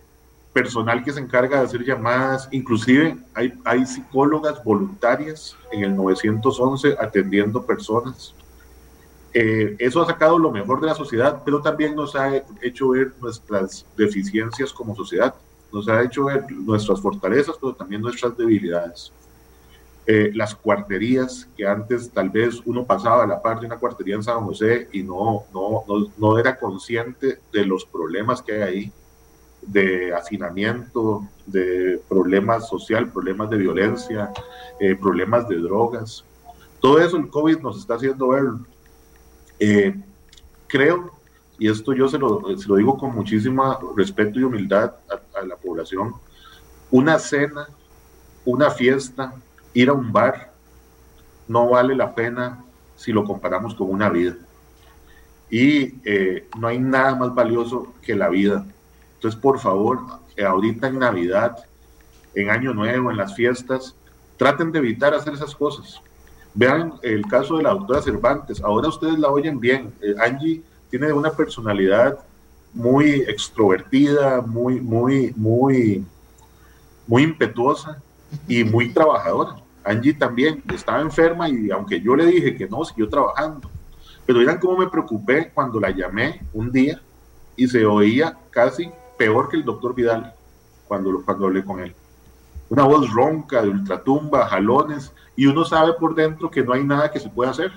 personal 0.52 1.04
que 1.04 1.12
se 1.12 1.20
encarga 1.20 1.58
de 1.58 1.66
hacer 1.66 1.84
llamadas, 1.84 2.48
inclusive 2.50 3.16
hay, 3.34 3.52
hay 3.64 3.86
psicólogas 3.86 4.62
voluntarias 4.64 5.56
en 5.70 5.84
el 5.84 5.94
911 5.94 6.96
atendiendo 6.98 7.64
personas. 7.64 8.34
Eh, 9.34 9.76
eso 9.78 10.02
ha 10.02 10.06
sacado 10.06 10.38
lo 10.38 10.50
mejor 10.50 10.80
de 10.80 10.86
la 10.86 10.94
sociedad, 10.94 11.42
pero 11.44 11.60
también 11.60 11.94
nos 11.94 12.16
ha 12.16 12.42
hecho 12.62 12.88
ver 12.88 13.12
nuestras 13.20 13.86
deficiencias 13.96 14.72
como 14.72 14.96
sociedad, 14.96 15.34
nos 15.72 15.88
ha 15.88 16.02
hecho 16.02 16.24
ver 16.24 16.50
nuestras 16.50 17.00
fortalezas, 17.00 17.56
pero 17.60 17.74
también 17.74 18.00
nuestras 18.00 18.36
debilidades. 18.36 19.12
Eh, 20.10 20.30
las 20.32 20.54
cuarterías, 20.54 21.46
que 21.54 21.66
antes 21.66 22.10
tal 22.10 22.30
vez 22.30 22.62
uno 22.64 22.86
pasaba 22.86 23.24
a 23.24 23.26
la 23.26 23.42
par 23.42 23.60
de 23.60 23.66
una 23.66 23.76
cuartería 23.76 24.14
en 24.14 24.22
San 24.22 24.42
José 24.42 24.88
y 24.90 25.02
no, 25.02 25.44
no, 25.52 25.84
no, 25.86 26.10
no 26.16 26.38
era 26.38 26.58
consciente 26.58 27.40
de 27.52 27.66
los 27.66 27.84
problemas 27.84 28.40
que 28.40 28.52
hay 28.54 28.62
ahí 28.62 28.92
de 29.60 30.14
hacinamiento, 30.14 31.28
de 31.44 32.00
problemas 32.08 32.70
social, 32.70 33.12
problemas 33.12 33.50
de 33.50 33.58
violencia, 33.58 34.32
eh, 34.80 34.96
problemas 34.96 35.46
de 35.46 35.56
drogas. 35.56 36.24
Todo 36.80 37.00
eso 37.00 37.18
el 37.18 37.28
COVID 37.28 37.58
nos 37.58 37.78
está 37.78 37.96
haciendo 37.96 38.28
ver. 38.28 38.44
Eh, 39.60 39.94
creo, 40.68 41.10
y 41.58 41.68
esto 41.68 41.92
yo 41.92 42.08
se 42.08 42.16
lo, 42.16 42.56
se 42.56 42.66
lo, 42.66 42.76
digo 42.76 42.96
con 42.96 43.14
muchísima 43.14 43.78
respeto 43.94 44.40
y 44.40 44.44
humildad 44.44 44.94
a, 45.10 45.38
a 45.38 45.44
la 45.44 45.56
población, 45.56 46.14
una 46.90 47.18
cena, 47.18 47.68
una 48.46 48.70
fiesta, 48.70 49.34
ir 49.78 49.90
a 49.90 49.92
un 49.92 50.12
bar, 50.12 50.52
no 51.46 51.68
vale 51.68 51.94
la 51.94 52.12
pena 52.12 52.64
si 52.96 53.12
lo 53.12 53.22
comparamos 53.22 53.76
con 53.76 53.88
una 53.88 54.08
vida. 54.08 54.34
Y 55.50 55.94
eh, 56.04 56.48
no 56.58 56.66
hay 56.66 56.80
nada 56.80 57.14
más 57.14 57.32
valioso 57.32 57.94
que 58.02 58.16
la 58.16 58.28
vida. 58.28 58.66
Entonces, 59.14 59.40
por 59.40 59.60
favor, 59.60 60.00
eh, 60.36 60.44
ahorita 60.44 60.88
en 60.88 60.98
Navidad, 60.98 61.56
en 62.34 62.50
Año 62.50 62.74
Nuevo, 62.74 63.12
en 63.12 63.16
las 63.16 63.36
fiestas, 63.36 63.94
traten 64.36 64.72
de 64.72 64.80
evitar 64.80 65.14
hacer 65.14 65.34
esas 65.34 65.54
cosas. 65.54 66.02
Vean 66.54 66.94
el 67.02 67.24
caso 67.26 67.56
de 67.56 67.62
la 67.62 67.70
doctora 67.70 68.02
Cervantes. 68.02 68.60
Ahora 68.60 68.88
ustedes 68.88 69.16
la 69.16 69.28
oyen 69.28 69.60
bien. 69.60 69.94
Eh, 70.02 70.16
Angie 70.18 70.60
tiene 70.90 71.12
una 71.12 71.30
personalidad 71.30 72.18
muy 72.74 73.20
extrovertida, 73.28 74.40
muy, 74.40 74.80
muy, 74.80 75.32
muy, 75.36 76.04
muy 77.06 77.22
impetuosa 77.22 78.02
y 78.48 78.64
muy 78.64 78.92
trabajadora. 78.92 79.57
Angie 79.88 80.12
también 80.12 80.62
estaba 80.74 81.00
enferma 81.00 81.48
y 81.48 81.70
aunque 81.70 82.00
yo 82.00 82.14
le 82.14 82.26
dije 82.26 82.54
que 82.54 82.68
no, 82.68 82.84
siguió 82.84 83.08
trabajando. 83.08 83.70
Pero 84.26 84.40
miren 84.40 84.58
cómo 84.58 84.76
me 84.76 84.88
preocupé 84.88 85.50
cuando 85.52 85.80
la 85.80 85.90
llamé 85.90 86.42
un 86.52 86.70
día 86.70 87.00
y 87.56 87.66
se 87.66 87.86
oía 87.86 88.36
casi 88.50 88.90
peor 89.16 89.48
que 89.48 89.56
el 89.56 89.64
doctor 89.64 89.94
Vidal 89.94 90.34
cuando, 90.86 91.22
cuando 91.24 91.46
hablé 91.46 91.64
con 91.64 91.80
él. 91.80 91.94
Una 92.68 92.84
voz 92.84 93.10
ronca, 93.10 93.62
de 93.62 93.70
ultratumba, 93.70 94.46
jalones, 94.46 95.10
y 95.34 95.46
uno 95.46 95.64
sabe 95.64 95.94
por 95.94 96.14
dentro 96.14 96.50
que 96.50 96.62
no 96.62 96.74
hay 96.74 96.84
nada 96.84 97.10
que 97.10 97.18
se 97.18 97.30
pueda 97.30 97.50
hacer, 97.50 97.72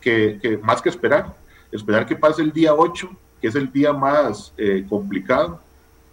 que, 0.00 0.58
más 0.62 0.80
que 0.80 0.88
esperar, 0.88 1.36
esperar 1.70 2.06
que 2.06 2.16
pase 2.16 2.40
el 2.40 2.52
día 2.52 2.72
8, 2.72 3.10
que 3.38 3.48
es 3.48 3.54
el 3.54 3.70
día 3.70 3.92
más 3.92 4.54
eh, 4.56 4.86
complicado, 4.88 5.60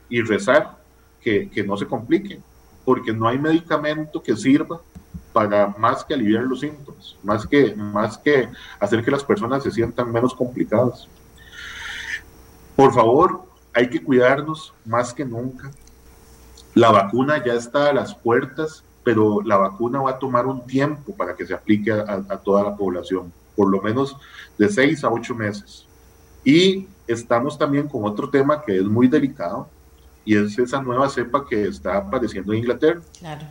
y 0.09 0.21
rezar 0.21 0.75
que 1.21 1.63
no 1.67 1.75
se 1.75 1.85
complique, 1.85 2.39
porque 2.85 3.11
no 3.11 3.27
hay 3.27 3.37
medicamento 3.37 4.23
que 4.23 4.33
sirva 4.33 4.79
para 5.37 5.67
más 5.77 6.03
que 6.03 6.15
aliviar 6.15 6.45
los 6.45 6.61
síntomas, 6.61 7.15
más 7.21 7.45
que, 7.45 7.75
más 7.75 8.17
que 8.17 8.49
hacer 8.79 9.05
que 9.05 9.11
las 9.11 9.23
personas 9.23 9.61
se 9.61 9.69
sientan 9.69 10.11
menos 10.11 10.33
complicadas. 10.33 11.07
Por 12.75 12.91
favor, 12.91 13.43
hay 13.71 13.87
que 13.87 14.03
cuidarnos 14.03 14.73
más 14.83 15.13
que 15.13 15.23
nunca. 15.23 15.69
La 16.73 16.89
vacuna 16.89 17.45
ya 17.45 17.53
está 17.53 17.89
a 17.89 17.93
las 17.93 18.15
puertas, 18.15 18.83
pero 19.03 19.43
la 19.43 19.57
vacuna 19.57 20.01
va 20.01 20.09
a 20.09 20.17
tomar 20.17 20.47
un 20.47 20.65
tiempo 20.65 21.15
para 21.15 21.35
que 21.35 21.45
se 21.45 21.53
aplique 21.53 21.91
a, 21.91 22.37
toda 22.43 22.63
la 22.63 22.75
población, 22.75 23.31
por 23.55 23.69
lo 23.69 23.79
menos 23.79 24.17
de 24.57 24.69
seis 24.69 25.03
a 25.03 25.11
ocho 25.11 25.35
meses. 25.35 25.85
Y 26.43 26.87
estamos 27.05 27.59
también 27.59 27.87
con 27.87 28.05
otro 28.05 28.27
tema 28.31 28.63
que 28.63 28.75
es 28.75 28.85
muy 28.85 29.07
delicado, 29.07 29.69
y 30.25 30.35
es 30.35 30.57
esa 30.57 30.81
nueva 30.81 31.07
cepa 31.09 31.45
que 31.47 31.67
está 31.67 31.97
apareciendo 31.97 32.53
en 32.53 32.59
Inglaterra. 32.59 33.01
Claro. 33.19 33.45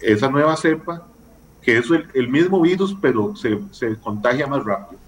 Esa 0.00 0.30
nueva 0.30 0.56
cepa, 0.56 1.07
que 1.68 1.76
es 1.76 1.84
el, 2.14 2.28
mismo 2.28 2.62
virus, 2.62 2.96
pero 2.98 3.36
se, 3.36 3.60
se, 3.72 3.94
contagia 3.96 4.46
más 4.46 4.64
rápido. 4.64 4.98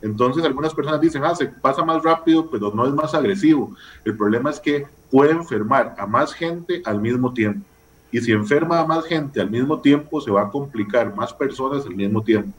Entonces 0.00 0.44
algunas 0.44 0.72
personas 0.72 1.00
dicen, 1.00 1.24
ah, 1.24 1.34
se 1.34 1.46
pasa 1.46 1.84
más 1.84 2.04
rápido, 2.04 2.48
pero 2.48 2.70
no 2.72 2.86
es 2.86 2.94
más 2.94 3.14
agresivo. 3.14 3.74
El 4.04 4.16
problema 4.16 4.50
es 4.50 4.60
que 4.60 4.86
puede 5.10 5.32
enfermar 5.32 5.96
a 5.98 6.06
más 6.06 6.32
gente 6.32 6.82
al 6.84 7.00
mismo 7.00 7.34
tiempo. 7.34 7.66
Y 8.12 8.20
si 8.20 8.30
enferma 8.30 8.78
a 8.78 8.86
más 8.86 9.06
gente 9.06 9.40
al 9.40 9.50
mismo 9.50 9.80
tiempo, 9.80 10.20
se 10.20 10.30
va 10.30 10.42
a 10.42 10.50
complicar 10.50 11.12
más 11.16 11.32
personas 11.32 11.84
al 11.84 11.96
mismo 11.96 12.22
tiempo. 12.22 12.56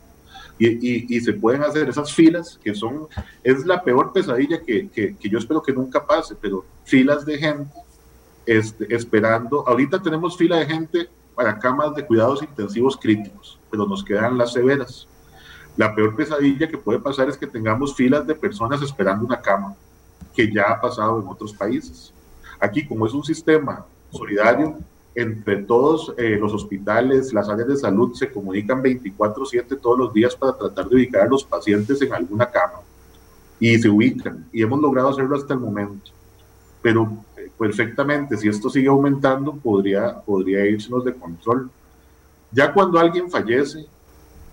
Y, 0.60 1.16
y, 1.16 1.22
se 1.22 1.32
pueden 1.32 1.64
hacer 1.64 1.88
esas 1.88 2.12
filas 2.14 2.60
que 2.62 2.76
son, 2.76 3.08
es 3.42 3.66
la 3.66 3.82
peor 3.82 4.12
pesadilla 4.12 4.62
que, 4.62 4.90
que, 4.90 5.30
yo 5.30 5.40
espero 5.40 5.64
que 5.64 5.72
nunca 5.72 6.06
pase, 6.06 6.36
pero 6.42 6.66
filas 6.84 7.26
de 7.26 7.38
gente 7.38 7.72
este, 8.46 8.94
esperando. 8.94 9.66
Ahorita 9.66 10.02
tenemos 10.02 10.36
fila 10.36 10.58
de 10.58 10.66
gente 10.66 11.10
para 11.36 11.60
camas 11.60 11.94
de 11.96 12.06
cuidados 12.06 12.42
intensivos 12.42 12.98
críticos, 12.98 13.60
pero 13.70 13.86
nos 13.86 14.04
quedan 14.04 14.38
las 14.38 14.54
severas. 14.54 15.08
La 15.78 15.94
peor 15.94 16.16
pesadilla 16.16 16.70
que 16.70 16.78
puede 16.78 17.00
pasar 17.00 17.28
es 17.28 17.38
que 17.38 17.48
tengamos 17.48 17.96
filas 17.96 18.26
de 18.26 18.34
personas 18.34 18.82
esperando 18.82 19.26
una 19.26 19.42
cama, 19.42 19.76
que 20.34 20.52
ya 20.52 20.64
ha 20.72 20.82
pasado 20.82 21.22
en 21.22 21.28
otros 21.28 21.54
países. 21.54 22.14
Aquí, 22.60 22.88
como 22.88 23.06
es 23.06 23.14
un 23.14 23.24
sistema 23.24 23.86
solidario, 24.12 24.78
entre 25.14 25.64
todos 25.64 26.14
eh, 26.18 26.38
los 26.40 26.54
hospitales, 26.54 27.34
las 27.34 27.50
áreas 27.50 27.70
de 27.70 27.78
salud 27.78 28.14
se 28.14 28.32
comunican 28.32 28.82
24/7 28.82 29.80
todos 29.82 29.98
los 29.98 30.14
días 30.14 30.36
para 30.36 30.58
tratar 30.58 30.90
de 30.90 30.96
ubicar 30.96 31.22
a 31.22 31.30
los 31.30 31.44
pacientes 31.44 32.02
en 32.02 32.14
alguna 32.14 32.50
cama. 32.50 32.82
Y 33.60 33.78
se 33.80 33.90
ubican, 33.90 34.46
y 34.52 34.62
hemos 34.62 34.80
logrado 34.82 35.10
hacerlo 35.10 35.38
hasta 35.38 35.54
el 35.54 35.62
momento. 35.62 36.12
Pero 36.82 37.10
perfectamente, 37.58 38.38
si 38.38 38.50
esto 38.50 38.70
sigue 38.70 38.88
aumentando, 38.88 39.54
podría, 39.56 40.20
podría 40.20 40.66
irse 40.66 40.90
de 41.04 41.14
control. 41.14 41.70
Ya 42.52 42.74
cuando 42.74 43.00
alguien 43.00 43.30
fallece, 43.30 43.86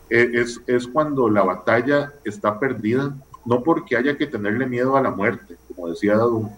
eh, 0.09 0.31
es, 0.35 0.61
es 0.67 0.87
cuando 0.87 1.29
la 1.29 1.43
batalla 1.43 2.13
está 2.25 2.59
perdida, 2.59 3.17
no 3.45 3.63
porque 3.63 3.97
haya 3.97 4.17
que 4.17 4.27
tenerle 4.27 4.67
miedo 4.67 4.97
a 4.97 5.03
la 5.03 5.11
muerte, 5.11 5.57
como 5.69 5.89
decía 5.89 6.15
don, 6.15 6.51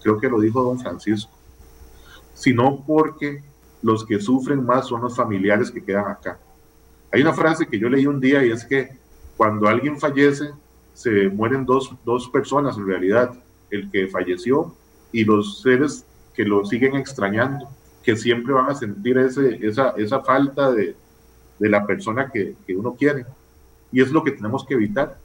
creo 0.00 0.18
que 0.18 0.28
lo 0.28 0.40
dijo 0.40 0.62
don 0.62 0.78
Francisco, 0.78 1.32
sino 2.34 2.84
porque 2.86 3.42
los 3.82 4.04
que 4.04 4.20
sufren 4.20 4.64
más 4.64 4.86
son 4.86 5.02
los 5.02 5.16
familiares 5.16 5.70
que 5.70 5.82
quedan 5.82 6.06
acá. 6.06 6.38
Hay 7.12 7.22
una 7.22 7.32
frase 7.32 7.66
que 7.66 7.78
yo 7.78 7.88
leí 7.88 8.06
un 8.06 8.20
día 8.20 8.44
y 8.44 8.50
es 8.50 8.64
que 8.64 8.90
cuando 9.36 9.68
alguien 9.68 9.98
fallece, 9.98 10.50
se 10.94 11.28
mueren 11.28 11.64
dos, 11.64 11.94
dos 12.04 12.28
personas 12.28 12.76
en 12.76 12.86
realidad, 12.86 13.32
el 13.70 13.90
que 13.90 14.08
falleció 14.08 14.74
y 15.12 15.24
los 15.24 15.60
seres 15.62 16.04
que 16.34 16.44
lo 16.44 16.64
siguen 16.64 16.96
extrañando, 16.96 17.68
que 18.02 18.16
siempre 18.16 18.54
van 18.54 18.70
a 18.70 18.74
sentir 18.74 19.18
ese, 19.18 19.66
esa, 19.66 19.90
esa 19.96 20.20
falta 20.20 20.70
de, 20.72 20.94
de 21.58 21.68
la 21.68 21.86
persona 21.86 22.30
que, 22.30 22.54
que, 22.66 22.76
uno 22.76 22.94
quiere. 22.94 23.26
Y 23.90 24.00
es 24.00 24.10
lo 24.12 24.22
que 24.22 24.32
tenemos 24.32 24.64
que 24.64 24.74
evitar. 24.74 25.18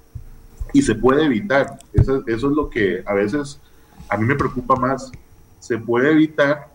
Y 0.74 0.82
se 0.82 0.96
puede 0.96 1.26
evitar. 1.26 1.78
Eso, 1.94 2.24
eso 2.28 2.50
es 2.50 2.56
lo 2.56 2.70
que 2.70 3.04
a 3.06 3.14
veces 3.14 3.60
a 4.10 4.18
mí 4.18 4.26
me 4.26 4.36
preocupa 4.36 4.76
más. 4.76 5.12
Se 5.60 5.78
puede 5.78 6.12
evitar 6.12 6.70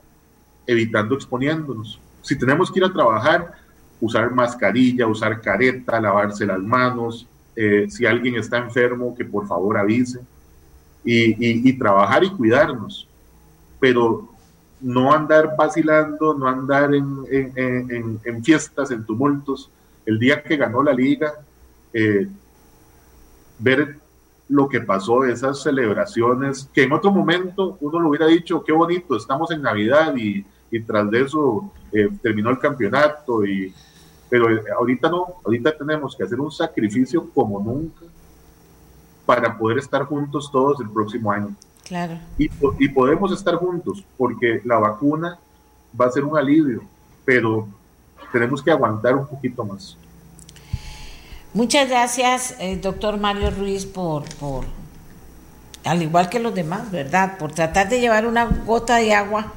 evitando 0.67 1.15
exponiéndonos. 1.15 2.01
Si 2.23 2.39
tenemos 2.39 2.71
que 2.71 2.79
ir 2.79 2.85
a 2.85 2.93
trabajar, 2.93 3.55
usar 4.01 4.31
mascarilla, 4.33 5.07
usar 5.07 5.41
careta, 5.41 6.01
lavarse 6.01 6.47
las 6.47 6.61
manos. 6.61 7.27
Eh, 7.57 7.87
si 7.89 8.07
alguien 8.07 8.37
está 8.37 8.59
enfermo, 8.59 9.15
que 9.17 9.25
por 9.25 9.47
favor 9.49 9.79
avise. 9.79 10.21
Y, 11.05 11.69
y, 11.69 11.73
trabajar 11.79 12.25
y 12.25 12.31
cuidarnos. 12.31 13.09
Pero 13.81 14.29
no 14.81 15.13
andar 15.13 15.55
vacilando, 15.57 16.35
no 16.35 16.47
andar 16.47 16.95
en, 16.95 17.25
en, 17.31 18.21
en, 18.23 18.45
fiestas, 18.45 18.91
en 18.91 19.05
tumultos. 19.05 19.71
El 20.05 20.19
día 20.19 20.43
que 20.43 20.57
ganó 20.57 20.83
la 20.83 20.93
liga, 20.93 21.35
eh, 21.93 22.29
ver 23.59 23.97
lo 24.49 24.69
que 24.69 24.81
pasó, 24.81 25.25
esas 25.25 25.63
celebraciones, 25.63 26.69
que 26.73 26.83
en 26.83 26.93
otro 26.93 27.11
momento 27.11 27.77
uno 27.81 28.01
lo 28.01 28.09
hubiera 28.09 28.27
dicho, 28.27 28.65
qué 28.65 28.73
bonito, 28.73 29.17
estamos 29.17 29.51
en 29.51 29.63
Navidad 29.63 30.15
y, 30.17 30.45
y 30.71 30.81
tras 30.81 31.11
de 31.11 31.23
eso 31.23 31.71
eh, 31.93 32.09
terminó 32.23 32.51
el 32.51 32.59
campeonato, 32.59 33.45
y, 33.45 33.75
pero 34.29 34.51
eh, 34.51 34.63
ahorita 34.77 35.11
no, 35.11 35.27
ahorita 35.45 35.77
tenemos 35.77 36.17
que 36.17 36.25
hacer 36.25 36.41
un 36.41 36.51
sacrificio 36.51 37.29
como 37.31 37.61
nunca 37.61 38.07
para 39.29 39.59
poder 39.59 39.77
estar 39.77 40.05
juntos 40.05 40.51
todos 40.51 40.81
el 40.81 40.89
próximo 40.89 41.31
año. 41.31 41.55
Claro. 41.85 42.19
Y, 42.39 42.49
y 42.79 42.89
podemos 42.89 43.31
estar 43.31 43.57
juntos 43.57 44.03
porque 44.17 44.63
la 44.65 44.79
vacuna 44.79 45.39
va 46.01 46.07
a 46.07 46.11
ser 46.11 46.25
un 46.25 46.39
alivio, 46.39 46.81
pero 47.27 47.69
tenemos 48.33 48.63
que 48.63 48.71
aguantar 48.71 49.15
un 49.15 49.27
poquito 49.27 49.67
más. 49.67 49.99
Muchas 51.53 51.91
gracias, 51.91 52.57
eh, 52.59 52.79
doctor 52.79 53.19
Mario 53.19 53.51
Ruiz, 53.51 53.85
por, 53.85 54.25
por, 54.37 54.65
al 55.85 56.01
igual 56.01 56.31
que 56.31 56.39
los 56.39 56.55
demás, 56.55 56.91
¿verdad? 56.91 57.37
Por 57.37 57.53
tratar 57.53 57.91
de 57.91 58.01
llevar 58.01 58.27
una 58.27 58.47
gota 58.47 58.97
de 58.97 59.13
agua, 59.13 59.53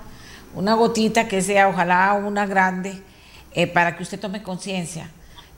una 0.54 0.74
gotita 0.74 1.30
que 1.30 1.42
sea, 1.42 1.70
ojalá 1.70 2.14
una 2.16 2.46
grande, 2.46 3.02
eh, 3.54 3.68
para 3.68 3.96
que 3.96 4.04
usted 4.04 4.20
tome 4.20 4.44
conciencia. 4.44 5.10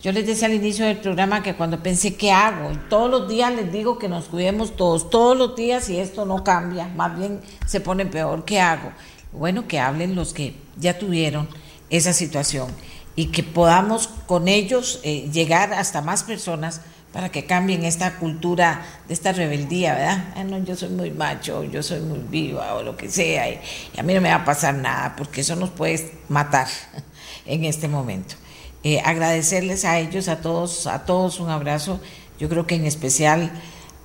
Yo 0.03 0.11
les 0.11 0.27
decía 0.27 0.47
al 0.47 0.53
inicio 0.53 0.85
del 0.85 0.97
programa 0.97 1.41
que 1.41 1.55
cuando 1.55 1.81
pensé, 1.81 2.15
¿qué 2.15 2.29
hago? 2.29 2.71
todos 2.89 3.09
los 3.09 3.29
días 3.29 3.53
les 3.53 3.71
digo 3.71 3.97
que 3.97 4.09
nos 4.09 4.25
cuidemos 4.25 4.75
todos, 4.75 5.09
todos 5.09 5.37
los 5.37 5.55
días 5.55 5.89
y 5.89 5.97
esto 5.97 6.25
no 6.25 6.43
cambia, 6.43 6.89
más 6.89 7.17
bien 7.17 7.39
se 7.65 7.79
pone 7.79 8.05
peor, 8.05 8.43
¿qué 8.43 8.59
hago? 8.59 8.91
Bueno, 9.31 9.65
que 9.65 9.79
hablen 9.79 10.13
los 10.13 10.33
que 10.33 10.55
ya 10.75 10.99
tuvieron 10.99 11.47
esa 11.89 12.11
situación 12.11 12.67
y 13.15 13.27
que 13.27 13.43
podamos 13.43 14.09
con 14.27 14.49
ellos 14.49 14.99
eh, 15.03 15.29
llegar 15.31 15.73
hasta 15.73 16.01
más 16.01 16.23
personas 16.23 16.81
para 17.13 17.29
que 17.29 17.45
cambien 17.45 17.85
esta 17.85 18.17
cultura 18.17 18.85
de 19.07 19.13
esta 19.13 19.31
rebeldía, 19.31 19.93
¿verdad? 19.93 20.43
no, 20.43 20.57
yo 20.65 20.75
soy 20.75 20.89
muy 20.89 21.11
macho, 21.11 21.63
yo 21.63 21.81
soy 21.81 22.01
muy 22.01 22.19
viva 22.19 22.73
o 22.73 22.83
lo 22.83 22.97
que 22.97 23.09
sea, 23.09 23.49
y, 23.49 23.57
a 23.97 24.03
mí 24.03 24.13
no 24.13 24.19
me 24.19 24.27
va 24.27 24.35
a 24.35 24.45
pasar 24.45 24.73
nada, 24.75 25.15
porque 25.15 25.39
eso 25.39 25.55
nos 25.55 25.69
puede 25.69 26.11
matar 26.27 26.67
en 27.45 27.63
este 27.63 27.87
momento. 27.87 28.35
Eh, 28.83 28.99
agradecerles 29.03 29.85
a 29.85 29.99
ellos, 29.99 30.27
a 30.27 30.41
todos, 30.41 30.87
a 30.87 31.05
todos 31.05 31.39
un 31.39 31.49
abrazo, 31.49 31.99
yo 32.39 32.49
creo 32.49 32.67
que 32.67 32.75
en 32.75 32.85
especial 32.85 33.51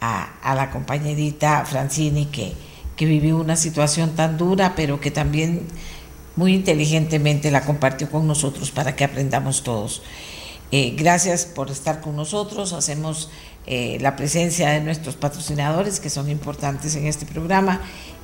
a, 0.00 0.54
la 0.54 0.70
compañerita 0.70 1.64
Francini 1.64 2.26
que, 2.26 2.52
que 2.96 3.06
vivió 3.06 3.38
una 3.38 3.56
situación 3.56 4.10
tan 4.14 4.38
dura, 4.38 4.74
pero 4.76 5.00
que 5.00 5.10
también 5.10 5.66
muy 6.36 6.54
inteligentemente 6.54 7.50
la 7.50 7.62
compartió 7.64 8.08
con 8.08 8.28
nosotros 8.28 8.70
para 8.70 8.94
que 8.94 9.02
aprendamos 9.02 9.64
todos. 9.64 10.02
Eh, 10.70 10.94
gracias 10.96 11.46
por 11.46 11.70
estar 11.70 12.00
con 12.00 12.14
nosotros. 12.14 12.72
Hacemos 12.72 13.30
eh, 13.66 13.98
la 14.00 14.16
presencia 14.16 14.70
de 14.70 14.80
nuestros 14.80 15.16
patrocinadores 15.16 15.98
que 15.98 16.10
son 16.10 16.30
importantes 16.30 16.94
en 16.94 17.06
este 17.06 17.26
programa 17.26 17.80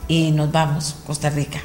y 0.07 0.31
nos 0.31 0.53
vamos, 0.53 0.97
Costa 1.07 1.31
Rica. 1.31 1.65